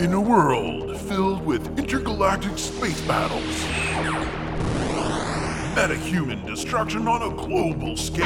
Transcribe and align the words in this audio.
In 0.00 0.14
a 0.14 0.20
world 0.20 0.96
filled 0.96 1.44
with 1.44 1.78
intergalactic 1.78 2.56
space 2.56 3.02
battles, 3.02 3.44
metahuman 5.74 6.46
destruction 6.46 7.06
on 7.06 7.20
a 7.20 7.28
global 7.36 7.98
scale, 7.98 8.24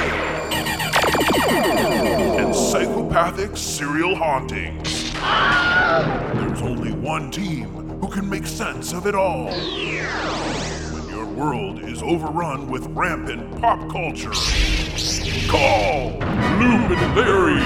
and 1.50 2.54
psychopathic 2.54 3.56
serial 3.56 4.14
hauntings, 4.14 5.12
there's 5.14 6.62
only 6.62 6.92
one 6.92 7.32
team 7.32 7.66
who 7.98 8.06
can 8.06 8.30
make 8.30 8.46
sense 8.46 8.92
of 8.92 9.08
it 9.08 9.16
all. 9.16 9.46
When 9.46 11.08
your 11.08 11.26
world 11.26 11.82
is 11.82 12.04
overrun 12.04 12.70
with 12.70 12.86
rampant 12.90 13.60
pop 13.60 13.80
culture, 13.90 14.30
call 15.48 16.12
Larry, 17.16 17.58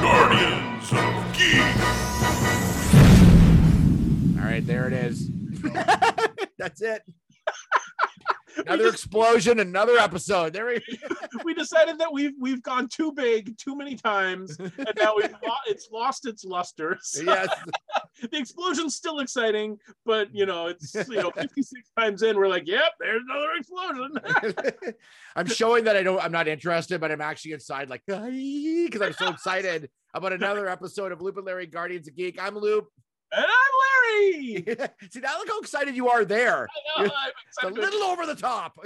Guardians 0.00 0.92
of 0.92 1.36
Geek. 1.36 2.65
All 4.46 4.52
right, 4.52 4.64
there 4.64 4.86
it 4.86 4.92
is. 4.92 5.28
That's 6.56 6.80
it. 6.80 7.02
Another 8.58 8.88
explosion, 8.88 9.58
another 9.60 9.98
episode. 9.98 10.52
There 10.54 10.66
we 10.66 10.80
we 11.44 11.52
decided 11.52 11.98
that 11.98 12.10
we've 12.10 12.32
we've 12.40 12.62
gone 12.62 12.88
too 12.88 13.12
big 13.12 13.58
too 13.58 13.76
many 13.76 13.96
times, 13.96 14.56
and 14.58 14.72
now 14.98 15.14
we've 15.16 15.30
lo- 15.44 15.52
it's 15.66 15.90
lost 15.92 16.26
its 16.26 16.42
luster. 16.44 16.96
So 17.02 17.22
Yes. 17.24 17.48
the 18.22 18.38
explosion's 18.38 18.94
still 18.94 19.18
exciting, 19.18 19.78
but 20.06 20.34
you 20.34 20.46
know 20.46 20.68
it's 20.68 20.94
you 20.94 21.16
know 21.16 21.30
56 21.32 21.90
times 21.98 22.22
in, 22.22 22.36
we're 22.36 22.48
like, 22.48 22.66
yep, 22.66 22.92
there's 22.98 23.20
another 23.28 23.50
explosion. 23.58 24.12
I'm 25.34 25.46
showing 25.46 25.84
that 25.84 25.96
I 25.96 26.02
don't 26.04 26.22
I'm 26.24 26.32
not 26.32 26.46
interested, 26.48 26.98
but 27.00 27.10
I'm 27.12 27.20
actually 27.20 27.52
inside 27.52 27.90
like 27.90 28.02
because 28.06 29.02
I'm 29.02 29.12
so 29.12 29.28
excited 29.28 29.90
about 30.14 30.32
another 30.32 30.66
episode 30.68 31.10
of 31.12 31.20
Loop 31.20 31.36
and 31.36 31.44
Larry 31.44 31.66
Guardians 31.66 32.06
of 32.08 32.16
Geek. 32.16 32.40
I'm 32.40 32.56
Loop. 32.56 32.86
And 33.32 33.44
I'm 33.44 34.22
Larry. 34.22 34.64
See 35.10 35.20
now 35.20 35.38
look 35.38 35.48
how 35.48 35.58
excited 35.60 35.96
you 35.96 36.08
are 36.08 36.24
there. 36.24 36.68
I 36.96 37.02
know, 37.02 37.10
I'm 37.14 37.30
It's 37.48 37.62
a 37.62 37.68
little 37.68 38.02
over 38.02 38.26
the 38.26 38.34
top. 38.36 38.78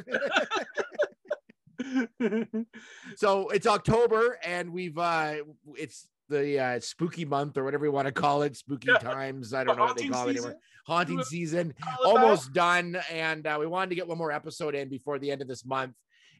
so 3.16 3.48
it's 3.48 3.66
October 3.66 4.38
and 4.44 4.72
we've 4.72 4.98
uh 4.98 5.36
it's 5.76 6.06
the 6.28 6.58
uh 6.58 6.80
spooky 6.80 7.24
month 7.24 7.56
or 7.58 7.64
whatever 7.64 7.84
you 7.84 7.92
want 7.92 8.06
to 8.06 8.12
call 8.12 8.42
it, 8.42 8.56
spooky 8.56 8.88
Yeah. 8.90 8.98
times. 8.98 9.52
I 9.54 9.64
don't 9.64 9.76
know 9.76 9.84
what 9.84 9.96
they 9.96 10.08
call 10.08 10.28
it 10.28 10.34
season? 10.34 10.46
anymore. 10.50 10.60
Haunting 10.86 11.22
season. 11.24 11.70
It 11.70 11.84
almost 12.04 12.52
done 12.52 12.96
and 13.10 13.46
uh, 13.46 13.56
we 13.60 13.66
wanted 13.66 13.90
to 13.90 13.96
get 13.96 14.08
one 14.08 14.18
more 14.18 14.32
episode 14.32 14.74
in 14.74 14.88
before 14.88 15.18
the 15.18 15.30
end 15.30 15.42
of 15.42 15.48
this 15.48 15.64
month 15.64 15.94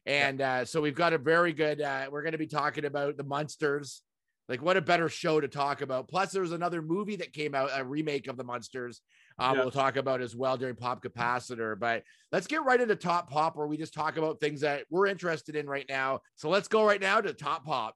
and 0.05 0.41
uh, 0.41 0.65
so 0.65 0.81
we've 0.81 0.95
got 0.95 1.13
a 1.13 1.17
very 1.17 1.53
good 1.53 1.81
uh, 1.81 2.07
we're 2.11 2.23
going 2.23 2.31
to 2.31 2.37
be 2.37 2.47
talking 2.47 2.85
about 2.85 3.17
the 3.17 3.23
Munsters 3.23 4.01
like 4.49 4.61
what 4.61 4.77
a 4.77 4.81
better 4.81 5.07
show 5.09 5.39
to 5.39 5.47
talk 5.47 5.81
about. 5.81 6.07
Plus 6.07 6.31
there's 6.31 6.51
another 6.51 6.81
movie 6.81 7.15
that 7.17 7.31
came 7.33 7.55
out 7.55 7.69
a 7.73 7.83
remake 7.83 8.27
of 8.27 8.37
the 8.37 8.43
Munsters 8.43 9.01
uh, 9.39 9.53
Yeah. 9.55 9.61
we'll 9.61 9.71
talk 9.71 9.95
about 9.95 10.21
as 10.21 10.35
well 10.35 10.57
during 10.57 10.75
pop 10.75 11.01
capacitor 11.03 11.79
but 11.79 12.03
let's 12.31 12.47
get 12.47 12.63
right 12.65 12.79
into 12.81 12.95
top 12.95 13.29
pop 13.29 13.55
where 13.55 13.67
we 13.67 13.77
just 13.77 13.93
talk 13.93 14.17
about 14.17 14.39
things 14.39 14.61
that 14.61 14.83
we're 14.89 15.07
interested 15.07 15.55
in 15.55 15.67
right 15.67 15.85
now. 15.87 16.19
So 16.35 16.49
let's 16.49 16.67
go 16.67 16.83
right 16.85 16.99
now 17.01 17.21
to 17.21 17.33
top 17.33 17.65
pop. 17.65 17.95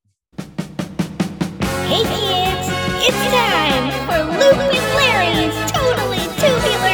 Hey 1.88 2.02
kids, 2.02 2.68
it's 3.06 3.22
time 3.32 3.92
for 4.08 4.24
Luke 4.32 4.74
and 4.74 4.88
Larry's 4.96 5.72
Totally 5.72 6.24
Tubular 6.40 6.85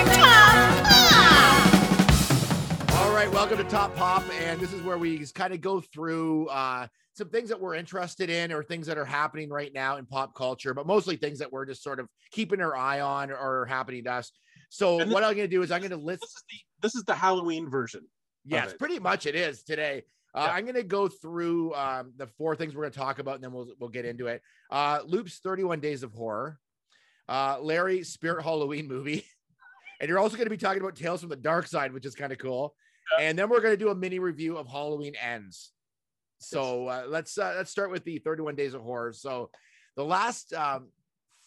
welcome 3.41 3.57
to 3.57 3.63
Top 3.63 3.95
Pop, 3.95 4.23
and 4.43 4.59
this 4.61 4.71
is 4.71 4.83
where 4.83 4.99
we 4.99 5.25
kind 5.33 5.51
of 5.51 5.61
go 5.61 5.81
through 5.81 6.45
uh, 6.49 6.85
some 7.15 7.27
things 7.29 7.49
that 7.49 7.59
we're 7.59 7.73
interested 7.73 8.29
in 8.29 8.51
or 8.51 8.61
things 8.61 8.85
that 8.85 8.99
are 8.99 9.03
happening 9.03 9.49
right 9.49 9.73
now 9.73 9.97
in 9.97 10.05
pop 10.05 10.35
culture, 10.35 10.75
but 10.75 10.85
mostly 10.85 11.15
things 11.15 11.39
that 11.39 11.51
we're 11.51 11.65
just 11.65 11.81
sort 11.81 11.99
of 11.99 12.07
keeping 12.31 12.61
our 12.61 12.75
eye 12.75 12.99
on 12.99 13.31
or 13.31 13.65
happening 13.65 14.03
to 14.03 14.11
us. 14.11 14.31
So 14.69 14.99
this- 14.99 15.07
what 15.11 15.23
I'm 15.23 15.33
going 15.35 15.49
to 15.49 15.55
do 15.55 15.63
is 15.63 15.71
I'm 15.71 15.79
going 15.79 15.89
to 15.89 15.97
list. 15.97 16.21
This 16.21 16.29
is 16.29 16.43
the 16.51 16.57
this 16.83 16.95
is 16.95 17.03
the 17.05 17.15
Halloween 17.15 17.67
version. 17.67 18.01
Yes, 18.45 18.75
pretty 18.77 18.99
much 18.99 19.25
it 19.25 19.33
is 19.33 19.63
today. 19.63 20.03
Uh, 20.35 20.43
Yeah. 20.45 20.53
I'm 20.53 20.65
going 20.65 20.75
to 20.75 20.83
go 20.83 21.07
through 21.07 21.73
um, 21.73 22.13
the 22.17 22.27
four 22.27 22.55
things 22.55 22.75
we're 22.75 22.83
going 22.83 22.93
to 22.93 22.99
talk 22.99 23.17
about, 23.17 23.33
and 23.33 23.43
then 23.43 23.53
we'll 23.53 23.73
we'll 23.79 23.89
get 23.89 24.05
into 24.05 24.27
it. 24.27 24.43
Uh, 24.69 24.99
Loop's 25.03 25.39
31 25.39 25.79
Days 25.79 26.03
of 26.03 26.13
Horror, 26.13 26.59
uh, 27.27 27.57
Larry 27.59 28.03
Spirit 28.03 28.43
Halloween 28.43 28.87
movie, 28.87 29.25
and 29.99 30.09
you're 30.09 30.19
also 30.19 30.35
going 30.37 30.45
to 30.45 30.51
be 30.51 30.57
talking 30.57 30.79
about 30.83 30.95
Tales 30.95 31.21
from 31.21 31.29
the 31.29 31.35
Dark 31.35 31.65
Side, 31.65 31.91
which 31.91 32.05
is 32.05 32.13
kind 32.13 32.31
of 32.31 32.37
cool. 32.37 32.75
And 33.19 33.37
then 33.37 33.49
we're 33.49 33.61
going 33.61 33.73
to 33.73 33.77
do 33.77 33.89
a 33.89 33.95
mini 33.95 34.19
review 34.19 34.57
of 34.57 34.67
Halloween 34.67 35.15
Ends. 35.15 35.71
So 36.39 36.87
uh, 36.87 37.03
let's 37.07 37.37
uh, 37.37 37.53
let's 37.55 37.71
start 37.71 37.91
with 37.91 38.03
the 38.03 38.17
31 38.19 38.55
Days 38.55 38.73
of 38.73 38.81
Horror. 38.81 39.13
So 39.13 39.49
the 39.95 40.03
last 40.03 40.53
um, 40.53 40.87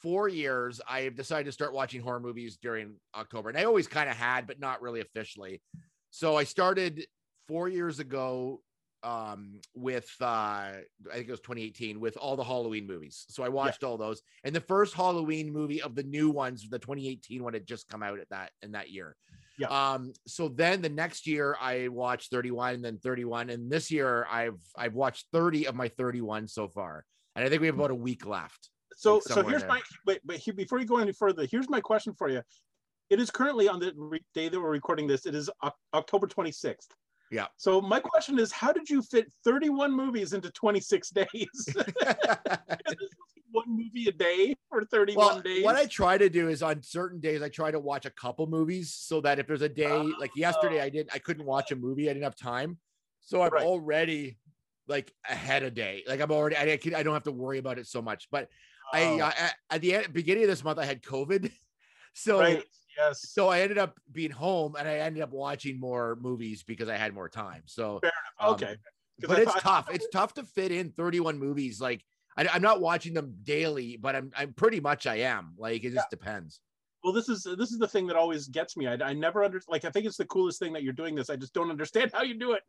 four 0.00 0.28
years, 0.28 0.80
I 0.88 1.00
have 1.00 1.16
decided 1.16 1.46
to 1.46 1.52
start 1.52 1.72
watching 1.72 2.00
horror 2.00 2.20
movies 2.20 2.58
during 2.60 2.94
October, 3.14 3.48
and 3.48 3.58
I 3.58 3.64
always 3.64 3.88
kind 3.88 4.08
of 4.08 4.16
had, 4.16 4.46
but 4.46 4.60
not 4.60 4.82
really 4.82 5.00
officially. 5.00 5.62
So 6.10 6.36
I 6.36 6.44
started 6.44 7.06
four 7.48 7.68
years 7.68 7.98
ago 7.98 8.60
um 9.02 9.60
with 9.74 10.10
uh 10.22 10.24
i 10.24 10.82
think 11.12 11.28
it 11.28 11.30
was 11.30 11.40
2018 11.40 12.00
with 12.00 12.16
all 12.16 12.36
the 12.36 12.44
halloween 12.44 12.86
movies 12.86 13.26
so 13.28 13.42
i 13.42 13.48
watched 13.50 13.84
all 13.84 13.98
those 13.98 14.22
and 14.44 14.54
the 14.56 14.60
first 14.60 14.94
halloween 14.94 15.52
movie 15.52 15.82
of 15.82 15.94
the 15.94 16.02
new 16.02 16.30
ones 16.30 16.66
the 16.70 16.78
2018 16.78 17.42
one 17.42 17.52
had 17.52 17.66
just 17.66 17.86
come 17.88 18.02
out 18.02 18.18
at 18.18 18.28
that 18.30 18.50
in 18.62 18.72
that 18.72 18.90
year 18.90 19.14
Yeah. 19.58 19.68
um 19.68 20.12
so 20.26 20.48
then 20.48 20.82
the 20.82 20.88
next 20.88 21.26
year 21.26 21.56
i 21.60 21.88
watched 21.88 22.30
31 22.30 22.74
and 22.74 22.84
then 22.84 22.98
31 22.98 23.50
and 23.50 23.70
this 23.70 23.90
year 23.90 24.26
i've 24.30 24.58
i've 24.76 24.94
watched 24.94 25.26
30 25.32 25.66
of 25.68 25.74
my 25.76 25.88
31 25.88 26.48
so 26.48 26.66
far 26.68 27.04
and 27.36 27.44
i 27.44 27.48
think 27.48 27.60
we 27.60 27.68
have 27.68 27.76
about 27.76 27.92
a 27.92 27.94
week 27.94 28.26
left 28.26 28.68
So 28.96 29.14
Like 29.14 29.22
so 29.24 29.42
here's 29.42 29.62
there. 29.62 29.68
my 29.68 29.80
wait, 30.06 30.20
but 30.24 30.36
here, 30.36 30.54
before 30.54 30.78
you 30.80 30.86
go 30.86 30.98
any 30.98 31.12
further, 31.12 31.46
here's 31.50 31.68
my 31.68 31.80
question 31.80 32.14
for 32.14 32.28
you. 32.30 32.42
It 33.10 33.18
is 33.20 33.30
currently 33.30 33.68
on 33.68 33.78
the 33.80 33.92
re- 33.96 34.24
day 34.34 34.48
that 34.48 34.58
we're 34.60 34.70
recording 34.70 35.06
this. 35.08 35.26
It 35.26 35.34
is 35.34 35.50
Oc- 35.62 35.76
October 35.92 36.26
26th. 36.26 36.88
Yeah. 37.30 37.46
So 37.56 37.80
my 37.80 38.00
question 38.00 38.38
is, 38.38 38.52
how 38.52 38.72
did 38.72 38.88
you 38.88 39.02
fit 39.02 39.26
31 39.44 39.92
movies 39.92 40.32
into 40.32 40.50
26 40.50 41.10
days? 41.10 41.74
One 43.66 43.76
movie 43.76 44.08
a 44.08 44.12
day 44.12 44.54
for 44.70 44.84
31 44.84 45.16
well, 45.26 45.40
days. 45.40 45.64
what 45.64 45.76
I 45.76 45.86
try 45.86 46.18
to 46.18 46.28
do 46.28 46.48
is 46.48 46.62
on 46.62 46.82
certain 46.82 47.20
days, 47.20 47.42
I 47.42 47.48
try 47.48 47.70
to 47.70 47.78
watch 47.80 48.06
a 48.06 48.10
couple 48.10 48.46
movies 48.46 48.92
so 48.94 49.20
that 49.22 49.38
if 49.38 49.46
there's 49.46 49.62
a 49.62 49.68
day 49.68 49.96
like 50.18 50.30
yesterday, 50.36 50.80
I 50.80 50.88
didn't, 50.88 51.10
I 51.14 51.18
couldn't 51.18 51.46
watch 51.46 51.70
a 51.72 51.76
movie, 51.76 52.08
I 52.08 52.12
didn't 52.12 52.24
have 52.24 52.36
time, 52.36 52.78
so 53.20 53.42
I'm 53.42 53.52
Right. 53.52 53.64
already 53.64 54.38
like 54.86 55.12
ahead 55.28 55.62
of 55.62 55.74
day. 55.74 56.02
Like 56.06 56.20
I'm 56.20 56.30
already 56.30 56.56
I, 56.56 56.76
can, 56.76 56.94
I 56.94 57.02
don't 57.02 57.14
have 57.14 57.22
to 57.24 57.32
worry 57.32 57.58
about 57.58 57.78
it 57.78 57.86
so 57.86 58.02
much. 58.02 58.28
But 58.30 58.48
I 58.92 59.04
Oh, 59.04 59.20
uh, 59.20 59.32
at, 59.38 59.54
at 59.70 59.80
the 59.80 59.94
end, 59.94 60.12
beginning 60.12 60.44
of 60.44 60.50
this 60.50 60.62
month, 60.64 60.78
I 60.78 60.84
had 60.84 61.02
COVID, 61.02 61.50
so 62.14 62.40
right. 62.40 62.62
Yes. 62.96 63.28
so 63.32 63.48
I 63.48 63.60
ended 63.62 63.76
up 63.78 63.98
being 64.12 64.30
home 64.30 64.76
and 64.78 64.86
I 64.86 64.98
ended 64.98 65.20
up 65.22 65.30
watching 65.32 65.80
more 65.80 66.16
movies 66.20 66.62
because 66.62 66.88
I 66.88 66.96
had 66.96 67.12
more 67.12 67.28
time. 67.28 67.62
So 67.66 68.00
um, 68.38 68.54
okay. 68.54 68.76
'Cause 69.20 69.28
but 69.28 69.38
I 69.38 69.42
it's 69.42 69.52
thought- 69.52 69.62
tough. 69.62 69.88
It's 69.92 70.08
tough 70.12 70.34
to 70.34 70.44
fit 70.44 70.70
in 70.70 70.90
31 70.90 71.38
movies. 71.38 71.80
Like 71.80 72.04
I, 72.36 72.56
am 72.56 72.62
not 72.62 72.80
watching 72.80 73.14
them 73.14 73.34
daily, 73.42 73.96
but 73.96 74.16
I'm 74.16 74.30
I'm 74.36 74.52
pretty 74.52 74.80
much 74.80 75.06
I 75.06 75.16
am. 75.16 75.54
Like 75.58 75.84
it 75.84 75.92
just 75.92 76.10
depends. 76.10 76.60
Well, 77.02 77.12
this 77.12 77.28
is 77.28 77.44
this 77.58 77.70
is 77.70 77.78
the 77.78 77.88
thing 77.88 78.06
that 78.06 78.16
always 78.16 78.48
gets 78.48 78.76
me. 78.76 78.86
I, 78.86 78.94
I 78.94 79.12
never 79.12 79.44
under 79.44 79.60
like 79.68 79.84
I 79.84 79.90
think 79.90 80.06
it's 80.06 80.16
the 80.16 80.24
coolest 80.26 80.58
thing 80.58 80.72
that 80.72 80.82
you're 80.82 80.92
doing 80.92 81.14
this. 81.14 81.30
I 81.30 81.36
just 81.36 81.52
don't 81.54 81.70
understand 81.70 82.10
how 82.14 82.22
you 82.22 82.38
do 82.38 82.52
it. 82.52 82.62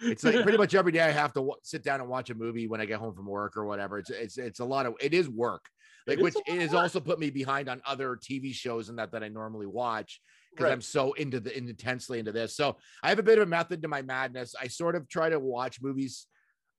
It's 0.00 0.24
like 0.24 0.42
pretty 0.42 0.58
much 0.58 0.74
every 0.74 0.92
day 0.92 1.00
I 1.00 1.10
have 1.10 1.32
to 1.34 1.40
w- 1.40 1.56
sit 1.62 1.82
down 1.82 2.00
and 2.00 2.08
watch 2.08 2.30
a 2.30 2.34
movie 2.34 2.66
when 2.66 2.80
I 2.80 2.84
get 2.86 3.00
home 3.00 3.14
from 3.14 3.26
work 3.26 3.56
or 3.56 3.64
whatever. 3.66 3.98
It's 3.98 4.10
it's 4.10 4.38
it's 4.38 4.60
a 4.60 4.64
lot 4.64 4.86
of 4.86 4.94
it 5.00 5.14
is 5.14 5.28
work. 5.28 5.66
It 6.06 6.10
Like 6.10 6.18
is 6.18 6.24
which 6.24 6.34
it 6.46 6.60
has 6.60 6.74
also 6.74 7.00
put 7.00 7.18
me 7.18 7.30
behind 7.30 7.68
on 7.68 7.82
other 7.84 8.16
TV 8.16 8.54
shows 8.54 8.88
and 8.88 8.98
that 8.98 9.12
that 9.12 9.22
I 9.22 9.28
normally 9.28 9.66
watch 9.66 10.20
because 10.50 10.64
Right. 10.64 10.72
I'm 10.72 10.80
so 10.80 11.12
into 11.12 11.40
the 11.40 11.56
intensely 11.56 12.18
into 12.18 12.32
this. 12.32 12.56
So 12.56 12.76
I 13.02 13.08
have 13.08 13.18
a 13.18 13.22
bit 13.22 13.38
of 13.38 13.46
a 13.46 13.50
method 13.50 13.82
to 13.82 13.88
my 13.88 14.02
madness. 14.02 14.54
I 14.60 14.68
sort 14.68 14.96
of 14.96 15.08
try 15.08 15.28
to 15.28 15.38
watch 15.38 15.80
movies, 15.82 16.26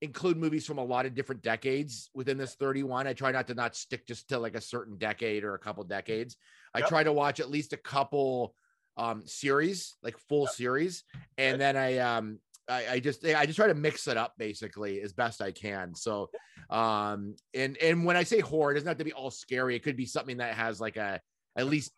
include 0.02 0.38
movies 0.38 0.66
from 0.66 0.80
a 0.80 0.84
lot 0.84 1.06
of 1.06 1.14
different 1.14 1.44
decades 1.44 2.10
within 2.14 2.38
this 2.38 2.56
31. 2.56 3.08
I 3.08 3.14
try 3.14 3.32
not 3.32 3.48
to 3.48 3.54
not 3.54 3.76
stick 3.76 4.08
just 4.08 4.30
to 4.30 4.40
like 4.40 4.56
a 4.56 4.62
certain 4.62 4.98
decade 4.98 5.44
or 5.44 5.54
a 5.54 5.60
couple 5.60 5.84
decades. 5.84 6.38
I 6.74 6.80
Yep. 6.80 6.90
try 6.90 7.04
to 7.04 7.14
watch 7.14 7.40
at 7.40 7.50
least 7.50 7.74
a 7.74 7.78
couple 7.78 8.56
um 8.98 9.26
series, 9.26 9.96
like 10.04 10.18
full 10.18 10.48
series, 10.48 11.04
and 11.38 11.54
Right. 11.54 11.60
then 11.60 11.78
I 11.78 11.98
um 12.00 12.40
I, 12.68 12.88
I 12.88 13.00
just 13.00 13.26
I 13.26 13.46
just 13.46 13.58
try 13.58 13.68
to 13.68 13.76
mix 13.76 14.08
it 14.08 14.18
up 14.18 14.34
basically 14.38 15.02
as 15.02 15.14
best 15.14 15.42
I 15.42 15.52
can. 15.52 15.94
So 15.96 16.30
um 16.70 17.36
and 17.54 17.78
and 17.78 18.06
when 18.06 18.18
I 18.18 18.24
say 18.24 18.40
horror, 18.40 18.72
it 18.72 18.76
doesn't 18.76 18.88
have 18.88 18.98
to 18.98 19.04
be 19.06 19.14
all 19.14 19.32
scary. 19.32 19.76
It 19.76 19.84
could 19.84 19.98
be 19.98 20.06
something 20.06 20.38
that 20.38 20.56
has 20.56 20.82
like 20.82 20.98
a 20.98 21.22
at 21.56 21.68
least 21.68 21.92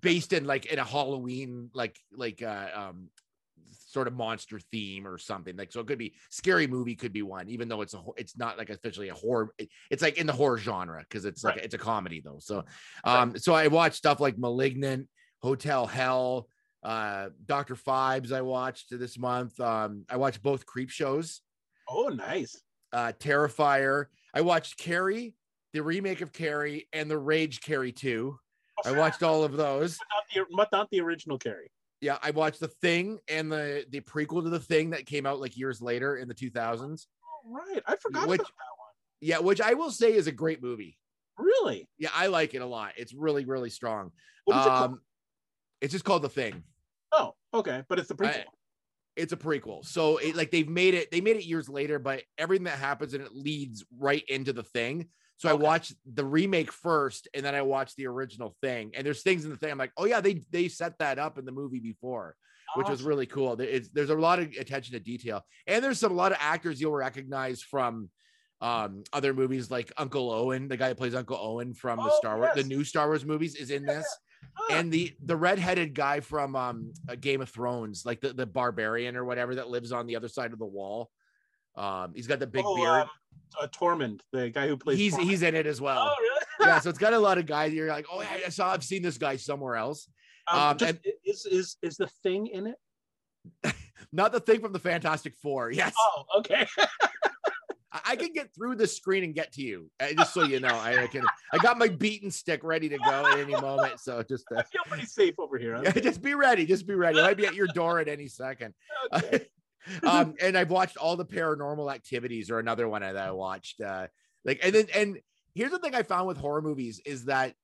based 0.00 0.32
in 0.32 0.44
like 0.44 0.66
in 0.66 0.78
a 0.80 0.84
Halloween 0.84 1.70
like 1.72 1.98
like 2.12 2.42
uh 2.42 2.68
um 2.74 3.10
sort 3.70 4.06
of 4.08 4.14
monster 4.14 4.58
theme 4.72 5.06
or 5.06 5.18
something 5.18 5.56
like 5.56 5.70
so 5.72 5.80
it 5.80 5.86
could 5.86 5.98
be 5.98 6.14
scary 6.30 6.66
movie 6.66 6.94
could 6.94 7.12
be 7.12 7.22
one 7.22 7.48
even 7.48 7.68
though 7.68 7.80
it's 7.80 7.94
a 7.94 8.02
it's 8.16 8.36
not 8.36 8.58
like 8.58 8.70
officially 8.70 9.08
a 9.08 9.14
horror 9.14 9.54
it's 9.90 10.02
like 10.02 10.18
in 10.18 10.26
the 10.26 10.32
horror 10.32 10.58
genre 10.58 11.00
because 11.08 11.24
it's 11.24 11.44
like 11.44 11.56
it's 11.56 11.74
a 11.74 11.78
comedy 11.78 12.20
though 12.24 12.38
so 12.40 12.64
um 13.04 13.36
so 13.38 13.54
i 13.54 13.66
watched 13.68 13.96
stuff 13.96 14.20
like 14.20 14.36
malignant 14.38 15.08
hotel 15.42 15.86
hell 15.86 16.48
uh 16.82 17.28
dr 17.46 17.74
Phibes 17.76 18.32
i 18.32 18.40
watched 18.42 18.86
this 18.98 19.16
month 19.18 19.58
um 19.60 20.04
i 20.08 20.16
watched 20.16 20.42
both 20.42 20.66
creep 20.66 20.90
shows 20.90 21.40
Oh, 21.88 22.08
nice. 22.08 22.60
uh 22.92 23.12
terrifier 23.18 24.06
i 24.34 24.40
watched 24.40 24.76
carrie 24.78 25.34
the 25.72 25.82
remake 25.82 26.20
of 26.20 26.32
carrie 26.32 26.88
and 26.92 27.10
the 27.10 27.18
rage 27.18 27.60
carrie 27.60 27.92
2 27.92 28.38
Oh, 28.84 28.92
I 28.92 28.98
watched 28.98 29.22
all 29.22 29.44
of 29.44 29.52
those. 29.56 30.00
not 30.12 30.24
the 30.48 30.56
but 30.56 30.68
not 30.72 30.90
the 30.90 31.00
original 31.00 31.38
Carrie. 31.38 31.70
Yeah, 32.00 32.18
I 32.22 32.30
watched 32.32 32.60
The 32.60 32.68
Thing 32.68 33.18
and 33.28 33.50
the 33.50 33.84
the 33.90 34.00
prequel 34.00 34.42
to 34.42 34.50
The 34.50 34.58
Thing 34.60 34.90
that 34.90 35.06
came 35.06 35.26
out 35.26 35.40
like 35.40 35.56
years 35.56 35.80
later 35.80 36.16
in 36.16 36.28
the 36.28 36.34
2000s. 36.34 37.06
Oh, 37.24 37.50
right, 37.52 37.82
I 37.86 37.96
forgot 37.96 38.28
Which- 38.28 38.40
about 38.40 38.48
that 38.48 38.78
one. 38.78 38.88
Yeah, 39.20 39.38
which 39.38 39.60
I 39.60 39.74
will 39.74 39.90
say 39.90 40.12
is 40.12 40.26
a 40.26 40.32
great 40.32 40.62
movie. 40.62 40.98
Really? 41.38 41.88
Yeah, 41.98 42.10
I 42.14 42.26
like 42.26 42.52
it 42.54 42.60
a 42.62 42.66
lot. 42.66 42.92
It's 42.96 43.14
really 43.14 43.44
really 43.44 43.70
strong. 43.70 44.10
What 44.44 44.58
is 44.60 44.66
it 44.66 44.68
called? 44.68 44.90
Um, 44.92 45.00
it's 45.80 45.92
just 45.92 46.04
called 46.04 46.22
The 46.22 46.28
Thing. 46.28 46.62
Oh, 47.12 47.34
okay, 47.54 47.84
but 47.88 47.98
it's 47.98 48.08
the 48.08 48.14
prequel. 48.14 48.40
I- 48.40 48.44
it's 49.16 49.32
a 49.32 49.36
prequel. 49.36 49.84
So 49.86 50.16
it 50.18 50.34
like 50.34 50.50
they've 50.50 50.68
made 50.68 50.94
it, 50.94 51.10
they 51.12 51.20
made 51.20 51.36
it 51.36 51.44
years 51.44 51.68
later, 51.68 52.00
but 52.00 52.22
everything 52.36 52.64
that 52.64 52.78
happens 52.80 53.14
and 53.14 53.22
it 53.22 53.32
leads 53.32 53.84
right 53.96 54.24
into 54.28 54.52
the 54.52 54.64
thing. 54.64 55.08
So 55.36 55.48
I 55.48 55.52
watched 55.54 55.94
the 56.06 56.24
remake 56.24 56.70
first 56.72 57.28
and 57.34 57.44
then 57.44 57.54
I 57.54 57.62
watched 57.62 57.96
the 57.96 58.06
original 58.06 58.54
thing. 58.62 58.92
And 58.94 59.04
there's 59.04 59.22
things 59.22 59.44
in 59.44 59.50
the 59.50 59.56
thing 59.56 59.70
I'm 59.70 59.78
like, 59.78 59.92
oh 59.96 60.06
yeah, 60.06 60.20
they 60.20 60.42
they 60.50 60.68
set 60.68 60.98
that 60.98 61.18
up 61.18 61.38
in 61.38 61.44
the 61.44 61.52
movie 61.52 61.80
before, 61.80 62.36
which 62.76 62.88
was 62.88 63.02
really 63.02 63.26
cool. 63.26 63.60
It's, 63.60 63.88
there's 63.88 64.10
a 64.10 64.14
lot 64.14 64.38
of 64.38 64.52
attention 64.58 64.92
to 64.94 65.00
detail. 65.00 65.42
And 65.66 65.82
there's 65.84 65.98
some 66.00 66.12
a 66.12 66.14
lot 66.14 66.32
of 66.32 66.38
actors 66.40 66.80
you'll 66.80 66.92
recognize 66.92 67.62
from 67.62 68.10
um 68.60 69.02
other 69.12 69.34
movies 69.34 69.70
like 69.70 69.92
Uncle 69.98 70.30
Owen, 70.30 70.68
the 70.68 70.76
guy 70.76 70.88
that 70.88 70.96
plays 70.96 71.14
Uncle 71.14 71.36
Owen 71.38 71.74
from 71.74 71.98
the 71.98 72.10
Oh, 72.10 72.18
Star 72.18 72.38
Wars, 72.38 72.50
the 72.54 72.62
new 72.62 72.84
Star 72.84 73.08
Wars 73.08 73.24
movies 73.24 73.56
is 73.56 73.70
in 73.70 73.84
this 73.84 74.06
Ah, 74.56 74.76
and 74.78 74.92
the 74.92 75.12
the 75.24 75.36
redheaded 75.36 75.94
guy 75.94 76.20
from 76.20 76.54
um 76.54 76.92
Game 77.20 77.40
of 77.40 77.48
Thrones, 77.48 78.04
like 78.06 78.20
the 78.20 78.32
the 78.32 78.46
barbarian 78.46 79.16
or 79.16 79.24
whatever 79.24 79.56
that 79.56 79.68
lives 79.68 79.90
on 79.90 80.06
the 80.06 80.16
other 80.16 80.28
side 80.28 80.52
of 80.52 80.58
the 80.58 80.64
wall. 80.66 81.10
Um, 81.76 82.12
he's 82.14 82.26
got 82.26 82.38
the 82.38 82.46
big 82.46 82.64
oh, 82.66 82.76
beard. 82.76 82.88
um, 83.02 83.08
uh, 83.60 83.66
Tormund, 83.68 84.20
the 84.32 84.50
guy 84.50 84.66
who 84.68 84.76
plays. 84.76 84.98
he's 84.98 85.14
Tormund. 85.14 85.22
he's 85.24 85.42
in 85.42 85.54
it 85.54 85.66
as 85.66 85.80
well. 85.80 86.10
Oh, 86.10 86.14
really? 86.22 86.40
yeah, 86.70 86.80
so 86.80 86.88
it's 86.90 86.98
got 86.98 87.12
a 87.12 87.18
lot 87.18 87.38
of 87.38 87.46
guys. 87.46 87.72
You're 87.72 87.88
like, 87.88 88.06
oh 88.12 88.20
yeah, 88.22 88.46
I 88.46 88.48
saw, 88.48 88.72
I've 88.72 88.84
seen 88.84 89.02
this 89.02 89.18
guy 89.18 89.36
somewhere 89.36 89.76
else. 89.76 90.08
Um, 90.50 90.60
Um, 90.60 90.76
just, 90.78 90.90
and- 90.90 91.00
is 91.24 91.46
is 91.46 91.76
is 91.82 91.96
the 91.96 92.06
thing 92.22 92.46
in 92.48 92.66
it? 92.68 93.74
Not 94.12 94.32
the 94.32 94.40
thing 94.40 94.60
from 94.60 94.72
the 94.72 94.78
Fantastic 94.78 95.34
Four. 95.42 95.70
Yes, 95.72 95.94
Oh, 95.98 96.24
okay. 96.38 96.66
I, 97.92 98.00
I 98.10 98.16
can 98.16 98.32
get 98.32 98.54
through 98.54 98.76
the 98.76 98.86
screen 98.86 99.22
and 99.24 99.34
get 99.34 99.52
to 99.52 99.62
you. 99.62 99.90
uh, 100.00 100.08
just 100.16 100.34
so 100.34 100.42
you 100.44 100.60
know, 100.60 100.68
I, 100.68 101.04
I 101.04 101.06
can. 101.06 101.24
I 101.52 101.58
got 101.58 101.78
my 101.78 101.88
beaten 101.88 102.30
stick 102.30 102.62
ready 102.64 102.88
to 102.88 102.98
go 102.98 103.26
at 103.32 103.38
any 103.38 103.52
moment. 103.52 104.00
So 104.00 104.22
just 104.22 104.44
uh, 104.52 104.58
I 104.58 104.62
feel 104.64 104.82
pretty 104.86 105.06
safe 105.06 105.34
over 105.38 105.58
here. 105.58 105.80
yeah, 105.82 105.92
just 105.92 106.20
be 106.22 106.34
ready. 106.34 106.66
Just 106.66 106.86
be 106.86 106.94
ready. 106.94 107.20
I 107.20 107.22
might 107.22 107.36
be 107.36 107.46
at 107.46 107.54
your 107.54 107.68
door 107.68 108.00
at 108.00 108.08
any 108.08 108.26
second. 108.26 108.74
Okay. 109.12 109.46
Um, 110.02 110.34
and 110.40 110.56
I've 110.56 110.70
watched 110.70 110.96
all 110.96 111.16
the 111.16 111.24
paranormal 111.24 111.92
activities 111.92 112.50
or 112.50 112.58
another 112.58 112.88
one 112.88 113.02
that 113.02 113.16
I 113.16 113.30
watched. 113.30 113.80
Uh, 113.80 114.08
like, 114.44 114.60
and 114.62 114.74
then, 114.74 114.86
and 114.94 115.18
here's 115.54 115.70
the 115.70 115.78
thing 115.78 115.94
I 115.94 116.02
found 116.02 116.26
with 116.26 116.36
horror 116.36 116.62
movies 116.62 117.00
is 117.04 117.26
that 117.26 117.54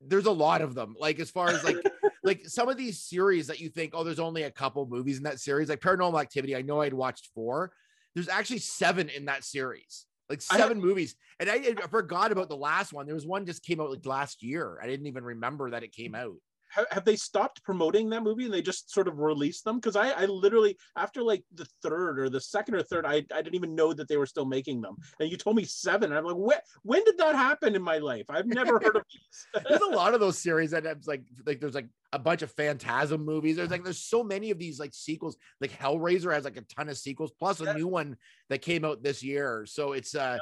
there's 0.00 0.26
a 0.26 0.32
lot 0.32 0.62
of 0.62 0.74
them. 0.74 0.94
Like, 0.98 1.18
as 1.20 1.30
far 1.30 1.48
as 1.48 1.64
like, 1.64 1.76
like 2.24 2.42
some 2.46 2.68
of 2.68 2.76
these 2.76 3.02
series 3.02 3.46
that 3.46 3.60
you 3.60 3.68
think, 3.68 3.92
oh, 3.94 4.04
there's 4.04 4.18
only 4.18 4.42
a 4.44 4.50
couple 4.50 4.86
movies 4.86 5.18
in 5.18 5.24
that 5.24 5.40
series, 5.40 5.68
like 5.68 5.80
Paranormal 5.80 6.20
Activity. 6.20 6.56
I 6.56 6.62
know 6.62 6.80
I'd 6.80 6.94
watched 6.94 7.30
four. 7.34 7.72
There's 8.14 8.28
actually 8.28 8.58
seven 8.58 9.08
in 9.10 9.26
that 9.26 9.44
series, 9.44 10.06
like 10.30 10.42
I- 10.50 10.56
seven 10.56 10.80
movies. 10.80 11.14
And 11.38 11.50
I, 11.50 11.74
I 11.82 11.86
forgot 11.88 12.32
about 12.32 12.48
the 12.48 12.56
last 12.56 12.92
one. 12.92 13.06
There 13.06 13.14
was 13.14 13.26
one 13.26 13.44
just 13.44 13.62
came 13.62 13.80
out 13.80 13.90
like 13.90 14.06
last 14.06 14.42
year. 14.42 14.78
I 14.82 14.86
didn't 14.86 15.06
even 15.06 15.22
remember 15.22 15.70
that 15.70 15.82
it 15.82 15.92
came 15.92 16.14
out. 16.14 16.36
Have, 16.76 16.86
have 16.92 17.04
they 17.04 17.16
stopped 17.16 17.62
promoting 17.64 18.10
that 18.10 18.22
movie 18.22 18.44
and 18.44 18.54
they 18.54 18.62
just 18.62 18.92
sort 18.92 19.08
of 19.08 19.18
released 19.18 19.64
them? 19.64 19.76
Because 19.76 19.96
I, 19.96 20.10
I 20.10 20.26
literally 20.26 20.76
after 20.96 21.22
like 21.22 21.42
the 21.54 21.66
third 21.82 22.20
or 22.20 22.28
the 22.28 22.40
second 22.40 22.74
or 22.74 22.82
third, 22.82 23.06
I, 23.06 23.24
I 23.34 23.42
didn't 23.42 23.54
even 23.54 23.74
know 23.74 23.92
that 23.92 24.08
they 24.08 24.16
were 24.16 24.26
still 24.26 24.44
making 24.44 24.80
them. 24.82 24.96
And 25.18 25.30
you 25.30 25.36
told 25.36 25.56
me 25.56 25.64
seven. 25.64 26.10
And 26.10 26.18
I'm 26.18 26.24
like, 26.24 26.36
when 26.36 26.58
when 26.82 27.04
did 27.04 27.18
that 27.18 27.34
happen 27.34 27.74
in 27.74 27.82
my 27.82 27.98
life? 27.98 28.26
I've 28.28 28.46
never 28.46 28.78
heard 28.78 28.96
of 28.96 29.02
these. 29.12 29.64
there's 29.68 29.80
a 29.80 29.96
lot 29.96 30.14
of 30.14 30.20
those 30.20 30.38
series 30.38 30.70
that 30.72 30.84
have 30.84 31.06
like 31.06 31.22
like 31.46 31.60
there's 31.60 31.74
like 31.74 31.88
a 32.12 32.18
bunch 32.18 32.42
of 32.42 32.50
phantasm 32.52 33.24
movies 33.24 33.56
there's 33.56 33.70
like 33.70 33.82
there's 33.84 33.98
so 34.02 34.22
many 34.22 34.50
of 34.50 34.58
these 34.58 34.78
like 34.78 34.94
sequels 34.94 35.36
like 35.60 35.70
hellraiser 35.76 36.32
has 36.32 36.44
like 36.44 36.56
a 36.56 36.62
ton 36.62 36.88
of 36.88 36.96
sequels 36.96 37.32
plus 37.38 37.60
a 37.60 37.64
Yeah. 37.64 37.72
new 37.74 37.88
one 37.88 38.16
that 38.48 38.62
came 38.62 38.84
out 38.84 39.02
this 39.02 39.22
year 39.22 39.66
so 39.66 39.92
it's 39.92 40.14
uh 40.14 40.38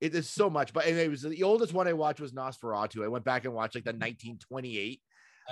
it 0.00 0.14
is 0.14 0.28
so 0.28 0.50
much 0.50 0.72
but 0.72 0.86
it 0.86 1.08
was 1.08 1.22
the 1.22 1.42
oldest 1.44 1.72
one 1.72 1.86
i 1.86 1.92
watched 1.92 2.20
was 2.20 2.32
nosferatu 2.32 3.04
i 3.04 3.08
went 3.08 3.24
back 3.24 3.44
and 3.44 3.54
watched 3.54 3.76
like 3.76 3.84
the 3.84 3.90
1928 3.90 5.00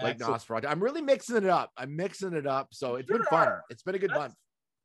like 0.01 0.15
Excellent. 0.15 0.43
nosferatu 0.43 0.65
i'm 0.69 0.83
really 0.83 1.03
mixing 1.03 1.37
it 1.37 1.47
up 1.47 1.71
i'm 1.77 1.95
mixing 1.95 2.33
it 2.33 2.47
up 2.47 2.69
so 2.73 2.95
it's 2.97 3.11
been 3.11 3.25
fun 3.25 3.49
it's 3.69 3.83
been 3.83 3.95
a 3.95 3.99
good 3.99 4.11
That's- 4.11 4.29
month 4.29 4.35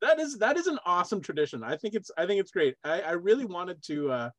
that 0.00 0.20
is 0.20 0.38
that 0.38 0.56
is 0.56 0.66
an 0.66 0.78
awesome 0.86 1.20
tradition. 1.20 1.62
I 1.64 1.76
think 1.76 1.94
it's 1.94 2.10
I 2.16 2.26
think 2.26 2.40
it's 2.40 2.50
great. 2.50 2.76
I, 2.84 3.00
I 3.00 3.10
really 3.12 3.44
wanted 3.44 3.82
to 3.84 4.10
uh 4.10 4.30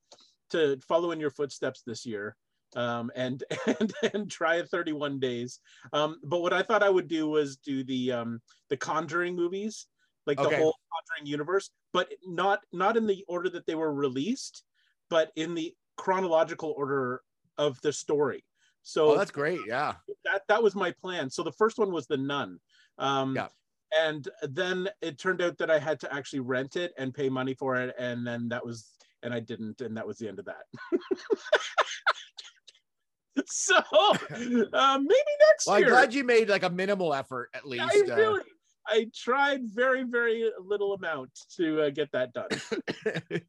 to 0.52 0.80
follow 0.88 1.12
in 1.12 1.20
your 1.20 1.32
footsteps 1.32 1.84
this 1.86 2.06
year 2.06 2.36
um 2.76 3.12
and 3.16 3.44
and 3.80 3.94
and 4.14 4.32
try 4.32 4.62
31 4.62 5.20
days. 5.20 5.60
Um 5.94 6.20
but 6.24 6.42
what 6.42 6.54
I 6.54 6.64
thought 6.64 6.84
I 6.84 6.90
would 6.90 7.08
do 7.08 7.28
was 7.28 7.58
do 7.58 7.84
the 7.84 8.12
um 8.14 8.42
the 8.70 8.78
conjuring 8.78 9.36
movies, 9.36 9.88
like 10.26 10.38
the 10.38 10.44
whole 10.44 10.76
conjuring 10.94 11.30
universe, 11.30 11.72
but 11.94 12.10
not 12.26 12.62
not 12.72 12.96
in 12.98 13.06
the 13.06 13.26
order 13.28 13.50
that 13.50 13.66
they 13.66 13.76
were 13.76 13.94
released, 13.94 14.64
but 15.10 15.32
in 15.36 15.56
the 15.56 15.74
chronological 15.98 16.74
order 16.78 17.22
of 17.58 17.80
the 17.82 17.92
story. 17.92 18.46
So 18.90 19.12
oh 19.12 19.18
that's 19.18 19.30
great 19.30 19.60
yeah 19.68 19.94
that 20.26 20.42
that 20.48 20.64
was 20.64 20.76
my 20.76 20.92
plan. 20.92 21.30
So 21.30 21.44
the 21.44 21.52
first 21.52 21.78
one 21.78 21.92
was 21.92 22.08
the 22.08 22.18
nun. 22.18 22.60
Um, 22.98 23.36
Yeah. 23.36 23.50
And 23.92 24.28
then 24.44 24.88
it 25.02 25.18
turned 25.18 25.42
out 25.42 25.58
that 25.58 25.72
I 25.72 25.80
had 25.80 26.00
to 26.02 26.14
actually 26.14 26.42
rent 26.42 26.76
it 26.76 26.94
and 27.00 27.12
pay 27.12 27.28
money 27.28 27.56
for 27.56 27.76
it, 27.76 27.96
and 27.98 28.26
then 28.26 28.48
that 28.50 28.64
was 28.64 28.94
and 29.24 29.34
I 29.34 29.40
didn't, 29.40 29.82
and 29.82 29.98
that 29.98 30.06
was 30.06 30.20
the 30.20 30.28
end 30.28 30.38
of 30.38 30.46
that. 30.46 30.66
so 33.48 33.78
uh, 34.74 35.00
maybe 35.00 35.32
next 35.48 35.66
well 35.66 35.78
i'm 35.78 35.84
glad 35.84 36.14
you 36.14 36.26
made 36.26 36.50
like 36.50 36.64
a 36.64 36.70
minimal 36.70 37.14
effort 37.14 37.50
at 37.54 37.66
least 37.66 37.84
I 37.84 38.12
uh, 38.12 38.16
really, 38.16 38.44
I 38.86 39.10
tried 39.16 39.62
very 39.64 40.04
very 40.04 40.52
little 40.60 40.94
amount 40.94 41.32
to 41.56 41.84
uh, 41.84 41.90
get 41.90 42.12
that 42.12 42.34
done. 42.34 42.50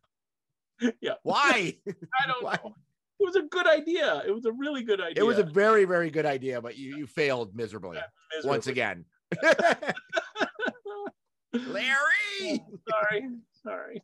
Yeah. 1.03 1.17
why 1.23 1.77
I 1.87 2.27
don't 2.27 2.43
Why? 2.43 2.59
know. 2.65 2.75
It 3.21 3.25
was 3.25 3.37
a 3.37 3.43
good 3.43 3.67
idea. 3.67 4.23
It 4.27 4.31
was 4.33 4.47
a 4.47 4.53
really 4.53 4.83
good 4.83 5.01
idea. 5.01 5.23
it 5.23 5.27
was 5.27 5.39
a 5.39 5.43
very 5.45 5.85
very 5.85 6.11
good 6.11 6.27
idea 6.27 6.61
but 6.61 6.77
you 6.79 6.97
you 6.97 7.07
failed 7.07 7.55
miserably 7.55 7.99
once 8.45 8.67
Miserably. 8.67 8.73
again 8.73 9.05
Larry. 11.53 12.63
sorry, 12.89 13.29
sorry. 13.63 14.03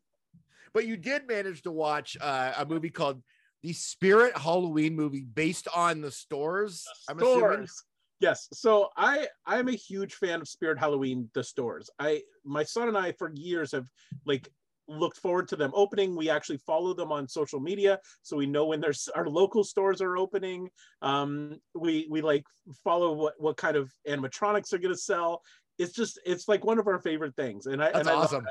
But 0.74 0.86
you 0.86 0.96
did 0.96 1.26
manage 1.28 1.62
to 1.62 1.70
watch 1.70 2.16
uh, 2.20 2.52
a 2.58 2.66
movie 2.66 2.90
called 2.90 3.22
the 3.62 3.72
Spirit 3.72 4.36
Halloween 4.36 4.94
movie 4.94 5.22
based 5.24 5.68
on 5.74 6.00
the 6.00 6.10
stores. 6.10 6.84
I'm 7.08 7.18
assuming. 7.18 7.38
stores. 7.38 7.85
Yes. 8.20 8.49
So 8.52 8.88
I 8.96 9.28
I'm 9.46 9.68
a 9.68 9.73
huge 9.73 10.14
fan 10.14 10.40
of 10.40 10.49
Spirit 10.49 10.78
Halloween, 10.78 11.30
the 11.35 11.44
stores. 11.44 11.88
I 11.99 12.23
my 12.44 12.64
son 12.64 12.88
and 12.88 12.96
I 12.99 13.12
for 13.12 13.30
years 13.35 13.73
have 13.73 13.87
like 14.25 14.49
looked 14.88 15.19
forward 15.19 15.49
to 15.49 15.57
them 15.57 15.73
opening. 15.75 16.16
We 16.16 16.31
actually 16.31 16.59
follow 16.59 16.95
them 16.95 17.12
on 17.12 17.28
social 17.28 17.61
media, 17.61 18.00
so 18.23 18.37
we 18.37 18.47
know 18.47 18.66
when 18.66 18.81
there's 18.81 19.09
our 19.14 19.28
local 19.28 19.64
stores 19.64 20.00
are 20.00 20.16
opening. 20.16 20.69
Um, 21.02 21.61
we 21.75 22.07
we 22.11 22.23
like 22.23 22.45
follow 22.85 23.12
what 23.12 23.35
what 23.38 23.57
kind 23.57 23.76
of 23.76 23.93
animatronics 24.09 24.73
are 24.73 24.78
going 24.78 24.95
to 24.95 25.00
sell. 25.00 25.43
It's 25.78 25.93
just 25.93 26.19
it's 26.25 26.49
like 26.49 26.64
one 26.64 26.78
of 26.78 26.87
our 26.87 26.99
favorite 26.99 27.37
things, 27.37 27.66
and 27.66 27.83
I 27.83 27.93
That's 27.93 28.00
and 28.00 28.09
I 28.09 28.14
awesome. 28.14 28.47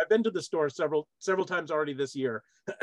I've 0.00 0.08
been 0.08 0.22
to 0.22 0.30
the 0.30 0.42
store 0.42 0.68
several 0.68 1.08
several 1.18 1.44
times 1.46 1.70
already 1.70 1.92
this 1.92 2.14
year. 2.16 2.42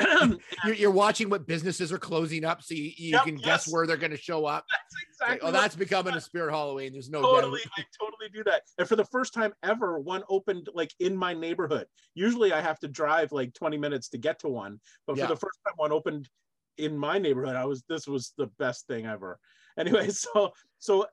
You're, 0.64 0.74
you're 0.74 0.90
watching 0.90 1.30
what 1.30 1.46
businesses 1.46 1.92
are 1.92 1.98
closing 1.98 2.44
up, 2.44 2.62
so 2.62 2.74
you, 2.74 2.92
you 2.96 3.10
Yep, 3.12 3.22
can 3.24 3.36
guess 3.36 3.72
where 3.72 3.86
they're 3.86 3.96
going 3.96 4.10
to 4.10 4.16
show 4.18 4.44
up. 4.44 4.64
It's 5.10 5.20
like, 5.20 5.40
oh, 5.42 5.50
that's 5.50 5.74
becoming 5.76 6.14
a 6.14 6.20
Spirit 6.20 6.52
Halloween. 6.52 6.92
There's 6.92 7.10
no 7.10 7.22
totally 7.22 7.60
i 7.76 7.82
totally 8.00 8.28
do 8.32 8.44
that 8.44 8.62
and 8.78 8.86
for 8.88 8.94
the 8.96 9.04
first 9.04 9.34
time 9.34 9.52
ever 9.64 9.98
one 9.98 10.22
opened 10.28 10.68
like 10.74 10.92
in 11.00 11.16
my 11.16 11.34
neighborhood 11.34 11.86
usually 12.14 12.52
i 12.52 12.60
have 12.60 12.78
to 12.78 12.86
drive 12.88 13.32
like 13.32 13.52
20 13.54 13.76
minutes 13.78 14.08
to 14.10 14.18
get 14.18 14.38
to 14.40 14.48
one 14.48 14.80
but 15.06 15.16
Yeah. 15.16 15.24
for 15.26 15.34
the 15.34 15.40
first 15.40 15.58
time 15.66 15.74
one 15.76 15.90
opened 15.92 16.28
in 16.78 16.96
my 16.96 17.18
neighborhood 17.18 17.56
i 17.56 17.64
was 17.64 17.82
this 17.88 18.06
was 18.06 18.32
the 18.38 18.46
best 18.58 18.86
thing 18.86 19.06
ever 19.06 19.38
anyway 19.78 20.08
so 20.10 20.52
so 20.78 21.06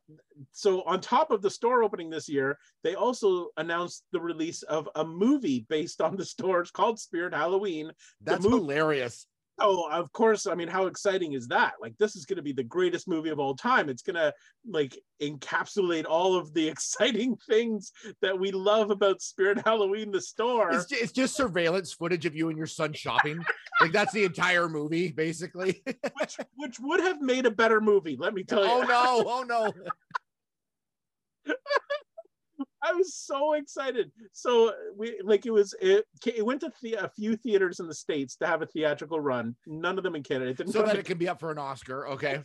so 0.52 0.82
on 0.84 1.00
top 1.00 1.32
of 1.32 1.42
the 1.42 1.50
store 1.50 1.84
opening 1.84 2.10
this 2.10 2.28
year 2.28 2.58
they 2.84 2.96
also 2.96 3.48
announced 3.58 4.04
the 4.12 4.20
release 4.20 4.64
of 4.64 4.90
a 4.96 5.06
movie 5.06 5.66
based 5.70 6.02
on 6.02 6.16
the 6.16 6.26
stores 6.26 6.72
called 6.72 7.00
spirit 7.00 7.34
halloween 7.34 7.92
That's 8.22 8.46
hilarious. 8.46 9.28
Oh, 9.58 9.90
of 9.90 10.12
course. 10.12 10.48
I 10.48 10.56
mean, 10.56 10.68
how 10.68 10.88
exciting 10.88 11.32
is 11.34 11.48
that? 11.48 11.74
Like, 11.82 11.98
this 11.98 12.18
is 12.18 12.26
going 12.26 12.36
to 12.38 12.42
be 12.44 12.52
the 12.52 12.64
greatest 12.64 13.08
movie 13.08 13.30
of 13.30 13.40
all 13.40 13.56
time. 13.56 13.88
It's 13.88 14.02
going 14.02 14.18
to 14.18 14.34
like 14.70 14.98
encapsulate 15.22 16.04
all 16.10 16.36
of 16.36 16.54
the 16.54 16.68
exciting 16.76 17.38
things 17.48 17.94
that 18.22 18.38
we 18.38 18.52
love 18.52 18.90
about 18.92 19.22
Spirit 19.22 19.60
Halloween, 19.64 20.12
the 20.12 20.20
store. 20.20 20.72
It's, 20.72 20.86
ju- 20.88 20.98
it's 21.00 21.14
just 21.14 21.38
surveillance 21.38 21.94
footage 21.94 22.26
of 22.26 22.36
you 22.36 22.50
and 22.50 22.58
your 22.58 22.68
son 22.68 22.92
shopping. 22.94 23.40
like 23.80 23.94
that's 23.94 24.12
the 24.12 24.26
entire 24.26 24.68
movie, 24.68 25.12
basically. 25.12 25.82
which 26.20 26.38
which 26.56 26.78
would 26.82 27.00
have 27.00 27.22
made 27.22 27.46
a 27.46 27.52
better 27.52 27.80
movie. 27.80 28.18
Let 28.20 28.34
me 28.34 28.44
tell 28.44 28.64
you. 28.64 28.70
oh 28.70 28.82
no! 28.82 29.24
Oh 29.28 29.44
no! 29.44 29.72
I 32.86 32.94
was 32.94 33.16
so 33.16 33.54
excited. 33.54 34.12
So 34.32 34.74
we 34.96 35.20
like 35.24 35.46
it 35.46 35.52
was 35.52 35.74
it. 35.82 36.06
It 36.26 36.46
went 36.46 36.62
to 36.62 36.72
the, 36.82 36.94
a 36.94 37.10
few 37.10 37.36
theaters 37.36 37.80
in 37.80 37.88
the 37.88 37.94
states 37.94 38.36
to 38.38 38.48
have 38.48 38.62
a 38.62 38.66
theatrical 38.66 39.20
run. 39.20 39.56
None 39.66 39.98
of 39.98 40.04
them 40.04 40.16
in 40.16 40.24
Canada. 40.24 40.64
So 40.72 40.84
that 40.84 40.96
it 40.96 41.06
can 41.06 41.18
be 41.18 41.28
up 41.28 41.40
for 41.40 41.52
an 41.52 41.58
Oscar. 41.58 42.08
Okay. 42.10 42.42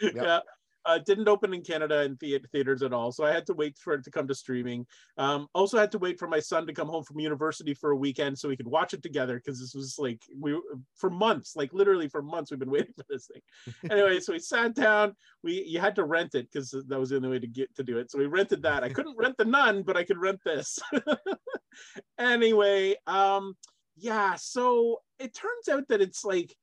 Exactly. 0.00 0.22
yeah. 0.22 0.40
Uh, 0.86 0.98
didn't 0.98 1.28
open 1.28 1.54
in 1.54 1.62
Canada 1.62 2.02
in 2.02 2.16
the- 2.20 2.40
theaters 2.52 2.82
at 2.82 2.92
all, 2.92 3.12
so 3.12 3.24
I 3.24 3.32
had 3.32 3.46
to 3.46 3.54
wait 3.54 3.78
for 3.78 3.94
it 3.94 4.04
to 4.04 4.10
come 4.10 4.28
to 4.28 4.34
streaming. 4.34 4.86
Um, 5.18 5.48
also 5.54 5.78
had 5.78 5.92
to 5.92 5.98
wait 5.98 6.18
for 6.18 6.28
my 6.28 6.40
son 6.40 6.66
to 6.66 6.72
come 6.72 6.88
home 6.88 7.04
from 7.04 7.20
university 7.20 7.74
for 7.74 7.90
a 7.90 7.96
weekend 7.96 8.38
so 8.38 8.48
we 8.48 8.56
could 8.56 8.68
watch 8.68 8.94
it 8.94 9.02
together 9.02 9.36
because 9.36 9.60
this 9.60 9.74
was 9.74 9.96
like 9.98 10.22
we 10.38 10.60
for 10.96 11.10
months, 11.10 11.56
like 11.56 11.72
literally 11.72 12.08
for 12.08 12.22
months, 12.22 12.50
we've 12.50 12.60
been 12.60 12.70
waiting 12.78 12.94
for 12.96 13.04
this 13.08 13.28
thing. 13.28 13.42
anyway, 13.90 14.20
so 14.20 14.32
we 14.32 14.38
sat 14.38 14.74
down. 14.74 15.14
We 15.42 15.64
you 15.64 15.80
had 15.80 15.94
to 15.96 16.04
rent 16.04 16.34
it 16.34 16.50
because 16.50 16.70
that 16.70 17.00
was 17.00 17.10
the 17.10 17.16
only 17.16 17.28
way 17.28 17.38
to 17.38 17.46
get 17.46 17.74
to 17.76 17.82
do 17.82 17.98
it. 17.98 18.10
So 18.10 18.18
we 18.18 18.26
rented 18.26 18.62
that. 18.62 18.84
I 18.84 18.88
couldn't 18.88 19.16
rent 19.16 19.36
the 19.38 19.44
Nun, 19.44 19.82
but 19.82 19.96
I 19.96 20.04
could 20.04 20.18
rent 20.18 20.40
this. 20.44 20.78
anyway, 22.18 22.96
um, 23.06 23.56
yeah. 23.96 24.34
So 24.36 25.00
it 25.18 25.34
turns 25.34 25.68
out 25.70 25.88
that 25.88 26.00
it's 26.00 26.24
like 26.24 26.54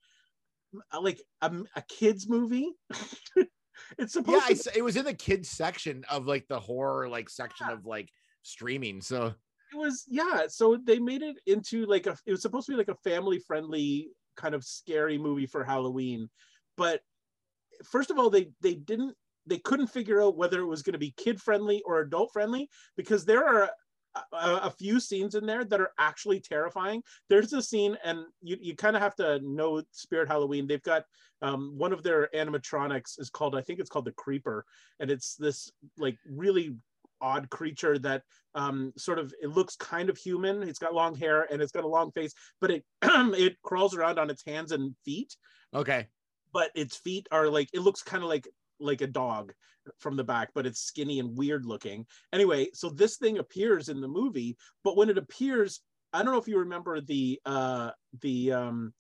like 1.02 1.22
a, 1.42 1.52
a 1.76 1.82
kids 1.82 2.30
movie. 2.30 2.72
It's 3.98 4.14
supposed 4.14 4.44
yeah, 4.50 4.56
to 4.56 4.72
I 4.72 4.78
it 4.78 4.84
was 4.84 4.98
in 4.98 5.06
the 5.06 5.14
kids 5.14 5.50
section 5.50 6.04
of 6.10 6.28
like 6.28 6.48
the 6.48 6.60
horror 6.60 7.08
like 7.10 7.30
section 7.30 7.70
of 7.70 7.86
like 7.86 8.10
streaming. 8.44 9.02
So 9.02 9.34
it 9.72 9.78
was 9.78 10.04
yeah 10.08 10.44
so 10.48 10.78
they 10.84 11.00
made 11.00 11.22
it 11.22 11.38
into 11.48 11.86
like 11.86 12.08
a 12.08 12.18
it 12.26 12.32
was 12.32 12.42
supposed 12.42 12.66
to 12.66 12.74
be 12.74 12.78
like 12.78 12.90
a 12.90 13.10
family 13.10 13.40
friendly 13.40 14.10
kind 14.36 14.56
of 14.56 14.64
scary 14.64 15.18
movie 15.18 15.46
for 15.46 15.64
halloween 15.64 16.30
but 16.78 17.02
first 17.86 18.12
of 18.12 18.20
all 18.20 18.30
they 18.30 18.50
they 18.62 18.76
didn't 18.76 19.16
they 19.48 19.58
couldn't 19.58 19.88
figure 19.88 20.22
out 20.22 20.38
whether 20.38 20.62
it 20.62 20.68
was 20.68 20.82
going 20.82 20.94
to 20.94 21.00
be 21.00 21.14
kid 21.18 21.42
friendly 21.42 21.82
or 21.86 22.00
adult 22.00 22.32
friendly 22.32 22.70
because 22.96 23.26
there 23.26 23.48
are 23.48 23.70
a, 24.16 24.48
a 24.64 24.70
few 24.78 25.00
scenes 25.00 25.36
in 25.36 25.46
there 25.46 25.64
that 25.64 25.80
are 25.80 25.92
actually 26.00 26.40
terrifying 26.40 27.02
there's 27.30 27.54
a 27.54 27.62
scene 27.62 27.98
and 28.04 28.20
you, 28.42 28.58
you 28.60 28.76
kind 28.76 28.96
of 28.96 29.02
have 29.02 29.16
to 29.16 29.40
know 29.40 29.82
spirit 29.92 30.28
halloween 30.28 30.68
they've 30.68 30.84
got 30.84 31.06
um, 31.42 31.74
one 31.78 31.94
of 31.94 32.04
their 32.04 32.30
animatronics 32.36 33.20
is 33.20 33.30
called 33.30 33.56
i 33.56 33.62
think 33.62 33.80
it's 33.80 33.90
called 33.90 34.06
the 34.06 34.12
creeper 34.12 34.66
and 35.00 35.10
it's 35.10 35.36
this 35.36 35.72
like 35.98 36.18
really 36.30 36.76
odd 37.22 37.50
creature 37.50 37.98
that 38.00 38.24
um, 38.56 38.92
sort 38.98 39.20
of 39.20 39.34
it 39.42 39.50
looks 39.50 39.76
kind 39.76 40.10
of 40.10 40.18
human. 40.18 40.64
It's 40.64 40.80
got 40.80 40.94
long 40.94 41.16
hair 41.16 41.48
and 41.52 41.62
it's 41.62 41.72
got 41.72 41.84
a 41.84 41.88
long 41.88 42.12
face, 42.12 42.34
but 42.60 42.72
it 42.72 42.84
it 43.04 43.62
crawls 43.62 43.96
around 43.96 44.20
on 44.20 44.30
its 44.30 44.44
hands 44.46 44.72
and 44.72 44.96
feet. 45.06 45.36
okay. 45.74 46.08
But 46.54 46.72
its 46.76 46.98
feet 46.98 47.28
are 47.32 47.48
like 47.48 47.70
it 47.74 47.80
looks 47.80 48.04
kind 48.04 48.24
of 48.24 48.30
like 48.30 48.48
like 48.82 49.02
a 49.02 49.08
dog 49.08 49.54
from 49.98 50.16
the 50.16 50.24
back, 50.24 50.50
but 50.54 50.66
it's 50.66 50.82
skinny 50.82 51.20
and 51.20 51.38
weird 51.38 51.66
looking. 51.66 52.06
Anyway, 52.34 52.68
so 52.74 52.90
this 52.90 53.18
thing 53.18 53.38
appears 53.40 53.90
in 53.90 54.02
the 54.02 54.08
movie, 54.08 54.58
but 54.84 54.96
when 54.98 55.10
it 55.10 55.18
appears, 55.18 55.82
I 56.14 56.24
don't 56.24 56.34
know 56.34 56.40
if 56.40 56.48
you 56.48 56.60
remember 56.60 57.02
the 57.02 57.40
uh 57.46 57.92
the 58.22 58.52
um 58.52 58.94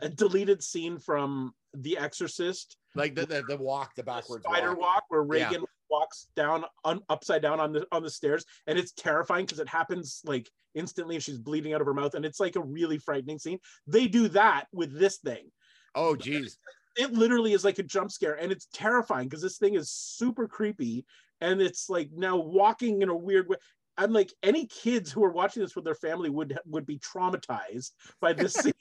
a 0.00 0.08
deleted 0.08 0.62
scene 0.62 0.98
from 0.98 1.52
The 1.74 1.98
Exorcist 1.98 2.76
Like 2.94 3.14
the 3.14 3.26
the, 3.26 3.42
the 3.48 3.56
walk, 3.56 3.94
the 3.94 4.02
the 4.02 4.06
backwards 4.06 4.44
spider 4.44 4.70
walk. 4.74 4.78
walk, 4.78 5.04
where 5.08 5.26
Yeah. 5.38 5.48
Regan 5.48 5.64
walks 5.90 6.28
down 6.36 6.64
un, 6.84 7.00
upside 7.10 7.42
down 7.42 7.60
on 7.60 7.72
the 7.72 7.86
on 7.92 8.02
the 8.02 8.10
stairs, 8.10 8.44
and 8.66 8.78
it's 8.78 8.92
terrifying 8.92 9.44
because 9.44 9.58
it 9.58 9.68
happens 9.68 10.22
like 10.24 10.48
instantly, 10.74 11.16
and 11.16 11.22
she's 11.22 11.36
bleeding 11.38 11.74
out 11.74 11.80
of 11.82 11.86
her 11.86 11.92
mouth, 11.94 12.14
and 12.14 12.24
it's 12.24 12.40
like 12.40 12.56
a 12.56 12.60
really 12.62 12.96
frightening 12.96 13.38
scene. 13.38 13.58
They 13.86 14.06
do 14.08 14.28
that 14.28 14.64
with 14.72 14.98
this 14.98 15.18
thing. 15.18 15.50
Oh 15.94 16.16
geez. 16.16 16.56
It 16.96 17.12
literally 17.12 17.52
is 17.52 17.64
like 17.64 17.78
a 17.78 17.82
jump 17.82 18.10
scare, 18.10 18.34
and 18.34 18.52
it's 18.52 18.68
terrifying 18.72 19.28
because 19.28 19.42
this 19.42 19.58
thing 19.58 19.74
is 19.74 19.90
super 19.90 20.46
creepy, 20.46 21.04
and 21.40 21.60
it's 21.60 21.88
like 21.88 22.10
now 22.12 22.36
walking 22.36 23.02
in 23.02 23.08
a 23.08 23.16
weird 23.16 23.48
way. 23.48 23.56
I'm 23.96 24.12
like 24.12 24.32
any 24.42 24.66
kids 24.66 25.12
who 25.12 25.24
are 25.24 25.32
watching 25.32 25.62
this 25.62 25.76
with 25.76 25.84
their 25.84 25.94
family 25.94 26.30
would 26.30 26.58
would 26.66 26.86
be 26.86 26.98
traumatized 26.98 27.90
by 28.20 28.32
this 28.32 28.54
scene 28.54 28.72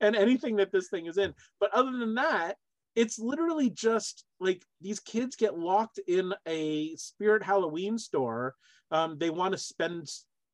and 0.00 0.16
anything 0.16 0.56
that 0.56 0.72
this 0.72 0.88
thing 0.88 1.06
is 1.06 1.18
in. 1.18 1.34
But 1.60 1.72
other 1.72 1.92
than 1.92 2.14
that, 2.14 2.56
it's 2.94 3.18
literally 3.18 3.70
just 3.70 4.24
like 4.40 4.64
these 4.80 5.00
kids 5.00 5.36
get 5.36 5.58
locked 5.58 6.00
in 6.08 6.32
a 6.46 6.96
spirit 6.96 7.42
Halloween 7.42 7.98
store. 7.98 8.54
Um, 8.90 9.18
they 9.18 9.30
want 9.30 9.52
to 9.52 9.58
spend 9.58 10.08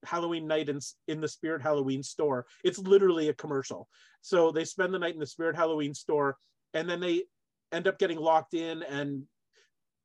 Halloween 0.04 0.46
night 0.48 0.68
in, 0.68 0.80
in 1.06 1.20
the 1.20 1.28
spirit 1.28 1.62
Halloween 1.62 2.02
store. 2.02 2.46
It's 2.64 2.78
literally 2.78 3.28
a 3.28 3.34
commercial. 3.34 3.88
So 4.20 4.50
they 4.50 4.64
spend 4.64 4.92
the 4.92 4.98
night 4.98 5.14
in 5.14 5.20
the 5.20 5.26
spirit 5.26 5.54
Halloween 5.54 5.94
store 5.94 6.36
and 6.74 6.88
then 6.88 7.00
they 7.00 7.24
end 7.72 7.86
up 7.86 7.98
getting 7.98 8.18
locked 8.18 8.54
in. 8.54 8.82
And 8.82 9.24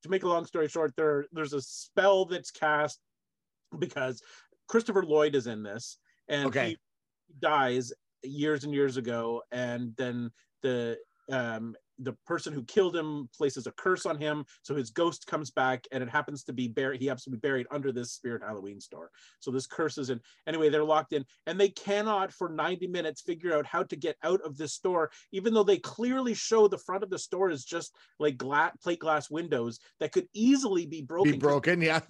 to 0.04 0.10
make 0.10 0.24
a 0.24 0.28
long 0.28 0.46
story 0.46 0.68
short, 0.68 0.94
there, 0.96 1.26
there's 1.32 1.54
a 1.54 1.62
spell 1.62 2.26
that's 2.26 2.52
cast 2.52 3.00
because 3.78 4.22
Christopher 4.68 5.04
Lloyd 5.04 5.36
is 5.36 5.48
in 5.48 5.64
this 5.64 5.98
and 6.28 6.48
Okay. 6.48 6.70
he 6.70 6.78
dies 7.40 7.92
years 8.24 8.64
and 8.64 8.74
years 8.74 8.98
ago 8.98 9.44
and 9.52 9.94
then 9.98 10.32
the 10.62 10.98
um 11.32 11.76
the 12.00 12.14
person 12.26 12.54
who 12.54 12.64
killed 12.64 12.96
him 12.96 13.30
places 13.36 13.68
a 13.68 13.72
curse 13.72 14.06
on 14.06 14.18
him 14.18 14.46
so 14.62 14.76
his 14.76 14.90
ghost 14.90 15.26
comes 15.28 15.52
back 15.52 15.86
and 15.92 16.04
it 16.04 16.10
happens 16.10 16.44
to 16.44 16.54
be 16.54 16.68
buried 16.68 17.02
he 17.02 17.08
happens 17.08 17.24
to 17.24 17.30
be 17.30 17.38
buried 17.38 17.68
under 17.72 17.92
this 17.92 18.12
spirit 18.12 18.42
halloween 18.46 18.80
store 18.80 19.10
so 19.40 19.52
this 19.52 19.68
curse 19.68 19.98
is 19.98 20.10
in 20.10 20.20
anyway 20.48 20.70
they're 20.70 20.84
locked 20.84 21.14
in 21.14 21.26
and 21.46 21.60
they 21.60 21.70
cannot 21.70 22.32
for 22.32 22.50
90 22.50 22.88
minutes 22.88 23.22
figure 23.22 23.56
out 23.56 23.66
how 23.66 23.84
to 23.84 23.96
get 23.96 24.16
out 24.24 24.42
of 24.42 24.58
this 24.58 24.74
store 24.74 25.10
even 25.32 25.54
though 25.54 25.64
they 25.64 25.78
clearly 25.78 26.34
show 26.34 26.68
the 26.68 26.78
front 26.78 27.04
of 27.04 27.10
the 27.10 27.20
store 27.20 27.50
is 27.50 27.66
just 27.66 27.94
like 28.20 28.38
plate 28.82 29.00
glass 29.00 29.30
windows 29.30 29.80
that 30.00 30.12
could 30.12 30.28
easily 30.34 30.86
be 30.86 31.02
broken 31.02 31.34
Be 31.34 31.38
broken. 31.38 31.82
Yeah. 31.82 32.02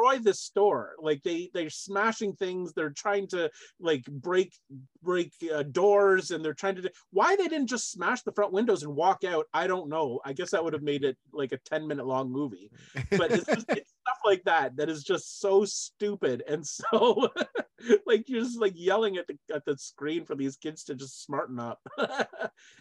destroy 0.00 0.22
this 0.22 0.40
store. 0.40 0.94
Like 1.00 1.22
they 1.22 1.50
they're 1.52 1.70
smashing 1.70 2.34
things. 2.34 2.72
They're 2.72 2.90
trying 2.90 3.28
to 3.28 3.50
like 3.78 4.04
break 4.04 4.54
break 5.02 5.32
uh, 5.52 5.64
doors 5.64 6.30
and 6.30 6.44
they're 6.44 6.54
trying 6.54 6.76
to 6.76 6.82
do, 6.82 6.88
why 7.12 7.36
they 7.36 7.48
didn't 7.48 7.68
just 7.68 7.90
smash 7.90 8.22
the 8.22 8.32
front 8.32 8.52
windows 8.52 8.82
and 8.82 8.94
walk 8.94 9.24
out 9.24 9.46
i 9.54 9.66
don't 9.66 9.88
know. 9.88 10.20
I 10.24 10.32
guess 10.32 10.50
that 10.50 10.62
would 10.62 10.72
have 10.72 10.82
made 10.82 11.04
it 11.04 11.16
like 11.32 11.52
a 11.52 11.58
10 11.58 11.86
minute 11.86 12.06
long 12.06 12.30
movie. 12.30 12.70
But 13.10 13.32
it's, 13.32 13.46
just, 13.46 13.66
it's 13.68 13.92
stuff 14.02 14.18
like 14.24 14.42
that 14.44 14.76
that 14.76 14.88
is 14.88 15.04
just 15.04 15.40
so 15.40 15.64
stupid 15.64 16.42
and 16.48 16.66
so 16.66 17.28
like 18.06 18.28
you're 18.28 18.42
just 18.42 18.60
like 18.60 18.74
yelling 18.76 19.16
at 19.16 19.26
the 19.26 19.36
at 19.54 19.64
the 19.64 19.76
screen 19.76 20.24
for 20.24 20.34
these 20.34 20.56
kids 20.56 20.84
to 20.84 20.94
just 20.94 21.22
smarten 21.22 21.58
up. 21.58 21.80
Can 21.98 22.30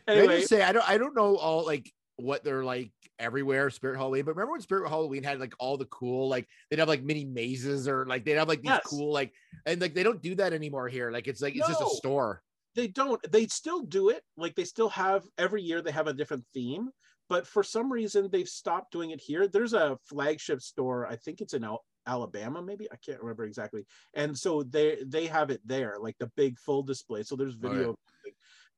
I 0.08 0.26
just 0.28 0.50
say 0.50 0.62
I 0.62 0.72
don't 0.72 0.90
I 0.90 0.98
don't 0.98 1.16
know 1.16 1.38
all 1.38 1.66
like 1.66 1.92
what 2.22 2.44
they're 2.44 2.64
like 2.64 2.92
everywhere 3.18 3.70
Spirit 3.70 3.98
Halloween, 3.98 4.26
but 4.26 4.32
remember 4.36 4.54
when 4.54 4.62
Spirit 4.62 4.90
Halloween 4.90 5.24
had 5.24 5.40
like 5.40 5.54
all 5.60 5.78
the 5.78 5.86
cool 5.86 6.30
like 6.30 6.48
they'd 6.70 6.80
have 6.80 6.88
like 6.88 7.04
mini 7.04 7.26
mazes 7.26 7.88
or 7.88 8.06
like 8.06 8.26
they'd 8.26 8.34
have 8.34 8.48
like 8.48 8.62
these 8.62 8.70
Yes. 8.72 8.84
cool 8.86 9.12
like 9.12 9.34
and 9.66 9.82
like 9.82 9.94
they 9.94 10.04
don't 10.04 10.22
do 10.22 10.36
that 10.36 10.54
anymore 10.54 10.88
here. 10.88 11.12
Like 11.12 11.28
it's 11.28 11.42
like 11.42 11.56
it's 11.56 11.68
just 11.68 11.82
a 11.82 11.90
store. 11.96 12.42
they 12.76 12.88
don't 12.88 13.20
they 13.32 13.48
still 13.48 13.82
do 13.82 14.10
it. 14.10 14.24
Like 14.38 14.56
they 14.56 14.64
still 14.66 14.90
have 14.90 15.24
every 15.38 15.62
year 15.62 15.82
they 15.82 15.92
have 15.92 16.08
a 16.08 16.14
different 16.14 16.46
theme 16.54 16.90
but 17.28 17.46
for 17.46 17.62
some 17.62 17.92
reason 17.94 18.28
they've 18.32 18.50
stopped 18.50 18.92
doing 18.92 19.12
it 19.12 19.22
here. 19.22 19.48
There's 19.48 19.74
a 19.74 19.98
flagship 20.06 20.62
store 20.62 21.06
i 21.08 21.16
think 21.16 21.42
it's 21.42 21.54
in 21.54 21.64
Al- 21.64 21.84
alabama 22.08 22.62
maybe? 22.62 22.88
I 22.92 22.96
can't 23.06 23.20
remember 23.22 23.46
exactly. 23.46 23.86
And 24.16 24.36
so 24.38 24.64
they 24.64 24.98
they 25.06 25.28
have 25.28 25.50
it 25.52 25.62
there 25.66 25.98
like 26.02 26.18
the 26.20 26.32
big 26.36 26.58
full 26.58 26.82
display. 26.84 27.24
So 27.24 27.36
there's 27.36 27.54
video 27.56 27.96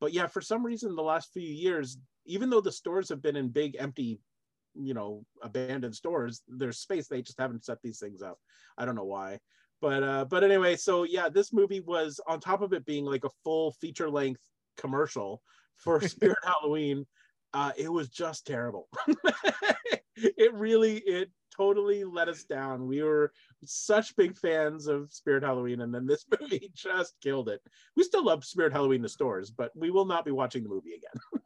but 0.02 0.12
yeah 0.14 0.26
for 0.26 0.42
some 0.42 0.66
reason 0.66 0.96
the 0.96 1.02
last 1.04 1.32
few 1.32 1.48
years 1.48 1.98
even 2.26 2.50
though 2.50 2.62
the 2.62 2.72
stores 2.72 3.10
have 3.10 3.22
been 3.22 3.36
in 3.36 3.50
big 3.50 3.76
empty 3.80 4.20
you 4.76 4.94
know 4.94 5.26
abandoned 5.42 5.96
stores 5.96 6.42
there's 6.48 6.80
space. 6.80 7.08
They 7.08 7.22
just 7.22 7.40
haven't 7.40 7.66
set 7.66 7.80
these 7.82 8.00
things 8.00 8.22
up. 8.22 8.38
I 8.78 8.86
don't 8.86 8.96
know 8.96 9.06
why. 9.06 9.40
But 9.82 10.04
uh 10.04 10.26
but 10.26 10.44
anyway 10.44 10.76
so 10.76 11.04
yeah 11.04 11.30
this 11.30 11.54
movie 11.54 11.82
was 11.82 12.20
on 12.28 12.40
top 12.40 12.62
of 12.62 12.74
it 12.74 12.86
being 12.86 13.06
like 13.06 13.24
a 13.24 13.30
full 13.44 13.72
feature 13.74 14.10
length 14.10 14.42
commercial 14.78 15.42
for 15.78 16.00
spirit 16.08 16.38
halloween. 16.44 17.06
Uh 17.54 17.72
it 17.78 17.92
was 17.92 18.10
just 18.10 18.46
terrible. 18.46 18.88
It 20.24 20.54
really 20.54 20.98
it 20.98 21.32
totally 21.56 22.04
let 22.04 22.28
us 22.28 22.44
down. 22.44 22.86
We 22.86 23.02
were 23.02 23.32
such 23.66 24.16
big 24.16 24.38
fans 24.38 24.86
of 24.86 25.12
spirit 25.12 25.42
halloween 25.42 25.82
and 25.82 25.92
then 25.92 26.06
this 26.06 26.26
movie 26.40 26.70
just 26.76 27.16
killed 27.24 27.50
it. 27.50 27.60
We 27.96 28.04
still 28.04 28.26
love 28.26 28.46
spirit 28.46 28.72
halloween 28.72 29.02
the 29.02 29.10
stores 29.10 29.50
but 29.50 29.72
we 29.76 29.90
will 29.90 30.06
not 30.06 30.24
be 30.24 30.32
watching 30.32 30.62
the 30.62 30.70
movie 30.70 30.94
again 30.94 31.42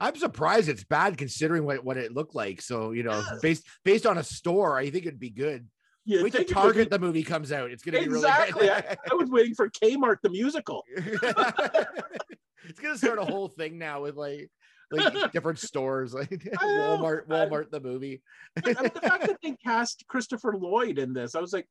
I'm 0.00 0.16
surprised 0.16 0.68
it's 0.68 0.84
bad 0.84 1.16
considering 1.16 1.64
what, 1.64 1.84
what 1.84 1.96
it 1.96 2.12
looked 2.12 2.34
like. 2.34 2.60
So, 2.62 2.92
you 2.92 3.02
know, 3.02 3.12
Yes. 3.30 3.40
based 3.40 3.66
based 3.84 4.06
on 4.06 4.18
a 4.18 4.24
store, 4.24 4.76
I 4.78 4.90
think 4.90 5.06
it'd 5.06 5.20
be 5.20 5.30
good. 5.30 5.68
you 6.04 6.22
Wait 6.22 6.32
till 6.32 6.38
think 6.40 6.50
it 6.50 6.56
would 6.56 6.62
be- 6.62 6.72
Target 6.74 6.90
the 6.90 6.98
movie 6.98 7.22
comes 7.22 7.52
out. 7.52 7.70
It's 7.70 7.82
gonna 7.82 7.98
be 8.00 8.04
Exactly. 8.04 8.68
really 8.68 8.82
good. 8.82 8.98
I 9.10 9.14
was 9.14 9.30
waiting 9.30 9.54
for 9.54 9.70
Kmart 9.70 10.16
the 10.22 10.30
musical. 10.30 10.84
it's 10.96 12.80
gonna 12.80 12.98
start 12.98 13.18
a 13.18 13.24
whole 13.24 13.48
thing 13.48 13.78
now 13.78 14.02
with 14.02 14.16
like 14.16 14.50
like 14.90 15.32
different 15.32 15.58
stores, 15.58 16.14
like 16.14 16.30
I. 16.58 16.64
Walmart, 16.64 17.22
I- 17.30 17.46
Walmart 17.46 17.70
the 17.70 17.80
movie. 17.80 18.22
But, 18.54 18.78
I 18.78 18.82
mean, 18.82 18.90
the 18.94 19.00
fact 19.00 19.26
that 19.26 19.38
they 19.42 19.52
cast 19.64 20.04
Christopher 20.08 20.54
Lloyd 20.56 20.98
in 20.98 21.12
this, 21.12 21.34
I 21.34 21.40
was 21.40 21.52
like, 21.52 21.66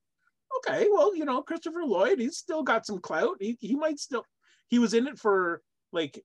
okay, 0.58 0.88
well, 0.92 1.16
you 1.16 1.24
know, 1.26 1.42
Christopher 1.42 1.84
Lloyd, 1.86 2.20
he's 2.20 2.38
still 2.38 2.64
got 2.64 2.86
some 2.86 3.00
clout. 3.00 3.38
He, 3.40 3.58
he 3.62 3.76
might 3.76 4.00
still, 4.00 4.26
he 4.68 4.80
was 4.80 4.94
in 4.94 5.08
it 5.08 5.18
for 5.20 5.62
like 5.94 6.22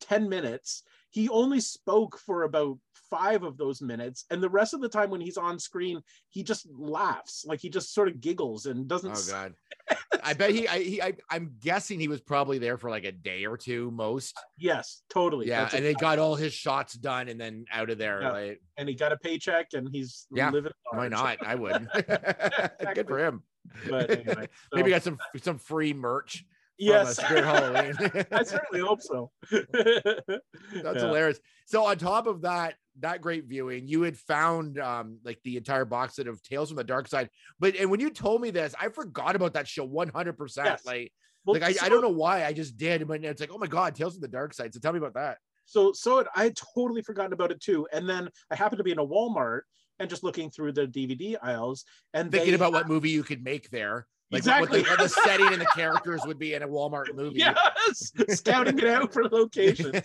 10 0.00 0.28
minutes. 0.28 0.82
he 1.10 1.28
only 1.28 1.60
spoke 1.60 2.18
for 2.18 2.42
about 2.42 2.76
five 3.10 3.44
of 3.44 3.56
those 3.56 3.80
minutes, 3.80 4.24
and 4.30 4.42
the 4.42 4.48
rest 4.48 4.74
of 4.74 4.80
the 4.80 4.88
time 4.88 5.10
when 5.10 5.20
he's 5.20 5.36
on 5.36 5.58
screen, 5.60 6.00
he 6.30 6.42
just 6.42 6.66
laughs, 6.76 7.44
like 7.46 7.60
he 7.60 7.68
just 7.70 7.94
sort 7.94 8.08
of 8.08 8.20
giggles 8.20 8.66
and 8.66 8.88
doesn't. 8.88 9.12
Oh 9.16 9.30
god. 9.30 9.54
I 10.24 10.32
bet 10.32 10.50
he 10.50 10.66
I 10.66 10.78
he 10.80 11.00
I, 11.02 11.12
I'm 11.30 11.54
guessing 11.60 12.00
he 12.00 12.08
was 12.08 12.20
probably 12.20 12.58
there 12.58 12.78
for 12.78 12.90
like 12.90 13.04
a 13.04 13.12
day 13.12 13.44
or 13.44 13.56
two 13.56 13.90
most. 13.92 14.36
Yes, 14.58 15.02
totally. 15.10 15.46
Yeah, 15.46 15.62
That's 15.64 15.74
and 15.74 15.84
a- 15.84 15.88
they 15.88 15.94
got 15.94 16.18
all 16.18 16.34
his 16.34 16.52
shots 16.54 16.94
done 16.94 17.28
and 17.28 17.38
then 17.40 17.66
out 17.70 17.90
of 17.90 17.98
there. 17.98 18.22
Yeah. 18.22 18.30
Like 18.32 18.60
and 18.76 18.88
he 18.88 18.94
got 18.96 19.12
a 19.12 19.16
paycheck, 19.16 19.68
and 19.74 19.88
he's 19.92 20.26
Yeah, 20.32 20.50
living. 20.50 20.72
why 20.90 21.08
not? 21.08 21.46
I 21.46 21.54
would. 21.54 21.86
Good 22.94 23.06
for 23.06 23.18
him. 23.24 23.42
But 23.88 24.10
anyway, 24.10 24.48
Maybe 24.74 24.90
got 24.90 25.02
some 25.02 25.18
some 25.42 25.58
free 25.58 25.92
merch. 25.92 26.44
Yes, 26.78 27.16
Spirit 27.16 27.44
Halloween. 27.44 27.94
I 28.32 28.42
certainly 28.42 28.80
hope 28.80 29.02
so. 29.02 29.30
That's 29.50 30.40
Yeah. 30.72 30.92
hilarious. 31.00 31.38
So 31.66 31.84
on 31.84 31.96
top 31.98 32.26
of 32.26 32.42
that, 32.42 32.74
that 33.00 33.20
great 33.20 33.44
viewing, 33.46 33.88
you 33.88 34.02
had 34.02 34.16
found 34.16 34.78
um 34.78 35.18
like 35.24 35.40
the 35.44 35.56
entire 35.56 35.84
box 35.84 36.16
set 36.16 36.26
of 36.26 36.42
Tales 36.42 36.68
from 36.68 36.76
the 36.76 36.84
Dark 36.84 37.08
Side. 37.08 37.28
But 37.58 37.76
and 37.76 37.90
when 37.90 38.00
you 38.00 38.10
told 38.10 38.40
me 38.40 38.50
this, 38.50 38.74
I 38.80 38.88
forgot 38.88 39.36
about 39.36 39.54
that 39.54 39.66
show 39.68 39.84
100. 39.84 40.34
percent 40.34 40.66
Yes. 40.66 40.86
Like, 40.86 41.12
Well, 41.44 41.58
like 41.60 41.82
I, 41.82 41.86
I 41.86 41.88
don't 41.88 42.02
know 42.02 42.08
why 42.10 42.44
I 42.44 42.52
just 42.52 42.76
did, 42.76 43.06
but 43.08 43.24
it's 43.24 43.40
like, 43.40 43.50
oh 43.52 43.58
my 43.58 43.66
god, 43.66 43.94
Tales 43.94 44.14
from 44.14 44.22
the 44.22 44.28
Dark 44.28 44.54
Side. 44.54 44.72
So 44.74 44.80
tell 44.80 44.92
me 44.92 44.98
about 44.98 45.14
that. 45.14 45.38
So 45.66 45.92
so 45.92 46.18
it, 46.18 46.26
I 46.36 46.44
had 46.44 46.56
totally 46.74 47.02
forgotten 47.02 47.32
about 47.32 47.50
it 47.50 47.60
too. 47.60 47.86
And 47.92 48.08
then 48.08 48.28
I 48.50 48.56
happened 48.56 48.78
to 48.78 48.84
be 48.84 48.92
in 48.92 48.98
a 48.98 49.06
Walmart 49.06 49.60
and 49.98 50.10
just 50.10 50.22
looking 50.24 50.50
through 50.50 50.72
the 50.72 50.86
DVD 50.86 51.36
aisles 51.42 51.84
and 52.12 52.30
Thinking 52.30 52.54
about 52.54 52.72
what 52.72 52.88
movie 52.88 53.10
you 53.10 53.22
could 53.22 53.42
make 53.44 53.70
there. 53.70 54.06
Like 54.34 54.38
Exactly. 54.40 54.78
what, 54.80 54.84
the, 54.84 54.90
what 54.90 54.98
the 55.00 55.08
setting 55.08 55.46
and 55.52 55.60
the 55.60 55.66
characters 55.74 56.20
would 56.26 56.38
be 56.38 56.54
in 56.54 56.62
a 56.62 56.68
Walmart 56.68 57.14
movie. 57.14 57.38
yes, 57.38 58.12
scouting 58.30 58.78
it 58.78 58.86
out 58.86 59.12
for 59.12 59.24
locations. 59.28 60.00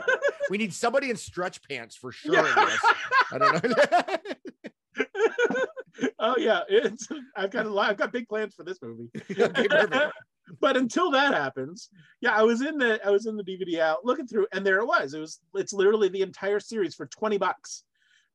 we 0.50 0.58
need 0.58 0.72
somebody 0.72 1.10
in 1.10 1.16
stretch 1.16 1.62
pants 1.68 1.96
for 1.96 2.12
sure. 2.12 2.34
Yeah. 2.34 2.62
in 2.62 2.68
this. 2.68 2.80
I 3.32 3.38
don't 3.38 3.64
know. 3.64 5.06
oh 6.18 6.34
yeah, 6.38 6.60
it's 6.68 7.08
I've 7.36 7.50
got 7.50 7.66
a 7.66 7.70
lot. 7.70 7.90
I've 7.90 7.96
got 7.96 8.12
big 8.12 8.28
plans 8.28 8.54
for 8.54 8.62
this 8.64 8.78
movie. 8.82 9.10
But 10.60 10.76
until 10.76 11.10
that 11.12 11.32
happens, 11.32 11.88
yeah, 12.20 12.32
I 12.36 12.42
was 12.42 12.60
in 12.60 12.76
the 12.76 13.00
I 13.06 13.10
was 13.10 13.26
in 13.26 13.36
the 13.36 13.44
DVD 13.44 13.78
out 13.78 14.04
looking 14.04 14.26
through, 14.26 14.46
and 14.52 14.66
there 14.66 14.78
it 14.78 14.86
was. 14.86 15.14
It 15.14 15.20
was 15.20 15.40
it's 15.54 15.72
literally 15.72 16.08
the 16.08 16.22
entire 16.22 16.60
series 16.60 16.94
for 16.94 17.06
twenty 17.06 17.38
bucks 17.38 17.84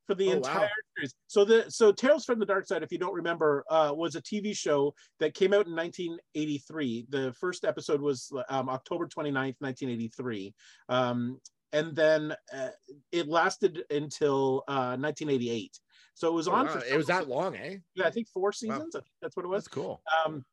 for 0.08 0.16
the 0.16 0.26
Oh, 0.30 0.38
wow. 0.38 0.38
entire 0.38 0.70
series. 0.96 1.14
So 1.28 1.46
the 1.46 1.70
so 1.70 1.92
Tales 1.92 2.26
from 2.26 2.40
the 2.40 2.46
Dark 2.46 2.66
Side, 2.66 2.82
if 2.82 2.92
you 2.92 2.98
don't 2.98 3.14
remember, 3.14 3.64
uh, 3.70 3.92
was 3.94 4.16
a 4.16 4.22
TV 4.22 4.56
show 4.58 4.94
that 5.20 5.34
came 5.36 5.54
out 5.54 5.68
in 5.68 5.76
1983. 5.76 7.06
The 7.10 7.34
first 7.34 7.66
episode 7.66 8.02
was 8.02 8.32
um, 8.50 8.70
October 8.70 9.06
29th, 9.08 9.56
1983. 9.60 10.54
Um, 10.90 11.40
and 11.74 11.94
then 11.96 12.34
uh, 12.56 12.70
it 13.12 13.28
lasted 13.28 13.84
until 13.90 14.64
uh, 14.70 14.96
1988. 14.98 15.78
So 16.16 16.30
it 16.30 16.34
was 16.34 16.48
Oh, 16.48 16.54
on 16.54 16.66
wow, 16.66 16.72
for 16.80 16.86
it 16.86 16.98
was 16.98 17.08
that 17.08 17.28
long, 17.28 17.56
eh? 17.56 17.78
yeah, 17.94 18.08
I 18.08 18.10
think 18.12 18.28
four 18.30 18.52
seasons. 18.54 18.96
I 18.96 19.00
think 19.02 19.12
that's 19.22 19.36
what 19.36 19.46
it 19.46 19.50
was 19.50 19.66
That's 19.66 19.74
cool. 19.74 20.02
um 20.26 20.44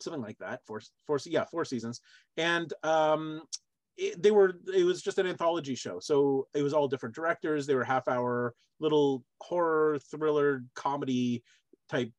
something 0.00 0.22
like 0.22 0.38
that 0.38 0.60
four 0.64 0.80
four 1.08 1.18
yeah 1.26 1.44
four 1.44 1.64
seasons 1.64 2.00
and 2.36 2.72
um 2.84 3.42
it, 3.98 4.22
they 4.22 4.30
were 4.30 4.54
it 4.74 4.84
was 4.84 5.02
just 5.02 5.18
an 5.18 5.26
anthology 5.26 5.74
show 5.74 5.98
so 5.98 6.46
it 6.54 6.62
was 6.62 6.72
all 6.72 6.88
different 6.88 7.14
directors 7.14 7.66
they 7.66 7.74
were 7.74 7.84
half 7.84 8.08
hour 8.08 8.54
little 8.80 9.24
horror 9.42 9.98
thriller 10.10 10.64
comedy 10.74 11.42
type 11.90 12.10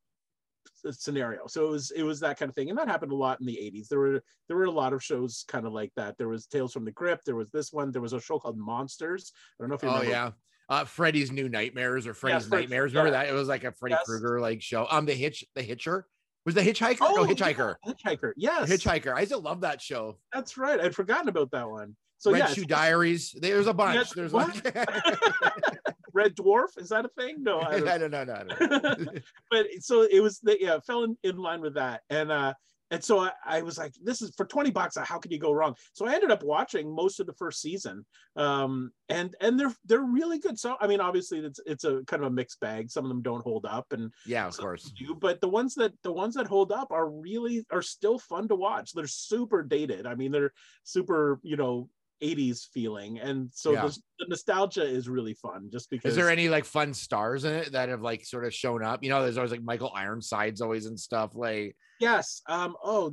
scenario 0.92 1.46
so 1.46 1.66
it 1.66 1.70
was 1.70 1.90
it 1.90 2.02
was 2.02 2.20
that 2.20 2.38
kind 2.38 2.48
of 2.48 2.54
thing 2.54 2.68
and 2.70 2.78
that 2.78 2.88
happened 2.88 3.12
a 3.12 3.16
lot 3.16 3.40
in 3.40 3.46
the 3.46 3.56
80s 3.56 3.88
there 3.88 3.98
were 3.98 4.22
there 4.48 4.56
were 4.56 4.64
a 4.64 4.70
lot 4.70 4.92
of 4.92 5.02
shows 5.02 5.44
kind 5.48 5.66
of 5.66 5.72
like 5.72 5.90
that 5.96 6.16
there 6.16 6.28
was 6.28 6.46
tales 6.46 6.72
from 6.72 6.84
the 6.84 6.92
crypt 6.92 7.24
there 7.26 7.36
was 7.36 7.50
this 7.50 7.72
one 7.72 7.90
there 7.90 8.02
was 8.02 8.12
a 8.12 8.20
show 8.20 8.38
called 8.38 8.58
monsters 8.58 9.32
i 9.58 9.62
don't 9.62 9.70
know 9.70 9.76
if 9.76 9.82
you 9.82 9.88
Oh 9.88 9.94
remember 9.94 10.10
yeah. 10.10 10.30
Uh, 10.70 10.84
Freddy's 10.84 11.32
New 11.32 11.48
Nightmares 11.48 12.06
or 12.06 12.14
Freddy's 12.14 12.46
Fred- 12.46 12.60
Nightmares. 12.60 12.92
Remember 12.92 13.10
yeah. 13.10 13.24
that? 13.24 13.28
It 13.28 13.34
was 13.34 13.48
like 13.48 13.64
a 13.64 13.72
Freddy 13.72 13.96
Yes. 13.98 14.06
Krueger 14.06 14.40
like 14.40 14.62
show. 14.62 14.86
Um, 14.88 15.04
the 15.04 15.14
hitch, 15.14 15.44
the 15.56 15.62
Hitcher 15.62 16.06
was 16.46 16.54
the 16.54 16.62
Hitchhiker. 16.62 16.98
oh 17.00 17.14
no, 17.16 17.24
yeah, 17.24 17.34
Hitchhiker. 17.34 17.74
hitchhiker 17.86 18.32
yes 18.36 18.70
Hitchhiker. 18.70 19.14
I 19.14 19.24
still 19.24 19.40
love 19.40 19.60
that 19.62 19.80
show. 19.80 20.18
that's 20.32 20.56
right 20.56 20.80
i'd 20.80 20.94
forgotten 20.94 21.28
about 21.28 21.50
that 21.52 21.68
one 21.68 21.96
so 22.20 22.32
Red 22.32 22.38
yeah 22.40 22.46
Shoe 22.48 22.66
Diaries. 22.66 23.34
There's 23.40 23.66
a 23.66 23.72
bunch. 23.72 23.94
Yes, 23.94 24.12
There's 24.12 24.30
what? 24.30 24.52
one. 24.62 24.74
red 26.12 26.36
dwarf 26.36 26.76
is 26.76 26.90
that 26.90 27.04
a 27.06 27.08
thing 27.08 27.42
no 27.42 27.60
I 27.60 27.78
don't 27.78 27.88
I 27.88 27.96
don't 27.98 28.10
know. 28.10 28.24
No, 28.24 28.44
don't 28.44 29.00
know. 29.06 29.12
but 29.50 29.66
so 29.80 30.02
it 30.02 30.20
was 30.20 30.38
the 30.40 30.58
yeah 30.60 30.80
fell 30.80 31.04
in, 31.04 31.16
in 31.22 31.38
line 31.38 31.62
with 31.62 31.74
that 31.74 32.02
and 32.10 32.30
uh 32.30 32.52
and 32.90 33.02
so 33.02 33.20
I, 33.20 33.30
I 33.44 33.62
was 33.62 33.78
like 33.78 33.94
this 34.02 34.20
is 34.22 34.32
for 34.36 34.44
20 34.44 34.70
bucks 34.70 34.96
how 34.96 35.18
can 35.18 35.30
you 35.30 35.38
go 35.38 35.52
wrong 35.52 35.74
so 35.92 36.06
i 36.06 36.14
ended 36.14 36.30
up 36.30 36.42
watching 36.42 36.94
most 36.94 37.20
of 37.20 37.26
the 37.26 37.32
first 37.34 37.60
season 37.60 38.04
um 38.36 38.90
and 39.08 39.34
and 39.40 39.58
they're 39.58 39.74
they're 39.84 40.00
really 40.02 40.38
good 40.38 40.58
so 40.58 40.76
i 40.80 40.86
mean 40.86 41.00
obviously 41.00 41.38
it's 41.40 41.60
it's 41.66 41.84
a 41.84 42.02
kind 42.06 42.22
of 42.22 42.28
a 42.28 42.34
mixed 42.34 42.60
bag 42.60 42.90
some 42.90 43.04
of 43.04 43.08
them 43.08 43.22
don't 43.22 43.42
hold 43.42 43.66
up 43.66 43.86
and 43.92 44.12
yeah, 44.26 44.46
of 44.46 44.56
course. 44.56 44.92
do 44.98 45.14
but 45.14 45.40
the 45.40 45.48
ones 45.48 45.74
that 45.74 45.92
the 46.02 46.12
ones 46.12 46.34
that 46.34 46.46
hold 46.46 46.72
up 46.72 46.90
are 46.90 47.08
really 47.10 47.64
are 47.70 47.82
still 47.82 48.18
fun 48.18 48.48
to 48.48 48.54
watch 48.54 48.92
they're 48.92 49.06
super 49.06 49.62
dated 49.62 50.06
i 50.06 50.14
mean 50.14 50.32
they're 50.32 50.52
super 50.84 51.40
you 51.42 51.56
know 51.56 51.88
80s 52.22 52.66
feeling 52.74 53.18
and 53.18 53.50
so 53.52 53.72
Yeah. 53.72 53.86
the, 53.86 53.98
the 54.18 54.26
nostalgia 54.28 54.84
is 54.84 55.08
really 55.08 55.32
fun 55.34 55.70
just 55.72 55.88
because 55.88 56.10
Is 56.10 56.16
there 56.16 56.28
any 56.28 56.50
like 56.50 56.66
fun 56.66 56.92
stars 56.92 57.44
in 57.44 57.54
it 57.54 57.72
that 57.72 57.88
have 57.88 58.02
like 58.02 58.26
sort 58.26 58.44
of 58.44 58.52
shown 58.52 58.84
up? 58.84 59.02
You 59.02 59.08
know, 59.08 59.22
there's 59.22 59.38
always 59.38 59.52
like 59.52 59.62
Michael 59.62 59.90
Ironside's 59.96 60.60
always 60.60 60.84
and 60.84 61.00
stuff. 61.00 61.34
Like, 61.34 61.76
Yes. 62.00 62.42
Um. 62.48 62.76
Oh. 62.82 63.12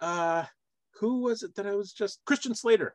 Uh. 0.00 0.44
Who 1.00 1.22
was 1.22 1.42
it 1.42 1.54
that 1.56 1.66
I 1.66 1.74
was 1.74 1.92
just 1.92 2.20
Christian 2.26 2.54
Slater? 2.54 2.94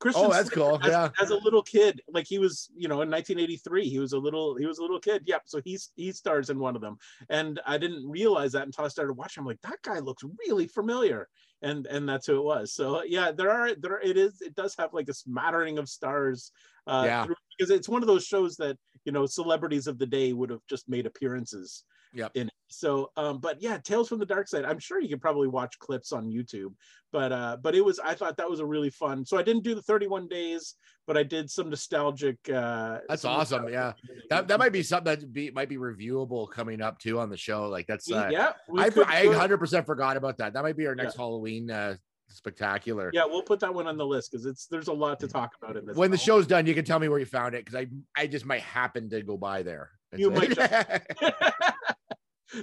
Christian. 0.00 0.24
oh, 0.26 0.32
that's 0.32 0.52
Slater 0.52 0.70
cool. 0.78 0.80
As, 0.82 0.88
Yeah. 0.90 1.10
as 1.20 1.30
a 1.30 1.36
little 1.36 1.62
kid, 1.62 2.00
like 2.08 2.26
he 2.26 2.38
was, 2.38 2.70
you 2.74 2.88
know, 2.88 3.02
in 3.02 3.10
1983, 3.10 3.88
he 3.88 3.98
was 3.98 4.14
a 4.14 4.18
little, 4.18 4.56
he 4.56 4.64
was 4.66 4.78
a 4.78 4.82
little 4.82 4.98
kid. 4.98 5.22
Yep. 5.26 5.42
So 5.44 5.60
he's 5.64 5.92
he 5.94 6.10
stars 6.12 6.48
in 6.50 6.58
one 6.58 6.74
of 6.74 6.80
them, 6.82 6.96
and 7.28 7.60
I 7.66 7.78
didn't 7.78 8.08
realize 8.08 8.52
that 8.52 8.64
until 8.66 8.84
I 8.84 8.88
started 8.88 9.12
watching. 9.12 9.42
I'm 9.42 9.46
like, 9.46 9.60
that 9.62 9.78
guy 9.82 9.98
looks 10.00 10.22
really 10.46 10.66
familiar, 10.66 11.28
and 11.62 11.86
and 11.86 12.08
that's 12.08 12.26
who 12.26 12.38
it 12.38 12.44
was. 12.44 12.72
So 12.74 13.02
yeah, 13.04 13.30
there 13.30 13.50
are 13.50 13.74
there 13.74 14.00
it 14.00 14.16
is. 14.16 14.40
It 14.40 14.54
does 14.54 14.74
have 14.78 14.92
like 14.94 15.08
a 15.08 15.14
smattering 15.14 15.78
of 15.78 15.88
stars. 15.88 16.50
Uh, 16.86 17.02
Yeah. 17.06 17.24
through- 17.26 17.34
because 17.58 17.70
it's 17.70 17.88
one 17.90 18.02
of 18.02 18.06
those 18.08 18.24
shows 18.24 18.56
that 18.56 18.76
you 19.04 19.12
know 19.12 19.26
celebrities 19.26 19.86
of 19.86 19.98
the 19.98 20.06
day 20.06 20.32
would 20.32 20.48
have 20.50 20.62
just 20.68 20.88
made 20.88 21.04
appearances 21.06 21.84
Yep. 22.14 22.32
in 22.34 22.48
it. 22.48 22.54
So, 22.70 23.10
um, 23.16 23.38
but 23.38 23.60
yeah, 23.60 23.78
Tales 23.78 24.08
from 24.08 24.20
the 24.20 24.26
Dark 24.26 24.46
Side. 24.48 24.64
I'm 24.64 24.78
sure 24.78 25.00
you 25.00 25.08
can 25.08 25.18
probably 25.18 25.48
watch 25.48 25.78
clips 25.80 26.12
on 26.12 26.30
YouTube, 26.30 26.72
but 27.12 27.32
uh, 27.32 27.56
but 27.60 27.74
it 27.74 27.84
was 27.84 27.98
I 27.98 28.14
thought 28.14 28.36
that 28.36 28.48
was 28.48 28.60
a 28.60 28.66
really 28.66 28.90
fun. 28.90 29.24
So 29.24 29.36
I 29.36 29.42
didn't 29.42 29.64
do 29.64 29.74
the 29.74 29.82
31 29.82 30.28
days, 30.28 30.76
but 31.06 31.16
I 31.16 31.24
did 31.24 31.50
some 31.50 31.68
nostalgic. 31.68 32.36
Uh, 32.48 32.98
That's 33.08 33.24
awesome, 33.24 33.64
nostalgic- 33.64 34.28
That 34.30 34.48
that 34.48 34.58
might 34.60 34.72
be 34.72 34.84
something 34.84 35.12
that 35.12 35.32
be 35.32 35.50
might 35.50 35.68
be 35.68 35.78
reviewable 35.78 36.48
coming 36.48 36.80
up 36.80 36.98
too 37.00 37.18
on 37.18 37.28
the 37.28 37.36
show. 37.36 37.68
Like 37.68 37.86
that's 37.88 38.10
uh, 38.10 38.28
yeah, 38.30 38.52
I 38.78 38.90
could 38.90 39.06
I 39.08 39.22
do 39.22 39.30
100 39.30 39.58
percent 39.58 39.84
forgot 39.84 40.16
about 40.16 40.38
that. 40.38 40.52
That 40.52 40.62
might 40.62 40.76
be 40.76 40.86
our 40.86 40.94
next 40.94 41.16
Halloween 41.16 41.70
uh 41.70 41.96
spectacular. 42.28 43.10
yeah, 43.12 43.24
we'll 43.24 43.42
put 43.42 43.58
that 43.58 43.74
one 43.74 43.88
on 43.88 43.96
the 43.96 44.06
list 44.06 44.30
because 44.30 44.46
it's 44.46 44.66
there's 44.66 44.86
a 44.86 44.92
lot 44.92 45.18
to 45.18 45.26
talk 45.26 45.50
about 45.60 45.76
in 45.76 45.86
this. 45.86 45.96
When 45.96 46.12
the 46.12 46.18
show's 46.18 46.46
done, 46.46 46.66
you 46.66 46.74
can 46.74 46.84
tell 46.84 47.00
me 47.00 47.08
where 47.08 47.18
you 47.18 47.26
found 47.26 47.56
it 47.56 47.64
because 47.64 47.74
I 47.74 47.88
I 48.16 48.28
just 48.28 48.46
might 48.46 48.62
happen 48.62 49.10
to 49.10 49.22
go 49.22 49.36
by 49.36 49.64
there. 49.64 49.90
You 50.16 50.30
might 50.30 50.56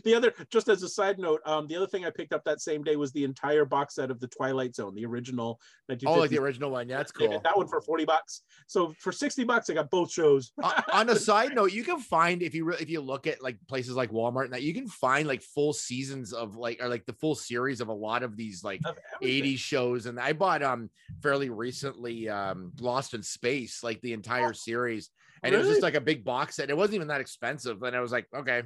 the 0.03 0.13
other, 0.15 0.33
just 0.49 0.69
as 0.69 0.83
a 0.83 0.89
side 0.89 1.19
note, 1.19 1.41
um, 1.45 1.67
the 1.67 1.75
other 1.75 1.87
thing 1.87 2.05
I 2.05 2.09
picked 2.09 2.33
up 2.33 2.43
that 2.45 2.61
same 2.61 2.83
day 2.83 2.95
was 2.95 3.11
the 3.11 3.23
entire 3.23 3.65
box 3.65 3.95
set 3.95 4.11
of 4.11 4.19
the 4.19 4.27
Twilight 4.27 4.75
Zone, 4.75 4.95
the 4.95 5.05
original. 5.05 5.59
oh, 6.05 6.13
like 6.15 6.29
the 6.29 6.39
original 6.39 6.71
one. 6.71 6.89
Yeah, 6.89 6.97
that's 6.97 7.11
cool. 7.11 7.39
That 7.43 7.55
one 7.57 7.67
for 7.67 7.81
40 7.81 8.05
bucks. 8.05 8.41
So 8.67 8.93
for 8.99 9.11
60 9.11 9.43
bucks, 9.43 9.69
I 9.69 9.73
got 9.73 9.89
both 9.89 10.11
shows. 10.11 10.51
Uh, 10.61 10.81
on 10.93 11.09
a 11.09 11.15
side 11.15 11.55
note, 11.55 11.71
you 11.71 11.83
can 11.83 11.99
find 11.99 12.41
if 12.41 12.53
you 12.53 12.65
re- 12.65 12.77
if 12.79 12.89
you 12.89 13.01
look 13.01 13.27
at 13.27 13.41
like 13.41 13.57
places 13.67 13.95
like 13.95 14.11
Walmart 14.11 14.45
and 14.45 14.53
that 14.53 14.63
you 14.63 14.73
can 14.73 14.87
find 14.87 15.27
like 15.27 15.41
full 15.41 15.73
seasons 15.73 16.33
of 16.33 16.55
like 16.55 16.81
or 16.81 16.89
like 16.89 17.05
the 17.05 17.13
full 17.13 17.35
series 17.35 17.81
of 17.81 17.87
a 17.87 17.93
lot 17.93 18.23
of 18.23 18.35
these 18.35 18.63
like 18.63 18.81
Of 18.85 18.97
80s 19.23 19.57
shows 19.59 20.05
and 20.05 20.19
I 20.19 20.33
bought 20.33 20.63
um 20.63 20.89
fairly 21.21 21.49
recently 21.49 22.29
um 22.29 22.71
Lost 22.79 23.13
in 23.13 23.23
Space 23.23 23.83
like 23.83 24.01
the 24.01 24.13
entire 24.13 24.53
series 24.53 25.09
and 25.43 25.53
it 25.53 25.57
was 25.57 25.67
Oh, 25.67 25.71
just 25.71 25.83
like 25.83 25.95
a 25.95 26.01
big 26.01 26.23
box 26.23 26.55
set. 26.55 26.69
It 26.69 26.77
wasn't 26.77 26.95
even 26.95 27.07
that 27.09 27.21
expensive 27.21 27.83
and 27.83 27.95
I 27.95 27.99
was 28.01 28.11
like, 28.11 28.27
okay. 28.35 28.63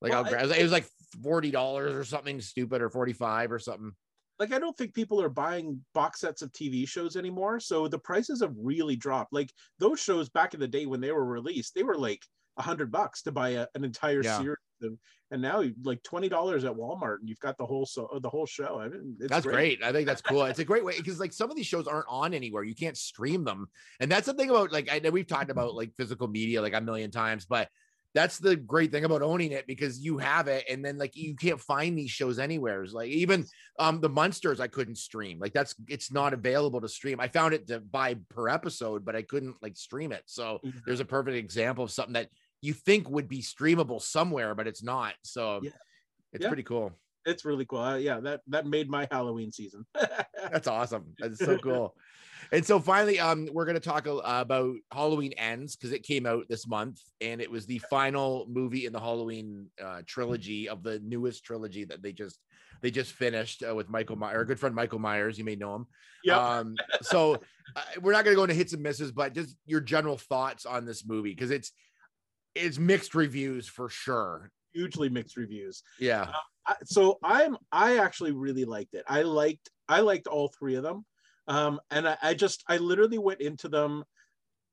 Like 0.00 0.12
Well, 0.12 0.24
I'll 0.24 0.30
grab 0.30 0.50
it 0.50 0.62
was 0.62 0.72
like 0.72 0.86
$40 1.22 1.94
or 1.94 2.04
something 2.04 2.40
stupid 2.40 2.82
or 2.82 2.90
45 2.90 3.52
or 3.52 3.58
something. 3.58 3.92
like 4.38 4.52
I 4.52 4.58
don't 4.58 4.76
think 4.76 4.94
people 4.94 5.20
are 5.20 5.28
buying 5.28 5.84
box 5.92 6.20
sets 6.20 6.42
of 6.42 6.52
TV 6.52 6.88
shows 6.88 7.16
anymore. 7.16 7.60
So 7.60 7.88
the 7.88 7.98
prices 7.98 8.40
have 8.40 8.54
really 8.56 8.96
dropped. 8.96 9.32
Like 9.32 9.52
those 9.78 10.00
shows 10.00 10.28
back 10.28 10.54
in 10.54 10.60
the 10.60 10.68
day 10.68 10.86
when 10.86 11.00
they 11.00 11.12
were 11.12 11.26
released, 11.26 11.74
they 11.74 11.82
were 11.82 11.96
like 11.98 12.22
a 12.56 12.62
hundred 12.62 12.90
bucks 12.90 13.22
to 13.22 13.32
buy 13.32 13.50
a, 13.50 13.66
an 13.74 13.84
entire 13.84 14.22
Yeah. 14.22 14.38
series. 14.38 14.56
And 15.30 15.42
now 15.42 15.62
like 15.84 16.02
twenty 16.02 16.28
dollars 16.30 16.64
at 16.64 16.72
Walmart 16.72 17.18
and 17.20 17.28
you've 17.28 17.38
got 17.38 17.58
the 17.58 17.66
whole 17.66 17.84
so 17.84 18.18
the 18.22 18.30
whole 18.30 18.46
show. 18.46 18.80
I 18.80 18.88
mean, 18.88 19.16
it's 19.20 19.28
that's 19.28 19.44
great. 19.44 19.82
I 19.82 19.92
think 19.92 20.06
that's 20.06 20.22
cool. 20.22 20.42
It's 20.44 20.58
a 20.58 20.64
great 20.64 20.84
way 20.84 20.96
because 20.96 21.20
like 21.20 21.34
some 21.34 21.50
of 21.50 21.56
these 21.56 21.66
shows 21.66 21.86
aren't 21.86 22.06
on 22.08 22.32
anywhere. 22.32 22.64
You 22.64 22.74
can't 22.74 22.96
stream 22.96 23.44
them, 23.44 23.68
and 24.00 24.10
that's 24.10 24.24
the 24.26 24.32
thing 24.32 24.48
about 24.48 24.72
like 24.72 24.90
I 24.90 24.98
know 24.98 25.10
we've 25.10 25.26
talked 25.26 25.50
about 25.50 25.74
like 25.74 25.92
physical 25.98 26.28
media 26.28 26.62
like 26.62 26.72
a 26.72 26.80
million 26.80 27.10
times, 27.10 27.44
but 27.44 27.68
that's 28.14 28.38
the 28.38 28.56
great 28.56 28.90
thing 28.90 29.04
about 29.04 29.22
owning 29.22 29.52
it 29.52 29.66
because 29.66 30.00
you 30.00 30.18
have 30.18 30.48
it 30.48 30.64
and 30.68 30.84
then 30.84 30.98
like 30.98 31.16
you 31.16 31.34
can't 31.36 31.60
find 31.60 31.96
these 31.96 32.10
shows 32.10 32.38
anywhere 32.38 32.82
it's 32.82 32.92
like 32.92 33.08
even 33.10 33.44
um 33.78 34.00
the 34.00 34.08
Munsters 34.08 34.58
i 34.60 34.66
couldn't 34.66 34.96
stream 34.96 35.38
like 35.38 35.52
that's 35.52 35.74
it's 35.88 36.10
not 36.10 36.32
available 36.34 36.80
to 36.80 36.88
stream 36.88 37.20
i 37.20 37.28
found 37.28 37.54
it 37.54 37.66
to 37.68 37.80
buy 37.80 38.14
per 38.28 38.48
episode 38.48 39.04
but 39.04 39.14
i 39.14 39.22
couldn't 39.22 39.54
like 39.62 39.76
stream 39.76 40.12
it 40.12 40.22
so 40.26 40.58
Mhm. 40.64 40.82
there's 40.86 41.00
a 41.00 41.04
perfect 41.04 41.36
example 41.36 41.84
of 41.84 41.90
something 41.90 42.14
that 42.14 42.30
you 42.62 42.72
think 42.74 43.08
would 43.08 43.28
be 43.28 43.40
streamable 43.42 44.02
somewhere 44.02 44.54
but 44.54 44.66
it's 44.66 44.82
not 44.82 45.14
so 45.22 45.60
Yeah. 45.62 45.70
it's 46.32 46.42
Yeah. 46.42 46.48
pretty 46.48 46.64
cool 46.64 46.92
It's 47.26 47.44
really 47.44 47.66
cool. 47.66 47.80
Uh, 47.80 47.96
yeah, 47.96 48.18
that 48.20 48.40
that 48.48 48.66
made 48.66 48.88
my 48.88 49.06
Halloween 49.10 49.52
season. 49.52 49.84
that's 50.50 50.66
awesome 50.66 51.14
that's 51.18 51.38
so 51.38 51.58
cool 51.68 51.94
and 52.52 52.64
so 52.64 52.78
finally 52.80 53.18
um 53.18 53.48
we're 53.52 53.64
going 53.64 53.74
to 53.74 53.80
talk 53.80 54.06
about 54.06 54.76
halloween 54.92 55.32
ends 55.34 55.76
because 55.76 55.92
it 55.92 56.02
came 56.02 56.26
out 56.26 56.44
this 56.48 56.66
month 56.66 57.00
and 57.20 57.40
it 57.40 57.50
was 57.50 57.66
the 57.66 57.78
final 57.90 58.46
movie 58.48 58.86
in 58.86 58.92
the 58.92 59.00
halloween 59.00 59.66
uh, 59.82 60.02
trilogy 60.06 60.68
of 60.68 60.82
the 60.82 60.98
newest 61.00 61.44
trilogy 61.44 61.84
that 61.84 62.02
they 62.02 62.12
just 62.12 62.38
they 62.82 62.90
just 62.90 63.12
finished 63.12 63.62
uh, 63.68 63.74
with 63.74 63.88
michael 63.88 64.16
myers 64.16 64.36
our 64.36 64.44
good 64.44 64.60
friend 64.60 64.74
michael 64.74 64.98
myers 64.98 65.38
you 65.38 65.44
may 65.44 65.56
know 65.56 65.74
him 65.74 65.86
yeah. 66.24 66.58
um 66.58 66.76
so 67.02 67.34
uh, 67.76 67.80
we're 68.00 68.12
not 68.12 68.24
going 68.24 68.34
to 68.34 68.38
go 68.38 68.44
into 68.44 68.54
hits 68.54 68.72
and 68.72 68.82
misses 68.82 69.12
but 69.12 69.34
just 69.34 69.56
your 69.66 69.80
general 69.80 70.16
thoughts 70.16 70.66
on 70.66 70.84
this 70.84 71.06
movie 71.06 71.34
because 71.34 71.50
it's 71.50 71.72
it's 72.54 72.78
mixed 72.78 73.14
reviews 73.14 73.68
for 73.68 73.88
sure 73.88 74.50
hugely 74.72 75.08
mixed 75.08 75.36
reviews. 75.36 75.82
yeah 75.98 76.30
I, 76.66 76.76
so 76.84 77.18
I'm 77.22 77.56
I 77.72 77.98
actually 77.98 78.32
really 78.32 78.64
liked 78.64 78.94
it. 78.94 79.04
I 79.08 79.22
liked 79.22 79.70
I 79.88 80.00
liked 80.00 80.26
all 80.26 80.52
three 80.58 80.76
of 80.76 80.82
them, 80.82 81.04
um, 81.50 81.80
and 81.90 82.08
I, 82.08 82.16
I 82.22 82.34
just 82.34 82.62
I 82.68 82.76
literally 82.78 83.18
went 83.18 83.40
into 83.40 83.68
them 83.68 84.04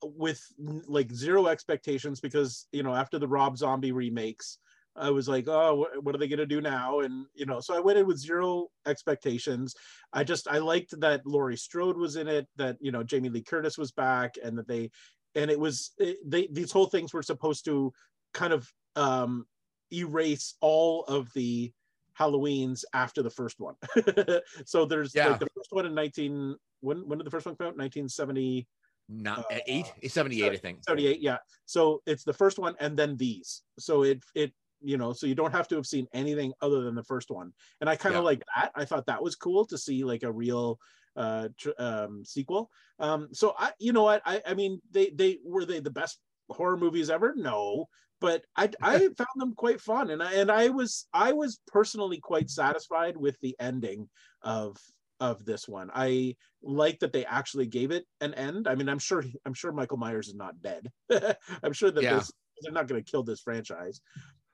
with 0.03 0.39
like 0.87 1.11
zero 1.11 1.47
expectations 1.47 2.19
because 2.19 2.67
you 2.71 2.83
know 2.83 2.93
after 2.93 3.17
the 3.17 3.27
Rob 3.27 3.57
Zombie 3.57 3.91
remakes, 3.91 4.59
I 4.95 5.09
was 5.09 5.27
like, 5.27 5.47
oh, 5.47 5.87
what, 6.01 6.13
are 6.13 6.19
they 6.19 6.27
gonna 6.27 6.45
do 6.45 6.61
now? 6.61 6.99
And 6.99 7.25
you 7.33 7.47
know, 7.47 7.59
so 7.59 7.75
I 7.75 7.79
went 7.79 7.97
in 7.97 8.05
with 8.05 8.19
zero 8.19 8.67
expectations. 8.85 9.73
I 10.13 10.23
just 10.23 10.47
I 10.47 10.59
liked 10.59 10.99
that 11.01 11.25
Laurie 11.25 11.57
Strode 11.57 11.97
was 11.97 12.15
in 12.15 12.27
it, 12.27 12.47
that 12.57 12.77
you 12.79 12.91
know 12.91 13.01
Jamie 13.01 13.29
Lee 13.29 13.41
Curtis 13.41 13.75
was 13.75 13.91
back, 13.91 14.35
and 14.43 14.55
that 14.59 14.67
they 14.67 14.91
and 15.33 15.49
it 15.49 15.59
was 15.59 15.93
it, 15.97 16.17
they 16.23 16.47
these 16.51 16.71
whole 16.71 16.87
things 16.87 17.11
were 17.11 17.23
supposed 17.23 17.65
to 17.65 17.91
kind 18.35 18.53
of 18.53 18.71
um 18.95 19.47
erase 19.91 20.53
all 20.61 21.05
of 21.05 21.33
the 21.33 21.73
Halloweens 22.19 22.83
after 22.93 23.23
the 23.23 23.29
first 23.31 23.59
one. 23.59 23.75
so 24.65 24.85
there's 24.85 25.15
Yeah. 25.15 25.29
like 25.29 25.39
the 25.39 25.47
first 25.55 25.71
one 25.71 25.85
in 25.85 25.95
19 25.95 26.55
when 26.81 27.07
when 27.07 27.17
did 27.17 27.25
the 27.25 27.31
first 27.31 27.45
one 27.45 27.55
come 27.55 27.67
out? 27.67 27.77
1970 27.77 28.67
not 29.09 29.39
Uh, 29.51 29.59
eight? 29.67 29.91
78 30.05 30.51
i 30.51 30.57
think. 30.57 30.83
78 30.83 31.21
yeah. 31.21 31.37
So 31.65 32.01
it's 32.05 32.23
the 32.25 32.33
first 32.33 32.59
one 32.59 32.75
and 32.79 32.97
then 32.97 33.15
these. 33.15 33.63
So 33.79 34.03
it 34.03 34.21
it 34.35 34.51
you 34.81 34.97
know 34.97 35.13
so 35.13 35.25
you 35.27 35.33
don't 35.33 35.53
have 35.53 35.67
to 35.69 35.75
have 35.75 35.87
seen 35.87 36.07
anything 36.13 36.53
other 36.61 36.81
than 36.81 36.93
the 36.93 37.03
first 37.03 37.31
one. 37.31 37.53
And 37.81 37.89
i 37.89 37.95
kind 37.95 38.15
of 38.15 38.21
Yeah. 38.21 38.25
like 38.25 38.43
that. 38.55 38.71
I 38.75 38.85
thought 38.85 39.05
that 39.07 39.23
was 39.23 39.35
cool 39.35 39.65
to 39.67 39.77
see 39.77 40.03
like 40.03 40.23
a 40.23 40.31
real 40.31 40.77
uh 41.15 41.47
tr- 41.57 41.79
um 41.79 42.23
sequel. 42.25 42.69
Um 42.99 43.29
so 43.33 43.55
i 43.57 43.71
you 43.79 43.93
know 43.93 44.03
what? 44.03 44.21
I 44.25 44.41
i 44.45 44.53
mean 44.53 44.81
they 44.91 45.09
they 45.09 45.39
were 45.43 45.65
they 45.65 45.79
the 45.79 45.89
best 45.89 46.19
horror 46.49 46.77
movies 46.77 47.09
ever? 47.09 47.33
No. 47.35 47.87
But 48.19 48.43
i 48.57 48.69
i 48.81 48.97
found 49.17 49.37
them 49.37 49.53
quite 49.55 49.79
fun. 49.79 50.09
And 50.11 50.21
i 50.21 50.33
and 50.33 50.51
i 50.51 50.67
was 50.67 51.07
i 51.13 51.31
was 51.31 51.61
personally 51.67 52.19
quite 52.19 52.49
satisfied 52.49 53.15
with 53.15 53.39
the 53.39 53.55
ending 53.59 54.09
of 54.41 54.77
of 55.19 55.45
this 55.45 55.67
one. 55.67 55.89
I 55.93 56.35
like 56.61 56.99
that 56.99 57.13
they 57.13 57.25
actually 57.25 57.67
gave 57.67 57.91
it 57.91 58.05
an 58.21 58.33
end. 58.33 58.67
I 58.67 58.75
mean 58.75 58.89
i'm 58.89 58.99
sure 58.99 59.23
i'm 59.45 59.53
sure 59.53 59.71
michael 59.71 59.97
myers 59.97 60.27
is 60.27 60.35
not 60.35 60.61
dead. 60.61 60.91
I'm 61.63 61.73
sure 61.73 61.91
that 61.91 62.03
Yeah. 62.03 62.17
this 62.17 62.31
they're 62.61 62.73
not 62.73 62.87
going 62.87 63.03
to 63.03 63.11
kill 63.11 63.23
this 63.23 63.41
franchise. 63.41 64.01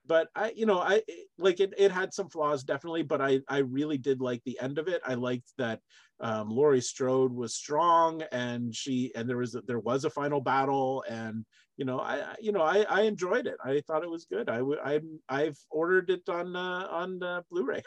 But 0.06 0.28
i 0.36 0.52
you 0.52 0.66
know 0.66 0.80
i 0.80 1.02
like 1.38 1.60
it, 1.60 1.74
it 1.78 1.92
had 1.92 2.14
some 2.14 2.30
flaws 2.30 2.64
definitely 2.64 3.04
but 3.04 3.22
i 3.22 3.40
i 3.48 3.60
really 3.60 3.98
did 3.98 4.22
like 4.22 4.44
the 4.44 4.60
end 4.60 4.78
of 4.78 4.88
it. 4.88 5.02
I 5.06 5.14
liked 5.16 5.52
that 5.58 5.80
um 6.20 6.50
laurie 6.50 6.82
strode 6.82 7.34
was 7.34 7.56
strong 7.56 8.22
and 8.32 8.74
she 8.76 9.12
and 9.16 9.30
there 9.30 9.38
was 9.38 9.56
a, 9.56 9.62
there 9.62 9.80
was 9.80 10.06
a 10.06 10.10
final 10.10 10.42
battle 10.42 11.04
and 11.10 11.46
you 11.78 11.86
know 11.86 12.00
i 12.00 12.16
I- 12.34 12.36
you 12.40 12.52
know 12.52 12.62
i 12.62 12.84
i 12.90 13.02
enjoyed 13.02 13.48
it. 13.48 13.58
I 13.64 13.82
thought 13.82 14.04
it 14.04 14.10
was 14.10 14.26
good. 14.26 14.50
I 14.50 14.62
would 14.62 14.80
i 14.80 15.00
i've 15.30 15.58
ordered 15.70 16.10
it 16.10 16.28
on 16.30 16.56
uh 16.56 16.88
on 16.90 17.24
uh, 17.24 17.42
blu-ray 17.50 17.82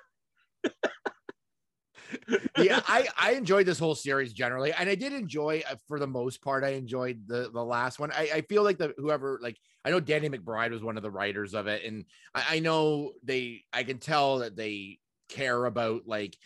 yeah 2.58 2.80
i 2.86 3.06
i 3.16 3.32
enjoyed 3.32 3.66
this 3.66 3.78
whole 3.78 3.94
series 3.94 4.32
generally 4.32 4.72
and 4.72 4.88
i 4.88 4.94
did 4.94 5.12
enjoy 5.12 5.62
uh, 5.70 5.74
for 5.88 5.98
the 5.98 6.06
most 6.06 6.42
part 6.42 6.64
i 6.64 6.70
enjoyed 6.70 7.20
the 7.26 7.50
the 7.52 7.64
last 7.64 7.98
one. 7.98 8.10
I, 8.12 8.30
I 8.34 8.40
feel 8.42 8.62
like 8.62 8.78
the 8.78 8.94
whoever 8.96 9.38
like 9.42 9.56
i 9.84 9.90
know 9.90 10.00
danny 10.00 10.28
mcbride 10.28 10.70
was 10.70 10.82
one 10.82 10.96
of 10.96 11.02
the 11.02 11.10
writers 11.10 11.54
of 11.54 11.66
it 11.66 11.84
and 11.84 12.04
I, 12.34 12.44
I 12.50 12.58
know 12.60 13.12
they 13.22 13.64
i 13.72 13.82
can 13.82 13.98
tell 13.98 14.38
that 14.38 14.56
they 14.56 14.98
care 15.28 15.64
about 15.64 16.02
like 16.06 16.36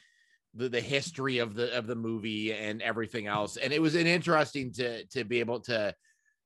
the, 0.55 0.69
the 0.69 0.81
history 0.81 1.39
of 1.39 1.55
the 1.55 1.77
of 1.77 1.87
the 1.87 1.95
movie 1.95 2.53
and 2.53 2.83
everything 2.83 3.27
else 3.27 3.57
and 3.57 3.73
it 3.73 3.83
was 3.83 3.95
an 3.95 4.07
interesting 4.07 4.73
to 4.75 5.05
to 5.07 5.25
be 5.25 5.41
able 5.41 5.61
to 5.61 5.95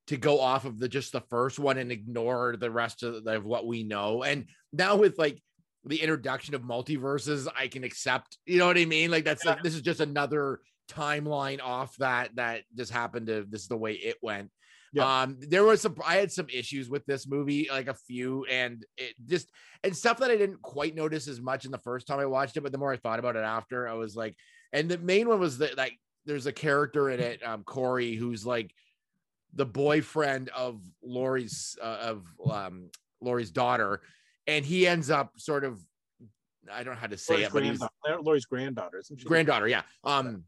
to 0.06 0.16
go 0.18 0.40
off 0.40 0.66
of 0.66 0.78
the 0.78 0.88
just 0.88 1.12
the 1.12 1.20
first 1.22 1.58
one 1.58 1.78
and 1.78 1.90
ignore 1.90 2.56
the 2.58 2.70
rest 2.70 3.02
of, 3.02 3.24
the, 3.24 3.36
of 3.36 3.46
what 3.46 3.66
we 3.66 3.82
know 3.82 4.22
and 4.22 4.46
now 4.72 4.96
with 4.96 5.18
like 5.18 5.40
the 5.86 6.00
introduction 6.00 6.54
of 6.54 6.62
multiverses 6.62 7.46
i 7.58 7.68
can 7.68 7.84
accept 7.84 8.38
you 8.46 8.58
know 8.58 8.66
what 8.66 8.78
i 8.78 8.84
mean? 8.84 9.10
Like 9.10 9.24
that's 9.24 9.44
like 9.44 9.62
this 9.62 9.74
is 9.74 9.82
just 9.82 10.00
another 10.00 10.60
timeline 10.88 11.60
off 11.62 11.96
that 11.96 12.36
that 12.36 12.62
just 12.76 12.92
happened 12.92 13.26
to 13.28 13.46
this 13.48 13.62
is 13.62 13.68
the 13.68 13.76
way 13.76 13.94
it 13.94 14.16
went. 14.22 14.50
Yeah. 14.92 15.22
um 15.22 15.38
there 15.40 15.64
was 15.64 15.80
some 15.80 15.96
i 16.06 16.16
had 16.16 16.30
some 16.30 16.46
issues 16.52 16.88
with 16.88 17.04
this 17.06 17.26
movie 17.26 17.68
like 17.70 17.88
a 17.88 17.94
few 17.94 18.44
and 18.44 18.84
it 18.96 19.14
just 19.26 19.50
and 19.82 19.96
stuff 19.96 20.18
that 20.18 20.30
i 20.30 20.36
didn't 20.36 20.62
quite 20.62 20.94
notice 20.94 21.26
as 21.26 21.40
much 21.40 21.64
in 21.64 21.72
the 21.72 21.78
first 21.78 22.06
time 22.06 22.20
i 22.20 22.26
watched 22.26 22.56
it 22.56 22.60
but 22.60 22.70
the 22.70 22.78
more 22.78 22.92
i 22.92 22.96
thought 22.96 23.18
about 23.18 23.34
it 23.34 23.42
after 23.42 23.88
i 23.88 23.94
was 23.94 24.14
like 24.14 24.36
and 24.72 24.88
the 24.88 24.98
main 24.98 25.28
one 25.28 25.40
was 25.40 25.58
that 25.58 25.76
like 25.76 25.98
there's 26.26 26.46
a 26.46 26.52
character 26.52 27.10
in 27.10 27.18
it 27.18 27.44
um 27.44 27.64
corey 27.64 28.14
who's 28.14 28.46
like 28.46 28.72
the 29.54 29.66
boyfriend 29.66 30.48
of 30.50 30.80
Laurie's 31.02 31.76
uh, 31.82 31.98
of 32.02 32.26
um 32.50 32.90
Laurie's 33.20 33.50
daughter, 33.50 34.02
and 34.46 34.64
he 34.64 34.86
ends 34.86 35.10
up 35.10 35.32
sort 35.38 35.64
of 35.64 35.80
I 36.72 36.82
don't 36.82 36.94
know 36.94 37.00
how 37.00 37.08
to 37.08 37.18
say 37.18 37.34
Laurie's, 37.34 37.46
it, 37.48 37.52
but 37.52 37.62
he's 37.64 37.78
granddaughter, 37.78 38.22
Laurie's 38.22 38.44
granddaughter 38.46 38.98
isn't 38.98 39.20
she? 39.20 39.26
granddaughter, 39.26 39.68
yeah. 39.68 39.82
Um, 40.02 40.44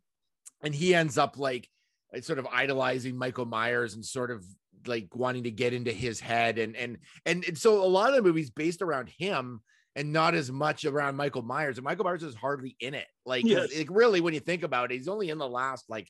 and 0.63 0.75
he 0.75 0.95
ends 0.95 1.19
up 1.19 1.37
like 1.39 1.69
uh, 2.17 2.21
sort 2.21 2.39
of 2.39 2.47
idolizing 2.47 3.17
Michael 3.17 3.45
Myers 3.45 3.95
and 3.95 4.05
sort 4.05 4.31
of 4.31 4.45
like 4.87 5.15
wanting 5.15 5.43
to 5.45 5.51
get 5.51 5.75
into 5.75 5.93
his 5.93 6.21
head, 6.21 6.59
and 6.59 6.75
and 6.77 6.99
and, 7.27 7.45
and 7.45 7.59
so 7.59 7.83
a 7.83 7.87
lot 7.87 8.09
of 8.11 8.17
the 8.17 8.23
movies 8.23 8.51
based 8.51 8.83
around 8.83 9.09
him. 9.09 9.61
And 9.99 10.13
not 10.13 10.35
as 10.35 10.53
much 10.53 10.85
around 10.85 11.17
Michael 11.17 11.41
Myers. 11.41 11.79
And 11.79 11.85
Michael 11.87 12.05
Myers 12.05 12.23
is 12.23 12.35
hardly 12.35 12.77
in 12.81 12.93
it. 12.93 13.07
Like, 13.25 13.47
Yes. 13.47 13.75
like 13.75 13.89
really, 13.91 14.21
when 14.21 14.35
you 14.35 14.41
think 14.41 14.63
about 14.63 14.91
it, 14.93 14.97
he's 14.99 15.09
only 15.09 15.31
in 15.31 15.39
the 15.39 15.49
last 15.49 15.89
like 15.89 16.07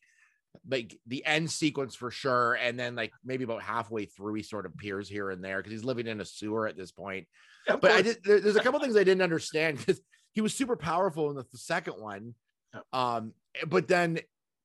like 0.69 0.99
the 1.07 1.25
end 1.25 1.51
sequence 1.51 1.95
for 1.95 2.11
sure 2.11 2.55
and 2.55 2.79
then 2.79 2.95
like 2.95 3.13
maybe 3.25 3.45
about 3.45 3.63
halfway 3.63 4.05
through 4.07 4.35
he 4.35 4.43
sort 4.43 4.67
of 4.67 4.73
appears 4.73 5.09
here 5.09 5.31
and 5.31 5.43
there 5.45 5.59
because 5.59 5.73
he's 5.73 5.85
living 5.85 6.07
in 6.07 6.21
a 6.21 6.25
sewer 6.25 6.67
at 6.67 6.77
this 6.77 6.93
point 6.93 7.27
Yeah, 7.69 7.77
but 7.77 7.91
i 7.93 8.03
did 8.03 8.19
there- 8.25 8.41
there's 8.41 8.57
a 8.57 8.63
couple 8.63 8.81
things 8.81 8.97
i 8.97 9.05
didn't 9.05 9.23
understand 9.23 9.79
because 9.79 10.01
he 10.33 10.41
was 10.41 10.55
super 10.55 10.77
powerful 10.77 11.31
in 11.31 11.37
the, 11.37 11.45
the 11.53 11.59
second 11.59 11.95
one 11.95 12.35
Yeah. 12.75 12.81
um 12.93 13.33
but 13.67 13.89
then 13.89 14.19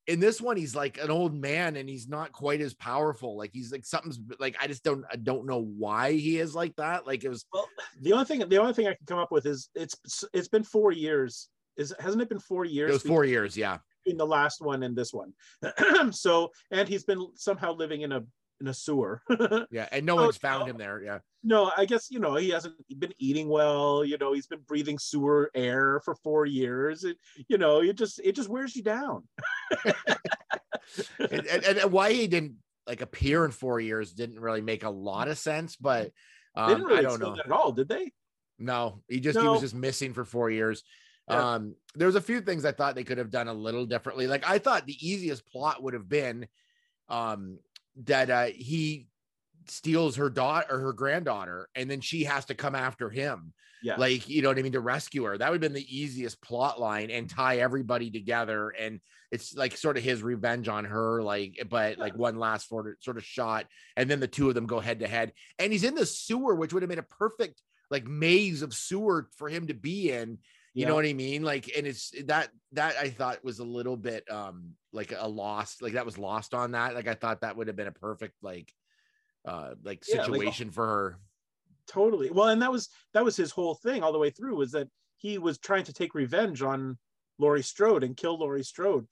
in 0.08 0.20
this 0.20 0.42
one 0.42 0.58
he's 0.58 0.76
like 0.76 0.98
an 1.02 1.12
old 1.12 1.34
man 1.34 1.76
and 1.76 1.88
he's 1.88 2.08
not 2.10 2.32
quite 2.32 2.60
as 2.60 2.74
powerful 2.74 3.38
like 3.38 3.52
he's 3.54 3.72
like 3.72 3.86
something's 3.86 4.20
like 4.40 4.56
i 4.60 4.68
just 4.68 4.84
don't 4.84 5.06
i 5.12 5.16
don't 5.16 5.46
know 5.46 5.62
why 5.78 6.14
he 6.14 6.40
is 6.40 6.56
like 6.56 6.76
that 6.78 7.06
like 7.06 7.24
it 7.24 7.30
was 7.30 7.46
Well, 7.54 7.70
the 8.02 8.12
only 8.14 8.26
thing 8.26 8.40
the 8.50 8.58
only 8.58 8.74
thing 8.74 8.88
I 8.88 8.96
can 8.96 9.06
come 9.06 9.20
up 9.20 9.32
with 9.32 9.46
is 9.46 9.70
it's 9.76 9.96
it's 10.34 10.48
been 10.48 10.64
four 10.64 10.92
years. 10.92 11.50
Is 11.78 11.94
hasn't 12.00 12.22
it 12.22 12.28
been 12.30 12.40
four 12.40 12.66
years? 12.66 12.90
it 12.90 12.94
was 12.94 13.04
four 13.04 13.24
years 13.26 13.56
yeah 13.56 13.78
between 14.04 14.18
the 14.18 14.26
last 14.26 14.62
one 14.62 14.84
and 14.84 14.96
this 14.96 15.14
one. 15.14 15.34
so 16.12 16.52
and 16.72 16.88
he's 16.88 17.04
been 17.04 17.28
somehow 17.36 17.74
living 17.74 18.02
in 18.02 18.12
a 18.12 18.24
in 18.60 18.68
a 18.68 18.74
sewer. 18.74 19.22
yeah 19.72 19.88
and 19.92 20.06
no 20.06 20.20
Oh, 20.20 20.24
one's 20.24 20.38
found 20.38 20.62
no. 20.62 20.66
him 20.68 20.78
there 20.78 21.02
yeah 21.04 21.20
no, 21.44 21.72
I 21.76 21.86
guess 21.86 22.12
you 22.12 22.20
know 22.20 22.36
he 22.36 22.50
hasn't 22.52 22.76
been 23.00 23.16
eating 23.18 23.50
well. 23.50 24.06
You 24.06 24.20
know 24.20 24.34
he's 24.34 24.46
been 24.46 24.62
breathing 24.68 25.00
sewer 25.00 25.50
air 25.56 26.00
for 26.06 26.14
four 26.14 26.46
years. 26.46 27.04
It, 27.04 27.18
you 27.48 27.58
know 27.58 27.82
it 27.82 27.98
just 27.98 28.20
it 28.24 28.36
just 28.36 28.48
wears 28.50 28.76
you 28.76 28.84
down. 28.84 29.28
and, 31.20 31.46
and, 31.48 31.64
and 31.64 31.92
why 31.92 32.12
he 32.14 32.28
didn't 32.28 32.58
like 32.88 33.02
appear 33.02 33.46
in 33.46 33.52
four 33.52 33.80
years 33.80 34.12
didn't 34.12 34.40
really 34.40 34.62
make 34.62 34.84
a 34.84 34.90
lot 34.90 35.28
of 35.28 35.38
sense 35.38 35.76
but 35.76 36.12
um, 36.56 36.84
really 36.84 37.00
i 37.00 37.02
don't 37.02 37.22
know 37.22 37.36
that 37.36 37.46
at 37.46 37.52
all, 37.52 37.72
did 37.72 37.88
they? 37.88 38.12
no 38.60 39.02
he 39.08 39.20
just 39.20 39.40
he 39.40 39.48
was 39.48 39.62
just 39.62 39.76
missing 39.76 40.14
for 40.14 40.26
four 40.26 40.50
years 40.50 40.84
Yeah. 41.32 41.54
um 41.54 41.76
there's 41.96 42.16
a 42.16 42.22
few 42.22 42.42
things 42.42 42.66
i 42.66 42.72
thought 42.72 42.96
they 42.96 43.04
could 43.04 43.18
have 43.18 43.32
done 43.32 43.48
a 43.48 43.54
little 43.54 43.86
differently 43.86 44.28
like 44.28 44.48
i 44.48 44.60
thought 44.60 44.86
the 44.86 45.08
easiest 45.08 45.48
plot 45.48 45.82
would 45.82 45.94
have 45.94 46.10
been 46.10 46.48
um 47.10 47.58
that 48.04 48.30
uh 48.30 48.46
he 48.46 49.08
steals 49.68 50.16
her 50.16 50.30
daughter 50.30 50.68
or 50.70 50.80
her 50.80 50.94
granddaughter, 50.94 51.70
and 51.76 51.90
then 51.90 52.02
she 52.02 52.24
has 52.24 52.46
to 52.46 52.56
come 52.56 52.76
after 52.76 53.10
him. 53.10 53.54
Yeah. 53.84 53.96
Like, 53.96 54.30
you 54.30 54.42
know 54.42 54.50
what 54.50 54.60
I 54.60 54.62
mean, 54.62 54.74
to 54.74 54.80
rescue 54.80 55.24
her. 55.24 55.38
That 55.38 55.50
would 55.50 55.64
have 55.64 55.74
been 55.74 55.82
the 55.82 55.98
easiest 55.98 56.42
plot 56.42 56.80
line 56.80 57.10
and 57.10 57.28
tie 57.30 57.58
everybody 57.58 58.12
together. 58.12 58.70
And 58.70 59.00
it's 59.32 59.56
like 59.56 59.76
sort 59.76 59.98
of 59.98 60.04
his 60.04 60.22
revenge 60.22 60.68
on 60.68 60.86
her, 60.86 61.24
like, 61.24 61.66
but 61.70 61.98
like 61.98 62.16
one 62.16 62.38
last 62.38 62.70
sort 62.70 62.88
of 62.88 62.94
sort 63.00 63.18
of 63.18 63.24
shot, 63.24 63.66
and 63.98 64.10
then 64.10 64.20
the 64.20 64.28
two 64.28 64.50
of 64.50 64.56
them 64.56 64.68
go 64.68 64.80
head 64.80 65.00
to 65.00 65.08
head. 65.08 65.34
And 65.58 65.72
he's 65.72 65.84
in 65.84 65.96
the 65.96 66.06
sewer, 66.06 66.54
which 66.54 66.74
would 66.74 66.84
have 66.84 66.90
been 66.90 67.00
a 67.00 67.04
perfect 67.04 67.62
like 67.90 68.06
maze 68.06 68.62
of 68.62 68.74
sewer 68.74 69.30
for 69.38 69.50
him 69.50 69.68
to 69.68 69.74
be 69.74 70.12
in. 70.12 70.38
You 70.74 70.86
know 70.86 70.96
what 70.96 71.06
I 71.06 71.14
mean? 71.14 71.44
Like, 71.44 71.70
and 71.76 71.86
it's 71.86 72.12
that 72.26 72.50
that 72.72 72.96
I 72.98 73.10
thought 73.10 73.44
was 73.44 73.60
a 73.60 73.64
little 73.66 73.98
bit 73.98 74.30
um 74.32 74.72
like 74.94 75.14
a 75.18 75.28
lost, 75.28 75.82
like 75.82 75.94
that 75.94 76.06
was 76.06 76.18
lost 76.18 76.54
on 76.54 76.72
that. 76.72 76.96
Like 76.96 77.08
I 77.08 77.14
thought 77.14 77.42
that 77.42 77.58
would 77.58 77.68
have 77.68 77.76
been 77.76 77.88
a 77.88 77.92
perfect 77.92 78.36
like 78.42 78.74
uh 79.46 79.76
like 79.84 80.04
Yeah, 80.08 80.18
like 80.22 80.26
situation 80.28 80.72
for 80.72 80.86
her. 80.88 81.20
totally. 81.88 82.30
Well 82.32 82.48
and 82.50 82.62
that 82.62 82.72
was 82.72 82.90
that 83.14 83.26
was 83.26 83.36
his 83.36 83.52
whole 83.52 83.76
thing 83.76 84.02
all 84.04 84.14
the 84.14 84.20
way 84.20 84.30
through 84.30 84.56
was 84.56 84.72
that 84.72 84.88
he 85.18 85.38
was 85.38 85.58
trying 85.60 85.84
to 85.86 85.94
take 85.94 86.16
revenge 86.16 86.62
on 86.62 86.98
Laurie 87.38 87.64
Strode 87.64 88.04
and 88.04 88.16
kill 88.16 88.40
Laurie 88.40 88.64
Strode. 88.64 89.08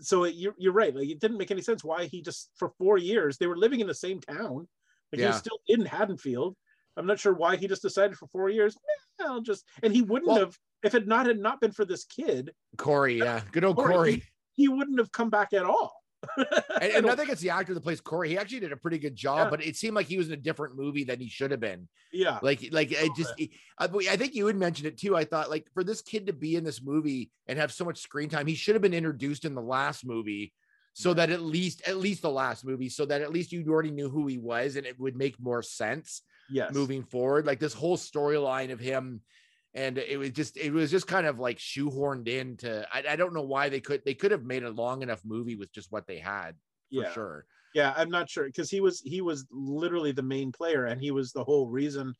So 0.00 0.24
it, 0.24 0.34
you're, 0.34 0.54
you're 0.58 0.72
right. 0.72 0.94
Like 0.94 1.08
it 1.08 1.20
didn't 1.20 1.38
make 1.38 1.50
any 1.50 1.62
sense 1.62 1.84
why 1.84 2.06
he 2.06 2.20
just 2.22 2.50
for 2.56 2.70
four 2.78 2.98
years 2.98 3.36
they 3.38 3.46
were 3.46 3.56
living 3.58 3.80
in 3.80 3.86
the 3.86 3.94
same 3.94 4.20
town. 4.20 4.66
Like 5.12 5.20
he 5.20 5.26
was 5.26 5.36
still 5.36 5.58
in 5.68 5.84
Haddonfield. 5.86 6.56
I'm 6.96 7.06
not 7.06 7.20
sure 7.20 7.34
why 7.34 7.56
he 7.56 7.68
just 7.68 7.82
decided 7.82 8.16
for 8.16 8.26
four 8.28 8.48
years 8.48 8.76
"Eh, 9.20 9.24
I'll 9.24 9.42
just 9.42 9.64
and 9.82 9.92
he 9.94 10.02
wouldn't 10.02 10.28
Well- 10.28 10.38
have 10.40 10.56
if 10.86 10.94
it 10.94 11.06
not 11.06 11.26
had 11.26 11.38
not 11.38 11.60
been 11.60 11.72
for 11.72 11.84
this 11.84 12.04
kid 12.04 12.52
Corey, 12.76 13.18
yeah, 13.18 13.40
good 13.52 13.64
old 13.64 13.76
Corey, 13.76 13.92
Corey. 13.92 14.22
he 14.54 14.68
wouldn't 14.68 14.98
have 14.98 15.12
come 15.12 15.30
back 15.30 15.52
at 15.52 15.64
all 15.64 15.92
And, 16.36 16.46
I 16.50 16.84
and 16.86 16.92
don't- 16.94 17.04
nothing 17.06 17.24
against 17.24 17.42
the 17.42 17.50
actor 17.50 17.72
that 17.74 17.82
plays 17.82 18.00
Corey. 18.00 18.30
He 18.30 18.38
actually 18.38 18.60
did 18.60 18.72
a 18.72 18.76
pretty 18.76 18.98
good 18.98 19.14
job, 19.14 19.46
Yeah. 19.46 19.50
but 19.50 19.64
it 19.64 19.76
seemed 19.76 19.94
like 19.94 20.06
he 20.06 20.16
was 20.18 20.28
in 20.28 20.32
a 20.32 20.36
different 20.38 20.76
movie 20.76 21.04
than 21.04 21.20
he 21.20 21.28
should 21.28 21.50
have 21.50 21.60
been. 21.60 21.88
yeah 22.12 22.38
Like, 22.42 22.66
like 22.72 22.92
I 22.98 23.08
just, 23.16 23.32
I, 23.78 23.84
I 24.10 24.16
think 24.16 24.34
you 24.34 24.46
had 24.46 24.56
mentioned 24.56 24.86
it 24.88 24.98
too. 24.98 25.14
I 25.16 25.24
thought 25.24 25.50
like 25.50 25.66
for 25.74 25.84
this 25.84 26.00
kid 26.02 26.26
to 26.26 26.32
be 26.32 26.56
in 26.56 26.64
this 26.64 26.82
movie 26.82 27.30
and 27.46 27.58
have 27.58 27.70
so 27.72 27.84
much 27.84 27.98
screen 28.00 28.28
time, 28.28 28.46
he 28.46 28.54
should 28.54 28.74
have 28.74 28.82
been 28.82 28.94
introduced 28.94 29.44
in 29.44 29.54
the 29.54 29.62
last 29.62 30.04
movie, 30.06 30.52
so 30.94 31.10
Yeah. 31.10 31.14
that 31.14 31.30
at 31.30 31.42
least, 31.42 31.86
at 31.86 31.98
least 31.98 32.22
the 32.22 32.30
last 32.30 32.64
movie, 32.64 32.88
so 32.88 33.04
that 33.06 33.20
at 33.20 33.32
least 33.32 33.52
you 33.52 33.64
already 33.70 33.90
knew 33.92 34.08
who 34.08 34.26
he 34.26 34.38
was 34.38 34.76
and 34.76 34.86
it 34.86 34.98
would 34.98 35.16
make 35.16 35.38
more 35.38 35.62
sense 35.62 36.22
yes 36.50 36.72
moving 36.72 37.02
forward. 37.04 37.44
Like 37.46 37.60
this 37.60 37.74
whole 37.74 37.96
storyline 37.98 38.72
of 38.72 38.80
him. 38.80 39.20
And 39.76 39.98
it 39.98 40.18
was 40.18 40.30
just, 40.30 40.56
it 40.56 40.72
was 40.72 40.90
just 40.90 41.06
kind 41.06 41.26
of 41.26 41.38
like 41.38 41.58
shoehorned 41.58 42.28
into. 42.28 42.86
I, 42.92 43.04
I 43.10 43.16
don't 43.16 43.34
know 43.34 43.42
why 43.42 43.68
they 43.68 43.80
could, 43.80 44.02
they 44.04 44.14
could 44.14 44.30
have 44.32 44.44
made 44.44 44.64
a 44.64 44.70
long 44.70 45.02
enough 45.02 45.20
movie 45.24 45.54
with 45.56 45.70
just 45.72 45.92
what 45.92 46.06
they 46.06 46.18
had 46.18 46.56
for 46.94 47.02
yeah 47.02 47.12
sure. 47.12 47.46
yeah 47.74 47.92
i'm 47.96 48.08
not 48.08 48.30
sure 48.30 48.44
because 48.44 48.70
he 48.70 48.80
was 48.80 49.00
he 49.04 49.20
was 49.20 49.44
literally 49.50 50.12
the 50.12 50.22
main 50.22 50.52
player 50.52 50.86
and 50.86 51.00
he 51.00 51.10
was 51.10 51.32
the 51.32 51.42
whole 51.42 51.66
reason 51.68 52.14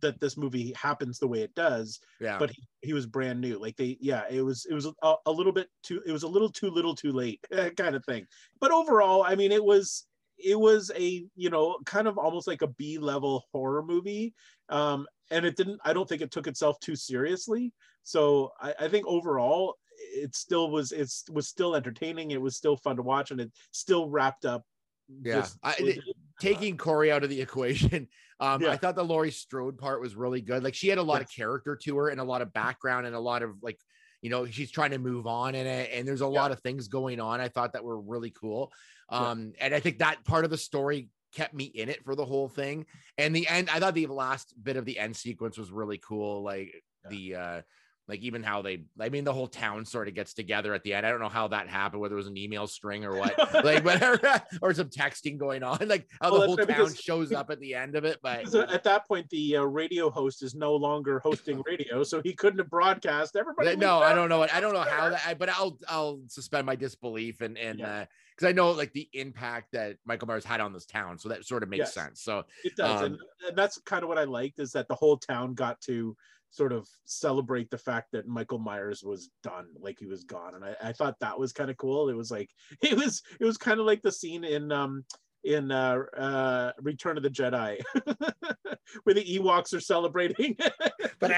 that 0.00 0.20
this 0.20 0.36
movie 0.36 0.74
happens 0.76 1.18
the 1.18 1.26
way 1.26 1.40
it 1.40 1.54
does 1.54 1.98
Yeah. 2.20 2.38
but 2.38 2.50
he, 2.50 2.62
he 2.82 2.92
was 2.92 3.06
brand 3.06 3.40
new 3.40 3.58
like 3.58 3.76
they 3.76 3.96
yeah 4.00 4.24
it 4.30 4.42
was 4.42 4.66
it 4.70 4.74
was 4.74 4.86
a, 5.02 5.14
a 5.24 5.32
little 5.32 5.52
bit 5.52 5.68
too 5.82 6.02
it 6.06 6.12
was 6.12 6.22
a 6.22 6.28
little 6.28 6.50
too 6.50 6.68
little 6.70 6.94
too 6.94 7.12
late 7.12 7.40
kind 7.76 7.96
of 7.96 8.04
thing 8.04 8.26
but 8.60 8.70
overall 8.70 9.22
i 9.24 9.34
mean 9.34 9.52
it 9.52 9.64
was 9.64 10.06
it 10.36 10.58
was 10.60 10.92
a 10.94 11.26
you 11.34 11.48
know 11.48 11.78
kind 11.86 12.06
of 12.06 12.18
almost 12.18 12.46
like 12.46 12.60
a 12.62 12.68
b 12.68 12.98
level 12.98 13.44
horror 13.52 13.82
movie 13.82 14.34
um 14.68 15.06
and 15.30 15.44
it 15.44 15.56
didn't 15.56 15.80
i 15.84 15.92
don't 15.92 16.08
think 16.08 16.22
it 16.22 16.30
took 16.30 16.46
itself 16.46 16.78
too 16.80 16.96
seriously 16.96 17.72
so 18.02 18.50
i, 18.60 18.74
I 18.80 18.88
think 18.88 19.06
overall 19.06 19.76
it 19.98 20.34
still 20.34 20.70
was 20.70 20.92
it 20.92 21.12
was 21.30 21.48
still 21.48 21.74
entertaining 21.74 22.30
it 22.30 22.40
was 22.40 22.56
still 22.56 22.76
fun 22.76 22.96
to 22.96 23.02
watch 23.02 23.30
and 23.30 23.40
it 23.40 23.50
still 23.72 24.08
wrapped 24.08 24.44
up 24.44 24.64
Yeah, 25.08 25.40
just- 25.40 25.58
I- 25.62 25.98
taking 26.40 26.76
Corey 26.76 27.10
out 27.10 27.24
of 27.24 27.30
the 27.30 27.40
equation, 27.48 28.06
um, 28.38 28.62
Yeah. 28.62 28.70
I 28.70 28.76
thought 28.76 28.94
the 28.94 29.04
Laurie 29.04 29.32
Strode 29.32 29.76
part 29.76 30.00
was 30.00 30.14
really 30.14 30.40
good. 30.40 30.62
Like 30.62 30.74
she 30.74 30.86
had 30.88 30.98
a 30.98 31.02
lot 31.02 31.20
of 31.20 31.28
character 31.28 31.74
to 31.74 31.96
her 31.96 32.08
and 32.10 32.20
a 32.20 32.24
lot 32.24 32.42
of 32.42 32.52
background 32.52 33.06
and 33.06 33.16
a 33.16 33.18
lot 33.18 33.42
of 33.42 33.60
like, 33.60 33.80
you 34.22 34.30
know, 34.30 34.46
she's 34.46 34.70
trying 34.70 34.92
to 34.92 34.98
move 34.98 35.26
on 35.26 35.56
in 35.56 35.66
it, 35.66 35.90
and 35.92 36.06
there's 36.06 36.20
a 36.20 36.24
Yeah. 36.24 36.40
lot 36.42 36.52
of 36.52 36.60
things 36.60 36.86
going 36.86 37.18
on. 37.20 37.40
I 37.40 37.48
thought 37.48 37.72
that 37.72 37.82
were 37.82 38.00
really 38.00 38.30
cool, 38.30 38.70
Yeah. 39.10 39.30
um, 39.30 39.52
and 39.60 39.74
I 39.74 39.80
think 39.80 39.98
that 39.98 40.24
part 40.24 40.44
of 40.44 40.50
the 40.52 40.58
story 40.58 41.08
kept 41.34 41.54
me 41.54 41.64
in 41.64 41.88
it 41.88 42.04
for 42.04 42.14
the 42.14 42.24
whole 42.24 42.48
thing. 42.48 42.86
And 43.16 43.34
the 43.34 43.46
end, 43.48 43.68
I 43.70 43.80
thought 43.80 43.94
the 43.94 44.06
last 44.06 44.54
bit 44.62 44.76
of 44.76 44.84
the 44.84 44.98
end 44.98 45.16
sequence 45.16 45.58
was 45.58 45.70
really 45.70 45.98
cool. 45.98 46.42
Like 46.42 46.72
Yeah. 47.04 47.10
the 47.10 47.34
uh 47.34 47.62
like 48.10 48.20
even 48.20 48.42
how 48.42 48.62
they 48.62 48.84
i 48.98 49.10
mean 49.10 49.24
the 49.24 49.32
whole 49.34 49.46
town 49.46 49.84
sort 49.84 50.08
of 50.08 50.14
gets 50.14 50.32
together 50.32 50.72
at 50.72 50.82
the 50.82 50.94
end 50.94 51.04
i 51.04 51.10
don't 51.10 51.20
know 51.20 51.28
how 51.28 51.46
that 51.48 51.68
happened 51.68 52.00
whether 52.00 52.14
it 52.14 52.16
was 52.16 52.26
an 52.26 52.38
email 52.38 52.66
string 52.66 53.04
or 53.04 53.14
what 53.14 53.36
like 53.64 53.84
whatever 53.84 54.18
or 54.62 54.72
some 54.72 54.88
texting 54.88 55.36
going 55.36 55.62
on 55.62 55.76
like 55.88 56.08
how 56.22 56.30
Well, 56.32 56.40
the 56.40 56.46
whole 56.46 56.56
town 56.56 56.66
because- 56.68 56.96
shows 56.98 57.32
up 57.32 57.50
at 57.50 57.60
the 57.60 57.74
end 57.74 57.96
of 57.96 58.06
it 58.06 58.18
but 58.22 58.52
at 58.54 58.82
that 58.84 59.06
point, 59.06 59.28
the 59.28 59.58
uh, 59.58 59.62
radio 59.62 60.08
host 60.08 60.42
is 60.42 60.54
no 60.54 60.74
longer 60.74 61.18
hosting 61.18 61.62
radio, 61.66 62.02
so 62.02 62.22
he 62.22 62.32
couldn't 62.32 62.58
have 62.60 62.70
broadcast. 62.70 63.36
Everybody, 63.36 63.76
no 63.76 63.98
i 63.98 64.14
don't 64.14 64.30
know 64.30 64.38
what 64.38 64.54
i 64.54 64.60
don't 64.60 64.72
know 64.72 64.80
how 64.80 65.10
that 65.10 65.20
I, 65.26 65.34
but 65.34 65.50
i'll 65.50 65.78
i'll 65.86 66.20
suspend 66.28 66.64
my 66.64 66.76
disbelief 66.76 67.42
and 67.42 67.58
and 67.58 67.80
Yeah. 67.80 67.94
uh 68.00 68.04
because 68.38 68.48
i 68.48 68.52
know 68.52 68.70
like 68.70 68.92
the 68.92 69.08
impact 69.14 69.72
that 69.72 69.96
michael 70.06 70.28
myers 70.28 70.44
had 70.44 70.60
on 70.60 70.72
this 70.72 70.86
town 70.86 71.18
so 71.18 71.28
that 71.28 71.44
sort 71.44 71.62
of 71.64 71.68
makes 71.68 71.80
Yes. 71.80 71.94
sense 71.94 72.22
so 72.22 72.44
It 72.64 72.76
does, 72.76 73.02
Um, 73.02 73.18
and, 73.46 73.56
that's 73.56 73.78
kind 73.86 74.02
of 74.02 74.08
what 74.08 74.18
I 74.18 74.24
liked 74.24 74.60
is 74.60 74.72
that 74.72 74.86
the 74.88 74.94
whole 74.94 75.16
town 75.16 75.54
got 75.54 75.80
to 75.82 76.14
sort 76.50 76.72
of 76.72 76.86
celebrate 77.04 77.70
the 77.70 77.78
fact 77.78 78.08
that 78.12 78.26
Michael 78.28 78.58
Myers 78.58 79.02
was 79.02 79.30
done, 79.42 79.66
like 79.80 79.98
he 79.98 80.06
was 80.06 80.24
gone, 80.24 80.54
and 80.54 80.64
I, 80.64 80.74
I 80.82 80.92
thought 80.92 81.18
that 81.20 81.38
was 81.38 81.52
kind 81.52 81.70
of 81.70 81.76
cool. 81.76 82.08
It 82.08 82.16
was 82.16 82.30
like 82.30 82.50
it 82.82 82.96
was 82.96 83.22
it 83.40 83.44
was 83.44 83.56
kind 83.58 83.80
of 83.80 83.86
like 83.86 84.02
the 84.02 84.12
scene 84.12 84.44
in 84.44 84.70
um 84.72 85.04
in 85.44 85.70
uh, 85.70 85.98
uh 86.16 86.72
Return 86.80 87.16
of 87.16 87.22
the 87.22 87.30
Jedi 87.30 87.80
where 89.04 89.14
the 89.14 89.24
Ewoks 89.38 89.72
are 89.74 89.80
celebrating. 89.80 90.56
but 91.20 91.30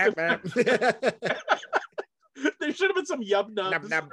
there 2.58 2.72
should 2.72 2.88
have 2.88 2.96
been 2.96 3.06
some 3.06 3.22
yub 3.22 3.50
Nub, 3.50 3.84
nubs. 3.84 3.88
nub. 3.90 4.08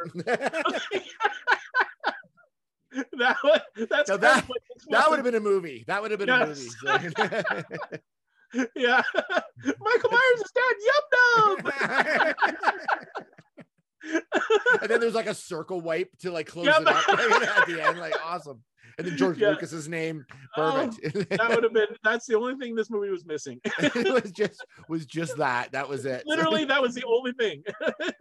that 3.19 3.37
was, 3.43 3.61
that's 3.89 4.09
Now 4.09 4.17
that- 4.17 4.43
of 4.43 4.49
what 4.49 4.61
this 4.75 4.85
that 4.89 5.09
would 5.09 5.17
have 5.17 5.25
been 5.25 5.35
a 5.35 5.39
movie 5.39 5.83
that 5.87 6.01
would 6.01 6.11
have 6.11 6.19
been 6.19 6.27
Yes. 6.29 6.75
a 6.85 6.99
movie 6.99 7.13
yeah. 8.75 9.01
Michael 9.79 10.09
Myers 10.09 10.41
is 10.41 10.51
dead. 10.55 10.75
Yub 10.87 11.05
nub. 11.63 12.37
and 14.81 14.89
then 14.89 14.99
there's 15.01 15.15
like 15.15 15.27
a 15.27 15.33
circle 15.33 15.81
wipe 15.81 16.09
to 16.19 16.31
like 16.31 16.47
close 16.47 16.65
Yeah, 16.65 16.79
it 16.79 16.87
up 16.87 17.07
right, 17.09 17.41
at 17.43 17.67
the 17.67 17.81
end, 17.85 17.99
like 17.99 18.13
awesome. 18.23 18.63
And 18.97 19.05
then 19.07 19.15
George 19.17 19.37
Yeah. 19.37 19.49
Lucas's 19.49 19.87
name, 19.87 20.25
Oh, 20.55 20.89
perfect. 21.01 21.29
that 21.37 21.49
would 21.49 21.63
have 21.63 21.73
been. 21.73 21.87
That's 22.03 22.25
the 22.25 22.35
only 22.35 22.55
thing 22.55 22.73
this 22.75 22.89
movie 22.89 23.09
was 23.09 23.25
missing. 23.25 23.59
it 23.79 24.13
was 24.23 24.31
just 24.31 24.65
was 24.89 25.05
just 25.05 25.37
that. 25.37 25.71
That 25.71 25.87
was 25.87 26.05
it. 26.05 26.23
Literally, 26.25 26.65
that 26.65 26.81
was 26.81 26.95
the 26.95 27.03
only 27.05 27.31
thing. 27.33 27.63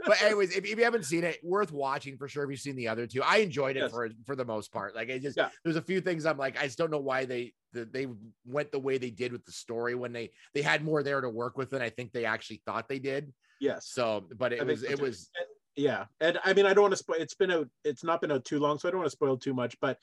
but 0.07 0.21
anyways, 0.23 0.55
if, 0.57 0.65
if 0.67 0.77
you 0.79 0.85
haven't 0.85 1.05
seen 1.05 1.25
it, 1.25 1.39
worth 1.43 1.73
watching 1.73 2.19
for 2.19 2.29
sure. 2.29 2.45
If 2.45 2.51
you've 2.51 2.61
seen 2.61 2.77
the 2.77 2.89
other 2.89 3.07
two, 3.07 3.23
I 3.23 3.39
enjoyed 3.39 3.77
it 3.77 3.81
Yes. 3.81 3.91
for 3.91 4.11
for 4.27 4.37
the 4.37 4.45
most 4.45 4.71
part. 4.73 4.95
Like 4.95 5.11
I 5.11 5.19
just 5.19 5.37
Yeah. 5.37 5.49
there's 5.65 5.77
a 5.77 5.83
few 5.83 6.01
things 6.01 6.27
I'm 6.27 6.37
like 6.39 6.59
I 6.59 6.65
just 6.65 6.77
don't 6.79 6.91
know 6.91 6.99
why 7.01 7.25
they 7.25 7.55
the, 7.73 7.85
they 7.87 8.07
went 8.45 8.71
the 8.71 8.79
way 8.79 8.99
they 8.99 9.11
did 9.11 9.33
with 9.33 9.45
the 9.45 9.53
story 9.53 9.95
when 9.95 10.13
they 10.13 10.31
they 10.55 10.63
had 10.63 10.85
more 10.85 11.03
there 11.03 11.21
to 11.21 11.29
work 11.31 11.57
with 11.57 11.71
than 11.71 11.81
I 11.83 11.89
think 11.91 12.13
they 12.13 12.25
actually 12.27 12.63
thought 12.67 12.89
they 12.89 12.99
did. 12.99 13.33
yes. 13.61 13.89
So, 13.89 14.27
but 14.37 14.53
it 14.53 14.59
think 14.59 14.71
was 14.71 14.83
it 14.83 15.01
was 15.01 15.31
Yeah, 15.75 16.05
and 16.21 16.39
I 16.45 16.53
mean, 16.55 16.67
I 16.67 16.73
don't 16.75 16.83
want 16.83 16.93
to 16.93 16.99
spoil. 16.99 17.17
It's 17.19 17.35
been 17.35 17.51
out. 17.51 17.69
It's 17.85 18.03
not 18.05 18.21
been 18.21 18.33
out 18.33 18.45
too 18.45 18.59
long, 18.59 18.79
so 18.79 18.89
I 18.89 18.91
don't 18.91 19.01
want 19.01 19.07
to 19.11 19.17
spoil 19.17 19.37
too 19.39 19.53
much. 19.55 19.77
But 19.81 19.99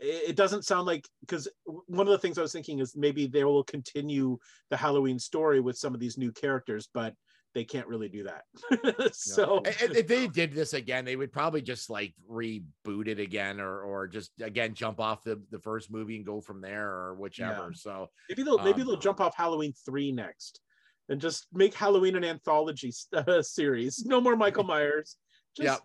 it, 0.00 0.36
doesn't 0.36 0.64
sound 0.64 0.86
like 0.86 1.06
because 1.20 1.48
one 1.64 2.06
of 2.06 2.12
the 2.12 2.18
things 2.18 2.38
I 2.38 2.42
was 2.42 2.52
thinking 2.52 2.78
is 2.78 2.96
maybe 2.96 3.26
they 3.26 3.44
will 3.44 3.64
continue 3.64 4.38
the 4.70 4.76
Halloween 4.76 5.18
story 5.18 5.60
with 5.60 5.76
some 5.76 5.94
of 5.94 6.00
these 6.00 6.16
new 6.16 6.32
characters, 6.32 6.88
but 6.92 7.14
they 7.54 7.64
can't 7.64 7.86
really 7.86 8.08
do 8.08 8.24
that. 8.24 9.12
so 9.14 9.62
I- 9.66 9.74
if 9.92 10.06
they 10.06 10.26
did 10.28 10.52
this 10.52 10.72
again, 10.72 11.04
they 11.04 11.16
would 11.16 11.32
probably 11.32 11.62
just 11.62 11.90
like 11.90 12.14
reboot 12.30 13.08
it 13.08 13.20
again, 13.20 13.60
or 13.60 13.82
or 13.82 14.06
just 14.08 14.30
again 14.40 14.74
jump 14.74 15.00
off 15.00 15.22
the 15.22 15.42
the 15.50 15.58
first 15.58 15.90
movie 15.90 16.16
and 16.16 16.24
go 16.24 16.40
from 16.40 16.60
there, 16.60 16.88
or 16.88 17.14
whichever. 17.14 17.72
So 17.74 18.08
maybe 18.28 18.42
they'll 18.42 18.62
maybe 18.62 18.82
um, 18.82 18.88
they'll 18.88 18.96
jump 18.96 19.20
off 19.20 19.36
Halloween 19.36 19.74
three 19.84 20.12
next, 20.12 20.60
and 21.08 21.20
just 21.20 21.46
make 21.52 21.74
Halloween 21.74 22.16
an 22.16 22.24
anthology 22.24 22.92
uh, 23.16 23.42
series. 23.42 24.04
No 24.06 24.20
more 24.20 24.36
Michael 24.36 24.64
Myers. 24.72 25.16
Just 25.56 25.66
Yep. 25.66 25.80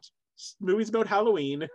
movies 0.62 0.90
about 0.90 1.08
Halloween. 1.08 1.68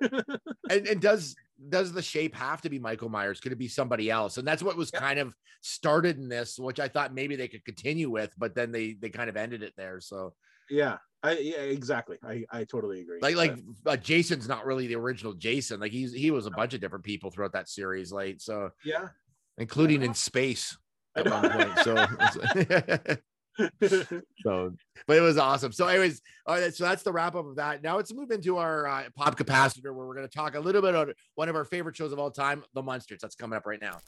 and, 0.71 0.87
and 0.87 1.01
does 1.01 1.35
does 1.69 1.93
the 1.93 2.03
shape 2.03 2.35
have 2.35 2.63
to 2.63 2.71
be 2.71 2.79
Michael 2.79 3.09
Myers? 3.09 3.41
Could 3.41 3.53
it 3.53 3.59
be 3.59 3.69
somebody 3.69 4.11
else? 4.11 4.39
And 4.39 4.47
that's 4.47 4.63
what 4.63 4.77
was 4.77 4.91
Yeah. 4.93 5.01
kind 5.01 5.19
of 5.19 5.35
started 5.61 6.17
in 6.19 6.29
this, 6.29 6.59
which 6.59 6.81
I 6.81 6.89
thought 6.89 7.15
maybe 7.15 7.37
they 7.37 7.49
could 7.49 7.65
continue 7.65 8.11
with, 8.11 8.33
but 8.39 8.55
then 8.55 8.73
they 8.73 8.95
they 8.95 9.11
kind 9.11 9.29
of 9.29 9.37
ended 9.37 9.63
it 9.63 9.75
there. 9.77 10.01
So 10.01 10.35
yeah, 10.71 10.99
I 11.23 11.33
yeah, 11.39 11.61
exactly. 11.61 12.19
I 12.23 12.45
I 12.51 12.65
totally 12.65 13.01
agree. 13.03 13.19
like 13.21 13.37
like 13.37 13.59
uh, 13.85 13.97
Jason's 13.97 14.49
not 14.49 14.65
really 14.65 14.87
the 14.87 14.97
original 14.97 15.35
Jason. 15.35 15.81
Like 15.81 15.93
he's 15.93 16.13
he 16.13 16.31
was 16.31 16.47
a 16.47 16.51
bunch 16.51 16.75
of 16.75 16.81
different 16.81 17.05
people 17.05 17.31
throughout 17.31 17.53
that 17.53 17.69
series, 17.69 18.13
like 18.13 18.37
so 18.41 18.71
yeah. 18.85 19.09
including 19.59 20.03
in 20.03 20.15
space 20.15 20.79
at 21.17 21.29
one 21.29 21.51
point. 21.51 21.79
So 21.81 23.17
so 24.43 24.75
but 25.07 25.17
it 25.17 25.21
was 25.21 25.39
awesome. 25.39 25.73
So 25.73 25.87
anyways 25.87 26.21
all 26.47 26.57
right 26.57 26.75
so 26.75 26.85
that's 26.85 27.03
the 27.03 27.13
wrap 27.13 27.35
up 27.35 27.47
of 27.47 27.57
that. 27.57 27.83
Now 27.83 27.97
let's 27.97 28.13
move 28.13 28.31
into 28.31 28.59
our 28.59 28.87
uh, 28.87 29.05
pop 29.15 29.39
capacitor 29.39 29.95
where 29.95 30.07
we're 30.07 30.15
going 30.15 30.29
to 30.29 30.35
talk 30.35 30.55
a 30.55 30.61
little 30.61 30.83
bit 30.83 30.91
about 30.91 31.15
one 31.35 31.49
of 31.49 31.57
our 31.57 31.65
favorite 31.65 31.97
shows 31.97 32.13
of 32.13 32.19
all 32.19 32.31
time 32.31 32.65
the 32.75 32.83
Munsters. 32.83 33.21
That's 33.21 33.35
coming 33.35 33.57
up 33.57 33.67
right 33.67 33.81
now 33.81 33.99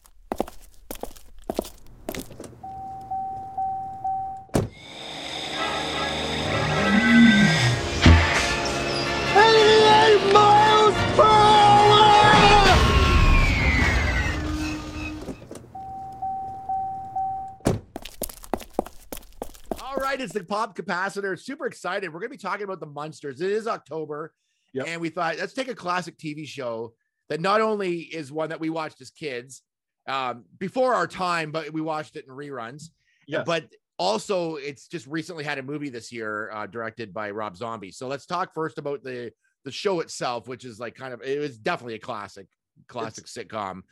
it's 20.22 20.32
the 20.32 20.44
pop 20.44 20.76
capacitor. 20.76 21.38
Super 21.38 21.66
excited. 21.66 22.12
We're 22.12 22.20
gonna 22.20 22.30
be 22.30 22.36
talking 22.36 22.64
about 22.64 22.80
the 22.80 22.86
Munsters. 22.86 23.40
It 23.40 23.50
is 23.50 23.66
October, 23.66 24.32
Yep. 24.72 24.86
and 24.88 25.00
we 25.00 25.08
thought 25.10 25.36
let's 25.38 25.52
take 25.52 25.68
a 25.68 25.74
classic 25.74 26.16
TV 26.18 26.46
show 26.46 26.94
that 27.28 27.40
not 27.40 27.60
only 27.60 28.00
is 28.00 28.32
one 28.32 28.48
that 28.50 28.60
we 28.60 28.70
watched 28.70 29.00
as 29.00 29.10
kids 29.10 29.62
um, 30.08 30.44
before 30.58 30.94
our 30.94 31.06
time, 31.06 31.50
but 31.52 31.72
we 31.72 31.80
watched 31.80 32.16
it 32.16 32.24
in 32.26 32.34
reruns. 32.34 32.84
Yes. 33.26 33.44
But 33.46 33.66
also, 33.98 34.56
it's 34.56 34.88
just 34.88 35.06
recently 35.06 35.44
had 35.44 35.58
a 35.58 35.62
movie 35.62 35.88
this 35.90 36.10
year 36.10 36.50
uh, 36.52 36.66
directed 36.66 37.12
by 37.14 37.30
Rob 37.30 37.56
Zombie. 37.56 37.92
So 37.92 38.08
let's 38.08 38.26
talk 38.26 38.52
first 38.54 38.78
about 38.78 39.02
the 39.02 39.32
the 39.64 39.70
show 39.70 40.00
itself, 40.00 40.48
which 40.48 40.64
is 40.64 40.80
like 40.80 40.94
kind 40.94 41.14
of 41.14 41.22
it 41.22 41.38
was 41.38 41.58
definitely 41.58 41.94
a 41.94 42.00
classic, 42.00 42.46
classic 42.88 43.26
sitcom. 43.26 43.82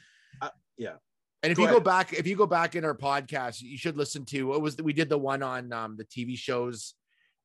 Uh, 0.40 0.48
yeah. 0.76 0.94
And 1.42 1.50
if 1.50 1.56
Go 1.56 1.64
you 1.64 1.70
go 1.70 1.80
back, 1.80 2.12
if 2.12 2.26
you 2.26 2.36
go 2.36 2.46
back 2.46 2.76
in 2.76 2.84
our 2.84 2.94
podcast, 2.94 3.62
you 3.62 3.78
should 3.78 3.96
listen 3.96 4.24
to 4.26 4.44
what 4.48 4.60
was 4.60 4.76
the, 4.76 4.82
we 4.82 4.92
did 4.92 5.08
the 5.08 5.18
one 5.18 5.42
on 5.42 5.72
um, 5.72 5.96
the 5.96 6.04
TV 6.04 6.36
shows, 6.36 6.94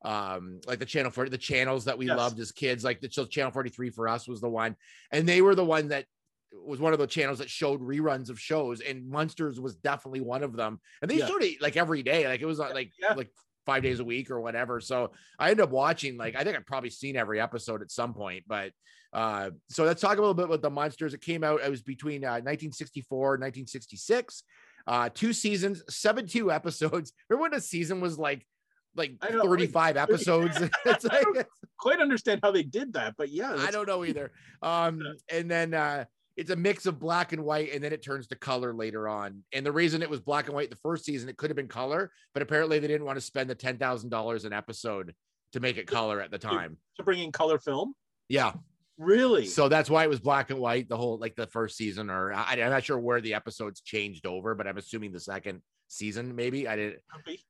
um, 0.04 0.60
like 0.66 0.78
the 0.78 0.84
channel 0.86 1.10
for 1.10 1.28
the 1.28 1.38
channels 1.38 1.86
that 1.86 1.96
we 1.96 2.06
Yes. 2.06 2.16
loved 2.16 2.38
as 2.40 2.52
kids, 2.52 2.84
like 2.84 3.00
the 3.00 3.08
channel 3.08 3.50
43 3.50 3.90
for 3.90 4.06
us 4.08 4.28
was 4.28 4.40
the 4.40 4.50
one, 4.50 4.76
and 5.12 5.26
they 5.26 5.40
were 5.40 5.54
the 5.54 5.64
one 5.64 5.88
that 5.88 6.04
was 6.52 6.78
one 6.78 6.92
of 6.92 6.98
the 6.98 7.06
channels 7.06 7.38
that 7.38 7.48
showed 7.50 7.80
reruns 7.80 8.28
of 8.28 8.38
shows, 8.38 8.80
and 8.80 9.08
Munsters 9.08 9.58
was 9.58 9.76
definitely 9.76 10.20
one 10.20 10.42
of 10.42 10.54
them. 10.54 10.78
And 11.00 11.10
they 11.10 11.16
Yeah. 11.16 11.26
showed 11.26 11.42
it 11.42 11.62
like 11.62 11.76
every 11.78 12.02
day, 12.02 12.28
like 12.28 12.42
it 12.42 12.46
was 12.46 12.58
like 12.58 12.92
Yeah. 13.00 13.14
like 13.14 13.30
five 13.64 13.82
days 13.82 13.98
a 14.00 14.04
week 14.04 14.30
or 14.30 14.40
whatever. 14.40 14.78
So 14.80 15.12
I 15.38 15.50
ended 15.50 15.64
up 15.64 15.70
watching 15.70 16.16
like 16.18 16.36
I 16.36 16.44
think 16.44 16.56
I've 16.56 16.66
probably 16.66 16.90
seen 16.90 17.16
every 17.16 17.40
episode 17.40 17.80
at 17.82 17.90
some 17.90 18.12
point, 18.14 18.44
but 18.46 18.72
uh, 19.16 19.50
so 19.70 19.84
let's 19.84 20.02
talk 20.02 20.18
a 20.18 20.20
little 20.20 20.34
bit 20.34 20.44
about 20.44 20.60
the 20.60 20.68
Munsters. 20.68 21.14
It 21.14 21.22
came 21.22 21.42
out. 21.42 21.62
It 21.64 21.70
was 21.70 21.80
between 21.80 22.22
uh, 22.22 22.36
1964 22.44 23.36
and 23.36 23.42
1966. 23.42 24.42
Uh, 24.86 25.08
two 25.08 25.32
seasons, 25.32 25.82
72 25.88 26.52
episodes. 26.52 27.14
Remember 27.30 27.48
when 27.48 27.54
a 27.54 27.60
season 27.62 28.02
was 28.02 28.18
like 28.18 28.46
like 28.94 29.14
I 29.22 29.30
know, 29.30 29.38
like, 29.38 29.48
35 29.48 29.96
episodes? 29.96 30.60
it's 30.84 31.04
like 31.04 31.22
don't 31.22 31.46
Quite 31.78 32.00
understand 32.00 32.40
how 32.42 32.50
they 32.50 32.62
did 32.62 32.92
that, 32.92 33.14
but 33.16 33.30
yeah, 33.30 33.56
I 33.58 33.70
don't 33.70 33.88
know 33.88 34.04
either. 34.04 34.32
Um, 34.62 35.00
and 35.30 35.50
then 35.50 35.72
uh, 35.72 36.04
it's 36.36 36.50
a 36.50 36.56
mix 36.56 36.84
of 36.84 36.98
black 36.98 37.32
and 37.32 37.42
white, 37.42 37.72
and 37.72 37.82
then 37.82 37.94
it 37.94 38.02
turns 38.02 38.26
to 38.28 38.36
color 38.36 38.74
later 38.74 39.08
on. 39.08 39.44
And 39.54 39.64
the 39.64 39.72
reason 39.72 40.02
it 40.02 40.10
was 40.10 40.20
black 40.20 40.46
and 40.46 40.54
white 40.54 40.68
the 40.68 40.76
first 40.76 41.06
season, 41.06 41.30
it 41.30 41.38
could 41.38 41.48
have 41.48 41.56
been 41.56 41.68
color, 41.68 42.10
but 42.34 42.42
apparently 42.42 42.78
they 42.80 42.86
didn't 42.86 43.06
want 43.06 43.16
to 43.16 43.22
spend 43.22 43.48
the 43.48 43.54
ten 43.54 43.78
thousand 43.78 44.10
dollars 44.10 44.44
an 44.44 44.52
episode 44.52 45.14
to 45.52 45.60
make 45.60 45.78
it 45.78 45.86
color 45.86 46.20
at 46.20 46.30
the 46.30 46.38
time. 46.38 46.76
to 46.96 47.02
bring 47.02 47.20
in 47.20 47.32
color 47.32 47.58
film. 47.58 47.94
Yeah, 48.28 48.52
Really? 48.98 49.46
so 49.46 49.68
that's 49.68 49.90
why 49.90 50.04
it 50.04 50.08
was 50.08 50.20
black 50.20 50.50
and 50.50 50.58
white 50.58 50.88
the 50.88 50.96
whole 50.96 51.18
like 51.18 51.36
the 51.36 51.46
first 51.46 51.76
season, 51.76 52.08
or 52.08 52.32
I, 52.32 52.52
I'm 52.52 52.70
not 52.70 52.84
sure 52.84 52.98
where 52.98 53.20
the 53.20 53.34
episodes 53.34 53.80
changed 53.80 54.26
over, 54.26 54.54
but 54.54 54.66
I'm 54.66 54.78
assuming 54.78 55.12
the 55.12 55.20
second 55.20 55.60
season 55.88 56.34
maybe. 56.34 56.66
I 56.66 56.76
didn't. 56.76 57.02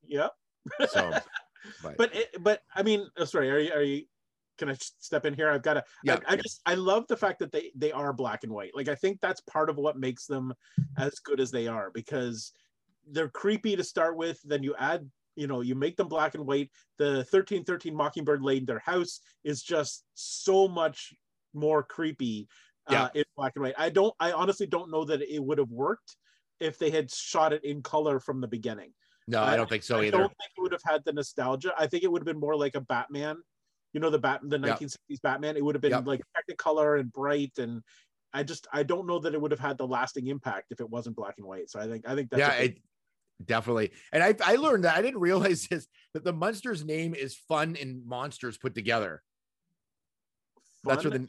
yeah. 0.05 0.27
So, 0.89 1.11
but, 1.83 1.97
But 1.97 2.15
it, 2.15 2.43
but 2.43 2.61
I 2.75 2.83
mean, 2.83 3.07
oh, 3.17 3.25
sorry. 3.25 3.49
Are 3.49 3.59
you 3.59 3.71
are 3.71 3.81
you? 3.81 4.03
Can 4.57 4.69
I 4.69 4.75
step 4.79 5.25
in 5.25 5.35
here? 5.35 5.49
I've 5.49 5.61
got 5.61 5.75
to. 5.75 5.83
yeah, 6.03 6.17
I, 6.27 6.33
I 6.33 6.35
just 6.35 6.61
I 6.65 6.73
love 6.73 7.05
the 7.07 7.17
fact 7.17 7.39
that 7.39 7.51
they 7.51 7.71
they 7.75 7.91
are 7.91 8.11
black 8.11 8.43
and 8.43 8.51
white. 8.51 8.75
Like 8.75 8.89
I 8.89 8.95
think 8.95 9.19
that's 9.21 9.41
part 9.41 9.69
of 9.69 9.77
what 9.77 9.97
makes 9.97 10.25
them 10.25 10.53
as 10.97 11.19
good 11.19 11.39
as 11.39 11.51
they 11.51 11.67
are 11.67 11.91
because 11.93 12.51
they're 13.09 13.29
creepy 13.29 13.75
to 13.75 13.83
start 13.83 14.17
with. 14.17 14.39
Then 14.43 14.63
you 14.63 14.75
add, 14.77 15.09
you 15.35 15.47
know, 15.47 15.61
you 15.61 15.75
make 15.75 15.95
them 15.95 16.07
black 16.07 16.35
and 16.35 16.45
white. 16.45 16.71
The 16.97 17.23
thirteen 17.25 17.63
thirteen 17.63 17.95
Mockingbird 17.95 18.41
Lane, 18.41 18.65
their 18.65 18.79
house 18.79 19.21
is 19.43 19.61
just 19.61 20.03
so 20.15 20.67
much 20.67 21.13
more 21.57 21.83
creepy 21.83 22.47
Yeah. 22.89 23.03
uh, 23.05 23.09
in 23.15 23.23
black 23.35 23.53
and 23.55 23.63
white. 23.63 23.75
I 23.77 23.89
don't. 23.89 24.13
I 24.19 24.31
honestly 24.31 24.67
don't 24.67 24.89
know 24.91 25.03
that 25.05 25.21
it 25.21 25.43
would 25.43 25.57
have 25.57 25.69
worked 25.71 26.15
if 26.59 26.77
they 26.77 26.89
had 26.89 27.11
shot 27.11 27.53
it 27.53 27.63
in 27.63 27.81
color 27.81 28.19
from 28.19 28.39
the 28.41 28.47
beginning. 28.47 28.93
no, 29.27 29.43
I 29.43 29.55
don't 29.57 29.69
think 29.69 29.83
so 29.83 30.01
either. 30.01 30.17
I 30.17 30.19
don't 30.21 30.29
think 30.29 30.51
it 30.57 30.61
would 30.61 30.71
have 30.71 30.81
had 30.85 31.03
the 31.03 31.11
nostalgia. 31.13 31.73
I 31.77 31.85
think 31.87 32.03
it 32.03 32.11
would 32.11 32.21
have 32.21 32.25
been 32.25 32.39
more 32.39 32.55
like 32.55 32.75
a 32.75 32.81
Batman. 32.81 33.37
You 33.93 33.99
know, 33.99 34.09
the 34.09 34.19
bat 34.19 34.39
the 34.43 34.57
Yep. 34.59 34.79
1960s 34.79 35.21
Batman. 35.21 35.57
It 35.57 35.63
would 35.65 35.75
have 35.75 35.81
been 35.81 35.91
Yep. 35.91 36.05
like 36.07 36.21
Technicolor 36.37 36.99
and 36.99 37.11
bright, 37.11 37.51
and 37.57 37.81
I 38.33 38.43
just 38.43 38.67
I 38.71 38.83
don't 38.83 39.05
know 39.07 39.19
that 39.19 39.33
it 39.33 39.41
would 39.41 39.51
have 39.51 39.59
had 39.59 39.77
the 39.77 39.87
lasting 39.87 40.27
impact 40.27 40.71
if 40.71 40.79
it 40.79 40.89
wasn't 40.89 41.15
black 41.15 41.35
and 41.37 41.45
white. 41.47 41.69
So 41.69 41.79
I 41.79 41.87
think 41.87 42.07
I 42.07 42.15
think 42.15 42.29
that's 42.29 42.39
yeah, 42.39 42.57
big- 42.59 42.77
it 42.77 43.45
definitely. 43.45 43.91
And 44.13 44.23
I 44.23 44.33
I 44.43 44.55
learned 44.55 44.83
that 44.85 44.95
I 44.97 45.01
didn't 45.01 45.19
realize 45.19 45.67
this 45.69 45.87
that 46.13 46.23
the 46.23 46.33
Munsters 46.33 46.85
name 46.85 47.13
is 47.15 47.35
fun 47.35 47.75
and 47.79 48.05
monsters 48.05 48.57
put 48.57 48.75
together. 48.75 49.23
That's 50.83 51.03
fun. 51.03 51.11
what 51.11 51.21
the 51.21 51.27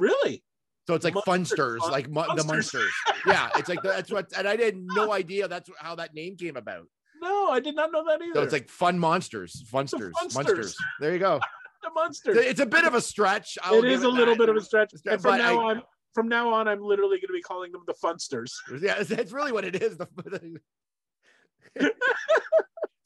really 0.00 0.42
so 0.88 0.94
it's 0.94 1.04
like 1.04 1.14
Munsters, 1.26 1.78
funsters, 1.78 1.78
fun- 1.80 1.90
like 1.92 2.08
mu- 2.08 2.34
the 2.34 2.42
Munsters. 2.44 2.74
monsters. 2.74 2.92
yeah, 3.26 3.48
it's 3.56 3.68
like 3.68 3.80
that's 3.82 4.10
what, 4.10 4.26
and 4.36 4.48
I 4.48 4.56
had 4.56 4.74
no 4.76 5.12
idea 5.22 5.46
that's 5.46 5.70
how 5.78 5.94
that 5.96 6.14
name 6.14 6.36
came 6.36 6.56
about. 6.56 6.86
no, 7.22 7.48
I 7.50 7.60
did 7.60 7.76
not 7.76 7.92
know 7.92 8.04
that 8.06 8.20
either. 8.22 8.34
So 8.34 8.42
it's 8.42 8.52
like 8.52 8.68
fun 8.68 8.98
monsters, 8.98 9.62
funsters, 9.72 10.10
Funsters. 10.20 10.34
monsters. 10.34 10.76
There 10.98 11.12
you 11.12 11.18
go. 11.20 11.38
the 11.84 11.90
monsters. 11.94 12.36
It's 12.38 12.58
a 12.60 12.66
bit 12.66 12.84
of 12.84 12.94
a 12.94 13.00
stretch. 13.00 13.56
I'll 13.62 13.84
it 13.84 13.92
is 13.92 14.02
a 14.02 14.08
little 14.08 14.34
that. 14.34 14.38
bit 14.38 14.48
of 14.48 14.56
a 14.56 14.60
stretch. 14.60 14.92
And 15.06 15.20
from 15.20 15.32
but 15.32 15.36
now 15.38 15.60
I- 15.60 15.70
on, 15.70 15.82
from 16.14 16.28
now 16.28 16.52
on, 16.54 16.66
I'm 16.66 16.82
literally 16.82 17.18
going 17.18 17.28
to 17.28 17.34
be 17.34 17.42
calling 17.42 17.70
them 17.70 17.82
the 17.86 17.94
funsters. 18.02 18.50
Yeah, 18.82 19.00
that's- 19.02 19.30
really 19.32 19.52
what 19.52 19.64
it 19.64 19.80
is. 19.80 19.96
The, 19.96 20.08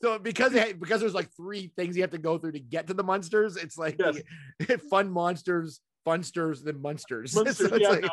so 0.03 0.19
because 0.19 0.53
had- 0.53 0.81
because 0.81 1.01
there's 1.01 1.15
like 1.15 1.31
three 1.37 1.71
things 1.77 1.97
you 1.97 2.03
have 2.03 2.11
to 2.13 2.19
go 2.19 2.39
through 2.39 2.53
to 2.53 2.61
get 2.61 2.87
to 2.87 2.95
the 2.95 3.05
monsters, 3.05 3.57
it's 3.57 3.77
like 3.77 3.99
Yes. 3.99 4.21
fun 4.91 5.11
monsters, 5.11 5.81
funsters, 6.07 6.63
than 6.65 6.81
monsters. 6.83 7.35
Munsters, 7.35 7.57
So 7.69 7.75
it's 7.77 7.83
yeah, 7.83 7.89
like- 7.89 8.03
no. 8.03 8.11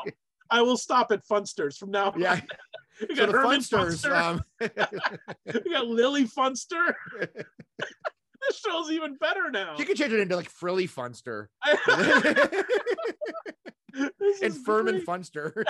I 0.49 0.61
will 0.63 0.77
stop 0.77 1.11
at 1.13 1.25
funsters 1.27 1.77
from 1.77 1.91
now 1.91 2.11
on. 2.11 2.19
yeah. 2.19 2.41
we 3.09 3.15
So 3.15 3.25
got 3.27 3.33
Herman 3.33 3.59
funsters, 3.61 4.05
Funster. 4.05 4.21
um, 4.21 4.41
we 5.65 5.71
got 5.71 5.87
Lily 5.87 6.25
Funster. 6.25 6.93
this 7.19 8.59
show's 8.59 8.91
even 8.91 9.15
better 9.15 9.49
now. 9.49 9.75
you 9.77 9.85
can 9.85 9.95
change 9.95 10.11
it 10.11 10.19
into 10.19 10.35
like 10.35 10.49
frilly 10.49 10.87
funster 10.89 11.47
and 14.41 14.55
Furman 14.65 14.95
great. 14.95 15.07
funster. 15.07 15.63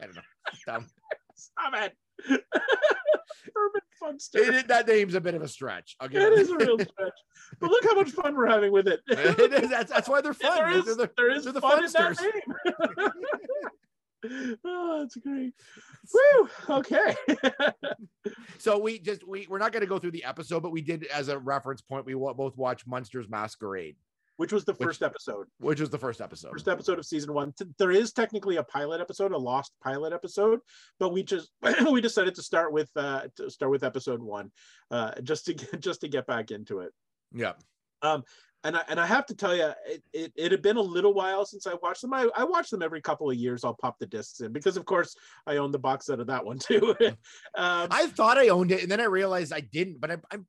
I 0.00 0.04
don't 0.06 0.14
know. 0.16 0.22
Dumb. 0.66 0.86
Stop 1.34 1.72
it. 1.74 1.92
Furman 2.28 3.82
Funster. 4.02 4.36
It- 4.60 4.68
that 4.68 4.86
name's 4.86 5.14
a 5.14 5.20
bit 5.20 5.34
of 5.34 5.42
a 5.42 5.48
stretch. 5.48 5.96
I'll 6.00 6.08
It 6.08 6.14
is 6.16 6.50
a 6.50 6.56
real 6.56 6.78
stretch. 6.78 7.12
But 7.60 7.70
look 7.70 7.84
how 7.84 7.94
much 7.94 8.10
fun 8.10 8.34
we're 8.34 8.48
having 8.48 8.72
with 8.72 8.88
it. 8.88 9.00
it 9.08 9.52
is. 9.64 9.70
That's, 9.70 9.90
that's 9.90 10.08
why 10.08 10.20
they're 10.20 10.34
fun. 10.34 10.54
there 10.56 10.70
They're 10.70 10.78
is, 10.78 10.96
the- 10.96 11.10
there 11.16 11.30
is 11.30 11.44
they're 11.44 11.52
the 11.52 11.60
fun 11.60 11.84
in 11.84 11.90
that 11.92 12.16
funsters. 12.16 12.22
name. 12.22 13.10
oh, 14.64 14.98
that's 15.00 15.16
great. 15.16 15.52
Woo! 16.14 16.48
Okay. 16.70 17.14
So 18.58 18.78
we 18.78 18.98
just 18.98 19.26
we 19.26 19.46
we're 19.48 19.58
not 19.58 19.72
going 19.72 19.82
to 19.82 19.86
go 19.86 19.98
through 19.98 20.10
the 20.12 20.24
episode, 20.24 20.62
but 20.62 20.72
we 20.72 20.80
did 20.80 21.04
as 21.06 21.28
a 21.28 21.38
reference 21.38 21.80
point. 21.80 22.06
We 22.06 22.14
both 22.14 22.56
watched 22.56 22.86
Munsters 22.86 23.28
Masquerade, 23.28 23.96
Which 24.36 24.52
was 24.52 24.64
the 24.64 24.74
Which- 24.74 24.86
first 24.86 25.02
episode. 25.02 25.46
which 25.60 25.80
was 25.80 25.88
the 25.90 25.98
first 25.98 26.20
episode. 26.20 26.52
First 26.52 26.68
episode 26.68 26.98
of 26.98 27.06
season 27.06 27.32
one. 27.32 27.54
There 27.78 27.90
is 27.90 28.12
technically 28.12 28.56
a 28.56 28.62
pilot 28.64 29.00
episode, 29.00 29.32
a 29.32 29.38
lost 29.38 29.72
pilot 29.82 30.12
episode, 30.12 30.60
but 30.98 31.10
we 31.12 31.22
just 31.22 31.50
we 31.90 32.00
decided 32.00 32.34
to 32.34 32.42
start 32.42 32.72
with 32.72 32.90
uh 32.96 33.22
to 33.36 33.50
start 33.50 33.70
with 33.70 33.82
episode 33.84 34.22
one, 34.22 34.50
uh 34.90 35.12
just 35.22 35.46
to 35.46 35.54
get 35.54 35.80
just 35.80 36.02
to 36.02 36.08
get 36.08 36.26
back 36.26 36.50
into 36.50 36.80
it. 36.80 36.92
Yeah, 37.32 37.52
Um 38.02 38.24
and 38.64 38.76
I, 38.76 38.82
and 38.88 38.98
I 38.98 39.06
have 39.06 39.26
to 39.26 39.36
tell 39.36 39.54
you, 39.54 39.70
it, 39.86 40.02
it, 40.12 40.32
it 40.34 40.50
had 40.50 40.60
been 40.60 40.76
a 40.76 40.82
little 40.82 41.14
while 41.14 41.46
since 41.46 41.68
I 41.68 41.74
watched 41.82 42.02
them. 42.02 42.12
I, 42.12 42.28
I 42.34 42.42
watch 42.42 42.68
them 42.68 42.82
every 42.82 43.00
couple 43.00 43.30
of 43.30 43.36
years. 43.36 43.62
I'll 43.62 43.74
pop 43.74 43.96
the 44.00 44.06
discs 44.06 44.40
in 44.40 44.52
because, 44.52 44.76
of 44.76 44.84
course, 44.84 45.14
I 45.46 45.58
own 45.58 45.70
the 45.70 45.78
box 45.78 46.06
set 46.06 46.18
of 46.18 46.26
that 46.26 46.44
one 46.44 46.58
too. 46.58 46.96
um, 47.00 47.16
I 47.54 48.08
thought 48.08 48.38
I 48.38 48.48
owned 48.48 48.72
it, 48.72 48.82
and 48.82 48.90
then 48.90 49.00
I 49.00 49.04
realized 49.04 49.52
I 49.52 49.60
didn't. 49.60 50.00
But 50.00 50.10
I'm, 50.10 50.22
I'm 50.32 50.46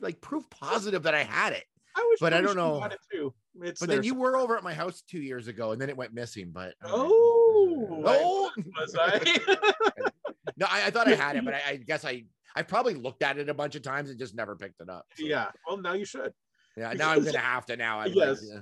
like 0.00 0.20
proof 0.20 0.44
positive 0.50 1.04
that 1.04 1.14
I 1.14 1.22
had 1.22 1.54
it. 1.54 1.64
I 1.96 2.06
wish, 2.10 2.18
but 2.20 2.34
I 2.34 2.40
don't 2.40 2.56
know. 2.56 2.82
it 2.84 2.98
too. 3.10 3.34
It's 3.62 3.80
But 3.80 3.88
then 3.88 4.02
you 4.02 4.14
were 4.14 4.36
over 4.36 4.56
at 4.56 4.62
my 4.62 4.74
house 4.74 5.02
two 5.08 5.20
years 5.20 5.48
ago, 5.48 5.72
and 5.72 5.80
then 5.80 5.88
it 5.88 5.96
went 5.96 6.12
missing. 6.12 6.50
But 6.52 6.74
Oh, 6.84 8.02
oh 8.04 8.50
was 8.78 8.94
I? 9.00 9.18
no, 10.56 10.66
I, 10.70 10.86
I 10.86 10.90
thought 10.90 11.08
I 11.08 11.14
had 11.14 11.36
it, 11.36 11.44
but 11.44 11.54
I, 11.54 11.62
I 11.70 11.76
guess 11.76 12.04
I 12.04 12.24
I 12.54 12.62
probably 12.62 12.94
looked 12.94 13.22
at 13.22 13.38
it 13.38 13.48
a 13.48 13.54
bunch 13.54 13.74
of 13.76 13.82
times 13.82 14.10
and 14.10 14.18
just 14.18 14.34
never 14.34 14.56
picked 14.56 14.80
it 14.80 14.88
up. 14.88 15.06
So, 15.14 15.24
yeah. 15.24 15.50
Well, 15.66 15.78
now 15.78 15.94
you 15.94 16.04
should. 16.04 16.32
yeah. 16.76 16.92
Now 16.92 17.10
I'm 17.12 17.24
gonna 17.24 17.38
have 17.38 17.66
to. 17.66 17.76
Now 17.76 18.00
I'm 18.00 18.12
Yes. 18.12 18.42
like, 18.42 18.50
yeah. 18.52 18.60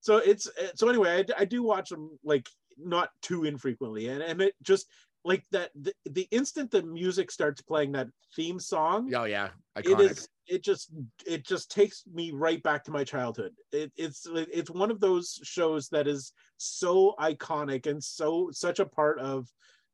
So 0.00 0.18
it's 0.18 0.46
uh, 0.46 0.68
so 0.74 0.88
anyway. 0.88 1.24
I 1.36 1.44
do 1.46 1.62
watch 1.62 1.88
them 1.88 2.18
like 2.22 2.48
not 2.78 3.08
too 3.22 3.44
infrequently, 3.44 4.08
and 4.08 4.22
and 4.22 4.42
it 4.42 4.54
just 4.62 4.86
like 5.24 5.44
that 5.50 5.70
the, 5.74 5.92
the 6.04 6.28
instant 6.30 6.70
the 6.70 6.82
music 6.82 7.30
starts 7.30 7.60
playing 7.60 7.92
that 7.92 8.06
theme 8.36 8.60
song 8.60 9.12
oh 9.14 9.24
yeah, 9.24 9.48
it 9.76 9.84
iconic. 9.86 10.10
is 10.10 10.28
it 10.46 10.62
just 10.62 10.90
it 11.26 11.46
just 11.46 11.70
takes 11.70 12.04
me 12.12 12.30
right 12.32 12.62
back 12.62 12.84
to 12.84 12.90
my 12.90 13.04
childhood. 13.04 13.52
It, 13.72 13.92
it's 13.96 14.26
it's 14.32 14.70
one 14.70 14.90
of 14.90 15.00
those 15.00 15.40
shows 15.42 15.88
that 15.88 16.06
is 16.06 16.32
so 16.56 17.14
iconic 17.20 17.86
and 17.86 18.02
so 18.02 18.50
such 18.52 18.78
a 18.78 18.86
part 18.86 19.18
of 19.18 19.48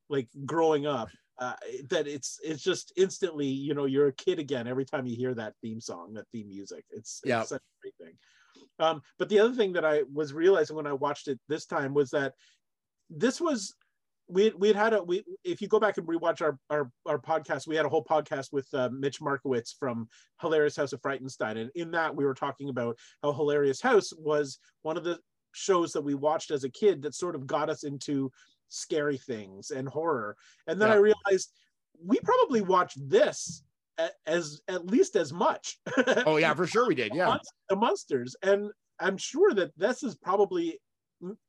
like 0.09 0.29
growing 0.45 0.87
up 0.87 1.09
uh, 1.39 1.55
that 1.89 2.07
it's 2.07 2.39
it's 2.45 2.62
just 2.62 2.93
instantly 2.97 3.47
you 3.47 3.74
know 3.74 3.87
you're 3.87 4.09
a 4.09 4.12
kid 4.12 4.39
again 4.39 4.66
every 4.66 4.85
time 4.85 5.07
you 5.07 5.16
hear 5.16 5.35
that 5.35 5.55
theme 5.62 5.81
song 5.81 6.12
that 6.14 6.26
theme 6.33 6.49
music. 6.49 6.85
It's, 6.91 7.20
Yeah. 7.24 7.41
it's 7.41 7.49
such 7.49 7.62
a 7.62 7.81
great 7.83 7.95
thing. 7.99 8.18
Um 8.79 9.03
but 9.18 9.29
the 9.29 9.41
other 9.41 9.55
thing 9.55 9.72
that 9.72 9.85
i 9.85 10.03
was 10.12 10.33
realizing 10.33 10.76
when 10.76 10.87
i 10.87 10.93
watched 10.93 11.29
it 11.29 11.41
this 11.49 11.66
time 11.66 11.95
was 11.95 12.11
that 12.11 12.35
this 13.11 13.41
was 13.41 13.74
we 14.29 14.51
we 14.57 14.68
had 14.68 14.77
had 14.77 14.93
a 14.95 15.03
we 15.03 15.25
if 15.45 15.61
you 15.61 15.68
go 15.68 15.81
back 15.81 15.99
and 15.99 16.07
rewatch 16.07 16.41
our 16.41 16.59
our 16.70 16.91
our 17.07 17.18
podcast, 17.18 17.66
we 17.66 17.77
had 17.77 17.87
a 17.87 17.89
whole 17.89 18.05
podcast 18.05 18.53
with 18.53 18.66
uh, 18.73 18.89
Mitch 18.93 19.20
Markowitz 19.20 19.75
from 19.79 20.09
Hilarious 20.41 20.77
House 20.77 20.93
of 20.93 21.01
Frightenstein, 21.03 21.59
and 21.61 21.70
in 21.75 21.91
that 21.93 22.14
we 22.14 22.25
were 22.25 22.35
talking 22.35 22.68
about 22.68 22.97
how 23.23 23.33
Hilarious 23.33 23.81
House 23.81 24.12
was 24.16 24.59
one 24.83 24.97
of 24.97 25.05
the 25.05 25.18
shows 25.53 25.93
that 25.93 26.03
we 26.03 26.14
watched 26.14 26.51
as 26.51 26.64
a 26.64 26.70
kid 26.70 27.03
that 27.03 27.14
sort 27.14 27.35
of 27.35 27.47
got 27.47 27.68
us 27.68 27.85
into 27.85 28.31
scary 28.68 29.18
things 29.18 29.70
and 29.70 29.89
horror. 29.89 30.37
And 30.66 30.81
then 30.81 30.89
Yeah. 30.89 30.95
I 30.95 30.99
realized 30.99 31.53
we 32.03 32.18
probably 32.20 32.62
watched 32.62 32.97
this 33.09 33.62
as 34.27 34.62
at 34.68 34.87
least 34.87 35.14
as 35.14 35.33
much. 35.33 35.79
Oh 36.27 36.39
yeah, 36.39 36.55
for 36.55 36.66
sure 36.66 36.89
we 36.89 36.95
did. 36.95 37.14
Yeah. 37.14 37.37
The 37.68 37.77
Munsters 37.77 38.35
and 38.43 38.70
i'm 39.01 39.16
sure 39.16 39.53
that 39.55 39.73
this 39.77 40.03
is 40.03 40.14
probably 40.16 40.79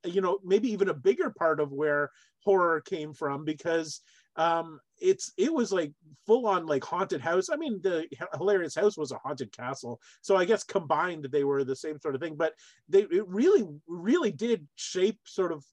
you 0.05 0.21
know 0.21 0.39
maybe 0.43 0.69
even 0.71 0.89
a 0.89 0.93
bigger 0.93 1.29
part 1.31 1.59
of 1.59 1.71
where 1.71 2.09
horror 2.43 2.81
came 2.81 3.13
from 3.13 3.45
because 3.45 4.01
um 4.35 4.79
it's 4.99 5.31
it 5.37 5.53
was 5.53 5.71
like 5.71 5.91
full 6.25 6.47
on 6.47 6.65
like 6.65 6.83
haunted 6.83 7.21
house 7.21 7.49
i 7.49 7.55
mean 7.55 7.79
the 7.83 8.05
hilarious 8.37 8.75
house 8.75 8.97
was 8.97 9.11
a 9.11 9.17
haunted 9.17 9.51
castle 9.51 9.99
so 10.21 10.35
i 10.35 10.45
guess 10.45 10.63
combined 10.63 11.27
they 11.31 11.43
were 11.43 11.63
the 11.63 11.75
same 11.75 11.99
sort 11.99 12.15
of 12.15 12.21
thing 12.21 12.35
but 12.35 12.53
they 12.89 13.01
it 13.03 13.27
really 13.27 13.63
really 13.87 14.31
did 14.31 14.67
shape 14.75 15.19
sort 15.25 15.51
of 15.51 15.63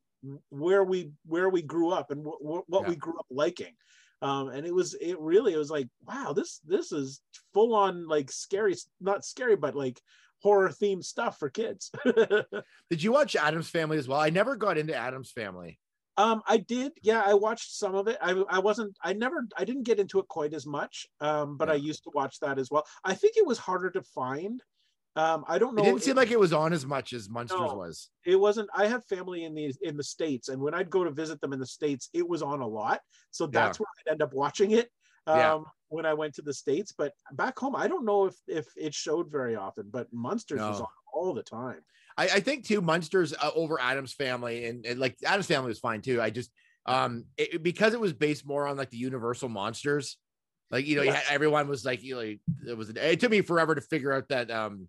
where 0.50 0.84
we 0.84 1.10
where 1.24 1.48
we 1.48 1.62
grew 1.62 1.90
up 1.90 2.10
and 2.10 2.24
wh- 2.24 2.40
wh- 2.42 2.68
what 2.68 2.82
Yeah. 2.82 2.88
we 2.90 2.96
grew 2.96 3.18
up 3.18 3.26
liking 3.30 3.74
um 4.22 4.48
and 4.48 4.66
it 4.66 4.74
was 4.74 4.94
it 5.00 5.18
really 5.18 5.54
it 5.54 5.58
was 5.58 5.70
like 5.70 5.88
wow 6.06 6.32
this 6.34 6.60
this 6.66 6.92
is 6.92 7.22
full 7.54 7.74
on 7.74 8.06
like 8.06 8.30
scary 8.30 8.74
not 9.00 9.24
scary 9.24 9.56
but 9.56 9.74
like 9.74 9.98
horror 10.42 10.68
themed 10.70 11.04
stuff 11.04 11.38
for 11.38 11.50
kids 11.50 11.90
Did 12.90 13.02
you 13.02 13.12
watch 13.12 13.36
Addams 13.36 13.68
Family 13.68 13.98
as 13.98 14.08
well? 14.08 14.20
I 14.20 14.30
never 14.30 14.56
got 14.56 14.78
into 14.78 14.94
Addams 14.94 15.30
Family. 15.30 15.78
um 16.16 16.42
i 16.48 16.56
did 16.56 16.92
yeah 17.02 17.22
i 17.24 17.32
watched 17.34 17.70
some 17.82 17.94
of 17.94 18.08
it 18.08 18.18
i 18.20 18.32
i 18.48 18.58
wasn't 18.58 18.92
i 19.04 19.12
never 19.12 19.46
i 19.56 19.64
didn't 19.64 19.84
get 19.84 20.00
into 20.00 20.18
it 20.18 20.26
quite 20.28 20.52
as 20.54 20.66
much 20.66 21.06
um 21.20 21.56
but 21.56 21.70
i 21.70 21.74
used 21.74 22.02
to 22.02 22.10
watch 22.14 22.40
that 22.40 22.58
as 22.58 22.68
well 22.70 22.84
i 23.04 23.14
think 23.14 23.34
it 23.36 23.46
was 23.46 23.58
harder 23.58 23.90
to 23.90 24.02
find 24.02 24.60
um 25.16 25.44
i 25.46 25.56
don't 25.58 25.74
know 25.76 25.82
It 25.82 25.86
didn't 25.86 26.02
seem 26.02 26.16
like 26.16 26.30
it 26.32 26.38
was 26.46 26.52
on 26.52 26.72
as 26.72 26.84
much 26.84 27.12
as 27.12 27.28
Munsters 27.28 27.58
No. 27.60 27.74
was. 27.76 28.10
it 28.26 28.36
wasn't 28.46 28.68
i 28.74 28.86
have 28.88 29.04
family 29.06 29.44
in 29.44 29.54
the 29.54 29.72
in 29.82 29.96
the 29.96 30.02
states 30.04 30.48
and 30.48 30.60
when 30.60 30.74
i'd 30.74 30.90
go 30.90 31.04
to 31.04 31.10
visit 31.12 31.40
them 31.40 31.52
in 31.52 31.60
the 31.60 31.66
states 31.78 32.08
it 32.12 32.28
was 32.28 32.42
on 32.42 32.60
a 32.60 32.66
lot 32.66 33.00
so 33.30 33.46
that's 33.46 33.78
where 33.80 33.86
i'd 34.00 34.10
end 34.12 34.22
up 34.22 34.32
watching 34.34 34.72
it 34.72 34.90
um 35.30 35.38
Yeah. 35.38 35.60
when 35.88 36.06
i 36.06 36.14
went 36.14 36.34
to 36.34 36.42
the 36.42 36.54
states 36.54 36.92
but 36.96 37.12
back 37.32 37.58
home 37.58 37.74
i 37.76 37.86
don't 37.88 38.04
know 38.04 38.26
if 38.26 38.36
if 38.46 38.66
it 38.76 38.94
showed 38.94 39.30
very 39.30 39.56
often 39.56 39.88
but 39.90 40.12
Munsters 40.12 40.60
was 40.60 40.80
on 40.80 40.86
all 41.14 41.34
the 41.34 41.42
time 41.42 41.80
I, 42.16 42.24
I 42.24 42.40
think 42.40 42.66
too 42.66 42.80
Munsters 42.80 43.32
uh, 43.32 43.50
over 43.54 43.80
Addams 43.80 44.12
Family 44.12 44.66
and, 44.66 44.84
and 44.84 44.98
like 45.00 45.16
Addams 45.24 45.46
Family 45.46 45.68
was 45.68 45.78
fine 45.78 46.02
too. 46.02 46.20
I 46.20 46.30
just 46.30 46.50
um 46.86 47.24
it, 47.38 47.62
because 47.62 47.94
it 47.94 48.00
was 48.00 48.12
based 48.12 48.46
more 48.46 48.66
on 48.66 48.76
like 48.76 48.90
the 48.90 48.98
Universal 48.98 49.48
monsters. 49.48 50.18
Like 50.70 50.86
you 50.86 50.96
know, 50.96 51.02
Yes. 51.02 51.24
had, 51.24 51.34
everyone 51.34 51.68
was 51.68 51.84
like, 51.84 52.02
you 52.02 52.14
know, 52.14 52.70
it 52.70 52.76
was. 52.76 52.90
It 52.90 53.20
took 53.20 53.30
me 53.30 53.40
forever 53.40 53.74
to 53.74 53.80
figure 53.80 54.12
out 54.12 54.28
that 54.28 54.50
um, 54.50 54.88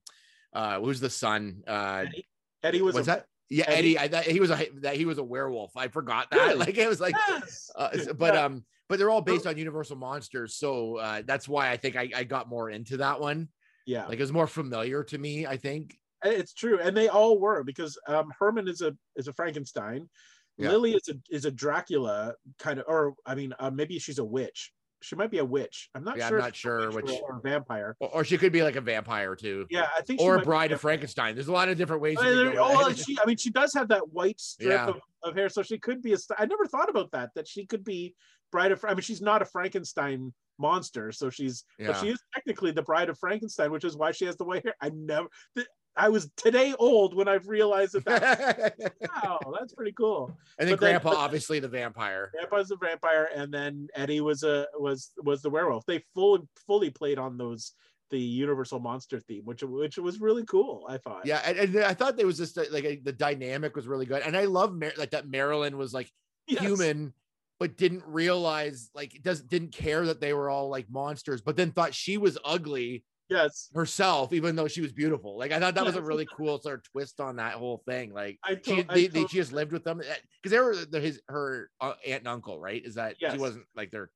uh, 0.53 0.79
who's 0.79 0.99
the 0.99 1.09
son? 1.09 1.63
Uh, 1.67 2.05
eddie, 2.07 2.27
eddie 2.63 2.81
was 2.81 2.95
what's 2.95 3.07
a, 3.07 3.11
that? 3.11 3.25
Yeah, 3.49 3.65
Eddie? 3.67 3.97
Eddie. 3.97 3.99
I 3.99 4.07
thought 4.07 4.23
he 4.25 4.39
was 4.39 4.51
a 4.51 4.69
that 4.81 4.95
he 4.95 5.05
was 5.05 5.17
a 5.17 5.23
werewolf. 5.23 5.75
I 5.77 5.87
forgot 5.87 6.27
that. 6.31 6.37
Really? 6.37 6.59
Like 6.65 6.77
it 6.77 6.89
was 6.89 6.99
like, 6.99 7.15
Yes. 7.27 7.71
uh, 7.75 7.89
but 8.17 8.35
um, 8.35 8.65
but 8.91 8.99
they're 8.99 9.09
all 9.09 9.21
based 9.21 9.47
on 9.47 9.57
Universal 9.57 9.95
monsters, 9.95 10.55
so 10.57 10.97
uh, 10.97 11.21
that's 11.25 11.47
why 11.47 11.71
I 11.71 11.77
think 11.77 11.95
I, 11.95 12.09
I 12.13 12.23
got 12.25 12.49
more 12.49 12.69
into 12.69 12.97
that 12.97 13.21
one. 13.21 13.47
yeah 13.85 14.05
Like 14.05 14.19
it 14.19 14.21
was 14.21 14.33
more 14.33 14.47
familiar 14.47 15.01
to 15.05 15.17
me. 15.17 15.47
I 15.47 15.55
think. 15.55 15.97
It's 16.25 16.53
true, 16.53 16.77
and 16.77 16.95
they 16.95 17.07
all 17.07 17.39
were 17.39 17.63
because 17.63 17.97
um, 18.09 18.33
Herman 18.37 18.67
is 18.67 18.81
a 18.81 18.91
is 19.15 19.29
a 19.29 19.33
Frankenstein. 19.33 20.09
Yeah. 20.57 20.71
Lily 20.71 20.91
is 20.91 21.07
a 21.07 21.13
is 21.29 21.45
a 21.45 21.51
Dracula 21.51 22.33
kind 22.59 22.79
of, 22.79 22.85
or 22.89 23.13
I 23.25 23.33
mean, 23.33 23.53
uh, 23.59 23.71
maybe 23.71 23.97
she's 23.97 24.19
a 24.19 24.25
witch. 24.25 24.73
She 25.03 25.15
might 25.15 25.31
be 25.31 25.39
a 25.39 25.45
witch. 25.45 25.89
I'm 25.95 26.03
not 26.03 26.17
Yeah, 26.17 26.25
I'm 26.27 26.31
sure. 26.31 26.39
not 26.39 26.55
sure 26.55 26.91
which- 26.91 27.09
or, 27.23 27.39
vampire. 27.43 27.95
Or, 27.99 28.09
or 28.17 28.23
she 28.23 28.37
could 28.37 28.51
be 28.51 28.61
like 28.61 28.75
a 28.75 28.81
vampire 28.81 29.35
too. 29.35 29.65
Yeah, 29.71 29.87
I 29.97 30.01
think. 30.01 30.21
or 30.21 30.37
Bride 30.43 30.71
of 30.73 30.81
Frankenstein. 30.81 31.33
There's 31.33 31.47
a 31.47 31.51
lot 31.51 31.69
of 31.69 31.77
different 31.77 32.03
ways. 32.03 32.17
Oh, 32.19 32.93
she, 32.93 33.17
I 33.19 33.25
mean, 33.25 33.37
she 33.37 33.49
does 33.49 33.73
have 33.73 33.87
that 33.87 34.09
white 34.11 34.39
strip 34.39 34.69
Yeah. 34.69 34.87
of, 34.89 34.99
of 35.23 35.33
hair, 35.35 35.49
so 35.49 35.63
she 35.63 35.79
could 35.79 36.03
be 36.03 36.13
a. 36.13 36.17
I 36.37 36.45
never 36.45 36.67
thought 36.67 36.89
about 36.89 37.09
that. 37.13 37.31
That 37.33 37.47
she 37.47 37.65
could 37.65 37.83
be 37.83 38.13
Bride 38.51 38.71
of. 38.71 38.83
I 38.85 38.89
mean, 38.89 39.01
she's 39.01 39.21
not 39.21 39.41
a 39.41 39.45
Frankenstein 39.45 40.33
monster, 40.59 41.11
so 41.11 41.29
she's. 41.29 41.63
But 41.79 41.87
Yeah. 41.87 42.01
she 42.01 42.09
is 42.09 42.19
technically 42.33 42.71
the 42.71 42.81
Bride 42.83 43.09
of 43.09 43.17
Frankenstein, 43.17 43.71
which 43.71 43.83
is 43.83 43.95
why 43.95 44.11
she 44.11 44.25
has 44.25 44.35
the 44.37 44.43
white 44.45 44.63
hair. 44.63 44.75
I 44.81 44.89
never. 44.89 45.27
th- 45.55 45.67
I 45.97 46.07
was 46.07 46.31
today 46.37 46.73
old 46.79 47.13
when 47.15 47.27
I've 47.27 47.47
realized 47.49 47.95
that. 47.95 48.05
that 48.05 48.93
wow, 49.23 49.39
that's 49.59 49.73
pretty 49.73 49.91
cool. 49.91 50.37
and 50.57 50.67
then 50.69 50.75
But 50.75 50.79
Grandpa, 50.79 51.09
but- 51.09 51.17
obviously 51.17 51.59
the 51.59 51.67
vampire. 51.67 52.31
Grandpa's 52.33 52.69
the 52.69 52.77
vampire, 52.77 53.29
and 53.35 53.53
then 53.53 53.87
Eddie 53.95 54.21
was 54.21 54.43
a 54.43 54.67
was 54.79 55.11
was 55.17 55.41
the 55.41 55.49
werewolf. 55.49 55.85
They 55.85 56.03
fully 56.15 56.41
fully 56.65 56.89
played 56.91 57.17
on 57.19 57.37
those 57.37 57.73
the 58.09 58.19
Universal 58.19 58.79
monster 58.79 59.19
theme, 59.19 59.43
which 59.45 59.63
which 59.63 59.97
was 59.97 60.19
really 60.21 60.45
cool. 60.45 60.85
I 60.89 60.97
thought. 60.97 61.25
Yeah, 61.25 61.41
and, 61.45 61.57
and 61.59 61.79
I 61.83 61.93
thought 61.93 62.15
there 62.17 62.25
was 62.27 62.37
just 62.37 62.55
like 62.57 62.83
a, 62.85 62.95
the 62.97 63.11
dynamic 63.13 63.75
was 63.75 63.87
really 63.87 64.05
good, 64.05 64.21
and 64.21 64.35
I 64.37 64.45
love 64.45 64.73
Mar- 64.73 64.91
like 64.97 65.11
that 65.11 65.27
Marilyn 65.29 65.77
was 65.77 65.93
like 65.93 66.09
Yes. 66.47 66.61
human, 66.61 67.13
but 67.61 67.77
didn't 67.77 68.01
realize 68.07 68.89
like 68.95 69.13
it 69.13 69.21
doesn't 69.21 69.47
didn't 69.47 69.71
care 69.71 70.03
that 70.07 70.19
they 70.19 70.33
were 70.33 70.49
all 70.49 70.67
like 70.67 70.89
monsters, 70.89 71.41
but 71.41 71.55
then 71.55 71.71
thought 71.71 71.93
she 71.93 72.17
was 72.17 72.35
ugly 72.43 73.03
Yes. 73.29 73.69
herself, 73.75 74.33
even 74.33 74.55
though 74.55 74.67
she 74.67 74.81
was 74.81 74.91
beautiful. 74.91 75.37
Like 75.37 75.51
I 75.51 75.59
thought 75.59 75.75
that 75.75 75.85
was 75.85 75.95
a 75.95 76.01
really 76.01 76.27
cool 76.35 76.59
sort 76.59 76.79
of 76.79 76.83
twist 76.91 77.21
on 77.21 77.35
that 77.35 77.53
whole 77.53 77.83
thing. 77.87 78.13
Like 78.13 78.39
I 78.43 78.55
she 78.55 78.81
to- 78.83 78.91
I 78.91 78.95
they, 78.95 79.07
they, 79.07 79.27
she 79.27 79.37
just 79.37 79.53
lived 79.53 79.73
with 79.73 79.83
them 79.83 79.99
because 79.99 80.51
they 80.51 80.59
were 80.59 80.73
the, 80.75 80.99
his 80.99 81.21
her 81.27 81.69
uh, 81.79 81.93
aunt 82.03 82.21
and 82.21 82.27
uncle, 82.27 82.59
right? 82.59 82.83
Is 82.83 82.95
that 82.95 83.17
Yes. 83.21 83.33
she 83.33 83.37
wasn't 83.37 83.65
like 83.75 83.91
their 83.91 84.09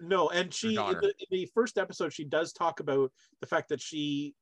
No, 0.00 0.28
and 0.30 0.54
she 0.54 0.68
in 0.68 0.74
the, 0.76 1.12
in 1.18 1.26
the 1.32 1.50
first 1.52 1.78
episode 1.78 2.12
she 2.12 2.24
does 2.24 2.52
talk 2.52 2.78
about 2.78 3.10
the 3.40 3.48
fact 3.48 3.70
that 3.70 3.80
she 3.80 4.36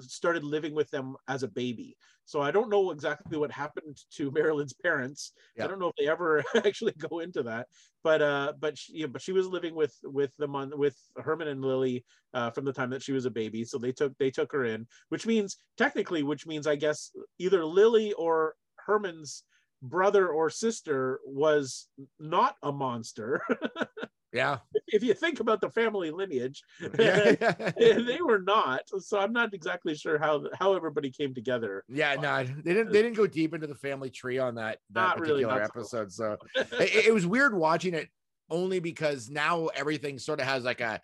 started 0.00 0.44
living 0.44 0.74
with 0.74 0.90
them 0.90 1.16
as 1.28 1.42
a 1.42 1.48
baby. 1.48 1.96
So 2.24 2.40
I 2.40 2.50
don't 2.50 2.70
know 2.70 2.90
exactly 2.90 3.38
what 3.38 3.50
happened 3.50 3.98
to 4.12 4.30
Marilyn's 4.34 4.72
parents. 4.72 5.32
I 5.58 5.66
don't 5.66 5.78
know 5.78 5.88
if 5.88 5.96
they 5.96 6.08
ever 6.08 6.44
actually 6.54 6.92
go 6.92 7.20
into 7.20 7.42
that. 7.44 7.66
But 8.02 8.22
uh 8.22 8.52
but 8.58 8.78
she 8.78 8.98
yeah, 8.98 9.06
but 9.06 9.20
she 9.20 9.32
was 9.32 9.46
living 9.46 9.74
with 9.74 9.94
with 10.04 10.34
them 10.36 10.56
on 10.56 10.76
with 10.78 10.96
Herman 11.16 11.48
and 11.48 11.62
Lily 11.62 12.04
uh 12.32 12.50
from 12.50 12.64
the 12.64 12.72
time 12.72 12.90
that 12.90 13.02
she 13.02 13.12
was 13.12 13.26
a 13.26 13.30
baby. 13.30 13.64
So 13.64 13.78
they 13.78 13.92
took 13.92 14.16
they 14.18 14.30
took 14.30 14.52
her 14.52 14.64
in, 14.64 14.86
which 15.08 15.26
means 15.26 15.56
technically 15.76 16.22
which 16.22 16.46
means 16.46 16.66
I 16.66 16.76
guess 16.76 17.10
either 17.38 17.64
Lily 17.64 18.12
or 18.14 18.54
Herman's 18.76 19.44
brother 19.82 20.28
or 20.28 20.50
sister 20.50 21.20
was 21.24 21.88
not 22.18 22.56
a 22.62 22.72
monster. 22.72 23.42
yeah 24.32 24.58
if 24.88 25.02
you 25.02 25.14
think 25.14 25.40
about 25.40 25.60
the 25.60 25.70
family 25.70 26.10
lineage, 26.10 26.62
yeah 26.98 27.34
they 27.78 28.20
were 28.22 28.40
not. 28.40 28.82
So 29.00 29.18
I'm 29.18 29.32
not 29.32 29.54
exactly 29.54 29.94
sure 29.94 30.18
how 30.18 30.44
how 30.58 30.74
everybody 30.74 31.10
came 31.10 31.34
together. 31.34 31.84
Yeah, 31.88 32.16
no, 32.16 32.44
they 32.44 32.74
didn't. 32.74 32.92
They 32.92 33.02
didn't 33.02 33.16
go 33.16 33.26
deep 33.26 33.54
into 33.54 33.66
the 33.66 33.74
family 33.74 34.10
tree 34.10 34.38
on 34.38 34.56
that 34.56 34.78
that 34.90 35.02
Not 35.02 35.20
really, 35.20 35.42
particular 35.42 35.60
not 35.60 35.70
episode. 35.70 36.12
So 36.12 36.36
it, 36.54 37.06
it 37.06 37.14
was 37.14 37.26
weird 37.26 37.54
watching 37.54 37.94
it 37.94 38.08
only 38.48 38.80
because 38.80 39.30
now 39.30 39.66
everything 39.68 40.18
sort 40.18 40.40
of 40.40 40.46
has 40.46 40.64
like 40.64 40.80
a 40.80 41.00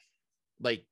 like 0.61 0.85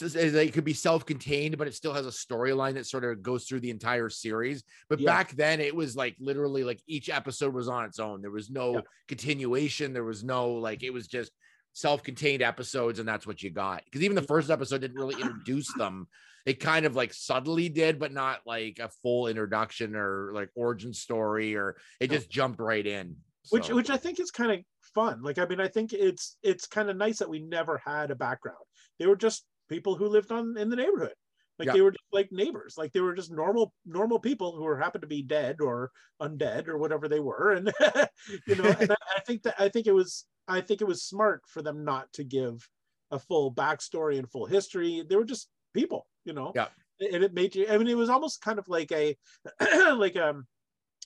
they 0.00 0.48
could 0.48 0.64
be 0.64 0.72
self-contained, 0.72 1.58
but 1.58 1.66
it 1.66 1.74
still 1.74 1.92
has 1.92 2.06
a 2.06 2.10
storyline 2.10 2.74
that 2.74 2.86
sort 2.86 3.04
of 3.04 3.22
goes 3.22 3.44
through 3.44 3.60
the 3.60 3.68
entire 3.68 4.08
series. 4.08 4.64
But 4.88 4.98
Yeah. 4.98 5.10
back 5.10 5.32
then, 5.32 5.60
it 5.60 5.76
was 5.76 5.94
like 5.94 6.16
literally 6.18 6.64
like 6.64 6.80
each 6.86 7.10
episode 7.10 7.52
was 7.52 7.68
on 7.68 7.84
its 7.84 7.98
own. 7.98 8.22
There 8.22 8.30
was 8.30 8.50
no 8.50 8.74
Yeah. 8.76 8.80
continuation. 9.08 9.92
There 9.92 10.04
was 10.04 10.24
no 10.24 10.52
like 10.52 10.82
it 10.82 10.90
was 10.90 11.06
just 11.06 11.32
self-contained 11.74 12.42
episodes, 12.42 12.98
and 12.98 13.08
that's 13.08 13.26
what 13.26 13.42
you 13.42 13.50
got. 13.50 13.84
Because 13.84 14.02
even 14.02 14.16
the 14.16 14.22
first 14.22 14.50
episode 14.50 14.80
didn't 14.80 14.96
really 14.96 15.20
introduce 15.20 15.72
them 15.74 16.08
it 16.46 16.60
kind 16.60 16.84
of 16.84 16.94
like 16.94 17.12
subtly 17.12 17.68
did, 17.68 17.98
but 17.98 18.12
not 18.12 18.40
like 18.46 18.78
a 18.78 18.88
full 19.02 19.28
introduction 19.28 19.94
or 19.94 20.30
like 20.34 20.50
origin 20.54 20.92
story, 20.92 21.56
or 21.56 21.76
it 22.00 22.10
just 22.10 22.30
jumped 22.30 22.60
right 22.60 22.86
in. 22.86 23.16
which 23.50 23.66
So, 23.66 23.74
which 23.74 23.90
I 23.90 23.96
think 23.96 24.20
is 24.20 24.30
kind 24.30 24.52
of 24.52 24.60
fun. 24.94 25.22
Like 25.22 25.38
I 25.38 25.46
mean, 25.46 25.60
I 25.60 25.68
think 25.68 25.92
it's 25.92 26.36
it's 26.42 26.66
kind 26.66 26.90
of 26.90 26.96
nice 26.96 27.18
that 27.18 27.30
we 27.30 27.40
never 27.40 27.80
had 27.84 28.10
a 28.10 28.14
background. 28.14 28.58
They 28.98 29.06
were 29.06 29.16
just 29.16 29.44
people 29.68 29.94
who 29.94 30.06
lived 30.06 30.30
on 30.32 30.56
in 30.58 30.68
the 30.68 30.76
neighborhood. 30.76 31.14
Like 31.58 31.66
Yeah. 31.66 31.74
they 31.74 31.80
were 31.82 31.92
just 31.92 32.04
like 32.12 32.30
neighbors. 32.30 32.74
Like 32.76 32.92
they 32.92 33.00
were 33.00 33.14
just 33.14 33.32
normal 33.32 33.72
normal 33.86 34.18
people 34.18 34.54
who 34.54 34.64
were 34.64 34.78
happened 34.78 35.02
to 35.02 35.08
be 35.08 35.22
dead 35.22 35.60
or 35.60 35.92
undead 36.20 36.68
or 36.68 36.76
whatever 36.76 37.08
they 37.08 37.20
were. 37.20 37.52
And 37.52 37.72
you 38.46 38.56
know, 38.56 38.64
and 38.80 38.90
I, 38.92 38.96
I 39.16 39.20
think 39.26 39.44
that 39.44 39.54
I 39.58 39.70
think 39.70 39.86
it 39.86 39.94
was 39.94 40.26
I 40.48 40.60
think 40.60 40.80
it 40.80 40.86
was 40.86 41.02
smart 41.02 41.42
for 41.46 41.62
them 41.62 41.84
not 41.84 42.12
to 42.14 42.24
give 42.24 42.68
a 43.10 43.18
full 43.18 43.52
backstory 43.52 44.18
and 44.18 44.30
full 44.30 44.46
history. 44.46 45.04
They 45.08 45.16
were 45.16 45.24
just 45.24 45.48
people, 45.72 46.06
you 46.24 46.32
know. 46.32 46.52
Yeah. 46.54 46.68
And 47.00 47.24
it 47.24 47.34
made 47.34 47.54
you. 47.54 47.66
I 47.68 47.76
mean, 47.78 47.88
it 47.88 47.96
was 47.96 48.10
almost 48.10 48.40
kind 48.40 48.58
of 48.58 48.68
like 48.68 48.92
a 48.92 49.16
like 49.96 50.16
um 50.16 50.46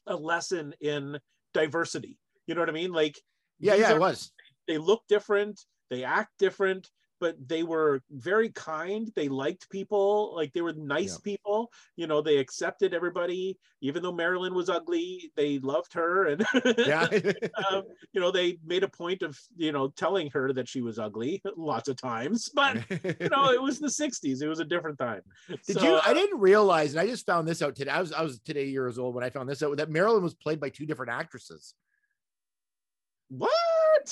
a 0.07 0.17
lesson 0.17 0.75
in 0.81 1.19
diversity. 1.55 2.19
You 2.47 2.55
know 2.55 2.61
what 2.63 2.69
I 2.69 2.73
mean? 2.73 2.93
Like 2.93 3.19
yeah, 3.59 3.75
yeah, 3.75 3.93
are- 3.93 3.97
it 3.97 4.01
was. 4.01 4.31
they 4.67 4.79
look 4.79 5.03
different, 5.09 5.61
they 5.91 6.05
act 6.05 6.31
different, 6.39 6.89
but 7.21 7.37
they 7.49 7.63
were 7.63 8.03
very 8.11 8.49
kind 8.51 9.11
they 9.17 9.29
liked 9.29 9.69
people 9.71 10.35
like 10.35 10.53
they 10.53 10.61
were 10.61 10.73
nice 10.73 11.19
Yeah. 11.19 11.33
people 11.35 11.73
you 11.97 12.07
know 12.07 12.21
they 12.23 12.39
accepted 12.39 12.95
everybody 12.95 13.59
even 13.81 14.03
though 14.03 14.13
marilyn 14.13 14.55
was 14.55 14.69
ugly 14.69 15.33
they 15.37 15.59
loved 15.59 15.93
her 15.95 16.27
and 16.29 16.45
Yeah. 16.79 17.09
um, 17.71 17.83
you 18.13 18.21
know 18.21 18.31
they 18.31 18.59
made 18.65 18.83
a 18.83 18.89
point 18.89 19.23
of 19.23 19.39
you 19.57 19.73
know 19.73 19.89
telling 19.89 20.31
her 20.31 20.53
that 20.53 20.69
she 20.69 20.81
was 20.83 20.99
ugly 20.99 21.43
lots 21.57 21.89
of 21.89 21.97
times 21.97 22.51
but 22.55 22.77
you 22.91 23.29
know 23.29 23.51
it 23.51 23.61
was 23.61 23.79
the 23.79 23.89
60s 23.89 24.43
it 24.43 24.49
was 24.49 24.61
a 24.61 24.65
different 24.65 24.99
time 24.99 25.23
Did 25.49 25.77
So, 25.77 25.83
you? 25.83 25.95
uh, 25.95 26.03
I 26.05 26.15
didn't 26.15 26.41
realize, 26.41 26.93
and 26.93 27.01
I 27.01 27.07
just 27.07 27.27
found 27.27 27.47
this 27.47 27.63
out 27.63 27.75
today. 27.75 27.91
I 27.91 28.01
was 28.01 28.13
I 28.13 28.23
was 28.23 28.39
today 28.41 28.67
years 28.67 28.99
old 28.99 29.15
when 29.15 29.25
I 29.25 29.31
found 29.31 29.49
this 29.49 29.63
out 29.63 29.77
that 29.77 29.91
Marilyn 29.91 30.23
was 30.23 30.35
played 30.35 30.61
by 30.61 30.71
two 30.71 30.87
different 30.87 31.13
actresses. 31.13 31.75
what 33.29 33.51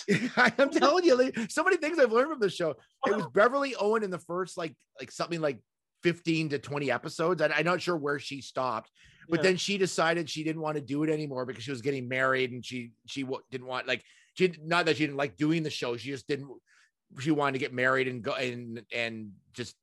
I'm 0.36 0.70
telling 0.70 1.04
you, 1.04 1.16
like, 1.16 1.50
so 1.50 1.62
many 1.64 1.76
things 1.76 1.98
I've 1.98 2.12
learned 2.12 2.30
from 2.30 2.40
the 2.40 2.50
show. 2.50 2.74
It 3.06 3.16
was 3.16 3.26
Beverley 3.34 3.74
Owen 3.76 4.02
in 4.02 4.10
the 4.10 4.18
first 4.18 4.56
like 4.56 4.74
like 5.00 5.10
something 5.10 5.40
like 5.40 5.58
15 6.02 6.50
to 6.50 6.58
20 6.58 6.90
episodes. 6.90 7.42
I, 7.42 7.48
I'm 7.48 7.64
not 7.64 7.80
sure 7.82 7.96
where 7.96 8.18
she 8.18 8.40
stopped, 8.40 8.90
but 9.28 9.38
Yeah. 9.40 9.42
then 9.44 9.56
she 9.56 9.78
decided 9.78 10.28
she 10.30 10.44
didn't 10.44 10.62
want 10.62 10.76
to 10.76 10.80
do 10.82 11.02
it 11.02 11.10
anymore 11.10 11.44
because 11.46 11.64
she 11.64 11.70
was 11.70 11.82
getting 11.82 12.08
married 12.08 12.52
and 12.52 12.64
she 12.64 12.92
she 13.06 13.24
wa- 13.24 13.40
didn't 13.50 13.66
want 13.66 13.86
like 13.86 14.02
she 14.34 14.54
not 14.62 14.86
that 14.86 14.96
she 14.96 15.04
didn't 15.04 15.16
like 15.16 15.36
doing 15.36 15.62
the 15.62 15.70
show. 15.70 15.96
She 15.96 16.10
just 16.10 16.26
didn't. 16.28 16.48
She 17.20 17.30
wanted 17.30 17.52
to 17.52 17.58
get 17.58 17.72
married 17.72 18.08
and 18.08 18.22
go 18.22 18.34
and 18.34 18.82
and 18.92 19.32
just 19.52 19.74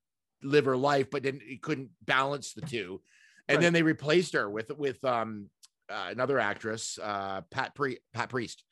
live 0.41 0.65
her 0.65 0.77
life, 0.77 1.09
but 1.09 1.23
then 1.23 1.39
it 1.41 1.61
couldn't 1.61 1.89
balance 2.03 2.53
the 2.53 2.61
two. 2.61 3.01
And 3.47 3.57
Right. 3.57 3.61
then 3.63 3.73
they 3.73 3.83
replaced 3.83 4.33
her 4.33 4.49
with 4.49 4.71
with 4.77 5.03
um 5.03 5.49
uh, 5.89 6.07
another 6.11 6.39
actress, 6.39 6.97
uh 7.01 7.41
Pat 7.51 7.75
Pri- 7.75 7.99
Pat 8.13 8.29
Priest. 8.29 8.63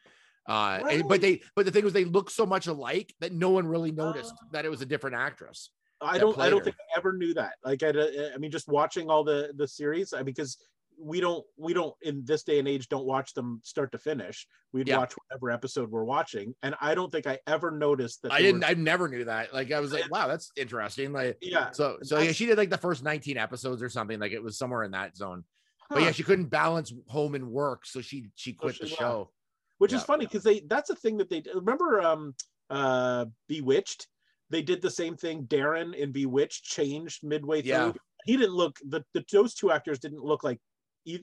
Uh, 0.47 0.79
and- 0.89 1.07
but 1.07 1.21
they 1.21 1.41
but 1.55 1.65
the 1.65 1.71
thing 1.71 1.83
was 1.83 1.93
they 1.93 2.05
look 2.05 2.29
so 2.29 2.45
much 2.45 2.67
alike 2.67 3.13
that 3.19 3.31
no 3.31 3.49
one 3.51 3.67
really 3.67 3.91
noticed 3.91 4.33
Oh. 4.35 4.47
that 4.53 4.65
it 4.65 4.69
was 4.69 4.81
a 4.81 4.85
different 4.85 5.15
actress. 5.15 5.69
I 6.03 6.17
don't. 6.17 6.37
I 6.39 6.49
don't 6.49 6.59
her. 6.59 6.65
think 6.65 6.77
I 6.95 6.97
ever 6.97 7.13
knew 7.13 7.35
that. 7.35 7.53
Like, 7.63 7.83
I, 7.83 7.89
I 8.33 8.37
mean, 8.39 8.49
just 8.49 8.67
watching 8.67 9.09
all 9.09 9.23
the 9.23 9.53
the 9.55 9.67
series 9.67 10.13
I, 10.13 10.23
because 10.23 10.57
we 10.99 11.19
don't 11.19 11.43
we 11.57 11.73
don't 11.73 11.93
in 12.01 12.23
this 12.25 12.43
day 12.43 12.57
and 12.59 12.67
age 12.67 12.87
don't 12.89 13.05
watch 13.05 13.33
them 13.35 13.59
start 13.63 13.91
to 13.91 13.99
finish. 13.99 14.47
We'd 14.73 14.87
Yeah. 14.87 14.97
watch 14.97 15.13
whatever 15.13 15.51
episode 15.51 15.91
we're 15.91 16.03
watching, 16.03 16.55
and 16.63 16.73
I 16.81 16.95
don't 16.95 17.11
think 17.11 17.27
I 17.27 17.37
ever 17.45 17.69
noticed 17.69 18.23
that. 18.23 18.31
I 18.31 18.41
didn't. 18.41 18.61
were- 18.61 18.67
I 18.67 18.73
never 18.73 19.07
knew 19.07 19.25
that. 19.25 19.53
Like 19.53 19.71
I 19.71 19.79
was 19.79 19.93
like, 19.93 20.09
wow, 20.11 20.27
that's 20.27 20.51
interesting. 20.57 21.13
Like 21.13 21.37
yeah. 21.39 21.69
so 21.71 21.97
so 22.01 22.19
yeah, 22.19 22.31
she 22.31 22.47
did 22.47 22.57
like 22.57 22.71
the 22.71 22.77
first 22.79 23.03
19 23.03 23.37
episodes 23.37 23.83
or 23.83 23.89
something. 23.89 24.19
Like 24.19 24.31
it 24.31 24.41
was 24.41 24.57
somewhere 24.57 24.81
in 24.83 24.91
that 24.91 25.15
zone. 25.15 25.43
But 25.89 26.01
yeah, 26.01 26.11
she 26.11 26.23
couldn't 26.23 26.45
balance 26.45 26.91
home 27.09 27.35
and 27.35 27.51
work, 27.51 27.85
so 27.85 28.01
she 28.01 28.29
she 28.35 28.53
quit 28.53 28.75
she 28.75 28.85
the 28.85 28.89
left. 28.89 28.99
show. 28.99 29.31
Which 29.81 29.93
is 29.93 30.03
funny 30.03 30.27
because 30.27 30.43
they 30.43 30.59
that's 30.59 30.91
a 30.91 30.95
thing 30.95 31.17
that 31.17 31.27
they 31.27 31.41
remember 31.55 32.01
um 32.01 32.35
uh 32.69 33.25
bewitched? 33.47 34.07
They 34.51 34.61
did 34.61 34.79
the 34.79 34.91
same 34.91 35.15
thing. 35.15 35.45
Darrin 35.45 35.95
in 35.95 36.11
bewitched 36.11 36.63
changed 36.63 37.23
midway 37.23 37.63
through. 37.63 37.71
Yeah. 37.71 37.91
he 38.25 38.37
didn't 38.37 38.53
look 38.53 38.77
the, 38.87 39.03
the 39.15 39.25
those 39.31 39.55
two 39.55 39.71
actors 39.71 39.97
didn't 39.97 40.23
look 40.23 40.43
like 40.43 40.59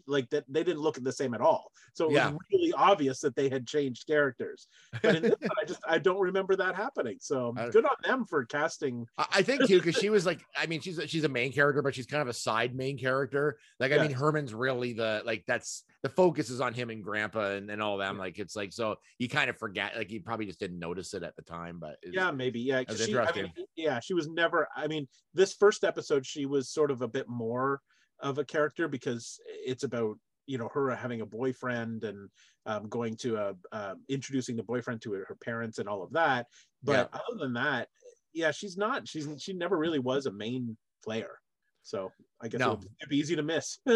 like 0.06 0.28
that 0.30 0.44
they 0.48 0.64
didn't 0.64 0.80
look 0.80 0.96
the 1.02 1.12
same 1.12 1.34
at 1.34 1.40
all 1.40 1.70
so 1.94 2.04
it 2.04 2.08
was 2.08 2.14
Yeah. 2.16 2.32
really 2.52 2.72
obvious 2.72 3.20
that 3.20 3.36
they 3.36 3.48
had 3.48 3.66
changed 3.66 4.06
characters 4.06 4.66
but 5.02 5.16
in 5.16 5.22
this 5.22 5.34
one, 5.40 5.50
i 5.60 5.64
just 5.64 5.80
i 5.86 5.98
don't 5.98 6.20
remember 6.20 6.56
that 6.56 6.74
happening 6.74 7.16
so 7.20 7.52
good 7.72 7.84
on 7.84 7.96
them 8.02 8.24
for 8.24 8.44
casting 8.44 9.06
I 9.32 9.42
think 9.42 9.66
too, 9.66 9.78
because 9.78 9.96
she 9.96 10.10
was 10.10 10.24
like, 10.26 10.40
I 10.56 10.66
mean, 10.66 10.80
she's 10.80 10.98
a, 10.98 11.06
she's 11.06 11.24
a 11.24 11.28
main 11.28 11.52
character, 11.52 11.82
but 11.82 11.94
she's 11.94 12.06
kind 12.06 12.22
of 12.22 12.28
a 12.28 12.32
side 12.32 12.74
main 12.74 12.98
character. 12.98 13.58
Like, 13.80 13.92
I 13.92 13.96
Yeah. 13.96 14.02
mean, 14.02 14.12
Herman's 14.12 14.54
really 14.54 14.92
the 14.92 15.22
like 15.24 15.44
that's 15.46 15.84
the 16.02 16.08
focus 16.08 16.50
is 16.50 16.60
on 16.60 16.72
him 16.72 16.90
and 16.90 17.02
Grandpa 17.02 17.52
and, 17.52 17.70
and 17.70 17.82
all 17.82 17.98
them. 17.98 18.16
Yeah. 18.16 18.20
Like, 18.22 18.38
it's 18.38 18.54
like 18.56 18.72
so 18.72 18.96
you 19.18 19.28
kind 19.28 19.50
of 19.50 19.58
forget, 19.58 19.96
like 19.96 20.10
you 20.10 20.22
probably 20.22 20.46
just 20.46 20.60
didn't 20.60 20.78
notice 20.78 21.14
it 21.14 21.22
at 21.22 21.36
the 21.36 21.42
time, 21.42 21.78
but 21.80 21.96
yeah 22.04 22.30
maybe 22.30 22.60
yeah 22.60 22.82
she, 22.96 23.16
I 23.16 23.32
mean, 23.34 23.52
yeah 23.76 24.00
she 24.00 24.14
was 24.14 24.28
never 24.28 24.68
i 24.76 24.86
mean 24.86 25.06
this 25.34 25.52
first 25.52 25.84
episode 25.84 26.24
she 26.24 26.46
was 26.46 26.68
sort 26.70 26.90
of 26.90 27.02
a 27.02 27.08
bit 27.08 27.28
more 27.28 27.80
of 28.20 28.38
a 28.38 28.44
character 28.44 28.88
because 28.88 29.38
it's 29.46 29.84
about 29.84 30.16
you 30.46 30.58
know 30.58 30.68
her 30.72 30.94
having 30.94 31.20
a 31.20 31.26
boyfriend 31.26 32.04
and 32.04 32.28
um, 32.66 32.88
going 32.88 33.16
to 33.16 33.36
a 33.36 33.54
um, 33.72 34.02
introducing 34.08 34.56
the 34.56 34.62
boyfriend 34.62 35.00
to 35.02 35.12
her 35.12 35.36
parents 35.42 35.78
and 35.78 35.88
all 35.88 36.02
of 36.02 36.12
that 36.12 36.46
but 36.82 37.10
other 37.12 37.38
than 37.38 37.52
that 37.52 37.88
yeah 38.32 38.50
she's 38.50 38.76
not 38.76 39.06
she's 39.06 39.28
she 39.38 39.52
never 39.52 39.76
really 39.76 39.98
was 39.98 40.26
a 40.26 40.32
main 40.32 40.76
player 41.04 41.38
so 41.82 42.10
i 42.40 42.48
guess 42.48 42.60
No. 42.60 42.72
it 42.72 42.78
would 42.78 42.88
it'd 43.00 43.10
be 43.10 43.18
easy 43.18 43.36
to 43.36 43.42
miss 43.42 43.78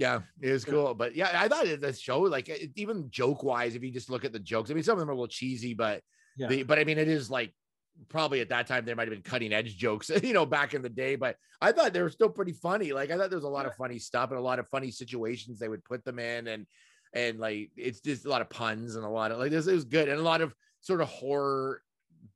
Yeah, 0.00 0.20
it 0.40 0.52
was 0.52 0.64
cool. 0.64 0.94
But 0.94 1.16
yeah, 1.16 1.30
I 1.34 1.48
thought 1.48 1.66
the 1.80 1.92
show, 1.92 2.20
like 2.20 2.48
it- 2.48 2.70
even 2.76 3.10
joke 3.10 3.42
wise, 3.42 3.74
if 3.74 3.82
you 3.82 3.90
just 3.90 4.08
look 4.08 4.24
at 4.24 4.32
the 4.32 4.38
jokes, 4.38 4.70
I 4.70 4.74
mean, 4.74 4.84
some 4.84 4.92
of 4.92 5.00
them 5.00 5.08
are 5.08 5.12
a 5.12 5.16
little 5.16 5.26
cheesy, 5.26 5.74
but 5.74 6.04
Yeah. 6.36 6.46
the, 6.46 6.62
but 6.62 6.78
I 6.78 6.84
mean, 6.84 6.98
it 6.98 7.08
is 7.08 7.32
like 7.32 7.52
probably 8.08 8.40
at 8.40 8.48
that 8.50 8.66
time 8.66 8.84
there 8.84 8.96
might 8.96 9.08
have 9.08 9.14
been 9.14 9.22
cutting 9.22 9.52
edge 9.52 9.76
jokes, 9.76 10.10
you 10.22 10.32
know, 10.32 10.46
back 10.46 10.74
in 10.74 10.82
the 10.82 10.88
day. 10.88 11.16
But 11.16 11.36
I 11.60 11.72
thought 11.72 11.92
they 11.92 12.02
were 12.02 12.10
still 12.10 12.28
pretty 12.28 12.52
funny. 12.52 12.92
Like 12.92 13.10
I 13.10 13.16
thought 13.16 13.30
there 13.30 13.38
was 13.38 13.44
a 13.44 13.48
lot 13.48 13.66
of 13.66 13.74
funny 13.74 13.98
stuff 13.98 14.30
and 14.30 14.38
a 14.38 14.42
lot 14.42 14.58
of 14.58 14.68
funny 14.68 14.90
situations 14.90 15.58
they 15.58 15.68
would 15.68 15.84
put 15.84 16.04
them 16.04 16.18
in, 16.18 16.46
and 16.48 16.66
and 17.12 17.38
like 17.38 17.70
it's 17.76 18.00
just 18.00 18.26
a 18.26 18.30
lot 18.30 18.42
of 18.42 18.50
puns 18.50 18.96
and 18.96 19.04
a 19.04 19.08
lot 19.08 19.32
of 19.32 19.38
like 19.38 19.50
this. 19.50 19.66
It 19.66 19.74
was 19.74 19.84
good 19.84 20.08
and 20.08 20.18
a 20.18 20.22
lot 20.22 20.40
of 20.40 20.54
sort 20.80 21.00
of 21.00 21.08
horror 21.08 21.82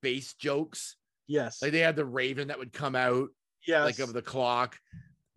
based 0.01 0.39
jokes. 0.39 0.97
yes 1.29 1.63
Like 1.63 1.73
they 1.73 1.81
had 1.81 1.97
the 1.97 2.05
Raven 2.05 2.49
that 2.49 2.59
would 2.59 2.73
come 2.73 2.97
out 2.97 3.29
yes 3.67 3.85
like 3.85 3.99
of 3.99 4.13
the 4.13 4.23
clock. 4.23 4.77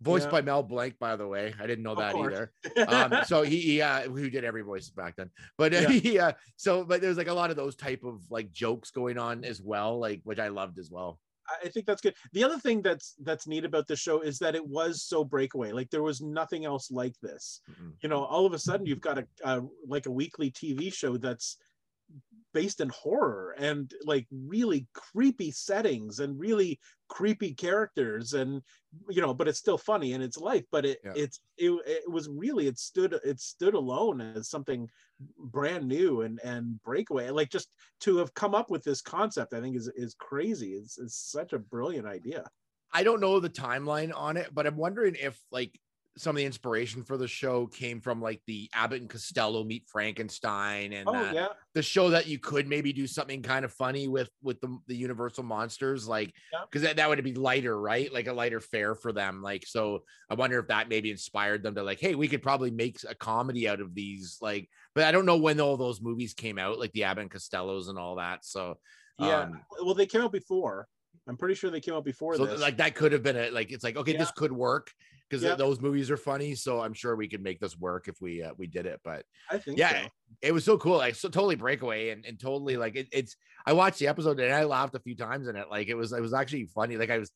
Voiced 0.02 0.26
Yeah. 0.26 0.30
by 0.32 0.42
Mel 0.42 0.62
Blanc, 0.62 0.98
by 0.98 1.16
the 1.16 1.26
way. 1.26 1.54
I 1.58 1.66
didn't 1.66 1.82
know 1.82 1.92
Of 1.92 1.98
that 1.98 2.12
course. 2.12 2.34
either 2.34 2.88
um 2.88 3.24
so 3.24 3.42
he, 3.42 3.58
he 3.60 3.80
uh 3.82 4.02
who 4.02 4.28
did 4.28 4.44
every 4.44 4.62
voice 4.62 4.90
back 4.90 5.16
then 5.16 5.30
but 5.56 5.72
uh, 5.72 5.78
Yeah. 5.80 5.88
he 5.88 6.18
uh 6.18 6.32
so 6.56 6.84
but 6.84 7.00
there's 7.00 7.16
like 7.16 7.28
a 7.28 7.34
lot 7.34 7.50
of 7.50 7.56
those 7.56 7.76
type 7.76 8.04
of 8.04 8.20
like 8.30 8.52
jokes 8.52 8.90
going 8.90 9.16
on 9.18 9.44
as 9.44 9.62
well 9.62 9.98
like 9.98 10.20
which 10.24 10.38
i 10.38 10.48
loved 10.48 10.78
as 10.78 10.90
well 10.90 11.18
I 11.64 11.68
think 11.68 11.86
that's 11.86 12.00
good. 12.00 12.16
The 12.32 12.42
other 12.42 12.58
thing 12.58 12.82
that's 12.82 13.14
that's 13.22 13.46
neat 13.46 13.64
about 13.64 13.86
the 13.86 13.94
show 13.94 14.20
is 14.20 14.36
that 14.40 14.56
it 14.56 14.66
was 14.66 15.04
so 15.04 15.22
breakaway. 15.22 15.70
Like 15.70 15.88
there 15.90 16.02
was 16.02 16.20
nothing 16.20 16.64
else 16.64 16.90
like 16.90 17.14
this. 17.22 17.60
Mm-mm. 17.70 17.92
You 18.02 18.08
know, 18.08 18.24
all 18.24 18.46
of 18.46 18.52
a 18.52 18.58
sudden 18.58 18.84
you've 18.84 19.00
got 19.00 19.18
a, 19.18 19.26
a 19.44 19.62
like 19.86 20.06
a 20.06 20.10
weekly 20.10 20.50
TV 20.50 20.92
show 20.92 21.16
that's 21.16 21.58
based 22.56 22.80
in 22.80 22.88
horror 22.88 23.54
and 23.58 23.92
like 24.04 24.26
really 24.30 24.88
creepy 24.94 25.50
settings 25.50 26.20
and 26.20 26.40
really 26.40 26.80
creepy 27.10 27.52
characters 27.52 28.32
and 28.32 28.62
you 29.10 29.20
know 29.20 29.34
but 29.34 29.46
it's 29.46 29.58
still 29.58 29.76
funny 29.76 30.12
in 30.14 30.22
its 30.22 30.38
life 30.38 30.64
but 30.72 30.86
it 30.86 30.98
Yeah. 31.04 31.12
it's 31.14 31.40
it, 31.58 31.70
it 31.86 32.10
was 32.10 32.30
really 32.30 32.66
it 32.66 32.78
stood 32.78 33.12
it 33.12 33.40
stood 33.40 33.74
alone 33.74 34.22
as 34.22 34.48
something 34.48 34.88
brand 35.38 35.86
new 35.86 36.22
and 36.22 36.40
and 36.42 36.80
breakaway. 36.82 37.28
Like 37.28 37.50
just 37.50 37.68
to 38.00 38.16
have 38.16 38.32
come 38.32 38.54
up 38.54 38.70
with 38.70 38.82
this 38.84 39.02
concept 39.02 39.52
i 39.52 39.60
think 39.60 39.76
is 39.76 39.88
is 39.94 40.14
crazy. 40.14 40.72
It's, 40.72 40.96
it's 40.98 41.18
such 41.30 41.52
a 41.52 41.58
brilliant 41.58 42.06
idea. 42.06 42.48
I 42.90 43.02
don't 43.02 43.20
know 43.20 43.38
the 43.38 43.50
timeline 43.50 44.16
on 44.16 44.38
it 44.38 44.54
but 44.54 44.66
i'm 44.66 44.76
wondering 44.76 45.14
if 45.16 45.38
like 45.50 45.78
some 46.18 46.34
of 46.34 46.38
the 46.38 46.44
inspiration 46.44 47.02
for 47.02 47.16
the 47.16 47.28
show 47.28 47.66
came 47.66 48.00
from 48.00 48.20
like 48.22 48.40
the 48.46 48.70
abbott 48.72 49.00
and 49.00 49.10
costello 49.10 49.62
meet 49.62 49.84
frankenstein 49.86 50.92
and 50.92 51.08
oh 51.08 51.14
uh, 51.14 51.32
yeah. 51.32 51.46
the 51.74 51.82
show 51.82 52.08
that 52.10 52.26
you 52.26 52.38
could 52.38 52.66
maybe 52.66 52.92
do 52.92 53.06
something 53.06 53.42
kind 53.42 53.64
of 53.64 53.72
funny 53.72 54.08
with 54.08 54.30
with 54.42 54.60
the, 54.60 54.78
the 54.86 54.96
universal 54.96 55.44
monsters 55.44 56.08
like 56.08 56.32
Yeah. 56.52 56.60
because 56.70 56.82
that, 56.82 56.96
that 56.96 57.08
would 57.08 57.22
be 57.22 57.34
lighter 57.34 57.78
right? 57.78 58.12
Like 58.12 58.28
a 58.28 58.32
lighter 58.32 58.60
fare 58.60 58.94
for 58.94 59.12
them 59.12 59.42
like 59.42 59.66
so 59.66 60.02
i 60.30 60.34
wonder 60.34 60.58
if 60.58 60.68
that 60.68 60.88
maybe 60.88 61.10
inspired 61.10 61.62
them 61.62 61.74
to 61.74 61.82
like 61.82 62.00
hey 62.00 62.14
we 62.14 62.28
could 62.28 62.42
probably 62.42 62.70
make 62.70 62.98
a 63.08 63.14
comedy 63.14 63.68
out 63.68 63.80
of 63.80 63.94
these 63.94 64.38
like 64.40 64.68
but 64.94 65.04
i 65.04 65.12
don't 65.12 65.26
know 65.26 65.36
when 65.36 65.60
all 65.60 65.76
those 65.76 66.00
movies 66.00 66.34
came 66.34 66.58
out 66.58 66.78
like 66.78 66.92
the 66.92 67.04
abbott 67.04 67.22
and 67.22 67.30
costellos 67.30 67.88
and 67.88 67.98
all 67.98 68.16
that 68.16 68.44
so 68.44 68.78
yeah 69.18 69.40
um, 69.40 69.60
well 69.82 69.94
they 69.94 70.06
came 70.06 70.20
out 70.20 70.32
before. 70.32 70.86
I'm 71.28 71.36
pretty 71.36 71.54
sure 71.56 71.70
they 71.70 71.80
came 71.80 71.94
out 71.94 72.04
before 72.04 72.36
so 72.36 72.46
this. 72.46 72.60
like 72.60 72.76
that 72.76 72.94
could 72.94 73.12
have 73.12 73.22
been 73.22 73.36
a 73.36 73.50
like 73.50 73.72
it's 73.72 73.82
like 73.82 73.96
okay 73.96 74.16
this 74.16 74.30
could 74.30 74.52
work 74.52 74.92
because 75.28 75.42
Yeah. 75.42 75.54
those 75.54 75.80
movies 75.80 76.10
are 76.10 76.16
funny 76.16 76.54
so 76.54 76.80
i'm 76.80 76.92
sure 76.94 77.16
we 77.16 77.28
could 77.28 77.42
make 77.42 77.58
this 77.60 77.76
work 77.78 78.08
if 78.08 78.20
we 78.20 78.42
uh, 78.42 78.52
we 78.56 78.66
did 78.66 78.86
it 78.86 79.00
but 79.04 79.24
i 79.50 79.58
think 79.58 79.78
yeah 79.78 80.02
so. 80.02 80.08
it 80.42 80.52
was 80.52 80.64
so 80.64 80.76
cool 80.78 80.96
like 80.98 81.14
so 81.14 81.28
totally 81.28 81.56
breakaway 81.56 82.10
and, 82.10 82.24
and 82.24 82.38
totally 82.40 82.76
like 82.76 82.96
it, 82.96 83.08
it's 83.12 83.36
i 83.66 83.72
watched 83.72 83.98
the 83.98 84.08
episode 84.08 84.38
and 84.40 84.52
i 84.54 84.64
laughed 84.64 84.94
a 84.94 85.00
few 85.00 85.16
times 85.16 85.48
in 85.48 85.56
it 85.56 85.66
like 85.70 85.88
it 85.88 85.94
was 85.94 86.12
it 86.12 86.20
was 86.20 86.32
actually 86.34 86.64
funny 86.66 86.96
like 86.96 87.10
i 87.10 87.18
was 87.18 87.30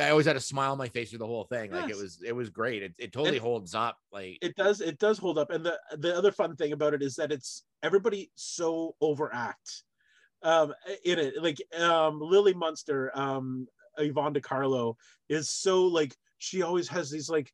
i 0.00 0.10
always 0.10 0.26
had 0.26 0.36
a 0.36 0.40
smile 0.40 0.72
on 0.72 0.78
my 0.78 0.88
face 0.88 1.10
through 1.10 1.18
the 1.18 1.26
whole 1.26 1.44
thing 1.44 1.70
like 1.70 1.90
it 1.90 1.96
was 1.96 2.20
it 2.26 2.32
was 2.34 2.50
great 2.50 2.82
it, 2.82 2.94
it 2.98 3.12
totally 3.12 3.36
And- 3.36 3.44
holds 3.44 3.74
up 3.74 3.96
like 4.12 4.38
it 4.42 4.56
does 4.56 4.80
it 4.80 4.98
does 4.98 5.18
hold 5.18 5.38
up 5.38 5.50
and 5.50 5.64
the 5.64 5.78
the 5.98 6.16
other 6.16 6.32
fun 6.32 6.56
thing 6.56 6.72
about 6.72 6.94
it 6.94 7.02
is 7.02 7.14
that 7.16 7.30
it's 7.30 7.64
everybody 7.82 8.30
so 8.34 8.96
overact 9.00 9.84
um 10.42 10.74
in 11.04 11.18
it 11.18 11.34
like 11.42 11.58
um 11.78 12.20
lily 12.20 12.52
munster 12.54 13.10
um 13.14 13.66
yvonne 13.98 14.32
De 14.32 14.40
Carlo 14.40 14.96
is 15.28 15.48
so 15.48 15.84
like 15.86 16.14
she 16.38 16.62
always 16.62 16.88
has 16.88 17.10
these 17.10 17.28
like 17.28 17.50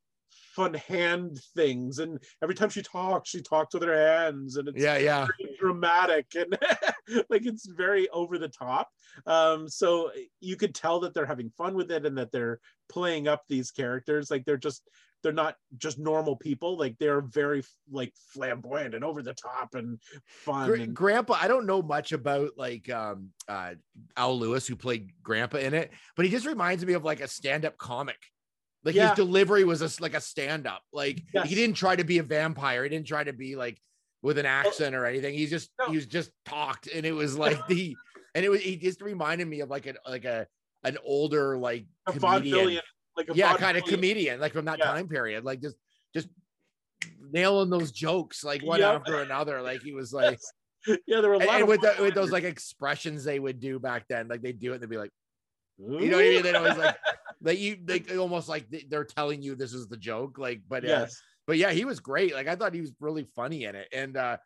fun 0.55 0.73
hand 0.73 1.39
things 1.55 1.97
and 1.99 2.19
every 2.43 2.53
time 2.53 2.69
she 2.69 2.81
talks 2.83 3.29
she 3.29 3.41
talks 3.41 3.73
with 3.73 3.83
her 3.83 3.95
hands 3.95 4.57
and 4.57 4.67
it's 4.67 4.83
yeah 4.83 4.97
yeah 4.97 5.27
dramatic 5.59 6.27
and 6.35 6.55
like 7.29 7.45
it's 7.45 7.67
very 7.67 8.07
over 8.09 8.37
the 8.37 8.47
top 8.47 8.89
um 9.25 9.67
so 9.67 10.11
you 10.41 10.55
could 10.55 10.75
tell 10.75 10.99
that 10.99 11.13
they're 11.13 11.25
having 11.25 11.49
fun 11.57 11.73
with 11.73 11.91
it 11.91 12.05
and 12.05 12.17
that 12.17 12.31
they're 12.31 12.59
playing 12.87 13.27
up 13.27 13.41
these 13.47 13.71
characters 13.71 14.29
like 14.29 14.45
they're 14.45 14.57
just 14.57 14.83
they're 15.23 15.31
not 15.31 15.55
just 15.77 15.97
normal 15.97 16.35
people. 16.35 16.77
Like 16.77 16.97
they're 16.99 17.21
very 17.21 17.63
like 17.89 18.13
flamboyant 18.33 18.93
and 18.93 19.03
over 19.03 19.23
the 19.23 19.33
top 19.33 19.73
and 19.73 19.99
fun. 20.25 20.67
Gra- 20.67 20.81
and- 20.81 20.93
Grandpa, 20.93 21.37
I 21.41 21.47
don't 21.47 21.65
know 21.65 21.81
much 21.81 22.11
about 22.11 22.51
like 22.57 22.89
um 22.89 23.29
uh 23.47 23.75
Al 24.17 24.37
Lewis 24.37 24.67
who 24.67 24.75
played 24.75 25.11
Grandpa 25.23 25.57
in 25.57 25.73
it, 25.73 25.91
but 26.15 26.25
he 26.25 26.31
just 26.31 26.45
reminds 26.45 26.85
me 26.85 26.93
of 26.93 27.03
like 27.05 27.21
a 27.21 27.27
stand-up 27.27 27.77
comic. 27.77 28.17
Like 28.83 28.95
Yeah. 28.95 29.09
his 29.09 29.15
delivery 29.15 29.63
was 29.63 29.79
just 29.79 30.01
like 30.01 30.13
a 30.13 30.21
stand-up. 30.21 30.81
Like 30.91 31.23
Yes. 31.33 31.47
he 31.47 31.55
didn't 31.55 31.75
try 31.77 31.95
to 31.95 32.03
be 32.03 32.17
a 32.17 32.23
vampire. 32.23 32.83
He 32.83 32.89
didn't 32.89 33.07
try 33.07 33.23
to 33.23 33.33
be 33.33 33.55
like 33.55 33.79
with 34.21 34.37
an 34.37 34.45
accent 34.45 34.95
or 34.95 35.05
anything. 35.05 35.33
He's 35.33 35.49
just 35.49 35.69
No. 35.79 35.87
he 35.89 35.95
was 35.95 36.05
just 36.05 36.31
talked, 36.45 36.87
and 36.87 37.05
it 37.05 37.11
was 37.13 37.37
like 37.45 37.65
the 37.67 37.95
and 38.35 38.43
it 38.45 38.49
was 38.49 38.61
he 38.61 38.75
just 38.77 39.01
reminded 39.01 39.47
me 39.47 39.61
of 39.61 39.69
like 39.69 39.85
an 39.85 39.97
like 40.07 40.25
a 40.25 40.47
an 40.83 40.97
older 41.05 41.57
like 41.57 41.85
a 42.07 42.13
comedian. 42.13 42.81
like 43.15 43.29
a 43.29 43.35
yeah, 43.35 43.55
kind 43.57 43.77
of 43.77 43.83
comedian, 43.85 44.39
like 44.39 44.53
from 44.53 44.65
that 44.65 44.79
Yeah. 44.79 44.85
time 44.85 45.07
period, 45.07 45.45
like 45.45 45.61
just 45.61 45.77
just 46.13 46.27
nailing 47.31 47.69
those 47.69 47.91
jokes 47.91 48.43
like 48.43 48.61
one 48.63 48.79
Yep. 48.79 48.95
after 49.01 49.19
another. 49.21 49.61
Like 49.61 49.81
he 49.81 49.93
was 49.93 50.11
like, 50.13 50.39
yeah, 51.07 51.21
there 51.21 51.29
were 51.29 51.35
a 51.35 51.39
lot 51.39 51.49
and 51.49 51.63
of 51.63 51.69
with 51.69 51.81
the, 51.81 51.95
with 51.99 52.13
those 52.13 52.31
like 52.31 52.43
expressions 52.43 53.23
they 53.23 53.39
would 53.39 53.59
do 53.59 53.79
back 53.79 54.05
then, 54.09 54.27
like 54.27 54.41
they 54.41 54.51
do 54.51 54.71
it, 54.71 54.75
and 54.75 54.83
they'd 54.83 54.89
be 54.89 54.97
like, 54.97 55.11
you 55.77 56.09
know 56.09 56.17
what 56.17 56.25
I 56.25 56.29
mean? 56.29 56.43
They'd 56.43 56.55
always 56.55 56.77
like, 56.77 56.95
like 57.41 57.59
you, 57.59 57.77
like 57.87 58.11
almost 58.17 58.47
like 58.49 58.69
they- 58.69 58.85
they're 58.89 59.03
telling 59.05 59.41
you 59.41 59.55
this 59.55 59.73
is 59.73 59.87
the 59.87 59.97
joke, 59.97 60.37
like, 60.37 60.61
but 60.67 60.83
uh, 60.83 60.87
yes, 60.87 61.21
but 61.47 61.57
yeah, 61.57 61.71
he 61.71 61.85
was 61.85 61.99
great. 61.99 62.33
Like 62.33 62.47
I 62.47 62.55
thought 62.55 62.73
he 62.73 62.81
was 62.81 62.93
really 62.99 63.25
funny 63.35 63.65
in 63.65 63.75
it, 63.75 63.87
and 63.93 64.15
uh, 64.17 64.37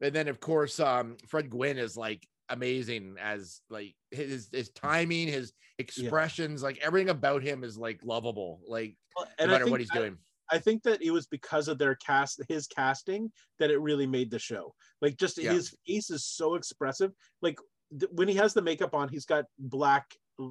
and 0.00 0.14
then 0.14 0.28
of 0.28 0.40
course, 0.40 0.78
um, 0.80 1.16
Fred 1.28 1.50
Gwynne 1.50 1.78
is 1.78 1.96
like 1.96 2.26
amazing 2.50 3.16
as 3.20 3.60
like 3.70 3.94
his 4.10 4.48
his 4.52 4.70
timing, 4.70 5.28
his 5.28 5.52
expressions, 5.78 6.62
like 6.62 6.78
everything 6.82 7.08
about 7.10 7.42
him 7.42 7.64
is 7.64 7.76
like 7.78 8.00
lovable, 8.04 8.60
like 8.68 8.96
and 9.38 9.50
no 9.50 9.58
matter 9.58 9.70
what 9.70 9.80
he's 9.80 9.88
that- 9.90 9.98
doing. 9.98 10.18
I 10.50 10.58
think 10.58 10.82
that 10.82 11.00
it 11.00 11.10
was 11.10 11.26
because 11.26 11.68
of 11.68 11.78
their 11.78 11.94
cast, 11.94 12.38
his 12.50 12.66
casting, 12.66 13.32
that 13.58 13.70
it 13.70 13.80
really 13.80 14.06
made 14.06 14.30
the 14.30 14.38
show. 14.38 14.74
Like, 15.00 15.16
just 15.16 15.38
Yeah. 15.38 15.52
his 15.54 15.74
face 15.86 16.10
is 16.10 16.26
so 16.26 16.54
expressive. 16.54 17.12
Like 17.40 17.58
th- 17.98 18.12
when 18.12 18.28
he 18.28 18.34
has 18.34 18.52
the 18.52 18.60
makeup 18.60 18.94
on, 18.94 19.08
he's 19.08 19.24
got 19.24 19.46
black, 19.58 20.04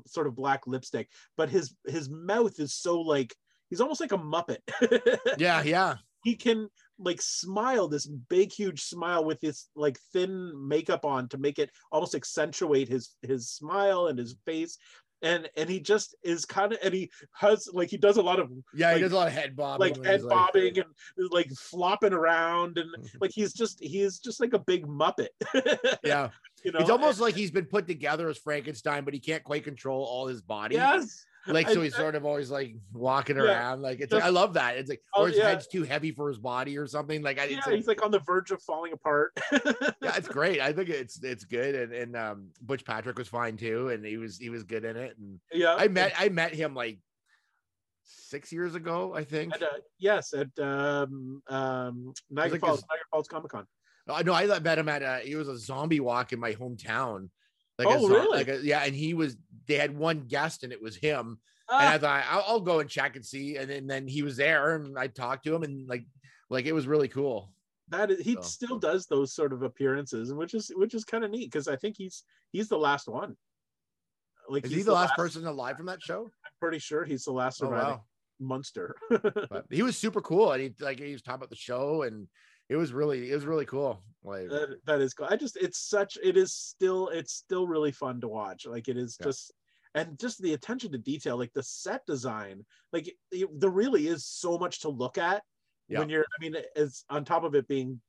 sort 0.08 0.28
of 0.28 0.36
black 0.36 0.68
lipstick, 0.68 1.10
but 1.38 1.50
his 1.50 1.76
his 1.88 2.10
mouth 2.10 2.60
is 2.60 2.74
so 2.74 3.02
like 3.02 3.36
he's 3.70 3.82
almost 3.82 4.02
like 4.02 4.12
a 4.12 4.18
muppet. 4.18 4.60
Yeah, 5.38 5.64
yeah, 5.64 5.96
he 6.24 6.36
can 6.36 6.70
like 7.00 7.22
smile 7.22 7.88
this 7.88 8.06
big 8.06 8.52
huge 8.52 8.82
smile 8.82 9.26
with 9.26 9.40
this 9.42 9.70
like 9.76 9.98
thin 10.14 10.52
makeup 10.68 11.06
on 11.06 11.28
to 11.30 11.38
make 11.38 11.60
it 11.60 11.72
almost 11.92 12.16
accentuate 12.16 12.88
his 12.88 13.16
his 13.22 13.50
smile 13.50 14.08
and 14.08 14.18
his 14.18 14.36
face 14.46 14.78
and 15.24 15.50
and 15.56 15.70
he 15.70 15.80
just 15.80 16.16
is 16.24 16.46
kind 16.46 16.74
of 16.74 16.80
and 16.84 16.94
he 16.94 17.10
has 17.34 17.68
like 17.74 17.90
he 17.90 17.98
does 17.98 18.18
a 18.18 18.22
lot 18.22 18.40
of 18.40 18.52
yeah. 18.76 18.94
he 18.94 19.02
does 19.02 19.14
a 19.14 19.16
lot 19.16 19.28
of 19.28 19.34
head 19.34 19.56
bobbing, 19.56 19.80
like 19.80 20.06
head 20.06 20.22
bobbing 20.28 20.78
and 20.78 20.88
like 21.32 21.50
flopping 21.52 22.14
around 22.14 22.78
and 22.78 22.90
like 23.22 23.32
he's 23.34 23.54
just 23.54 23.82
he's 23.82 24.20
just 24.20 24.40
like 24.40 24.54
a 24.54 24.60
big 24.60 24.86
muppet 24.86 25.30
yeah. 26.04 26.30
You 26.64 26.72
know 26.72 26.80
It's 26.80 26.90
almost 26.90 27.20
like 27.20 27.36
he's 27.36 27.52
been 27.52 27.66
put 27.66 27.88
together 27.88 28.30
as 28.30 28.38
Frankenstein, 28.38 29.04
but 29.06 29.14
he 29.14 29.20
can't 29.20 29.44
quite 29.44 29.64
control 29.64 30.04
all 30.04 30.28
his 30.28 30.42
body. 30.42 30.76
yes. 30.76 31.26
Like 31.46 31.68
so 31.68 31.82
he's 31.82 31.94
sort 31.94 32.16
of 32.16 32.24
always 32.26 32.50
like 32.50 32.74
walking 32.94 33.36
Yeah, 33.36 33.44
around 33.44 33.82
like 33.82 34.00
it's 34.00 34.14
like, 34.14 34.24
I 34.24 34.30
love 34.30 34.54
that. 34.54 34.78
It's 34.78 34.90
like 34.90 35.02
Oh, 35.14 35.24
or 35.24 35.28
his 35.28 35.36
yeah. 35.36 35.50
head's 35.50 35.68
too 35.68 35.84
heavy 35.84 36.14
for 36.14 36.30
his 36.30 36.38
body 36.38 36.78
or 36.78 36.88
something 36.88 37.22
like 37.22 37.38
I, 37.38 37.44
yeah 37.48 37.60
like, 37.66 37.76
he's 37.76 37.86
like 37.88 38.02
on 38.02 38.12
the 38.12 38.20
verge 38.20 38.52
of 38.52 38.62
falling 38.62 38.94
apart. 38.94 39.38
Yeah 39.52 40.16
it's 40.16 40.30
great. 40.30 40.62
I 40.62 40.72
think 40.72 40.88
it's 40.88 41.22
it's 41.22 41.44
good 41.44 41.76
and 41.76 41.92
and 41.94 42.16
um 42.16 42.48
Butch 42.62 42.86
Patrick 42.86 43.18
was 43.18 43.28
fine 43.28 43.58
too 43.58 43.90
and 43.90 44.06
he 44.06 44.16
was 44.16 44.38
he 44.38 44.50
was 44.50 44.64
good 44.64 44.86
in 44.86 44.96
it 44.96 45.18
and 45.18 45.38
yeah. 45.52 45.76
I 45.78 45.90
met 45.90 46.14
I 46.18 46.30
met 46.30 46.54
him 46.54 46.74
like 46.76 47.00
six 48.06 48.52
years 48.54 48.76
ago 48.76 49.14
I 49.14 49.26
think. 49.26 49.54
At, 49.54 49.64
uh, 49.64 49.68
yes 50.00 50.34
at 50.34 50.48
um 50.60 51.42
um 51.50 52.14
Niagara 52.30 52.54
like 52.54 52.62
Falls 52.62 52.80
this- 52.80 52.88
Niagara 52.90 53.06
Falls 53.12 53.28
Comic 53.28 53.52
Con 53.52 53.66
I 54.08 54.24
know 54.24 54.34
I 54.34 54.60
met 54.60 54.78
him 54.80 54.90
at 54.90 55.02
a 55.02 55.20
he 55.26 55.36
was 55.36 55.48
a 55.48 55.58
zombie 55.58 56.00
walk 56.00 56.34
in 56.34 56.40
my 56.40 56.54
hometown 56.54 57.30
like 57.80 57.88
Oh, 57.90 58.08
zo- 58.08 58.14
really? 58.14 58.38
like 58.38 58.48
a, 58.50 58.60
yeah 58.64 58.84
and 58.84 58.94
he 58.96 59.14
was 59.14 59.36
they 59.68 59.76
had 59.76 59.96
one 59.98 60.22
guest 60.28 60.64
and 60.64 60.74
it 60.74 60.82
was 60.82 60.96
him 60.96 61.40
and 61.70 61.80
ah. 61.90 61.94
I 61.94 61.98
thought 61.98 62.26
I'll, 62.30 62.44
I'll 62.48 62.60
go 62.60 62.80
and 62.82 62.90
check 62.90 63.16
and 63.16 63.26
see. 63.26 63.56
And 63.58 63.70
then, 63.70 63.88
then 63.88 64.06
he 64.08 64.22
was 64.22 64.36
there, 64.36 64.76
and 64.76 65.00
I 65.00 65.08
talked 65.08 65.46
to 65.46 65.56
him, 65.56 65.64
and 65.64 65.88
like, 65.88 66.06
like 66.50 66.66
it 66.66 66.74
was 66.74 66.86
really 66.86 67.08
cool. 67.08 67.54
that 67.88 68.12
is, 68.12 68.20
he 68.20 68.34
So. 68.36 68.42
still 68.42 68.78
does 68.78 69.08
those 69.08 69.34
sort 69.34 69.54
of 69.54 69.64
appearances 69.64 70.30
and 70.30 70.38
which 70.38 70.54
is 70.54 70.72
which 70.76 70.94
is 70.94 71.06
kind 71.06 71.24
of 71.24 71.32
neat 71.32 71.50
because 71.50 71.68
i 71.70 71.76
think 71.78 71.96
he's 71.98 72.24
he's 72.52 72.68
the 72.68 72.78
last 72.78 73.08
one 73.08 73.36
like 74.50 74.66
Is 74.66 74.72
he's 74.72 74.80
he 74.80 74.84
the 74.84 74.92
last 74.94 75.16
person 75.16 75.46
alive 75.48 75.78
from 75.78 75.86
that 75.88 76.02
show? 76.02 76.24
i'm 76.46 76.52
pretty 76.60 76.80
sure 76.80 77.06
he's 77.06 77.24
the 77.24 77.32
last 77.32 77.62
Oh 77.62 77.68
surviving 77.68 77.90
wow! 77.96 78.04
monster 78.40 78.96
But 79.10 79.66
he 79.72 79.82
was 79.84 79.98
super 79.98 80.22
cool, 80.22 80.52
and 80.52 80.62
he 80.62 80.74
like 80.80 81.00
he 81.00 81.14
was 81.14 81.22
talking 81.22 81.36
about 81.40 81.50
the 81.50 81.56
show, 81.56 82.04
and 82.04 82.28
it 82.70 82.76
was 82.76 82.94
really 82.94 83.32
it 83.32 83.36
was 83.36 83.46
really 83.46 83.66
cool. 83.66 84.02
Like, 84.26 84.48
that, 84.50 84.78
that 84.86 85.02
is 85.02 85.14
cool 85.14 85.28
i 85.30 85.36
just 85.36 85.58
it's 85.58 85.78
such 85.78 86.18
it 86.24 86.38
is 86.38 86.54
still 86.54 87.10
it's 87.10 87.34
still 87.34 87.68
really 87.68 87.92
fun 87.92 88.22
to 88.22 88.30
watch 88.30 88.66
like 88.66 88.88
it 88.88 88.96
is 88.98 89.18
Yeah. 89.20 89.26
just 89.26 89.52
and 89.96 90.18
just 90.18 90.42
the 90.42 90.54
attention 90.54 90.94
to 90.94 90.98
detail 90.98 91.38
like 91.38 91.52
the 91.54 91.62
set 91.62 92.06
design 92.06 92.64
like 92.94 93.14
it, 93.32 93.60
there 93.60 93.70
really 93.70 94.08
is 94.08 94.26
so 94.26 94.58
much 94.58 94.80
to 94.82 94.90
look 94.90 95.18
at 95.18 95.44
Yeah. 95.90 96.00
when 96.00 96.10
you're 96.10 96.24
i 96.24 96.38
mean 96.42 96.56
it's 96.74 97.04
on 97.10 97.26
top 97.26 97.44
of 97.44 97.54
it 97.54 97.68
being 97.68 98.00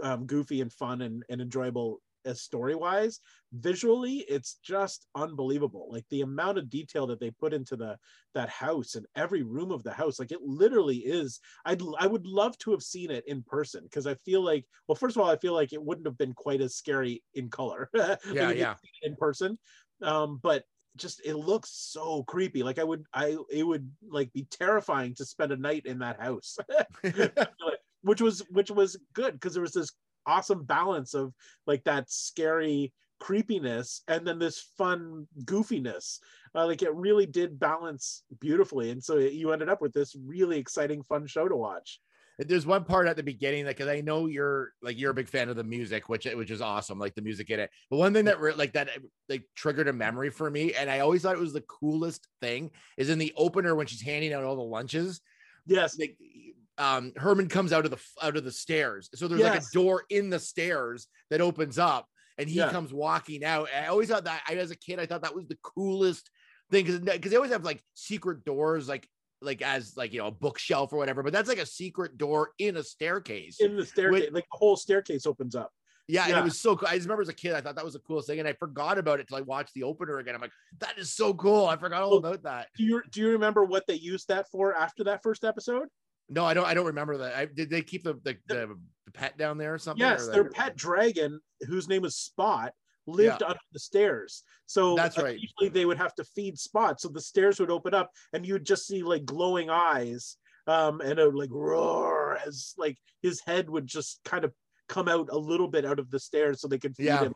um, 0.00 0.26
goofy 0.26 0.60
and 0.60 0.72
fun 0.72 1.02
and, 1.02 1.24
and 1.28 1.40
enjoyable 1.40 2.00
as 2.24 2.42
story 2.42 2.74
wise 2.74 3.20
visually 3.54 4.24
it's 4.28 4.58
just 4.62 5.06
unbelievable. 5.14 5.88
Like 5.90 6.04
the 6.10 6.22
amount 6.22 6.58
of 6.58 6.70
detail 6.70 7.06
that 7.06 7.20
they 7.20 7.30
put 7.30 7.54
into 7.54 7.76
the 7.76 7.96
that 8.34 8.48
house 8.48 8.94
and 8.96 9.06
every 9.14 9.42
room 9.42 9.70
of 9.70 9.82
the 9.84 9.92
house 9.92 10.18
like 10.18 10.32
it 10.32 10.42
literally 10.42 10.96
is 10.96 11.38
i'd 11.66 11.80
i 12.00 12.06
would 12.06 12.26
love 12.26 12.58
to 12.58 12.72
have 12.72 12.82
seen 12.82 13.10
it 13.12 13.22
in 13.28 13.44
person 13.44 13.84
because 13.84 14.08
i 14.08 14.14
feel 14.16 14.42
like 14.42 14.64
well 14.88 14.96
first 14.96 15.14
of 15.16 15.22
all 15.22 15.30
i 15.30 15.36
feel 15.36 15.54
like 15.54 15.72
it 15.72 15.82
wouldn't 15.82 16.06
have 16.06 16.18
been 16.18 16.32
quite 16.32 16.60
as 16.60 16.74
scary 16.74 17.22
in 17.34 17.48
color. 17.48 17.88
Yeah, 17.94 18.50
you 18.50 18.56
yeah, 18.56 18.74
in 19.02 19.14
person. 19.16 19.58
Um 20.02 20.40
but 20.42 20.64
just 20.96 21.20
it 21.24 21.34
looks 21.34 21.70
so 21.70 22.24
creepy. 22.24 22.62
Like 22.62 22.78
i 22.78 22.84
would 22.84 23.04
i 23.14 23.36
it 23.50 23.62
would 23.62 23.88
like 24.08 24.32
be 24.32 24.46
terrifying 24.50 25.14
to 25.16 25.24
spend 25.24 25.52
a 25.52 25.56
night 25.56 25.86
in 25.86 26.00
that 26.00 26.20
house. 26.20 26.56
Which 28.02 28.20
was 28.20 28.40
which 28.50 28.70
was 28.70 28.98
good 29.14 29.32
because 29.32 29.54
there 29.54 29.62
was 29.62 29.72
this 29.72 29.90
awesome 30.26 30.64
balance 30.64 31.14
of 31.14 31.32
like 31.66 31.84
that 31.84 32.10
scary 32.10 32.92
creepiness 33.20 34.02
and 34.08 34.26
then 34.26 34.38
this 34.38 34.60
fun 34.76 35.26
goofiness 35.44 36.18
uh, 36.54 36.66
like 36.66 36.82
it 36.82 36.94
really 36.94 37.26
did 37.26 37.58
balance 37.58 38.24
beautifully 38.40 38.90
and 38.90 39.02
so 39.02 39.16
you 39.18 39.52
ended 39.52 39.68
up 39.68 39.80
with 39.80 39.92
this 39.92 40.14
really 40.26 40.58
exciting 40.58 41.02
fun 41.02 41.26
show 41.26 41.48
to 41.48 41.56
watch 41.56 42.00
There's 42.38 42.66
one 42.66 42.82
part 42.84 43.06
at 43.06 43.16
the 43.16 43.22
beginning, 43.22 43.64
like, 43.64 43.78
cause 43.78 43.86
I 43.86 44.00
know 44.00 44.26
you're 44.26 44.72
like 44.82 44.98
you're 44.98 45.12
a 45.12 45.14
big 45.14 45.28
fan 45.28 45.48
of 45.48 45.54
the 45.54 45.62
music, 45.62 46.08
which 46.08 46.24
which 46.26 46.50
is 46.50 46.60
awesome, 46.60 46.98
like 46.98 47.14
the 47.14 47.22
music 47.22 47.48
in 47.50 47.60
it. 47.60 47.70
But 47.90 47.98
one 47.98 48.12
thing 48.12 48.24
that 48.24 48.40
re- 48.40 48.54
like 48.54 48.72
that 48.72 48.90
like 49.28 49.44
triggered 49.54 49.86
a 49.86 49.92
memory 49.92 50.30
for 50.30 50.50
me, 50.50 50.74
and 50.74 50.90
I 50.90 50.98
always 50.98 51.22
thought 51.22 51.36
it 51.36 51.40
was 51.40 51.52
the 51.52 51.60
coolest 51.60 52.26
thing, 52.40 52.72
is 52.96 53.08
in 53.08 53.18
the 53.18 53.32
opener 53.36 53.76
when 53.76 53.86
she's 53.86 54.02
handing 54.02 54.32
out 54.32 54.42
all 54.42 54.56
the 54.56 54.62
lunches. 54.62 55.20
yes 55.66 55.98
like 55.98 56.16
um 56.78 57.12
Herman 57.16 57.48
comes 57.48 57.72
out 57.72 57.84
of 57.84 57.90
the 57.90 57.98
out 58.22 58.36
of 58.36 58.44
the 58.44 58.50
stairs. 58.52 59.08
So 59.14 59.28
there's 59.28 59.40
like 59.40 59.60
a 59.60 59.64
door 59.72 60.04
in 60.10 60.30
the 60.30 60.38
stairs 60.40 61.06
that 61.30 61.40
opens 61.40 61.78
up 61.78 62.06
and 62.38 62.48
he 62.48 62.56
Yeah. 62.58 62.70
comes 62.70 62.92
walking 62.92 63.44
out. 63.44 63.68
I 63.76 63.86
always 63.86 64.08
thought 64.08 64.24
that 64.24 64.42
I 64.48 64.54
as 64.54 64.70
a 64.70 64.76
kid 64.76 64.98
I 64.98 65.06
thought 65.06 65.22
that 65.22 65.34
was 65.34 65.46
the 65.46 65.58
coolest 65.62 66.30
thing 66.70 66.84
cuz 66.86 66.98
cuz 66.98 67.30
they 67.30 67.36
always 67.36 67.52
have 67.52 67.64
like 67.64 67.82
secret 67.94 68.44
doors 68.44 68.88
like 68.88 69.08
like 69.40 69.62
as 69.62 69.96
like 69.96 70.12
you 70.12 70.18
know 70.20 70.28
a 70.28 70.32
bookshelf 70.32 70.92
or 70.92 70.96
whatever, 70.98 71.22
but 71.22 71.32
that's 71.32 71.48
like 71.48 71.58
a 71.58 71.66
secret 71.66 72.16
door 72.18 72.50
in 72.58 72.76
a 72.76 72.82
staircase. 72.82 73.60
in 73.60 73.76
the 73.76 73.84
staircase 73.86 74.30
like 74.32 74.44
the 74.50 74.56
whole 74.56 74.76
staircase 74.76 75.26
opens 75.26 75.54
up 75.54 75.70
yeah, 76.06 76.22
and 76.24 76.32
yeah. 76.32 76.40
it 76.40 76.44
was 76.44 76.60
so 76.60 76.76
cool. 76.76 76.86
I 76.88 76.96
just 76.96 77.06
remember 77.06 77.22
as 77.22 77.30
a 77.30 77.32
kid, 77.34 77.54
I 77.54 77.62
thought 77.62 77.76
that 77.76 77.84
was 77.84 77.94
the 77.94 78.00
coolest 78.00 78.28
thing, 78.28 78.38
and 78.38 78.46
I 78.46 78.52
forgot 78.52 78.98
about 78.98 79.20
it 79.20 79.28
till 79.28 79.38
I 79.38 79.40
watched 79.40 79.72
the 79.72 79.84
opener 79.84 80.18
again. 80.18 80.34
I'm 80.34 80.40
like, 80.42 80.52
that 80.80 80.98
is 80.98 81.10
so 81.14 81.32
cool. 81.32 81.64
I 81.66 81.76
forgot 81.78 82.02
all 82.02 82.10
Well, 82.10 82.18
about 82.18 82.42
that. 82.42 82.68
do 82.76 82.84
you 82.84 83.02
do 83.10 83.20
you 83.22 83.30
remember 83.30 83.64
what 83.64 83.86
they 83.86 83.94
used 83.94 84.28
that 84.28 84.50
for 84.50 84.74
after 84.74 85.04
that 85.04 85.22
first 85.22 85.44
episode 85.44 85.88
No, 86.28 86.44
I 86.44 86.54
don't. 86.54 86.66
I 86.66 86.74
don't 86.74 86.86
remember 86.86 87.18
that. 87.18 87.34
I, 87.36 87.44
did 87.46 87.68
they 87.70 87.82
keep 87.82 88.02
the 88.04 88.14
the, 88.24 88.36
the, 88.46 88.76
the 89.04 89.12
pet 89.12 89.36
down 89.36 89.58
there 89.58 89.74
or 89.74 89.78
something? 89.78 90.06
yes 90.06 90.28
or 90.28 90.32
their 90.32 90.50
pet 90.50 90.76
dragon 90.76 91.40
whose 91.68 91.88
name 91.88 92.04
is 92.04 92.16
spot 92.16 92.72
lived 93.06 93.42
under 93.42 93.60
the 93.72 93.78
stairs 93.78 94.42
so 94.64 94.94
That's 94.94 95.18
right. 95.18 95.36
occasionally 95.36 95.68
they 95.68 95.84
would 95.84 95.98
have 95.98 96.14
to 96.14 96.24
feed 96.24 96.58
spot 96.58 97.00
so 97.02 97.08
the 97.08 97.20
stairs 97.20 97.60
would 97.60 97.70
open 97.70 97.92
up 97.92 98.10
and 98.32 98.46
you'd 98.46 98.64
just 98.64 98.86
see 98.86 99.02
like 99.02 99.26
glowing 99.26 99.68
eyes 99.68 100.38
um 100.66 101.02
and 101.02 101.18
it 101.18 101.26
would 101.26 101.34
like 101.34 101.50
roar 101.52 102.38
as 102.46 102.72
like 102.78 102.96
his 103.20 103.42
head 103.46 103.68
would 103.68 103.86
just 103.86 104.20
kind 104.24 104.42
of 104.42 104.54
come 104.88 105.06
out 105.06 105.28
a 105.30 105.36
little 105.36 105.68
bit 105.68 105.84
out 105.84 105.98
of 105.98 106.10
the 106.10 106.18
stairs 106.18 106.62
so 106.62 106.66
they 106.66 106.78
could 106.78 106.96
feed 106.96 107.04
Yeah. 107.06 107.24
him 107.24 107.34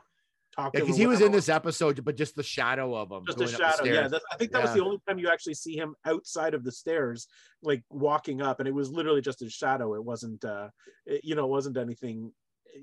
talk 0.54 0.72
Yeah, 0.74 0.80
to 0.80 0.84
him 0.84 0.86
because 0.86 0.98
or 0.98 1.02
he 1.02 1.06
was 1.06 1.20
in 1.20 1.32
this 1.32 1.48
episode, 1.48 2.04
but 2.04 2.16
just 2.16 2.34
the 2.36 2.42
shadow 2.42 2.94
of 2.96 3.10
him. 3.10 3.24
just 3.26 3.40
a 3.40 3.48
shadow. 3.48 3.84
Yeah, 3.84 4.08
that, 4.08 4.22
I 4.32 4.36
think 4.36 4.52
that 4.52 4.62
was 4.62 4.74
the 4.74 4.82
only 4.82 4.98
time 5.06 5.18
you 5.18 5.28
actually 5.30 5.54
see 5.54 5.76
him 5.76 5.94
outside 6.04 6.54
of 6.54 6.64
the 6.64 6.72
stairs, 6.72 7.26
like 7.62 7.82
walking 7.90 8.42
up, 8.42 8.60
and 8.60 8.68
it 8.68 8.74
was 8.74 8.90
literally 8.90 9.20
just 9.20 9.42
a 9.42 9.50
shadow. 9.50 9.94
It 9.94 10.04
wasn't, 10.04 10.44
uh, 10.44 10.68
it- 11.06 11.24
you 11.24 11.34
know, 11.34 11.44
it 11.44 11.50
wasn't 11.50 11.76
anything, 11.76 12.32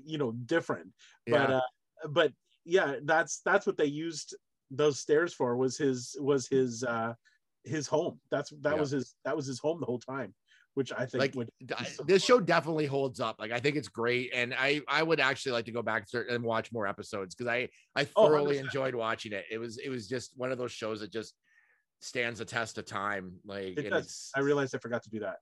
you 0.04 0.18
know, 0.18 0.32
different. 0.32 0.92
But, 1.26 1.50
Yeah. 1.50 1.56
uh, 2.04 2.08
but 2.08 2.32
yeah, 2.64 2.96
that's 3.02 3.40
that's 3.44 3.66
what 3.66 3.76
they 3.76 3.86
used 3.86 4.34
those 4.70 4.98
stairs 4.98 5.32
for. 5.32 5.56
Was 5.56 5.76
his 5.78 6.16
was 6.20 6.48
his 6.48 6.82
uh 6.82 7.14
his 7.64 7.86
home. 7.86 8.20
That's 8.30 8.50
that 8.62 8.74
Yeah. 8.74 8.80
was 8.80 8.90
his 8.90 9.14
that 9.24 9.36
was 9.36 9.46
his 9.46 9.58
home 9.60 9.78
the 9.80 9.86
whole 9.86 10.00
time. 10.00 10.34
Which 10.76 10.92
I 10.92 11.06
think 11.06 11.14
like 11.20 11.34
would 11.34 11.48
so 11.86 12.02
this 12.04 12.22
show 12.22 12.38
definitely 12.38 12.84
holds 12.86 13.18
up. 13.18 13.36
Like 13.38 13.50
I 13.50 13.58
think 13.58 13.76
it's 13.76 13.88
great, 13.88 14.30
and 14.34 14.54
I 14.56 14.82
I 14.86 15.02
would 15.02 15.20
actually 15.20 15.52
like 15.52 15.64
to 15.64 15.72
go 15.72 15.80
back 15.82 16.06
and 16.12 16.44
watch 16.44 16.70
more 16.70 16.86
episodes 16.86 17.34
because 17.34 17.50
I 17.50 17.68
I 17.96 18.06
Oh, 18.14 18.28
thoroughly 18.28 18.56
100%. 18.56 18.60
enjoyed 18.60 18.94
watching 18.94 19.32
it. 19.32 19.46
It 19.50 19.56
was 19.58 19.78
it 19.78 19.88
was 19.88 20.06
just 20.06 20.32
one 20.36 20.52
of 20.52 20.58
those 20.58 20.72
shows 20.72 21.00
that 21.00 21.10
just 21.10 21.34
stands 22.00 22.38
the 22.40 22.44
test 22.44 22.76
of 22.76 22.84
time. 22.84 23.32
Like 23.46 23.78
It 23.78 23.88
does. 23.90 24.30
I 24.36 24.40
realized 24.40 24.74
I 24.74 24.78
forgot 24.78 25.02
to 25.04 25.10
do 25.10 25.20
that. 25.20 25.36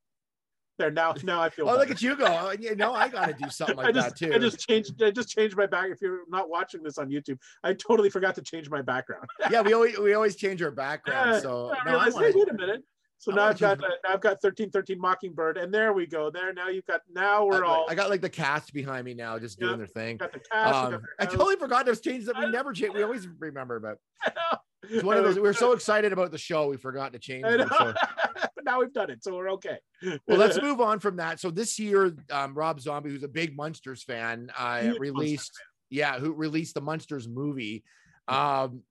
There 0.79 0.91
now, 0.93 1.15
now 1.25 1.41
I 1.43 1.51
feel. 1.51 1.69
oh 1.69 1.77
look 1.77 1.91
at 1.91 2.01
you 2.01 2.17
go. 2.17 2.27
Oh, 2.27 2.53
You 2.59 2.77
know 2.77 2.93
I 2.95 3.09
got 3.09 3.27
to 3.27 3.33
do 3.35 3.51
something 3.51 3.77
like 3.85 3.93
just, 3.95 4.11
that 4.11 4.17
too. 4.17 4.33
I 4.33 4.39
just 4.39 4.61
changed. 4.61 5.03
I 5.03 5.11
just 5.11 5.29
changed 5.31 5.57
my 5.57 5.67
back. 5.67 5.91
If 5.91 6.01
you're 6.01 6.21
not 6.29 6.49
watching 6.49 6.83
this 6.85 6.97
on 6.99 7.11
YouTube, 7.11 7.39
I 7.65 7.75
totally 7.75 8.09
forgot 8.11 8.37
to 8.37 8.43
change 8.43 8.71
my 8.71 8.83
background. 8.83 9.25
yeah, 9.51 9.63
we 9.63 9.73
always 9.73 9.99
we 9.99 10.15
always 10.15 10.37
change 10.37 10.63
our 10.63 10.71
background. 10.71 11.33
Yeah, 11.33 11.41
So 11.43 11.73
I 11.73 11.91
no, 11.91 11.99
I 11.99 12.09
wanna- 12.09 12.27
hey, 12.29 12.33
wait 12.37 12.49
a 12.51 12.55
minute. 12.55 12.83
So 13.25 13.33
now 13.33 13.45
I've 13.45 13.59
got 13.59 13.81
now 13.81 13.89
I've 14.07 14.21
got 14.21 14.43
thirteen 14.43 14.71
thirteen 14.71 15.01
Mockingbird, 15.01 15.57
and 15.57 15.73
there 15.73 15.95
we 15.95 16.07
go. 16.07 16.29
There 16.29 16.53
now 16.53 16.69
you've 16.69 16.85
got 16.85 17.01
now 17.11 17.47
we're 17.47 17.65
I, 17.65 17.69
all 17.69 17.87
I 17.89 17.95
got 17.95 18.11
like 18.11 18.21
the 18.21 18.29
cast 18.29 18.75
behind 18.75 19.07
me 19.07 19.15
now, 19.15 19.39
just 19.39 19.59
doing 19.59 19.79
their 19.79 19.87
thing. 19.87 20.19
got 20.19 20.31
the 20.31 20.41
cast. 20.41 20.67
we 20.67 20.73
got 20.73 20.85
Um, 20.85 20.93
the 20.93 21.25
I 21.25 21.25
totally 21.25 21.57
forgot 21.57 21.87
those 21.87 22.03
changes 22.03 22.27
that 22.27 22.39
we 22.39 22.51
never 22.51 22.75
change. 22.75 22.93
We 22.93 23.03
always 23.03 23.27
remember 23.39 23.77
about. 23.77 23.97
I 24.27 24.59
It's 24.91 25.03
one 25.03 25.17
of 25.17 25.25
those. 25.25 25.37
We 25.37 25.41
were 25.41 25.55
so 25.55 25.73
excited 25.73 26.13
about 26.13 26.33
the 26.33 26.39
show, 26.39 26.69
we 26.69 26.77
forgot 26.77 27.15
to 27.15 27.19
change. 27.19 27.47
I 27.47 27.57
them. 27.57 27.61
know. 27.61 27.77
So 27.79 27.95
but 28.35 28.65
now 28.67 28.81
we've 28.81 28.93
done 28.93 29.09
it, 29.09 29.25
so 29.25 29.35
we're 29.35 29.53
okay. 29.53 29.79
well, 30.03 30.37
let's 30.37 30.61
move 30.63 30.83
on 30.83 31.01
from 31.01 31.17
that. 31.17 31.41
So 31.41 31.51
this 31.51 31.79
year, 31.79 32.15
um, 32.31 32.53
Rob 32.53 32.79
Zombie, 32.79 33.09
who's 33.09 33.23
a 33.23 33.29
big 33.29 33.57
Munsters 33.57 34.03
fan, 34.03 34.51
uh, 34.59 34.93
released, 34.99 35.59
yeah, 35.89 36.19
who 36.19 36.35
released 36.35 36.75
the 36.75 36.83
Munsters 36.83 37.27
movie, 37.27 37.85
um, 38.29 38.83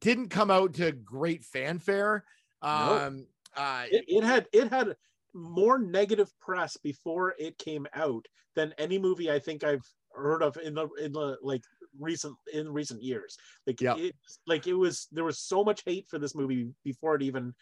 didn't 0.00 0.30
come 0.30 0.50
out 0.50 0.72
to 0.74 0.92
great 0.92 1.44
fanfare. 1.44 2.24
Um, 2.62 3.26
uh, 3.56 3.84
it, 3.90 4.04
it 4.08 4.24
had 4.24 4.46
it 4.52 4.68
had 4.70 4.96
more 5.34 5.78
negative 5.78 6.30
press 6.40 6.76
before 6.76 7.34
it 7.38 7.58
came 7.58 7.86
out 7.94 8.24
than 8.54 8.72
any 8.78 8.98
movie 8.98 9.30
I 9.30 9.38
think 9.38 9.64
I've 9.64 9.84
heard 10.14 10.42
of 10.42 10.56
in 10.56 10.74
the 10.74 10.88
in 11.00 11.12
the 11.12 11.36
like 11.42 11.62
recent 11.98 12.34
in 12.52 12.72
recent 12.72 13.02
years. 13.02 13.36
Like 13.66 13.80
Yeah. 13.80 13.96
it 13.96 14.14
like 14.46 14.66
it 14.66 14.74
was 14.74 15.08
there 15.12 15.24
was 15.24 15.38
so 15.38 15.62
much 15.62 15.82
hate 15.84 16.06
for 16.08 16.18
this 16.18 16.34
movie 16.34 16.70
before 16.84 17.16
it 17.16 17.22
even 17.22 17.54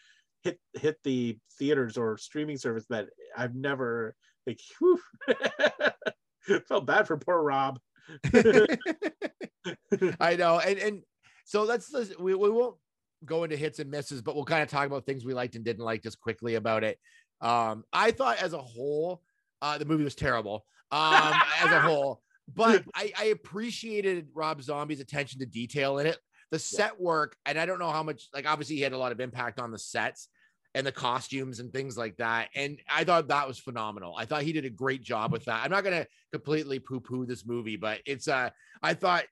hit 0.43 0.59
hit 0.73 0.97
the 1.03 1.37
theaters 1.57 1.97
or 1.97 2.17
streaming 2.17 2.57
service 2.57 2.85
that 2.89 3.07
I've 3.35 3.55
never 3.55 4.15
like 4.47 4.59
whew, 4.79 4.99
felt 6.67 6.85
bad 6.85 7.07
for 7.07 7.17
poor 7.17 7.41
Rob. 7.41 7.79
I 10.19 10.35
know, 10.35 10.59
and 10.59 10.77
and 10.79 11.01
so 11.45 11.63
let's, 11.63 11.91
let's 11.91 12.17
we, 12.19 12.35
we 12.35 12.49
won't 12.49 12.77
go 13.23 13.43
into 13.43 13.55
hits 13.55 13.79
and 13.79 13.89
misses, 13.89 14.21
but 14.21 14.35
we'll 14.35 14.45
kind 14.45 14.63
of 14.63 14.69
talk 14.69 14.87
about 14.87 15.05
things 15.05 15.25
we 15.25 15.33
liked 15.33 15.55
and 15.55 15.63
didn't 15.63 15.83
like 15.83 16.03
just 16.03 16.19
quickly 16.19 16.55
about 16.55 16.83
it. 16.83 16.99
Um, 17.41 17.83
I 17.93 18.11
thought 18.11 18.41
as 18.41 18.53
a 18.53 18.61
whole, 18.61 19.21
uh, 19.61 19.77
the 19.77 19.85
movie 19.85 20.03
was 20.03 20.15
terrible. 20.15 20.65
Um, 20.91 21.33
as 21.61 21.71
a 21.71 21.81
whole, 21.81 22.21
but 22.53 22.83
I, 22.95 23.11
I 23.17 23.25
appreciated 23.25 24.27
Rob 24.33 24.61
Zombie's 24.61 24.99
attention 24.99 25.39
to 25.39 25.45
detail 25.45 25.99
in 25.99 26.07
it. 26.07 26.17
The 26.51 26.59
set 26.59 26.99
work, 26.99 27.35
and 27.45 27.59
I 27.59 27.65
don't 27.65 27.79
know 27.79 27.89
how 27.89 28.03
much, 28.03 28.29
like 28.33 28.47
obviously 28.47 28.75
he 28.75 28.81
had 28.81 28.93
a 28.93 28.97
lot 28.97 29.11
of 29.11 29.19
impact 29.19 29.59
on 29.59 29.71
the 29.71 29.79
sets 29.79 30.29
and 30.75 30.85
the 30.85 30.91
costumes 30.91 31.59
and 31.59 31.73
things 31.73 31.97
like 31.97 32.17
that. 32.17 32.49
And 32.53 32.79
I 32.89 33.03
thought 33.03 33.29
that 33.29 33.47
was 33.47 33.57
phenomenal. 33.57 34.13
I 34.17 34.25
thought 34.25 34.43
he 34.43 34.53
did 34.53 34.65
a 34.65 34.69
great 34.69 35.01
job 35.01 35.31
with 35.31 35.45
that. 35.45 35.63
I'm 35.63 35.71
not 35.71 35.83
gonna 35.83 36.05
completely 36.31 36.79
poo-poo 36.79 37.25
this 37.25 37.45
movie, 37.45 37.77
but 37.77 38.01
it's 38.05 38.27
uh 38.27 38.49
I 38.83 38.93
thought 38.93 39.23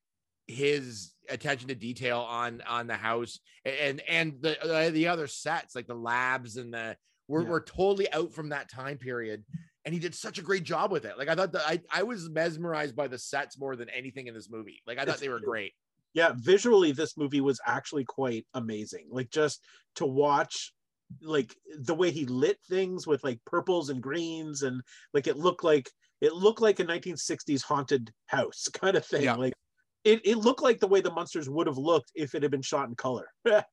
his 0.48 1.13
attention 1.30 1.68
to 1.70 1.76
detail 1.76 2.20
on 2.20 2.62
on 2.68 2.88
the 2.88 2.96
house 2.96 3.40
and 3.66 4.02
and 4.08 4.42
the 4.42 4.62
uh, 4.64 4.90
the 4.90 5.08
other 5.08 5.28
sets 5.28 5.76
like 5.76 5.88
the 5.88 5.96
labs 5.96 6.58
and 6.58 6.74
the 6.74 6.96
we're, 7.28 7.44
Yeah. 7.44 7.50
we're 7.50 7.64
totally 7.64 8.12
out 8.12 8.34
from 8.34 8.50
that 8.50 8.70
time 8.70 8.98
period. 8.98 9.44
And 9.86 9.94
he 9.94 10.00
did 10.00 10.14
such 10.16 10.38
a 10.40 10.42
great 10.42 10.64
job 10.64 10.92
with 10.92 11.06
it. 11.06 11.18
Like 11.18 11.30
i 11.30 11.36
thought 11.36 11.52
that 11.54 11.64
i 11.68 11.80
i 11.92 12.04
was 12.04 12.30
mesmerized 12.30 12.96
by 12.96 13.08
the 13.08 13.18
sets 13.18 13.58
more 13.58 13.76
than 13.76 13.90
anything 13.90 14.28
in 14.28 14.34
this 14.34 14.50
movie. 14.50 14.82
Like 14.86 14.98
i 14.98 15.02
thought 15.02 15.10
It's- 15.16 15.20
they 15.22 15.30
were 15.30 15.40
great. 15.40 15.74
yeah 16.14 16.34
visually 16.36 16.92
this 16.92 17.18
movie 17.18 17.42
was 17.42 17.60
actually 17.66 18.04
quite 18.06 18.46
amazing. 18.54 19.08
Like 19.10 19.30
just 19.30 19.64
to 19.96 20.06
watch 20.06 20.74
like 21.22 21.56
the 21.80 21.94
way 21.96 22.10
he 22.12 22.26
lit 22.26 22.58
things 22.70 23.06
with 23.06 23.24
like 23.24 23.40
purples 23.46 23.90
and 23.90 24.02
greens 24.02 24.64
and 24.64 24.82
like 25.14 25.28
it 25.28 25.38
looked 25.38 25.64
like 25.64 25.90
it 26.22 26.34
looked 26.34 26.62
like 26.62 26.80
a 26.80 26.86
1960s 26.86 27.62
haunted 27.64 28.12
house 28.28 28.68
kind 28.74 28.98
of 28.98 29.06
thing. 29.06 29.24
Yeah. 29.24 29.36
like 29.36 29.54
it, 30.04 30.22
it 30.26 30.38
looked 30.38 30.62
like 30.62 30.80
the 30.80 30.88
way 30.88 31.02
the 31.02 31.12
monsters 31.12 31.50
would 31.50 31.68
have 31.68 31.78
looked 31.78 32.12
if 32.16 32.36
it 32.36 32.44
had 32.44 32.52
been 32.52 32.62
shot 32.62 32.90
in 32.90 32.96
color. 32.96 33.28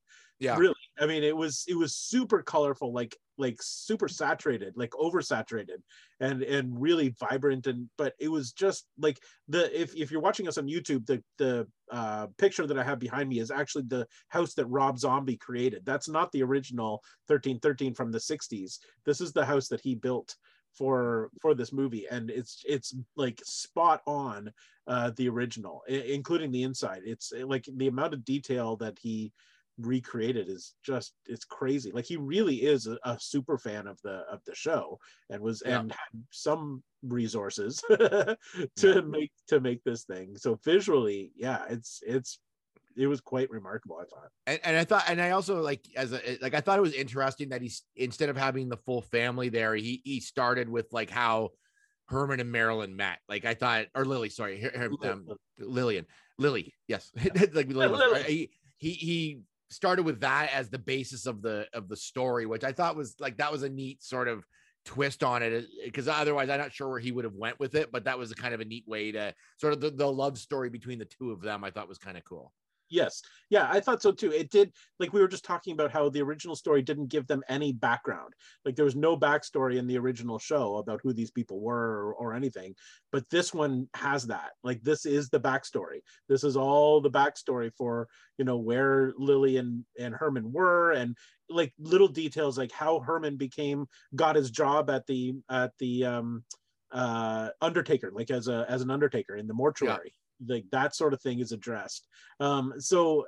Yeah. 0.41 0.57
Really. 0.57 0.73
I 0.99 1.05
mean 1.05 1.23
it 1.23 1.37
was 1.37 1.63
it 1.67 1.75
was 1.75 1.95
super 1.95 2.41
colorful 2.41 2.91
like 2.91 3.15
like 3.37 3.57
super 3.61 4.07
saturated 4.07 4.73
like 4.75 4.89
oversaturated 4.91 5.83
and 6.19 6.41
and 6.41 6.81
really 6.81 7.15
vibrant 7.19 7.67
and 7.67 7.87
but 7.95 8.13
it 8.19 8.27
was 8.27 8.51
just 8.51 8.87
like 8.97 9.19
the 9.47 9.79
if, 9.79 9.95
if 9.95 10.09
you're 10.09 10.19
watching 10.19 10.47
us 10.47 10.57
on 10.57 10.67
youtube 10.67 11.05
the 11.05 11.23
the 11.37 11.67
uh 11.91 12.25
picture 12.39 12.65
that 12.65 12.77
i 12.77 12.83
have 12.83 12.97
behind 12.97 13.29
me 13.29 13.37
is 13.37 13.51
actually 13.51 13.83
the 13.87 14.05
house 14.29 14.55
that 14.55 14.65
rob 14.65 14.97
zombie 14.97 15.37
created. 15.37 15.83
That's 15.85 16.09
not 16.09 16.31
the 16.31 16.41
original 16.41 17.03
1313 17.27 17.93
from 17.93 18.11
the 18.11 18.17
60s 18.17 18.79
this 19.05 19.21
is 19.21 19.33
the 19.33 19.45
house 19.45 19.67
that 19.67 19.81
he 19.81 19.93
built 19.93 20.35
for 20.77 21.29
for 21.41 21.53
this 21.53 21.73
movie 21.73 22.05
and 22.09 22.29
it's 22.29 22.63
it's 22.67 22.95
like 23.15 23.41
spot 23.43 24.01
on 24.07 24.51
uh 24.87 25.11
the 25.17 25.27
original 25.27 25.81
i- 25.89 25.93
including 25.93 26.51
the 26.51 26.63
inside 26.63 27.01
it's 27.05 27.33
like 27.43 27.65
the 27.75 27.87
amount 27.87 28.13
of 28.13 28.23
detail 28.25 28.75
that 28.77 28.97
he 29.01 29.31
recreated 29.77 30.47
is 30.49 30.75
just 30.83 31.13
it's 31.25 31.45
crazy 31.45 31.91
like 31.91 32.05
he 32.05 32.17
really 32.17 32.57
is 32.57 32.87
a, 32.87 32.97
a 33.03 33.17
super 33.19 33.57
fan 33.57 33.87
of 33.87 33.99
the 34.03 34.23
of 34.31 34.39
the 34.45 34.53
show 34.55 34.97
and 35.29 35.41
was 35.41 35.63
Yeah. 35.65 35.79
and 35.79 35.91
had 35.91 36.23
some 36.31 36.83
resources 37.03 37.81
to 37.89 38.37
Yeah. 38.77 39.01
make 39.01 39.31
to 39.47 39.59
make 39.59 39.83
this 39.83 40.03
thing 40.03 40.37
so 40.37 40.59
visually 40.63 41.31
yeah 41.35 41.65
it's 41.69 42.01
it's 42.05 42.39
it 42.97 43.07
was 43.07 43.21
quite 43.21 43.49
remarkable 43.49 43.97
i 43.97 44.05
thought 44.05 44.29
and, 44.47 44.59
and 44.63 44.77
I 44.77 44.83
thought, 44.83 45.03
and 45.07 45.21
I 45.21 45.31
also 45.31 45.61
like 45.61 45.85
as 45.95 46.13
a 46.13 46.19
like 46.41 46.53
I 46.53 46.61
thought 46.61 46.77
it 46.79 46.81
was 46.81 46.93
interesting 46.93 47.49
that 47.49 47.61
he's 47.61 47.83
instead 47.95 48.29
of 48.29 48.35
having 48.37 48.69
the 48.69 48.77
full 48.77 49.01
family 49.01 49.49
there, 49.49 49.75
he 49.75 50.01
he 50.03 50.19
started 50.19 50.67
with 50.67 50.87
like 50.91 51.09
how 51.09 51.49
Herman 52.07 52.39
and 52.39 52.51
Marilyn 52.51 52.95
met. 52.95 53.19
Like 53.29 53.45
I 53.45 53.53
thought, 53.53 53.85
or 53.95 54.03
Lily, 54.03 54.29
sorry, 54.29 54.59
her- 54.61 54.71
her- 54.75 55.11
um, 55.11 55.27
Lillian, 55.59 56.05
Lily, 56.37 56.73
yes, 56.87 57.11
like 57.53 57.53
Lily 57.53 57.87
was- 57.87 57.99
Lily. 57.99 58.23
He, 58.23 58.49
he 58.77 58.91
he 58.93 59.39
started 59.69 60.03
with 60.03 60.21
that 60.21 60.51
as 60.53 60.69
the 60.69 60.79
basis 60.79 61.25
of 61.27 61.41
the 61.41 61.67
of 61.73 61.87
the 61.87 61.95
story, 61.95 62.45
which 62.45 62.63
I 62.63 62.71
thought 62.73 62.95
was 62.95 63.15
like 63.19 63.37
that 63.37 63.51
was 63.51 63.63
a 63.63 63.69
neat 63.69 64.03
sort 64.03 64.27
of 64.27 64.43
twist 64.85 65.23
on 65.23 65.43
it 65.43 65.65
because 65.85 66.07
otherwise 66.07 66.49
I'm 66.49 66.59
not 66.59 66.73
sure 66.73 66.89
where 66.89 66.99
he 66.99 67.11
would 67.11 67.23
have 67.25 67.35
went 67.35 67.59
with 67.59 67.75
it, 67.75 67.91
but 67.91 68.05
that 68.05 68.17
was 68.17 68.31
a 68.31 68.35
kind 68.35 68.53
of 68.53 68.59
a 68.59 68.65
neat 68.65 68.87
way 68.87 69.11
to 69.11 69.33
sort 69.57 69.73
of 69.73 69.79
the, 69.79 69.91
the 69.91 70.11
love 70.11 70.37
story 70.39 70.69
between 70.69 70.97
the 70.97 71.05
two 71.05 71.31
of 71.31 71.41
them. 71.41 71.63
I 71.63 71.69
thought 71.69 71.87
was 71.87 71.99
kind 71.99 72.17
of 72.17 72.23
cool. 72.25 72.51
Yes. 72.91 73.21
Yeah, 73.49 73.67
I 73.71 73.79
thought 73.79 74.01
so 74.01 74.11
too. 74.11 74.31
It 74.31 74.51
did, 74.51 74.73
like 74.99 75.13
we 75.13 75.21
were 75.21 75.27
just 75.29 75.45
talking 75.45 75.73
about 75.73 75.91
how 75.91 76.09
the 76.09 76.21
original 76.21 76.57
story 76.57 76.81
didn't 76.81 77.07
give 77.07 77.25
them 77.25 77.41
any 77.47 77.71
background. 77.71 78.33
Like 78.65 78.75
there 78.75 78.85
was 78.85 78.97
no 78.97 79.17
backstory 79.17 79.77
in 79.77 79.87
the 79.87 79.97
original 79.97 80.37
show 80.37 80.75
about 80.75 80.99
who 81.01 81.13
these 81.13 81.31
people 81.31 81.61
were 81.61 82.09
or, 82.09 82.13
or 82.15 82.33
anything. 82.33 82.75
But 83.11 83.29
this 83.29 83.53
one 83.53 83.87
has 83.95 84.27
that. 84.27 84.51
Like 84.61 84.83
this 84.83 85.05
is 85.05 85.29
the 85.29 85.39
backstory. 85.39 86.01
This 86.27 86.43
is 86.43 86.57
all 86.57 86.99
the 86.99 87.09
backstory 87.09 87.71
for, 87.77 88.09
you 88.37 88.43
know, 88.43 88.57
where 88.57 89.13
Lily 89.17 89.55
and, 89.55 89.85
and 89.97 90.13
Herman 90.13 90.51
were 90.51 90.91
and 90.91 91.15
like 91.49 91.73
little 91.79 92.09
details 92.09 92.57
like 92.57 92.73
how 92.73 92.99
Herman 92.99 93.37
became 93.37 93.87
got 94.15 94.35
his 94.35 94.51
job 94.51 94.89
at 94.89 95.07
the 95.07 95.35
at 95.49 95.71
the 95.79 96.05
um 96.05 96.43
uh 96.91 97.49
undertaker 97.61 98.11
like 98.13 98.31
as 98.31 98.49
a 98.49 98.65
as 98.67 98.81
an 98.81 98.91
undertaker 98.91 99.35
in 99.35 99.47
the 99.47 99.53
mortuary 99.53 100.13
like 100.47 100.65
that 100.71 100.95
sort 100.95 101.13
of 101.13 101.21
thing 101.21 101.39
is 101.39 101.51
addressed 101.51 102.07
um 102.39 102.73
so 102.77 103.25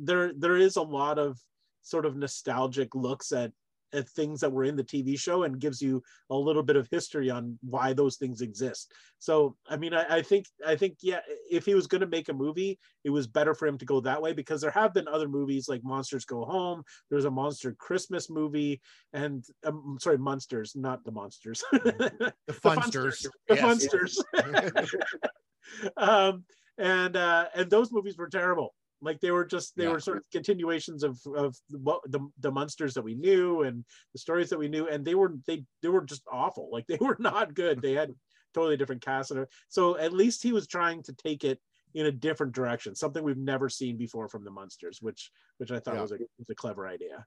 there 0.00 0.32
there 0.36 0.56
is 0.56 0.76
a 0.76 0.82
lot 0.82 1.18
of 1.18 1.38
sort 1.82 2.06
of 2.06 2.16
nostalgic 2.16 2.94
looks 2.94 3.32
at 3.32 3.52
at 3.94 4.08
things 4.08 4.40
that 4.40 4.50
were 4.52 4.64
in 4.64 4.76
the 4.76 4.84
TV 4.84 5.18
show 5.18 5.44
and 5.44 5.60
gives 5.60 5.80
you 5.80 6.02
a 6.30 6.34
little 6.34 6.62
bit 6.62 6.76
of 6.76 6.88
history 6.90 7.30
on 7.30 7.58
why 7.62 7.92
those 7.92 8.16
things 8.16 8.40
exist. 8.40 8.92
So 9.18 9.56
I 9.68 9.76
mean 9.76 9.94
I, 9.94 10.16
I 10.16 10.22
think 10.22 10.46
I 10.66 10.76
think 10.76 10.96
yeah 11.00 11.20
if 11.50 11.64
he 11.64 11.74
was 11.74 11.86
going 11.86 12.00
to 12.00 12.06
make 12.06 12.28
a 12.28 12.34
movie 12.34 12.78
it 13.04 13.10
was 13.10 13.26
better 13.26 13.54
for 13.54 13.66
him 13.66 13.78
to 13.78 13.84
go 13.84 14.00
that 14.00 14.20
way 14.20 14.32
because 14.32 14.60
there 14.60 14.70
have 14.70 14.92
been 14.92 15.08
other 15.08 15.28
movies 15.28 15.68
like 15.68 15.82
Munsters 15.84 16.24
Go 16.24 16.44
Home 16.44 16.82
there's 17.10 17.24
a 17.24 17.30
Munster 17.30 17.74
Christmas 17.78 18.28
movie 18.28 18.80
and 19.12 19.44
um, 19.64 19.96
sorry 20.00 20.18
Monsters 20.18 20.74
not 20.74 21.04
the 21.04 21.12
monsters 21.12 21.62
The 21.72 22.32
Funsters. 22.50 23.26
the 23.48 23.54
Yes. 23.54 23.86
Funsters 23.86 24.16
um, 25.96 26.44
and 26.78 27.16
uh, 27.16 27.48
and 27.54 27.70
those 27.70 27.92
movies 27.92 28.16
were 28.16 28.28
terrible. 28.28 28.74
Like 29.00 29.20
they 29.20 29.30
were 29.30 29.44
just 29.44 29.76
they 29.76 29.84
Yeah. 29.84 29.92
were 29.92 30.00
sort 30.00 30.16
of 30.18 30.24
continuations 30.30 31.02
of 31.02 31.20
of 31.36 31.56
what 31.70 32.00
the 32.06 32.20
the 32.38 32.50
Munsters 32.50 32.94
that 32.94 33.02
we 33.02 33.14
knew 33.14 33.62
and 33.62 33.84
the 34.12 34.18
stories 34.18 34.50
that 34.50 34.58
we 34.58 34.68
knew, 34.68 34.88
and 34.88 35.04
they 35.04 35.14
were 35.14 35.34
they 35.46 35.64
they 35.82 35.88
were 35.88 36.04
just 36.04 36.22
awful. 36.30 36.70
Like 36.72 36.86
they 36.88 36.98
were 37.00 37.16
not 37.18 37.54
good. 37.54 37.82
They 37.82 37.92
had 37.92 38.12
totally 38.54 38.76
different 38.76 39.02
cast, 39.02 39.30
and 39.30 39.46
so 39.68 39.96
at 39.98 40.12
least 40.12 40.42
he 40.42 40.52
was 40.52 40.66
trying 40.66 41.02
to 41.04 41.12
take 41.12 41.44
it 41.44 41.60
in 41.94 42.06
a 42.06 42.12
different 42.12 42.52
direction, 42.52 42.94
something 42.94 43.22
we've 43.22 43.36
never 43.36 43.68
seen 43.68 43.96
before 43.96 44.28
from 44.28 44.44
the 44.44 44.50
Munsters, 44.50 45.00
which 45.00 45.30
which 45.58 45.70
I 45.70 45.78
thought 45.80 45.94
Yeah. 45.94 46.02
was 46.02 46.12
a 46.12 46.18
was 46.38 46.50
a 46.50 46.54
clever 46.54 46.86
idea. 46.88 47.26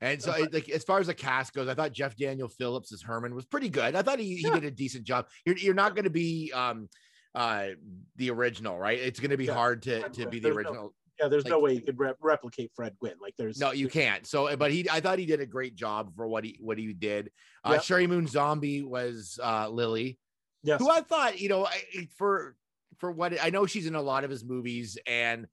And 0.00 0.20
so, 0.20 0.32
like 0.52 0.68
as 0.68 0.82
far 0.82 0.98
as 0.98 1.06
the 1.06 1.14
cast 1.14 1.54
goes, 1.54 1.68
I 1.68 1.74
thought 1.74 1.92
Jeff 1.92 2.16
Daniel 2.16 2.48
Phillips 2.48 2.92
as 2.92 3.02
Herman 3.02 3.36
was 3.36 3.46
pretty 3.46 3.68
good. 3.68 3.94
I 3.94 4.02
thought 4.02 4.18
he, 4.18 4.34
he 4.34 4.50
did 4.50 4.64
a 4.64 4.70
decent 4.70 5.04
job. 5.04 5.28
You're 5.46 5.56
you're 5.56 5.74
not 5.74 5.94
going 5.94 6.04
to 6.04 6.10
be 6.10 6.50
um 6.52 6.88
uh 7.34 7.68
the 8.16 8.30
original, 8.30 8.78
right? 8.78 8.98
It's 8.98 9.20
going 9.20 9.30
to 9.30 9.36
be 9.36 9.46
Yeah. 9.46 9.54
hard 9.54 9.82
to 9.82 10.08
to 10.10 10.28
be 10.28 10.38
the 10.38 10.50
There's 10.50 10.54
no- 10.54 10.58
original. 10.58 10.94
Yeah, 11.20 11.28
there's 11.28 11.44
no 11.44 11.60
way 11.60 11.74
you 11.74 11.80
could 11.82 11.98
rep- 11.98 12.16
replicate 12.20 12.72
Fred 12.74 12.96
Gwynne. 12.98 13.14
Like 13.20 13.34
there's 13.38 13.58
No, 13.60 13.70
you 13.70 13.88
can't. 13.88 14.26
So, 14.26 14.56
but 14.56 14.72
he, 14.72 14.88
I 14.90 15.00
thought 15.00 15.18
he 15.20 15.26
did 15.26 15.40
a 15.40 15.46
great 15.46 15.76
job 15.76 16.16
for 16.16 16.26
what 16.26 16.42
he 16.42 16.58
what 16.60 16.78
he 16.78 16.92
did. 16.92 17.30
Uh. 17.62 17.74
Sheri 17.74 18.08
Moon 18.08 18.26
Zombie 18.26 18.82
was 18.82 19.38
uh, 19.40 19.68
Lily, 19.68 20.18
yes. 20.64 20.80
who 20.80 20.90
I 20.90 21.02
thought, 21.02 21.38
you 21.38 21.48
know, 21.48 21.64
I, 21.66 22.08
for 22.16 22.56
for 22.98 23.12
what 23.12 23.34
I 23.40 23.50
know, 23.50 23.66
she's 23.66 23.86
in 23.86 23.94
a 23.94 24.02
lot 24.02 24.24
of 24.24 24.30
his 24.30 24.42
movies, 24.44 24.98
and 25.06 25.46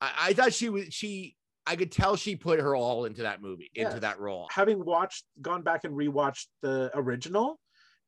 I, 0.00 0.12
I 0.28 0.32
thought 0.34 0.52
she 0.52 0.68
was 0.68 0.92
she. 0.94 1.34
I 1.68 1.74
could 1.74 1.90
tell 1.90 2.14
she 2.14 2.36
put 2.36 2.60
her 2.60 2.76
all 2.76 3.06
into 3.06 3.22
that 3.22 3.42
movie, 3.42 3.70
into 3.74 3.98
that 4.00 4.20
role. 4.20 4.46
having 4.52 4.84
watched 4.84 5.24
gone 5.42 5.62
back 5.62 5.82
and 5.82 5.92
rewatched 5.94 6.46
the 6.62 6.92
original 6.94 7.58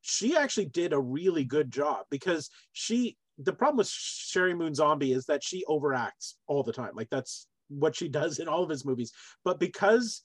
she 0.00 0.36
actually 0.36 0.66
did 0.66 0.92
a 0.92 1.00
really 1.00 1.44
good 1.44 1.70
job 1.70 2.06
because 2.10 2.50
she 2.72 3.16
the 3.38 3.52
problem 3.52 3.78
with 3.78 3.86
sheri 3.86 4.56
moon 4.56 4.74
zombie 4.74 5.12
is 5.12 5.24
that 5.26 5.44
she 5.44 5.64
overacts 5.68 6.34
all 6.46 6.62
the 6.62 6.72
time. 6.72 6.92
Like 6.94 7.10
that's 7.10 7.46
what 7.68 7.94
she 7.94 8.08
does 8.20 8.38
in 8.38 8.48
all 8.48 8.62
of 8.62 8.70
his 8.70 8.84
movies. 8.84 9.12
But 9.44 9.60
because 9.60 10.22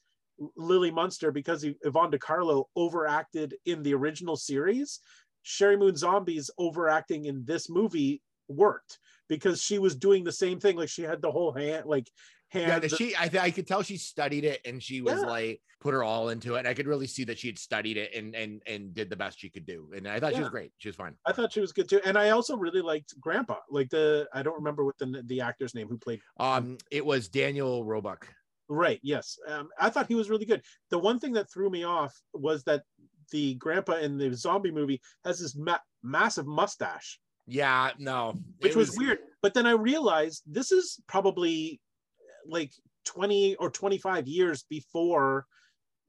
lily 0.58 0.90
munster 0.90 1.32
because 1.32 1.64
yvonne 1.84 2.10
De 2.10 2.18
Carlo 2.18 2.68
overacted 2.76 3.54
in 3.66 3.84
the 3.84 3.94
original 3.94 4.36
series 4.36 5.00
sheri 5.46 5.78
moon 5.78 5.96
zombie's 5.96 6.50
overacting 6.58 7.26
in 7.26 7.46
this 7.46 7.70
movie 7.70 8.20
worked 8.48 8.98
because 9.30 9.62
she 9.62 9.80
was 9.80 9.96
doing 9.96 10.24
the 10.24 10.32
same 10.32 10.60
thing. 10.60 10.76
Like 10.76 10.90
she 10.90 11.04
had 11.04 11.22
the 11.22 11.32
whole 11.32 11.54
hand 11.54 11.86
like 11.86 12.10
Yeah, 12.54 12.80
hand 12.80 12.92
she. 12.92 13.16
I, 13.16 13.30
I 13.40 13.52
could 13.52 13.68
tell 13.68 13.82
she 13.82 13.98
studied 13.98 14.44
it, 14.46 14.62
and 14.66 14.82
she 14.82 15.02
was 15.02 15.20
Yeah. 15.22 15.28
like 15.28 15.62
put 15.80 15.94
her 15.94 16.04
all 16.04 16.30
into 16.30 16.56
it. 16.56 16.60
And 16.60 16.68
I 16.68 16.74
could 16.74 16.88
really 16.88 17.08
see 17.08 17.24
that 17.26 17.38
she 17.38 17.48
had 17.48 17.58
studied 17.58 17.98
it 17.98 18.14
and 18.14 18.36
and 18.36 18.62
and 18.68 18.94
did 18.94 19.10
the 19.10 19.16
best 19.16 19.40
she 19.40 19.50
could 19.50 19.66
do. 19.66 19.90
And 19.96 20.08
I 20.08 20.20
thought 20.20 20.34
she 20.34 20.40
was 20.40 20.50
great. 20.50 20.72
She 20.78 20.90
was 20.90 20.96
fine. 20.96 21.16
I 21.26 21.32
thought 21.32 21.52
she 21.52 21.60
was 21.60 21.72
good 21.74 21.90
too, 21.90 22.00
and 22.06 22.18
I 22.18 22.30
also 22.30 22.56
really 22.56 22.82
liked 22.82 23.20
Grandpa. 23.20 23.58
Like 23.70 23.90
the 23.90 24.28
I 24.34 24.44
don't 24.44 24.56
remember 24.56 24.86
what 24.86 24.98
the 24.98 25.24
the 25.26 25.42
actor's 25.42 25.74
name 25.76 25.88
who 25.88 25.98
played. 25.98 26.22
Um, 26.40 26.78
it 26.92 27.06
was 27.06 27.28
Daniel 27.28 27.84
Roebuck. 27.84 28.28
Right. 28.70 29.00
Yes. 29.04 29.38
Um, 29.48 29.70
I 29.80 29.90
thought 29.90 30.08
he 30.08 30.16
was 30.16 30.30
really 30.30 30.46
good. 30.46 30.62
The 30.90 30.98
one 30.98 31.20
thing 31.20 31.34
that 31.34 31.52
threw 31.52 31.70
me 31.70 31.84
off 31.84 32.16
was 32.34 32.64
that 32.64 32.84
the 33.32 33.56
Grandpa 33.56 33.98
in 33.98 34.18
the 34.18 34.34
zombie 34.34 34.72
movie 34.72 35.02
has 35.26 35.40
this 35.40 35.56
ma- 35.56 35.78
massive 36.02 36.46
mustache, 36.48 37.20
Yeah, 37.46 37.92
no, 37.98 38.36
which 38.60 38.72
it 38.74 38.78
was, 38.78 38.96
weird. 38.98 39.20
But 39.42 39.54
then 39.54 39.66
I 39.66 39.72
realized 39.72 40.44
this 40.46 40.72
is 40.72 41.00
probably 41.08 41.82
like 42.48 42.72
twenty 43.06 43.56
or 43.56 43.70
twenty 43.70 43.98
five 43.98 44.28
years 44.28 44.66
before 44.70 45.46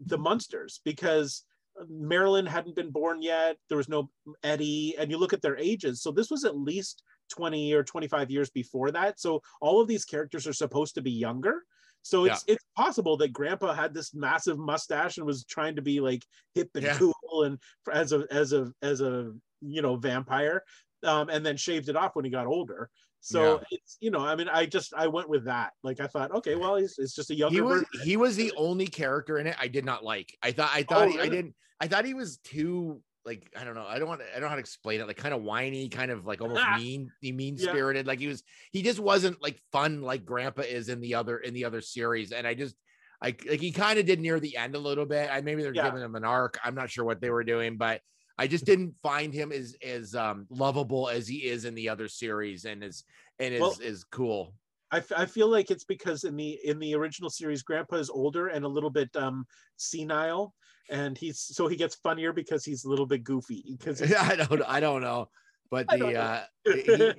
the 0.00 0.18
Munsters 0.18 0.80
because. 0.84 1.44
Marilyn 1.88 2.46
hadn't 2.46 2.76
been 2.76 2.92
born 2.92 3.20
yet. 3.20 3.56
There 3.68 3.76
was 3.76 3.88
no 3.88 4.08
Eddie, 4.44 4.94
and 4.96 5.10
you 5.10 5.18
look 5.18 5.32
at 5.32 5.42
their 5.42 5.58
ages. 5.58 6.02
So 6.02 6.12
this 6.12 6.30
was 6.30 6.44
at 6.44 6.56
least 6.56 7.02
20 7.32 7.72
or 7.72 7.82
25 7.82 8.30
years 8.30 8.48
before 8.48 8.92
that. 8.92 9.18
So 9.18 9.42
all 9.60 9.80
of 9.80 9.88
these 9.88 10.04
characters 10.04 10.46
are 10.46 10.52
supposed 10.52 10.94
to 10.94 11.02
be 11.02 11.10
younger. 11.10 11.64
So 12.02 12.26
it's 12.26 12.44
it's 12.46 12.64
possible 12.76 13.16
that 13.16 13.32
Grandpa 13.32 13.72
had 13.72 13.92
this 13.92 14.14
massive 14.14 14.56
mustache 14.56 15.16
and 15.16 15.26
was 15.26 15.44
trying 15.46 15.74
to 15.74 15.82
be 15.82 15.98
like 15.98 16.24
hip 16.54 16.70
and 16.76 16.84
Yeah. 16.84 16.96
cool 16.96 17.42
and 17.44 17.58
as 17.92 18.12
a 18.12 18.24
as 18.30 18.52
a 18.52 18.72
as 18.80 19.00
a 19.00 19.32
you 19.60 19.82
know 19.82 19.96
vampire, 19.96 20.62
um, 21.02 21.28
and 21.28 21.44
then 21.44 21.56
shaved 21.56 21.88
it 21.88 21.96
off 21.96 22.14
when 22.14 22.24
he 22.24 22.30
got 22.30 22.46
older. 22.46 22.88
So 23.26 23.60
it's 23.70 23.96
you 24.00 24.10
know 24.10 24.20
I 24.20 24.36
mean 24.36 24.48
I 24.48 24.66
just 24.66 24.92
I 24.94 25.06
went 25.06 25.28
with 25.30 25.46
that. 25.46 25.72
Like 25.82 25.98
I 25.98 26.06
thought 26.06 26.30
okay 26.36 26.56
well 26.56 26.76
he's 26.76 26.96
it's 26.98 27.14
just 27.14 27.30
a 27.30 27.34
younger 27.34 27.54
he 27.54 27.60
was 27.62 27.72
version. 27.72 27.88
he 28.02 28.16
was 28.18 28.36
the 28.36 28.52
only 28.56 28.86
character 28.86 29.38
in 29.38 29.46
it 29.46 29.56
I 29.58 29.68
did 29.68 29.84
not 29.84 30.04
like. 30.04 30.36
I 30.42 30.52
thought 30.52 30.70
I 30.72 30.80
oh, 30.80 30.84
thought 30.84 31.08
Oh, 31.08 31.10
he, 31.10 31.20
I 31.20 31.28
didn't 31.28 31.54
I 31.80 31.88
thought 31.88 32.04
he 32.04 32.12
was 32.12 32.36
too 32.38 33.00
like 33.24 33.50
I 33.58 33.64
don't 33.64 33.74
know 33.74 33.86
I 33.86 33.98
don't 33.98 34.08
want 34.08 34.20
I 34.20 34.34
don't 34.34 34.42
know 34.42 34.48
how 34.48 34.56
to 34.56 34.60
explain 34.60 35.00
it 35.00 35.06
like 35.06 35.16
kind 35.16 35.32
of 35.32 35.42
whiny 35.42 35.88
kind 35.88 36.10
of 36.10 36.26
like 36.26 36.42
almost 36.42 36.62
mean 36.76 37.10
he 37.20 37.32
mean 37.32 37.56
Yeah. 37.56 37.70
spirited 37.70 38.06
like 38.06 38.18
he 38.18 38.26
was 38.26 38.42
he 38.72 38.82
just 38.82 39.00
wasn't 39.00 39.40
like 39.42 39.58
fun 39.72 40.02
like 40.02 40.26
Grandpa 40.26 40.62
is 40.62 40.90
in 40.90 41.00
the 41.00 41.14
other 41.14 41.38
in 41.38 41.54
the 41.54 41.64
other 41.64 41.80
series 41.80 42.30
and 42.32 42.46
I 42.46 42.52
just 42.52 42.76
I 43.22 43.28
like 43.48 43.60
he 43.60 43.72
kind 43.72 43.98
of 43.98 44.04
did 44.04 44.20
near 44.20 44.38
the 44.38 44.58
end 44.58 44.74
a 44.74 44.78
little 44.78 45.06
bit. 45.06 45.30
I 45.32 45.40
maybe 45.40 45.62
they're 45.62 45.72
Yeah. 45.72 45.84
giving 45.84 46.02
him 46.02 46.14
an 46.14 46.24
arc. 46.24 46.58
I'm 46.62 46.74
not 46.74 46.90
sure 46.90 47.06
what 47.06 47.22
they 47.22 47.30
were 47.30 47.44
doing, 47.44 47.78
but 47.78 48.02
I 48.36 48.46
just 48.46 48.64
didn't 48.64 48.94
find 49.02 49.32
him 49.32 49.52
as 49.52 49.76
as 49.82 50.14
um 50.14 50.46
lovable 50.50 51.08
as 51.08 51.28
he 51.28 51.44
is 51.46 51.64
in 51.64 51.74
the 51.74 51.88
other 51.88 52.08
series 52.08 52.64
and 52.64 52.82
is 52.82 53.04
and 53.38 53.54
is 53.54 53.60
Well, 53.60 53.76
is 53.80 54.04
cool. 54.04 54.54
I, 54.90 54.98
f- 54.98 55.12
I 55.16 55.26
feel 55.26 55.48
like 55.48 55.70
it's 55.70 55.84
because 55.84 56.24
in 56.24 56.36
the 56.36 56.58
in 56.64 56.78
the 56.78 56.94
original 56.94 57.30
series 57.30 57.62
grandpa 57.62 57.96
is 57.96 58.10
older 58.10 58.48
and 58.48 58.64
a 58.64 58.68
little 58.68 58.90
bit 58.90 59.14
um 59.16 59.46
senile 59.76 60.54
and 60.90 61.16
he's 61.16 61.40
so 61.40 61.66
he 61.66 61.76
gets 61.76 61.94
funnier 61.96 62.32
because 62.32 62.64
he's 62.64 62.84
a 62.84 62.88
little 62.88 63.06
bit 63.06 63.24
goofy 63.24 63.76
because 63.78 64.00
I 64.12 64.36
don't 64.36 64.62
I 64.62 64.80
don't 64.80 65.02
know. 65.02 65.28
But 65.70 65.86
I 65.88 65.96
the 65.96 66.16
uh 66.16 66.40
he- 66.64 67.12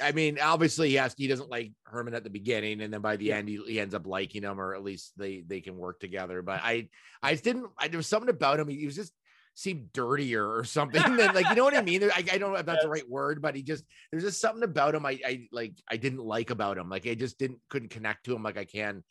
I 0.00 0.12
mean, 0.12 0.38
obviously, 0.40 0.90
he 0.90 0.94
has 0.94 1.14
he 1.16 1.26
doesn't 1.26 1.50
like 1.50 1.72
Herman 1.84 2.14
at 2.14 2.24
the 2.24 2.30
beginning, 2.30 2.80
and 2.80 2.92
then 2.92 3.00
by 3.00 3.16
the 3.16 3.26
Yeah. 3.26 3.36
end, 3.36 3.48
he, 3.48 3.60
he 3.66 3.80
ends 3.80 3.94
up 3.94 4.06
liking 4.06 4.42
him, 4.42 4.60
or 4.60 4.74
at 4.74 4.82
least 4.82 5.12
they 5.16 5.42
they 5.46 5.60
can 5.60 5.76
work 5.76 6.00
together. 6.00 6.40
But 6.42 6.60
I 6.62 6.88
I 7.22 7.34
didn't. 7.34 7.66
I, 7.76 7.88
there 7.88 7.98
was 7.98 8.06
something 8.06 8.30
about 8.30 8.60
him. 8.60 8.68
He 8.68 8.86
was 8.86 8.94
just 8.96 9.12
seemed 9.58 9.92
dirtier 9.92 10.46
or 10.46 10.62
something. 10.62 11.02
than, 11.16 11.34
like 11.34 11.48
you 11.48 11.56
know 11.56 11.64
what 11.64 11.76
I 11.76 11.82
mean? 11.82 12.04
I, 12.04 12.24
I 12.32 12.38
don't 12.38 12.52
know 12.52 12.58
if 12.58 12.66
that's 12.66 12.84
the 12.84 12.88
right 12.88 13.08
word, 13.08 13.42
but 13.42 13.56
he 13.56 13.62
just 13.62 13.84
there's 14.10 14.22
just 14.22 14.40
something 14.40 14.62
about 14.62 14.94
him 14.94 15.04
I 15.04 15.18
I 15.26 15.48
like 15.50 15.72
I 15.90 15.96
didn't 15.96 16.20
like 16.24 16.50
about 16.50 16.78
him. 16.78 16.88
Like 16.88 17.06
I 17.06 17.14
just 17.14 17.38
didn't 17.38 17.58
couldn't 17.68 17.90
connect 17.90 18.26
to 18.26 18.34
him 18.34 18.42
like 18.42 18.56
I 18.56 18.64
can 18.64 19.02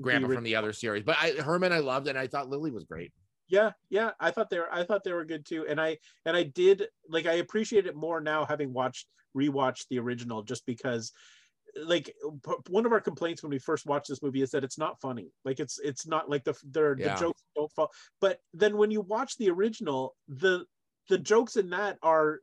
Grandpa 0.00 0.28
from 0.28 0.44
the 0.44 0.56
other 0.56 0.72
series. 0.72 1.02
But 1.02 1.16
I 1.20 1.32
Herman 1.32 1.72
I 1.72 1.78
loved, 1.80 2.06
and 2.06 2.16
I 2.18 2.28
thought 2.28 2.48
Lily 2.48 2.70
was 2.70 2.84
great. 2.84 3.12
yeah 3.48 3.70
yeah 3.90 4.10
i 4.18 4.30
thought 4.30 4.50
they 4.50 4.58
were 4.58 4.72
i 4.72 4.82
thought 4.82 5.04
they 5.04 5.12
were 5.12 5.24
good 5.24 5.46
too 5.46 5.64
and 5.68 5.80
i 5.80 5.96
and 6.24 6.36
i 6.36 6.42
did 6.42 6.88
like 7.08 7.26
i 7.26 7.34
appreciate 7.34 7.86
it 7.86 7.94
more 7.94 8.20
now 8.20 8.44
having 8.44 8.72
watched 8.72 9.06
rewatched 9.36 9.86
the 9.88 9.98
original 9.98 10.42
just 10.42 10.66
because 10.66 11.12
like 11.84 12.06
p- 12.06 12.54
one 12.68 12.86
of 12.86 12.92
our 12.92 13.00
complaints 13.00 13.42
when 13.42 13.50
we 13.50 13.58
first 13.58 13.86
watched 13.86 14.08
this 14.08 14.22
movie 14.22 14.42
is 14.42 14.50
that 14.50 14.64
it's 14.64 14.78
not 14.78 15.00
funny 15.00 15.32
like 15.44 15.60
it's 15.60 15.78
it's 15.80 16.06
not 16.06 16.28
like 16.30 16.44
the 16.44 16.54
the, 16.70 16.96
Yeah. 16.98 17.14
the 17.14 17.20
jokes 17.20 17.42
don't 17.54 17.72
fall 17.72 17.90
but 18.20 18.40
then 18.54 18.76
when 18.76 18.90
you 18.90 19.00
watch 19.02 19.36
the 19.36 19.50
original 19.50 20.16
the 20.28 20.64
the 21.08 21.18
jokes 21.18 21.56
in 21.56 21.70
that 21.70 21.98
are 22.02 22.40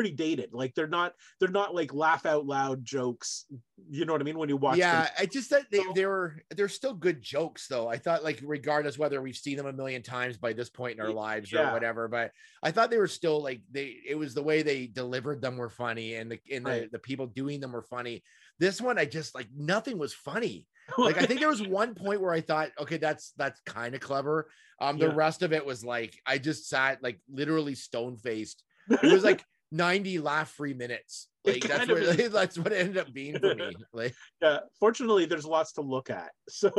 pretty 0.00 0.16
dated 0.16 0.48
like 0.54 0.74
they're 0.74 0.86
not 0.86 1.12
they're 1.38 1.50
not 1.50 1.74
like 1.74 1.92
laugh 1.92 2.24
out 2.24 2.46
loud 2.46 2.82
jokes 2.82 3.44
you 3.90 4.06
know 4.06 4.14
what 4.14 4.22
i 4.22 4.24
mean 4.24 4.38
when 4.38 4.48
you 4.48 4.56
watch 4.56 4.78
yeah, 4.78 5.02
them 5.02 5.12
I 5.18 5.26
just 5.26 5.50
that 5.50 5.66
they, 5.70 5.82
So- 5.82 5.92
they 5.94 6.06
were 6.06 6.40
they're 6.56 6.68
still 6.68 6.94
good 6.94 7.20
jokes 7.20 7.66
though. 7.68 7.86
I 7.88 7.98
thought 7.98 8.24
like 8.24 8.40
regardless 8.42 8.96
whether 8.96 9.20
we've 9.20 9.36
seen 9.36 9.58
them 9.58 9.66
a 9.66 9.72
million 9.72 10.02
times 10.02 10.38
by 10.38 10.54
this 10.54 10.70
point 10.70 10.98
in 10.98 11.04
our 11.04 11.12
lives 11.12 11.52
yeah. 11.52 11.68
or 11.68 11.72
whatever, 11.74 12.08
but 12.08 12.30
I 12.62 12.70
thought 12.70 12.90
they 12.90 12.96
were 12.96 13.08
still 13.08 13.42
like 13.42 13.60
they 13.70 13.96
it 14.08 14.14
was 14.14 14.32
the 14.32 14.42
way 14.42 14.62
they 14.62 14.86
delivered 14.86 15.42
them 15.42 15.58
were 15.58 15.68
funny 15.68 16.14
and 16.14 16.30
the 16.32 16.38
and 16.50 16.64
the, 16.64 16.88
the 16.90 16.98
people 16.98 17.26
doing 17.26 17.60
them 17.60 17.72
were 17.72 17.82
funny. 17.82 18.22
This 18.58 18.80
one 18.80 18.98
I 18.98 19.04
just 19.04 19.34
like 19.34 19.48
nothing 19.54 19.98
was 19.98 20.14
funny. 20.14 20.66
Like 20.98 21.18
I 21.18 21.26
think 21.26 21.38
there 21.38 21.48
was 21.48 21.62
one 21.62 21.94
point 21.94 22.20
where 22.20 22.32
I 22.32 22.40
thought, 22.40 22.70
okay, 22.80 22.96
that's 22.96 23.32
that's 23.36 23.60
kind 23.60 23.94
of 23.94 24.00
clever. 24.00 24.48
Um 24.80 24.98
the 24.98 25.06
Yeah. 25.06 25.14
rest 25.14 25.42
of 25.42 25.52
it 25.52 25.64
was 25.64 25.84
like 25.84 26.18
I 26.26 26.38
just 26.38 26.68
sat 26.68 27.02
like 27.02 27.20
literally 27.32 27.74
stone 27.74 28.16
faced. 28.16 28.64
It 28.90 29.12
was 29.12 29.22
like 29.22 29.44
90 29.72 30.18
laugh 30.18 30.50
free 30.50 30.74
minutes. 30.74 31.28
Like 31.44 31.62
that's 31.62 31.88
what 31.88 31.98
is. 32.02 32.30
that's 32.32 32.58
what 32.58 32.72
it 32.72 32.76
ended 32.76 32.98
up 32.98 33.12
being 33.12 33.38
for 33.38 33.54
me. 33.54 33.72
Like 33.92 34.14
yeah 34.42 34.58
fortunately 34.78 35.24
there's 35.24 35.46
lots 35.46 35.72
to 35.72 35.80
look 35.80 36.10
at 36.10 36.30
so 36.48 36.70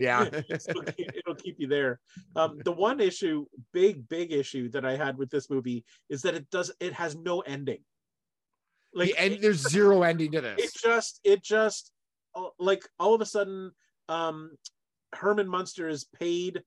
Yeah. 0.00 0.24
it'll, 0.48 0.82
keep, 0.82 1.10
it'll 1.14 1.34
keep 1.34 1.56
you 1.58 1.68
there 1.68 2.00
um 2.36 2.58
the 2.64 2.72
one 2.72 3.00
issue 3.00 3.46
big 3.72 4.08
big 4.08 4.32
issue 4.32 4.68
that 4.70 4.84
i 4.84 4.96
had 4.96 5.16
with 5.16 5.30
this 5.30 5.48
movie 5.50 5.84
is 6.08 6.22
that 6.22 6.34
it 6.34 6.50
does 6.50 6.72
it 6.80 6.92
has 6.92 7.16
no 7.16 7.40
ending 7.40 7.78
like 8.92 9.10
like 9.10 9.14
and 9.18 9.34
it, 9.34 9.40
there's 9.42 9.68
zero 9.68 10.02
ending 10.02 10.32
to 10.32 10.40
this. 10.40 10.58
it 10.58 10.70
just 10.74 11.20
it 11.24 11.42
just 11.42 11.92
uh, 12.34 12.48
like 12.58 12.82
all 12.98 13.14
of 13.14 13.20
a 13.20 13.26
sudden 13.26 13.70
um 14.08 14.50
herman 15.14 15.48
munster 15.48 15.88
is 15.88 16.04
paid 16.18 16.62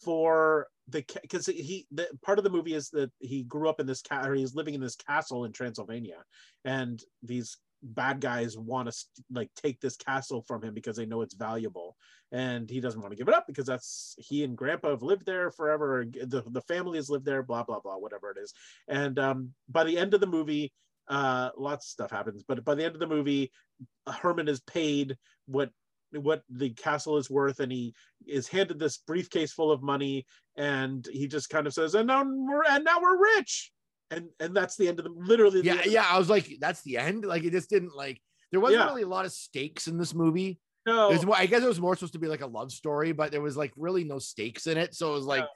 for 0.00 0.68
the 0.88 1.04
because 1.22 1.46
he 1.46 1.86
the 1.90 2.08
part 2.22 2.38
of 2.38 2.44
the 2.44 2.50
movie 2.50 2.74
is 2.74 2.90
that 2.90 3.10
he 3.18 3.42
grew 3.42 3.68
up 3.68 3.80
in 3.80 3.86
this 3.86 4.02
cat 4.02 4.28
or 4.28 4.34
he's 4.34 4.54
living 4.54 4.74
in 4.74 4.80
this 4.80 4.96
castle 4.96 5.44
in 5.44 5.52
transylvania 5.52 6.22
and 6.64 7.02
these 7.22 7.58
bad 7.82 8.20
guys 8.20 8.56
want 8.56 8.90
to 8.90 8.96
like 9.30 9.50
take 9.54 9.80
this 9.80 9.96
castle 9.96 10.42
from 10.46 10.62
him 10.62 10.74
because 10.74 10.96
they 10.96 11.06
know 11.06 11.22
it's 11.22 11.34
valuable 11.34 11.96
and 12.32 12.68
he 12.68 12.80
doesn't 12.80 13.00
want 13.00 13.12
to 13.12 13.16
give 13.16 13.28
it 13.28 13.34
up 13.34 13.46
because 13.46 13.66
that's 13.66 14.14
he 14.18 14.44
and 14.44 14.56
grandpa 14.56 14.90
have 14.90 15.02
lived 15.02 15.24
there 15.26 15.50
forever 15.50 16.04
the, 16.04 16.42
the 16.50 16.60
family 16.62 16.98
has 16.98 17.08
lived 17.08 17.24
there 17.24 17.42
blah 17.42 17.62
blah 17.62 17.80
blah 17.80 17.96
whatever 17.96 18.30
it 18.30 18.38
is. 18.38 18.52
And 18.88 19.18
um 19.18 19.50
by 19.68 19.84
the 19.84 19.96
end 19.96 20.14
of 20.14 20.20
the 20.20 20.26
movie 20.26 20.72
uh 21.08 21.50
lots 21.56 21.86
of 21.86 21.90
stuff 21.90 22.10
happens 22.10 22.42
but 22.46 22.64
by 22.64 22.74
the 22.74 22.84
end 22.84 22.94
of 22.94 23.00
the 23.00 23.06
movie 23.06 23.50
herman 24.06 24.48
is 24.48 24.60
paid 24.60 25.16
what 25.46 25.70
what 26.12 26.42
the 26.48 26.70
castle 26.70 27.16
is 27.18 27.28
worth 27.30 27.60
and 27.60 27.70
he 27.70 27.94
is 28.26 28.48
handed 28.48 28.78
this 28.78 28.98
briefcase 28.98 29.52
full 29.52 29.70
of 29.70 29.82
money 29.82 30.24
and 30.56 31.06
he 31.12 31.26
just 31.26 31.50
kind 31.50 31.66
of 31.66 31.74
says 31.74 31.94
and 31.94 32.06
now 32.06 32.24
we're 32.24 32.64
and 32.68 32.84
now 32.84 33.00
we're 33.00 33.18
rich 33.36 33.72
and 34.10 34.28
and 34.40 34.56
that's 34.56 34.76
the 34.76 34.88
end 34.88 34.98
of 34.98 35.04
the 35.04 35.10
literally 35.10 35.60
the 35.60 35.66
Yeah, 35.66 35.82
yeah. 35.84 36.06
I 36.08 36.18
was 36.18 36.30
like, 36.30 36.48
that's 36.60 36.82
the 36.82 36.96
end. 36.96 37.24
Like 37.26 37.44
it 37.44 37.50
just 37.52 37.68
didn't 37.68 37.94
like 37.94 38.20
there 38.50 38.60
wasn't 38.60 38.80
Yeah. 38.80 38.86
really 38.88 39.02
a 39.02 39.08
lot 39.08 39.26
of 39.26 39.32
stakes 39.32 39.86
in 39.86 39.98
this 39.98 40.14
movie. 40.14 40.58
No, 40.86 41.10
was 41.10 41.24
I 41.34 41.44
guess 41.44 41.62
it 41.62 41.68
was 41.68 41.80
more 41.80 41.94
supposed 41.94 42.14
to 42.14 42.18
be 42.18 42.28
like 42.28 42.40
a 42.40 42.46
love 42.46 42.72
story, 42.72 43.12
but 43.12 43.30
there 43.30 43.42
was 43.42 43.56
like 43.58 43.72
really 43.76 44.04
no 44.04 44.18
stakes 44.18 44.66
in 44.66 44.78
it. 44.78 44.94
So 44.94 45.10
it 45.10 45.14
was 45.14 45.26
like 45.26 45.40
Yeah. 45.42 45.46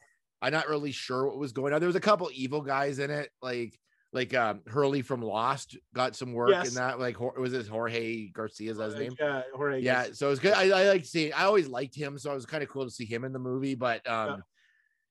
I'm 0.43 0.53
not 0.53 0.69
really 0.69 0.93
sure 0.93 1.27
what 1.27 1.39
was 1.39 1.53
going 1.53 1.73
on. 1.73 1.81
There 1.81 1.87
was 1.87 1.97
a 1.97 2.01
couple 2.01 2.29
evil 2.35 2.61
guys 2.61 2.99
in 2.99 3.11
it, 3.11 3.31
like 3.41 3.79
like 4.13 4.35
um 4.35 4.61
Hurley 4.67 5.03
from 5.03 5.23
Lost 5.23 5.77
got 5.95 6.15
some 6.15 6.33
work 6.33 6.51
Yes. 6.51 6.69
in 6.69 6.75
that. 6.75 7.01
Like 7.01 7.19
was 7.21 7.53
it 7.53 7.67
Jorge 7.67 8.29
Garcia's 8.29 8.79
his 8.79 8.95
name? 8.95 9.17
Yeah, 9.19 9.43
Jorge 9.55 9.81
Yeah, 9.81 10.09
so 10.13 10.27
it 10.27 10.31
was 10.31 10.39
good. 10.39 10.53
I, 10.53 10.65
I 10.65 10.89
like 10.89 11.05
seeing. 11.05 11.33
I 11.33 11.45
always 11.45 11.69
liked 11.69 11.95
him, 11.95 12.19
so 12.19 12.31
it 12.31 12.35
was 12.35 12.47
kind 12.47 12.63
of 12.63 12.69
cool 12.69 12.85
to 12.85 12.91
see 12.91 13.07
him 13.07 13.25
in 13.25 13.33
the 13.33 13.39
movie. 13.39 13.75
But 13.75 14.09
um, 14.09 14.43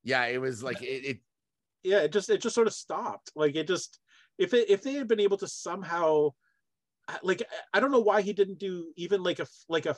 yeah, 0.04 0.26
it 0.26 0.40
was 0.40 0.64
like 0.64 0.82
it, 0.82 1.06
it 1.06 1.20
yeah, 1.84 2.00
it 2.00 2.12
just 2.12 2.30
it 2.30 2.42
just 2.42 2.56
sort 2.56 2.68
of 2.68 2.74
stopped. 2.74 3.32
Like 3.36 3.56
it 3.56 3.68
just 3.68 4.00
if 4.38 4.54
it 4.54 4.70
if 4.70 4.84
they 4.84 4.94
had 4.94 5.08
been 5.08 5.20
able 5.20 5.38
to 5.38 5.48
somehow 5.48 6.30
like 7.24 7.42
I 7.74 7.80
don't 7.80 7.92
know 7.92 8.00
why 8.00 8.22
he 8.22 8.34
didn't 8.34 8.60
do 8.60 8.92
even 8.96 9.24
like 9.24 9.40
a 9.40 9.48
like 9.68 9.86
a 9.86 9.96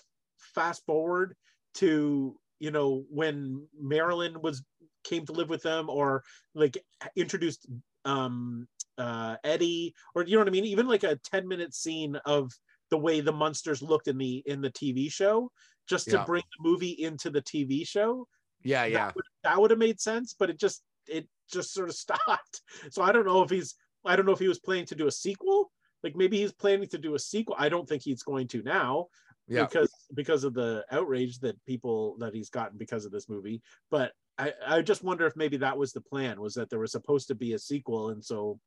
fast 0.55 0.85
forward 0.85 1.35
to 1.75 2.37
you 2.59 2.71
know 2.71 3.03
when 3.09 3.67
Marilyn 3.79 4.41
was 4.41 4.63
came 5.03 5.25
to 5.25 5.33
live 5.33 5.49
with 5.49 5.63
them 5.63 5.89
or 5.89 6.23
like 6.55 6.77
introduced 7.15 7.67
um 8.05 8.67
uh 8.97 9.35
Eddie 9.43 9.93
or 10.15 10.23
you 10.23 10.33
know 10.33 10.39
what 10.39 10.47
I 10.47 10.51
mean? 10.51 10.65
Even 10.65 10.87
like 10.87 11.03
a 11.03 11.19
10 11.31 11.47
minute 11.47 11.73
scene 11.73 12.15
of 12.25 12.51
the 12.89 12.97
way 12.97 13.21
the 13.21 13.31
monsters 13.31 13.81
looked 13.81 14.07
in 14.07 14.17
the 14.17 14.43
in 14.45 14.61
the 14.61 14.69
TV 14.71 15.11
show 15.11 15.51
just 15.87 16.05
to 16.05 16.17
Yeah. 16.17 16.25
bring 16.25 16.43
the 16.57 16.69
movie 16.69 16.91
into 16.91 17.29
the 17.29 17.41
TV 17.41 17.87
show. 17.87 18.27
Yeah 18.63 18.85
yeah. 18.85 19.05
that 19.07 19.15
would, 19.15 19.25
that 19.43 19.59
would 19.61 19.71
have 19.71 19.79
made 19.79 19.99
sense 19.99 20.35
but 20.37 20.49
it 20.49 20.59
just 20.59 20.83
it 21.07 21.27
just 21.51 21.73
sort 21.73 21.89
of 21.89 21.95
stopped. 22.05 22.61
So 22.91 23.01
i 23.01 23.11
don't 23.11 23.25
know 23.25 23.43
if 23.43 23.49
he's 23.49 23.75
i 24.05 24.15
don't 24.15 24.25
know 24.25 24.33
if 24.33 24.39
he 24.39 24.47
was 24.47 24.59
planning 24.59 24.85
to 24.87 24.95
do 24.95 25.07
a 25.07 25.11
sequel. 25.11 25.71
Like 26.03 26.15
maybe 26.17 26.37
he's 26.37 26.51
planning 26.51 26.89
to 26.89 26.97
do 26.97 27.15
a 27.15 27.19
sequel. 27.19 27.55
I 27.57 27.69
don't 27.69 27.87
think 27.87 28.03
he's 28.03 28.23
going 28.23 28.47
to 28.49 28.61
now 28.63 29.07
yeah. 29.47 29.63
because 29.65 29.91
because 30.13 30.43
of 30.43 30.53
the 30.53 30.83
outrage 30.91 31.39
that 31.39 31.55
people 31.65 32.17
that 32.19 32.33
he's 32.33 32.49
gotten 32.49 32.77
because 32.77 33.05
of 33.05 33.11
this 33.11 33.29
movie. 33.29 33.61
But 33.89 34.11
i 34.37 34.51
i 34.67 34.81
just 34.81 35.03
wonder 35.03 35.25
if 35.27 35.35
maybe 35.35 35.57
that 35.57 35.77
was 35.77 35.93
the 35.93 36.01
plan 36.01 36.41
was 36.41 36.55
that 36.55 36.69
there 36.69 36.79
was 36.79 36.91
supposed 36.91 37.27
to 37.27 37.35
be 37.35 37.53
a 37.53 37.59
sequel 37.59 38.09
and 38.09 38.23
so 38.23 38.59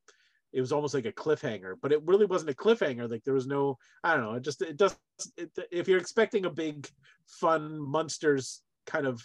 it 0.53 0.61
was 0.61 0.71
almost 0.71 0.93
like 0.93 1.05
a 1.05 1.11
cliffhanger 1.11 1.73
but 1.81 1.91
it 1.91 2.01
really 2.05 2.25
wasn't 2.25 2.49
a 2.49 2.53
cliffhanger 2.53 3.09
like 3.09 3.23
there 3.23 3.33
was 3.33 3.47
no 3.47 3.77
i 4.03 4.13
don't 4.13 4.23
know 4.23 4.33
it 4.33 4.43
just 4.43 4.61
it 4.61 4.77
does 4.77 4.95
it, 5.37 5.49
if 5.71 5.87
you're 5.87 5.99
expecting 5.99 6.45
a 6.45 6.49
big 6.49 6.87
fun 7.25 7.79
Munsters 7.79 8.61
kind 8.85 9.05
of 9.05 9.21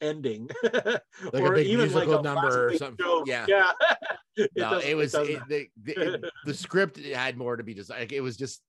ending 0.00 0.48
Like 0.62 1.42
a 1.44 1.50
big 1.52 1.66
musical 1.76 2.22
number 2.22 2.68
or 2.68 2.76
something. 2.76 3.04
joke, 3.04 3.26
Yeah. 3.26 3.46
yeah 3.48 3.72
it 4.36 4.50
no, 4.56 4.78
it 4.78 4.94
was 4.94 5.12
doesn't- 5.12 5.34
it, 5.34 5.42
the, 5.48 5.68
the, 5.82 6.14
it- 6.14 6.24
the 6.44 6.54
script 6.54 6.98
had 6.98 7.36
more 7.36 7.56
to 7.56 7.62
be 7.64 7.74
just 7.74 7.90
like 7.90 8.12
it 8.12 8.20
was 8.20 8.36
just 8.36 8.60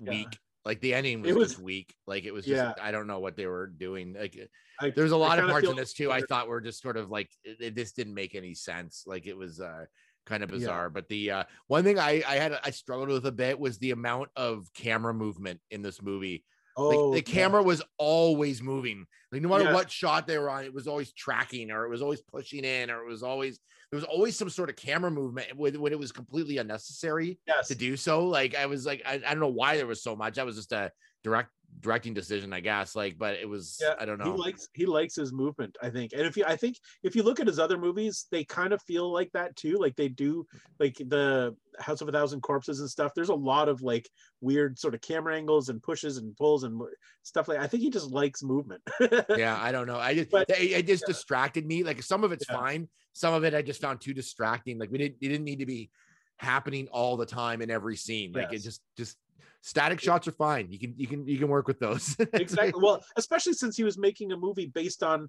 Yeah. 0.00 0.10
weak. 0.10 0.38
Like 0.64 0.80
the 0.80 0.94
ending 0.94 1.20
was, 1.22 1.30
It 1.30 1.36
was- 1.36 1.48
just 1.52 1.62
weak. 1.62 1.94
Like 2.06 2.24
it 2.24 2.32
was 2.32 2.44
just 2.44 2.56
Yeah. 2.56 2.74
I 2.82 2.90
don't 2.90 3.06
know 3.06 3.20
what 3.20 3.36
they 3.36 3.46
were 3.46 3.66
doing. 3.66 4.14
Like 4.18 4.38
I- 4.80 4.90
there's 4.90 5.12
a 5.12 5.16
lot 5.16 5.38
of 5.38 5.48
parts 5.48 5.68
in 5.68 5.76
this 5.76 5.92
too. 5.94 6.10
I 6.12 6.20
thought 6.20 6.48
were 6.48 6.60
just 6.60 6.82
sort 6.82 6.96
of 6.96 7.10
like 7.10 7.30
it, 7.44 7.56
it- 7.60 7.74
this 7.74 7.92
didn't 7.92 8.14
make 8.14 8.34
any 8.34 8.54
sense. 8.54 9.04
Like 9.06 9.26
it 9.26 9.36
was 9.36 9.60
uh 9.60 9.84
kind 10.26 10.42
of 10.42 10.50
Yeah. 10.50 10.56
bizarre. 10.58 10.90
But 10.90 11.08
the 11.08 11.30
uh 11.30 11.44
one 11.66 11.84
thing 11.84 11.98
I 11.98 12.22
I 12.26 12.36
had 12.36 12.58
I 12.62 12.70
struggled 12.70 13.08
with 13.08 13.26
a 13.26 13.32
bit 13.32 13.58
was 13.58 13.78
the 13.78 13.90
amount 13.92 14.30
of 14.36 14.66
camera 14.74 15.14
movement 15.14 15.60
in 15.70 15.82
this 15.82 16.02
movie. 16.02 16.44
Like 16.76 16.96
oh 16.98 17.10
the 17.12 17.18
yeah. 17.18 17.22
camera 17.22 17.62
was 17.62 17.82
always 17.98 18.62
moving. 18.62 19.06
Like 19.30 19.42
no 19.42 19.48
matter 19.48 19.64
Yeah. 19.64 19.74
what 19.74 19.90
shot 19.90 20.26
they 20.26 20.38
were 20.38 20.50
on, 20.50 20.64
it 20.64 20.74
was 20.74 20.88
always 20.88 21.12
tracking 21.12 21.70
or 21.70 21.84
it 21.84 21.88
was 21.90 22.02
always 22.02 22.20
pushing 22.22 22.64
in 22.64 22.90
or 22.90 23.02
it 23.04 23.08
was 23.08 23.22
always 23.22 23.60
there 23.90 23.98
was 23.98 24.04
always 24.04 24.36
some 24.36 24.50
sort 24.50 24.70
of 24.70 24.76
camera 24.76 25.10
movement 25.10 25.54
when, 25.56 25.80
when 25.80 25.92
it 25.92 25.98
was 25.98 26.10
completely 26.10 26.58
unnecessary 26.58 27.38
yes 27.46 27.68
to 27.68 27.74
do 27.76 27.96
so. 27.96 28.26
Like 28.26 28.56
I 28.56 28.66
was 28.66 28.84
like, 28.86 29.02
I, 29.06 29.14
I 29.14 29.30
don't 29.30 29.40
know 29.40 29.48
why 29.48 29.76
there 29.76 29.86
was 29.86 30.02
so 30.02 30.16
much. 30.16 30.34
That 30.34 30.46
was 30.46 30.56
just 30.56 30.72
a 30.72 30.90
direct 31.22 31.50
directing 31.80 32.14
decision, 32.14 32.52
I 32.52 32.60
guess. 32.60 32.94
Like, 32.96 33.18
but 33.18 33.34
it 33.34 33.48
was 33.48 33.78
Yeah, 33.82 33.94
I 33.98 34.04
don't 34.04 34.18
know. 34.18 34.32
he 34.32 34.38
likes 34.38 34.68
he 34.74 34.86
likes 34.86 35.14
his 35.16 35.32
movement 35.32 35.76
i 35.82 35.90
think 35.90 36.12
and 36.12 36.22
if 36.22 36.36
you 36.36 36.44
i 36.46 36.56
think 36.56 36.76
if 37.02 37.14
you 37.16 37.22
look 37.22 37.40
at 37.40 37.46
his 37.46 37.58
other 37.58 37.76
movies 37.78 38.26
they 38.30 38.44
kind 38.44 38.72
of 38.72 38.80
feel 38.82 39.12
like 39.12 39.30
that 39.32 39.54
too 39.56 39.76
like 39.78 39.94
they 39.96 40.08
do 40.08 40.46
like 40.78 40.94
the 41.08 41.54
house 41.78 42.00
of 42.00 42.08
a 42.08 42.12
thousand 42.12 42.40
corpses 42.40 42.80
and 42.80 42.88
stuff 42.88 43.12
there's 43.14 43.28
a 43.28 43.34
lot 43.34 43.68
of 43.68 43.82
like 43.82 44.08
weird 44.40 44.78
sort 44.78 44.94
of 44.94 45.00
camera 45.00 45.36
angles 45.36 45.68
and 45.68 45.82
pushes 45.82 46.16
and 46.16 46.36
pulls 46.36 46.62
and 46.64 46.80
stuff 47.22 47.48
like 47.48 47.58
i 47.58 47.66
think 47.66 47.82
he 47.82 47.90
just 47.90 48.10
likes 48.10 48.42
movement 48.42 48.80
yeah, 49.36 49.58
I 49.60 49.72
don't 49.72 49.86
know. 49.86 49.98
I 49.98 50.14
just 50.14 50.30
But- 50.30 50.48
it, 50.50 50.70
it 50.70 50.86
just 50.86 51.06
distracted 51.06 51.66
me. 51.66 51.82
Like 51.82 52.02
some 52.02 52.22
of 52.24 52.32
it's 52.32 52.46
Yeah. 52.48 52.56
fine. 52.56 52.88
Some 53.12 53.34
of 53.34 53.44
it 53.44 53.54
I 53.54 53.62
just 53.62 53.80
found 53.80 54.00
too 54.00 54.14
distracting. 54.14 54.78
Like 54.78 54.90
we 54.90 54.98
didn't 54.98 55.16
it 55.20 55.28
didn't 55.28 55.44
need 55.44 55.58
to 55.60 55.66
be 55.66 55.90
happening 56.38 56.88
all 56.92 57.16
the 57.16 57.26
time 57.26 57.62
in 57.62 57.70
every 57.70 57.96
scene. 57.96 58.32
Like 58.32 58.52
it 58.52 58.58
just 58.58 58.80
just 58.96 59.16
static 59.64 59.98
shots 59.98 60.28
are 60.28 60.32
fine. 60.32 60.70
You 60.70 60.78
can 60.78 60.94
you 60.96 61.06
can 61.06 61.26
you 61.26 61.38
can 61.38 61.48
work 61.48 61.66
with 61.66 61.78
those. 61.80 62.14
exactly 62.34 62.80
well 62.82 63.02
especially 63.16 63.54
since 63.54 63.76
he 63.76 63.82
was 63.84 63.96
making 63.98 64.30
a 64.32 64.36
movie 64.36 64.66
based 64.66 65.02
on 65.02 65.28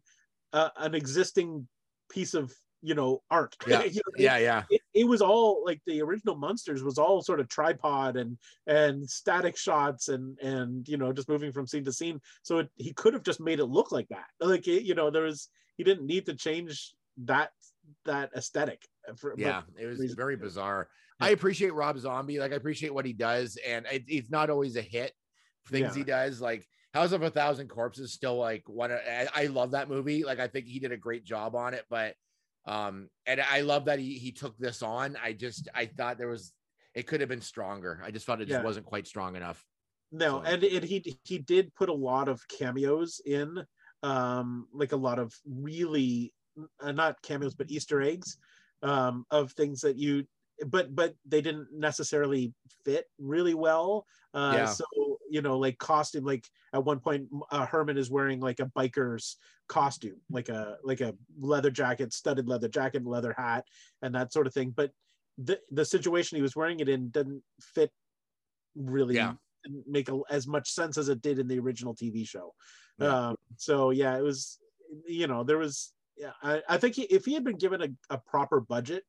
uh, 0.53 0.69
an 0.77 0.93
existing 0.93 1.67
piece 2.09 2.33
of 2.33 2.53
you 2.81 2.93
know 2.93 3.21
art 3.31 3.55
Yeah, 3.67 3.83
You 3.83 3.95
know 3.95 4.01
what 4.05 4.15
I 4.15 4.19
mean? 4.19 4.25
yeah, 4.25 4.37
yeah. 4.37 4.63
it, 4.69 4.81
it 4.93 5.07
was 5.07 5.21
all 5.21 5.63
like 5.65 5.81
the 5.87 6.01
original 6.01 6.35
Munsters 6.35 6.83
was 6.83 6.97
all 6.97 7.21
sort 7.21 7.39
of 7.39 7.47
tripod 7.47 8.17
and 8.17 8.37
and 8.67 9.09
static 9.09 9.55
shots 9.57 10.09
and 10.09 10.37
and 10.39 10.87
you 10.87 10.97
know 10.97 11.11
just 11.13 11.29
moving 11.29 11.51
from 11.53 11.65
scene 11.65 11.85
to 11.85 11.93
scene 11.93 12.19
so 12.43 12.59
it, 12.59 12.69
he 12.75 12.91
could 12.93 13.13
have 13.13 13.23
just 13.23 13.39
made 13.39 13.59
it 13.59 13.65
look 13.77 13.91
like 13.91 14.07
that 14.09 14.25
like 14.41 14.67
it, 14.67 14.83
you 14.83 14.95
know 14.95 15.09
there 15.09 15.23
was 15.23 15.47
he 15.77 15.83
didn't 15.83 16.05
need 16.05 16.25
to 16.27 16.35
change 16.35 16.93
that 17.23 17.51
that 18.03 18.29
aesthetic 18.35 18.81
for, 19.17 19.33
yeah 19.37 19.61
it 19.79 19.85
was 19.87 19.99
reason- 19.99 20.17
very 20.17 20.35
bizarre 20.35 20.87
Yeah. 20.89 21.04
I 21.19 21.29
appreciate 21.29 21.73
rob 21.73 21.97
zombie 21.97 22.39
like 22.39 22.51
i 22.51 22.55
appreciate 22.55 22.93
what 22.93 23.05
he 23.05 23.13
does 23.13 23.57
and 23.67 23.85
it, 23.91 24.03
it's 24.07 24.29
not 24.29 24.49
always 24.49 24.75
a 24.75 24.81
hit 24.81 25.11
things 25.69 25.89
Yeah. 25.95 25.99
he 25.99 26.03
does 26.03 26.41
like 26.41 26.65
house 26.93 27.11
of 27.11 27.23
a 27.23 27.29
thousand 27.29 27.67
corpses 27.69 28.13
still 28.13 28.37
like 28.37 28.63
one 28.67 28.91
of- 28.91 28.99
I, 28.99 29.27
I 29.33 29.45
love 29.47 29.71
that 29.71 29.89
movie 29.89 30.23
like 30.23 30.39
i 30.39 30.47
think 30.47 30.65
he 30.67 30.79
did 30.79 30.91
a 30.91 30.97
great 30.97 31.23
job 31.23 31.55
on 31.55 31.73
it 31.73 31.83
but 31.89 32.15
um 32.65 33.09
and 33.25 33.41
i 33.41 33.61
love 33.61 33.85
that 33.85 33.99
he 33.99 34.13
he 34.17 34.31
took 34.31 34.57
this 34.57 34.81
on 34.81 35.17
i 35.23 35.33
just 35.33 35.67
i 35.73 35.85
thought 35.85 36.17
there 36.17 36.27
was 36.29 36.53
it 36.93 37.07
could 37.07 37.19
have 37.19 37.29
been 37.29 37.41
stronger 37.41 38.01
i 38.03 38.11
just 38.11 38.25
felt 38.25 38.41
it 38.41 38.45
just 38.47 38.59
Yeah. 38.59 38.63
wasn't 38.65 38.85
quite 38.85 39.07
strong 39.07 39.35
enough 39.35 39.63
no 40.11 40.41
So- 40.43 40.51
and 40.51 40.63
it, 40.63 40.83
he 40.83 41.17
he 41.23 41.37
did 41.37 41.73
put 41.75 41.89
a 41.89 41.93
lot 41.93 42.27
of 42.27 42.45
cameos 42.47 43.21
in 43.25 43.63
um 44.03 44.67
like 44.73 44.91
a 44.91 44.97
lot 44.97 45.19
of 45.19 45.33
really 45.47 46.33
uh, 46.81 46.91
not 46.91 47.21
cameos 47.21 47.53
but 47.55 47.69
easter 47.71 48.01
eggs 48.01 48.37
um 48.83 49.25
of 49.31 49.51
things 49.53 49.81
that 49.81 49.97
you 49.97 50.25
but 50.67 50.95
but 50.95 51.15
they 51.25 51.41
didn't 51.41 51.67
necessarily 51.73 52.53
fit 52.85 53.05
really 53.19 53.53
well 53.53 54.05
uh 54.33 54.53
Yeah. 54.55 54.65
so 54.65 54.85
you 55.29 55.41
know 55.41 55.57
like 55.57 55.77
costume 55.77 56.23
like 56.25 56.47
at 56.73 56.83
one 56.83 56.99
point 56.99 57.27
uh, 57.51 57.65
herman 57.65 57.97
is 57.97 58.09
wearing 58.09 58.39
like 58.39 58.59
a 58.59 58.65
biker's 58.77 59.37
costume 59.67 60.21
like 60.29 60.49
a 60.49 60.77
like 60.83 61.01
a 61.01 61.13
leather 61.39 61.71
jacket 61.71 62.13
studded 62.13 62.47
leather 62.47 62.67
jacket 62.69 63.05
leather 63.05 63.33
hat 63.37 63.65
and 64.01 64.13
that 64.15 64.31
sort 64.31 64.47
of 64.47 64.53
thing 64.53 64.69
but 64.75 64.91
the 65.37 65.59
the 65.71 65.83
situation 65.83 66.35
he 66.37 66.41
was 66.41 66.55
wearing 66.55 66.79
it 66.79 66.87
in 66.89 67.09
didn't 67.09 67.43
fit 67.61 67.91
really 68.75 69.15
Yeah. 69.15 69.33
didn't 69.63 69.87
make 69.87 70.09
a, 70.09 70.19
as 70.29 70.47
much 70.47 70.69
sense 70.71 70.97
as 70.97 71.09
it 71.09 71.21
did 71.21 71.39
in 71.39 71.47
the 71.47 71.59
original 71.59 71.93
TV 71.95 72.27
show. 72.27 72.53
Yeah. 72.99 73.29
Um, 73.29 73.35
so 73.57 73.89
yeah, 73.89 74.17
it 74.17 74.21
was, 74.21 74.59
you 75.07 75.27
know, 75.27 75.43
there 75.43 75.57
was, 75.57 75.91
yeah, 76.17 76.31
I, 76.41 76.61
I 76.69 76.77
think 76.77 76.95
he, 76.95 77.03
if 77.03 77.25
he 77.25 77.33
had 77.33 77.43
been 77.43 77.57
given 77.57 77.81
a, 77.81 77.89
a 78.13 78.17
proper 78.17 78.61
budget, 78.61 79.03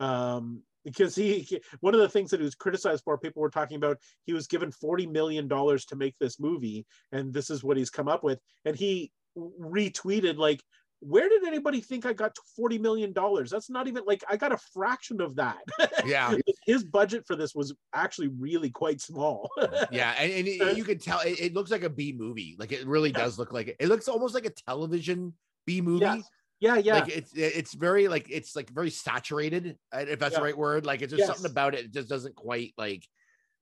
um, 0.00 0.62
because 0.84 1.14
he, 1.14 1.60
one 1.80 1.94
of 1.94 2.00
the 2.00 2.08
things 2.08 2.30
that 2.30 2.40
he 2.40 2.44
was 2.44 2.54
criticized 2.54 3.04
for, 3.04 3.18
people 3.18 3.42
were 3.42 3.50
talking 3.50 3.76
about, 3.76 3.98
he 4.24 4.32
was 4.32 4.46
given 4.46 4.70
$40 4.70 5.10
million 5.10 5.48
to 5.48 5.96
make 5.96 6.14
this 6.18 6.38
movie, 6.40 6.86
and 7.12 7.32
this 7.32 7.50
is 7.50 7.62
what 7.64 7.76
he's 7.76 7.90
come 7.90 8.08
up 8.08 8.22
with. 8.24 8.38
And 8.64 8.76
he 8.76 9.12
retweeted, 9.36 10.36
like, 10.36 10.62
where 11.02 11.30
did 11.30 11.46
anybody 11.46 11.80
think 11.80 12.04
I 12.04 12.12
got 12.12 12.36
$40 12.58 12.78
million? 12.78 13.14
That's 13.50 13.70
not 13.70 13.88
even 13.88 14.04
like 14.06 14.22
I 14.28 14.36
got 14.36 14.52
a 14.52 14.58
fraction 14.74 15.22
of 15.22 15.34
that. 15.36 15.56
yeah 16.04 16.34
His 16.66 16.84
budget 16.84 17.26
for 17.26 17.36
this 17.36 17.54
was 17.54 17.72
actually 17.94 18.28
really 18.28 18.68
quite 18.68 19.00
small. 19.00 19.48
yeah 19.90 20.14
and, 20.18 20.30
and 20.30 20.46
it- 20.48 20.76
you 20.76 20.84
could 20.84 21.00
tell 21.00 21.20
it, 21.20 21.40
it 21.40 21.54
looks 21.54 21.70
like 21.70 21.84
a 21.84 21.88
b 21.88 22.12
movie 22.14 22.54
like 22.58 22.70
it 22.72 22.86
really 22.86 23.08
Yeah. 23.10 23.18
does 23.18 23.38
look 23.38 23.50
like 23.50 23.68
it 23.68 23.76
it 23.80 23.88
looks 23.88 24.08
almost 24.08 24.34
like 24.34 24.44
a 24.44 24.50
television 24.50 25.32
b 25.66 25.80
movie 25.80 26.04
Yes. 26.04 26.28
Yeah, 26.60 26.76
yeah. 26.76 26.94
like 27.00 27.08
it's 27.08 27.32
it's 27.34 27.74
very 27.74 28.06
like 28.08 28.26
it's 28.30 28.54
like 28.54 28.70
very 28.70 28.90
saturated 28.90 29.76
if 29.92 30.18
that's 30.18 30.36
the 30.36 30.42
right 30.42 30.56
word 30.56 30.86
like 30.86 31.02
it's 31.02 31.10
just 31.10 31.20
Yes. 31.20 31.28
something 31.28 31.50
about 31.50 31.74
it 31.74 31.86
it 31.86 31.92
just 31.92 32.08
doesn't 32.08 32.34
quite 32.36 32.72
like 32.76 33.06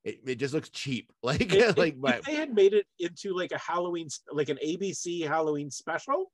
it, 0.05 0.21
it 0.27 0.35
just 0.37 0.55
looks 0.55 0.69
cheap 0.71 1.13
like 1.23 1.53
If- 1.55 1.77
like 1.79 1.95
if, 1.95 2.01
but 2.01 2.25
they 2.25 2.35
had 2.35 2.53
made 2.53 2.75
it 2.75 2.87
into 2.99 3.35
like 3.35 3.53
a 3.53 3.59
Halloween, 3.59 4.09
like 4.33 4.49
an 4.49 4.59
ABC 4.65 5.27
Halloween 5.27 5.71
special, 5.71 6.31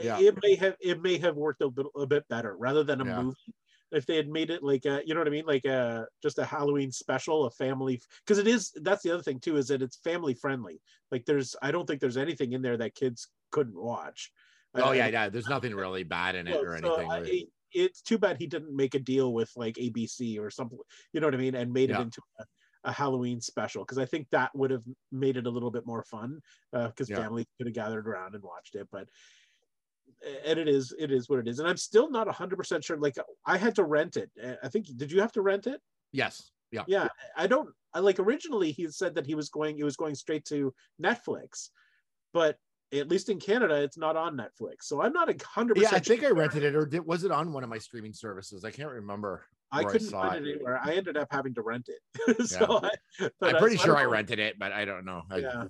Yeah. 0.00 0.18
it 0.20 0.36
may 0.42 0.54
have 0.56 0.76
it 0.80 1.00
may 1.02 1.18
have 1.18 1.36
worked 1.36 1.62
a 1.62 1.70
bit 1.70 1.86
a 1.96 2.06
bit 2.06 2.26
better 2.28 2.56
rather 2.56 2.84
than 2.84 3.00
a 3.00 3.04
Yeah. 3.04 3.22
movie. 3.22 3.54
If 3.92 4.06
they 4.06 4.16
had 4.16 4.28
made 4.28 4.50
it 4.50 4.62
like 4.62 4.86
a, 4.86 5.02
you 5.06 5.14
know 5.14 5.20
what 5.20 5.28
I 5.28 5.30
mean, 5.30 5.44
like 5.46 5.64
a 5.66 6.06
just 6.20 6.38
a 6.38 6.44
Halloween 6.44 6.90
special, 6.90 7.44
a 7.46 7.50
family, 7.50 8.00
because 8.24 8.38
it 8.38 8.48
is. 8.48 8.72
That's 8.82 9.02
the 9.04 9.12
other 9.12 9.22
thing 9.22 9.38
too, 9.38 9.56
is 9.56 9.68
that 9.68 9.82
it's 9.82 9.98
family 9.98 10.34
friendly. 10.34 10.80
Like 11.12 11.24
there's, 11.26 11.54
I 11.62 11.70
don't 11.70 11.86
think 11.86 12.00
there's 12.00 12.16
anything 12.16 12.52
in 12.54 12.62
there 12.62 12.76
that 12.78 12.96
kids 12.96 13.28
couldn't 13.52 13.80
watch. 13.80 14.32
Oh 14.76 14.88
Uh, 14.88 14.92
yeah 14.92 15.06
yeah 15.08 15.28
there's 15.28 15.48
nothing 15.48 15.74
really 15.74 16.02
bad 16.02 16.34
in 16.34 16.46
it 16.46 16.56
or 16.56 16.76
so 16.78 16.94
anything 16.94 17.10
I- 17.10 17.46
it's 17.76 18.02
too 18.02 18.18
bad 18.18 18.36
he 18.38 18.46
didn't 18.46 18.74
make 18.74 18.94
a 18.94 19.00
deal 19.00 19.32
with 19.32 19.50
like 19.56 19.74
ABC 19.74 20.38
or 20.38 20.48
something. 20.48 20.78
You 21.12 21.20
know 21.20 21.26
what 21.26 21.34
I 21.34 21.38
mean, 21.38 21.56
and 21.56 21.72
made 21.72 21.90
Yeah. 21.90 21.98
it 21.98 22.02
into 22.02 22.22
a, 22.38 22.44
a 22.84 22.92
Halloween 22.92 23.40
special 23.40 23.82
because 23.82 23.98
I 23.98 24.04
think 24.04 24.28
that 24.30 24.54
would 24.54 24.70
have 24.70 24.84
made 25.10 25.36
it 25.36 25.46
a 25.46 25.50
little 25.50 25.72
bit 25.72 25.84
more 25.84 26.04
fun 26.04 26.40
because 26.72 27.10
Yeah. 27.10 27.16
families 27.16 27.46
could 27.58 27.66
have 27.66 27.74
gathered 27.74 28.06
around 28.06 28.36
and 28.36 28.44
watched 28.44 28.76
it. 28.76 28.86
But 28.92 29.08
and 30.46 30.58
it 30.58 30.68
is 30.68 30.94
it 30.98 31.10
is 31.10 31.28
what 31.28 31.40
it 31.40 31.48
is, 31.48 31.58
and 31.58 31.68
I'm 31.68 31.76
still 31.76 32.08
not 32.10 32.28
100 32.28 32.56
percent 32.56 32.84
sure. 32.84 32.96
Like 32.96 33.16
I 33.44 33.56
had 33.58 33.74
to 33.74 33.84
rent 33.84 34.16
it. 34.16 34.30
Uh, 34.40 34.54
I 34.62 34.68
think 34.68 34.86
did 34.96 35.10
you 35.10 35.20
have 35.20 35.32
to 35.32 35.42
rent 35.42 35.66
it? 35.66 35.80
Yes. 36.12 36.52
Yeah. 36.70 36.84
Yeah, 36.86 37.08
I 37.36 37.46
don't. 37.46 37.74
I 37.92 37.98
like 38.00 38.18
originally 38.20 38.70
he 38.72 38.88
said 38.88 39.14
that 39.16 39.26
he 39.26 39.34
was 39.34 39.48
going. 39.48 39.78
It 39.78 39.84
was 39.84 39.96
going 39.96 40.14
straight 40.14 40.44
to 40.46 40.72
Netflix, 41.02 41.70
but 42.32 42.58
at 42.92 43.08
least 43.08 43.28
in 43.28 43.38
Canada, 43.40 43.82
it's 43.82 43.98
not 43.98 44.16
on 44.16 44.36
Netflix. 44.36 44.82
So 44.82 45.02
I'm 45.02 45.12
not 45.12 45.28
a 45.28 45.36
hundred 45.46 45.76
Yeah, 45.78 45.90
percent. 45.90 46.06
I 46.06 46.08
think 46.08 46.24
I 46.24 46.30
rented 46.30 46.62
it, 46.62 46.74
or 46.74 46.86
did, 46.86 47.04
was 47.06 47.24
it 47.24 47.30
on 47.30 47.52
one 47.52 47.64
of 47.64 47.70
my 47.70 47.78
streaming 47.78 48.12
services? 48.12 48.64
I 48.64 48.70
can't 48.70 48.90
remember. 48.90 49.44
I 49.72 49.82
couldn't 49.82 50.08
saw 50.08 50.28
find 50.28 50.46
it 50.46 50.54
anywhere. 50.54 50.80
I 50.82 50.92
ended 50.94 51.16
up 51.16 51.28
having 51.32 51.54
to 51.54 51.62
rent 51.62 51.88
it. 51.88 52.46
so 52.46 52.80
I, 52.82 52.90
but, 53.40 53.50
I'm 53.50 53.56
uh, 53.56 53.58
pretty 53.58 53.76
so 53.76 53.84
sure 53.84 53.94
don't 53.94 54.02
I 54.02 54.06
rented 54.06 54.38
it, 54.38 54.58
but 54.58 54.72
I 54.72 54.84
don't 54.84 55.04
know. 55.04 55.22
I- 55.30 55.38
Yeah, 55.38 55.64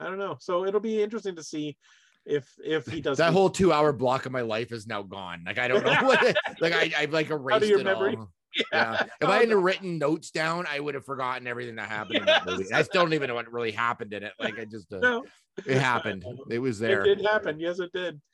I 0.00 0.04
don't 0.06 0.18
know. 0.18 0.36
So 0.40 0.64
it'll 0.64 0.80
be 0.80 1.02
interesting 1.02 1.36
to 1.36 1.42
see 1.42 1.76
if 2.24 2.48
if 2.64 2.86
he 2.86 3.00
does 3.00 3.18
that 3.18 3.26
the- 3.26 3.32
whole 3.32 3.50
two 3.50 3.72
hour 3.72 3.92
block 3.92 4.26
of 4.26 4.32
my 4.32 4.40
life 4.42 4.72
is 4.72 4.86
now 4.86 5.02
gone. 5.02 5.42
Like 5.44 5.58
I 5.58 5.68
don't 5.68 5.84
know 5.84 5.90
like 6.60 6.72
I 6.72 6.92
I've 6.96 7.12
like 7.12 7.30
erased 7.30 7.64
it 7.64 7.84
memory? 7.84 8.16
all. 8.16 8.30
Yeah. 8.72 9.04
If 9.20 9.28
I 9.28 9.38
hadn't 9.38 9.62
written 9.62 9.98
notes 9.98 10.30
down, 10.30 10.66
I 10.68 10.80
would 10.80 10.94
have 10.94 11.04
forgotten 11.04 11.46
everything 11.46 11.76
that 11.76 11.88
happened 11.88 12.18
in 12.18 12.24
that 12.26 12.44
movie. 12.46 12.72
I 12.72 12.82
still 12.82 13.02
don't 13.02 13.14
even 13.14 13.28
know 13.28 13.34
what 13.34 13.50
really 13.52 13.72
happened 13.72 14.12
in 14.12 14.22
it. 14.22 14.32
Like 14.38 14.58
I 14.58 14.64
just 14.64 14.92
uh, 14.92 14.98
No, 14.98 15.24
it 15.66 15.78
happened. 15.78 16.24
It 16.50 16.58
was 16.58 16.78
there. 16.78 17.02
it 17.04 17.16
did 17.16 17.26
happen. 17.26 17.58
Yes, 17.60 17.78
it 17.80 17.90
did. 17.92 18.20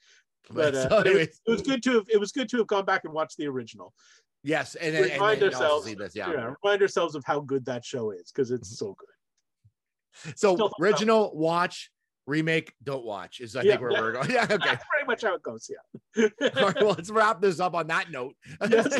But, 0.51 0.75
uh, 0.75 0.89
so 0.89 0.99
it, 1.01 1.15
was, 1.15 1.29
it 1.47 1.51
was 1.51 1.63
good 1.63 1.83
to 1.83 1.93
have, 1.97 2.07
it 2.09 2.19
was 2.19 2.33
good 2.33 2.49
to 2.49 2.57
have 2.59 2.67
gone 2.69 2.87
back 2.87 3.03
and 3.05 3.13
watched 3.13 3.37
the 3.37 3.47
original. 3.47 3.93
yes, 4.43 4.77
and 4.77 4.95
then, 4.95 5.05
and 5.05 5.13
Remind 5.13 5.43
then 5.43 5.53
ourselves- 5.53 5.85
see 5.87 5.95
this. 5.95 6.17
Yeah. 6.17 6.31
Yeah, 6.31 6.55
remind 6.63 6.81
ourselves 6.81 7.15
of 7.15 7.23
how 7.27 7.41
good 7.41 7.67
that 7.67 7.85
show 7.85 8.13
is 8.13 8.33
because 8.33 8.51
it's 8.51 8.79
so 8.79 8.97
good. 8.99 10.33
So 10.39 10.55
Still- 10.55 10.73
original, 10.81 11.37
watch, 11.37 11.91
remake, 12.27 12.73
don't 12.83 13.05
watch 13.05 13.41
is 13.41 13.57
I 13.57 13.63
Yeah. 13.63 13.73
think 13.73 13.83
where 13.83 13.91
we're 14.01 14.13
going. 14.13 14.31
Yeah. 14.31 14.45
Okay. 14.45 14.57
That's 14.57 14.85
pretty 14.91 15.07
much 15.07 15.23
how 15.23 15.35
it 15.35 15.43
goes. 15.43 15.69
Yeah. 15.71 16.29
All 16.57 16.67
right, 16.69 16.77
well, 16.77 16.95
let's 16.95 17.11
wrap 17.11 17.43
this 17.43 17.61
up 17.61 17.75
on 17.75 17.87
that 17.89 18.11
note. 18.11 18.35
Yes. 18.71 18.99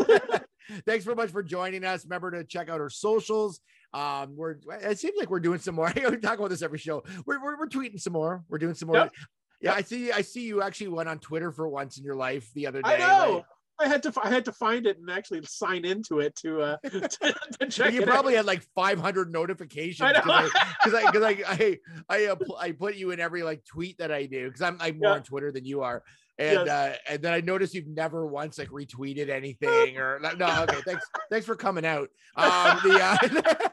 Thanks 0.87 1.05
very 1.05 1.17
much 1.17 1.31
for 1.31 1.43
joining 1.43 1.85
us. 1.85 2.05
Remember 2.05 2.31
to 2.31 2.45
check 2.45 2.69
out 2.69 2.81
our 2.81 2.91
socials. 2.91 3.61
Um, 3.95 4.37
we're 4.37 4.57
it 4.83 4.99
seems 4.99 5.19
like 5.19 5.31
we're 5.31 5.41
doing 5.41 5.59
some 5.59 5.75
more. 5.75 5.93
we 5.97 6.17
talk 6.19 6.39
about 6.39 6.51
this 6.51 6.63
every 6.63 6.79
show. 6.79 7.03
We're, 7.27 7.43
we're, 7.43 7.59
we're 7.59 7.69
tweeting 7.69 8.01
some 8.01 8.13
more. 8.13 8.45
We're 8.49 8.59
doing 8.59 8.75
some 8.75 8.89
more. 8.89 8.97
Yep. 8.97 9.13
Yeah, 9.61 9.73
I 9.75 9.83
see. 9.83 10.13
I 10.13 10.21
see 10.21 10.43
you 10.43 10.63
actually 10.63 10.89
went 10.89 11.09
on 11.09 11.19
Twitter 11.19 11.51
for 11.51 11.69
once 11.69 11.99
in 11.99 12.05
your 12.05 12.15
life 12.17 12.49
the 12.55 12.67
other 12.67 12.83
day. 12.83 12.95
I 12.95 12.99
know. 12.99 13.35
like- 13.37 13.45
I 13.81 13.87
had 13.87 14.03
to 14.03 14.13
I 14.21 14.29
had 14.29 14.45
to 14.47 14.51
find 14.53 14.87
it 14.89 14.99
and 14.99 15.09
actually 15.09 15.41
sign 15.45 15.85
into 15.85 16.19
it 16.19 16.35
to 16.37 16.61
uh 16.63 16.77
to, 16.85 17.35
to 17.61 17.67
check 17.69 17.93
you 17.95 18.03
probably 18.03 18.35
out. 18.35 18.39
had 18.39 18.47
like 18.47 18.63
500 18.75 19.31
notifications 19.33 20.11
because 20.15 20.51
I 20.95 21.11
because 21.13 21.23
I 21.23 21.31
I 21.31 21.45
I 21.47 21.79
I, 22.09 22.27
uh, 22.27 22.37
I 22.59 22.73
put 22.73 22.97
you 22.97 23.13
in 23.13 23.21
every 23.21 23.45
like 23.45 23.65
tweet 23.65 23.99
that 23.99 24.11
I 24.11 24.27
do 24.27 24.47
because 24.49 24.63
I'm 24.63 24.79
I'm 24.81 24.99
more 24.99 25.11
Yeah. 25.11 25.15
on 25.17 25.23
Twitter 25.23 25.53
than 25.53 25.65
you 25.65 25.83
are. 25.83 26.03
And 26.41 26.67
Yes. 26.67 26.69
uh, 26.69 26.97
and 27.09 27.21
then 27.23 27.33
I 27.33 27.41
noticed 27.41 27.75
you've 27.75 27.89
never 27.89 28.25
once 28.27 28.59
like 28.59 28.69
retweeted 28.69 29.29
anything 29.29 29.99
or 29.99 30.21
no 30.39 30.63
okay 30.63 30.81
thanks 30.87 31.05
thanks 31.31 31.45
for 31.47 31.57
coming 31.57 31.85
out 31.85 32.09
um 32.37 32.79
the 32.85 33.01
uh, 33.03 33.69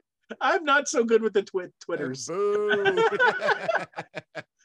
I'm 0.40 0.64
not 0.64 0.88
so 0.88 1.04
good 1.04 1.22
with 1.22 1.34
the 1.34 1.42
twi- 1.42 1.68
Twitters. 1.80 2.28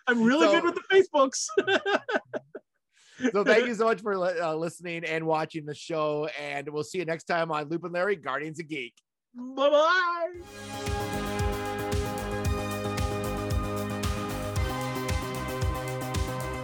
I'm 0.07 0.23
really 0.23 0.47
So- 0.47 0.61
good 0.61 0.63
with 0.63 0.75
the 0.75 0.83
Facebooks. 0.91 1.45
so 3.31 3.43
thank 3.43 3.67
you 3.67 3.75
so 3.75 3.85
much 3.85 4.01
for 4.01 4.13
uh, 4.41 4.53
listening 4.55 5.03
and 5.05 5.25
watching 5.25 5.65
the 5.65 5.75
show 5.75 6.27
and 6.41 6.67
we'll 6.69 6.83
see 6.83 6.97
you 6.99 7.05
next 7.05 7.25
time 7.25 7.51
on 7.51 7.67
Loop 7.69 7.83
and 7.83 7.93
Larry 7.93 8.15
Guardians 8.15 8.59
of 8.59 8.67
Geek. 8.67 8.93
bye 9.35 9.69
bye. 9.69 11.47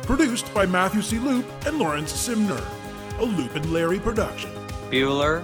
Produced 0.08 0.53
by 0.53 0.66
Matthew 0.66 1.01
C. 1.01 1.20
Loop 1.20 1.45
and 1.66 1.78
Lawrence 1.78 2.14
Simner. 2.14 2.64
A 3.20 3.26
Loop 3.26 3.55
and 3.55 3.74
Larry 3.74 3.99
production. 3.99 4.49
Bueller, 4.89 5.43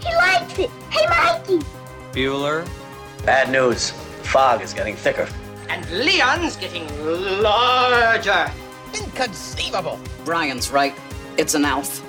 He 0.00 0.14
likes 0.14 0.56
it. 0.56 0.70
Hey, 0.88 1.04
Mikey. 1.08 1.66
Bueller, 2.12 2.64
Bad 3.24 3.50
news. 3.50 3.90
Fog 4.22 4.62
is 4.62 4.72
getting 4.72 4.94
thicker. 4.94 5.28
And 5.68 5.84
Leon's 5.90 6.54
getting 6.56 6.86
larger. 7.42 8.48
Inconceivable. 8.94 9.98
Brian's 10.24 10.70
right. 10.70 10.94
It's 11.36 11.54
an 11.54 11.64
elf. 11.64 12.00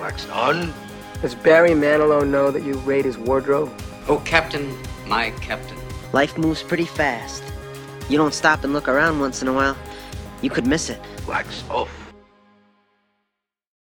Wax 0.00 0.28
on. 0.30 0.74
Does 1.20 1.36
Barry 1.36 1.70
Manilow 1.70 2.28
know 2.28 2.50
that 2.50 2.64
you 2.64 2.74
raid 2.78 3.04
his 3.04 3.16
wardrobe? 3.16 3.70
Oh, 4.08 4.20
Captain, 4.24 4.76
my 5.06 5.30
Captain. 5.40 5.78
Life 6.12 6.36
moves 6.36 6.64
pretty 6.64 6.84
fast. 6.84 7.44
You 8.08 8.18
don't 8.18 8.34
stop 8.34 8.64
and 8.64 8.72
look 8.72 8.88
around 8.88 9.20
once 9.20 9.40
in 9.40 9.46
a 9.46 9.52
while, 9.52 9.76
you 10.40 10.50
could 10.50 10.66
miss 10.66 10.90
it. 10.90 11.00
Wax 11.26 11.62
off. 11.70 12.01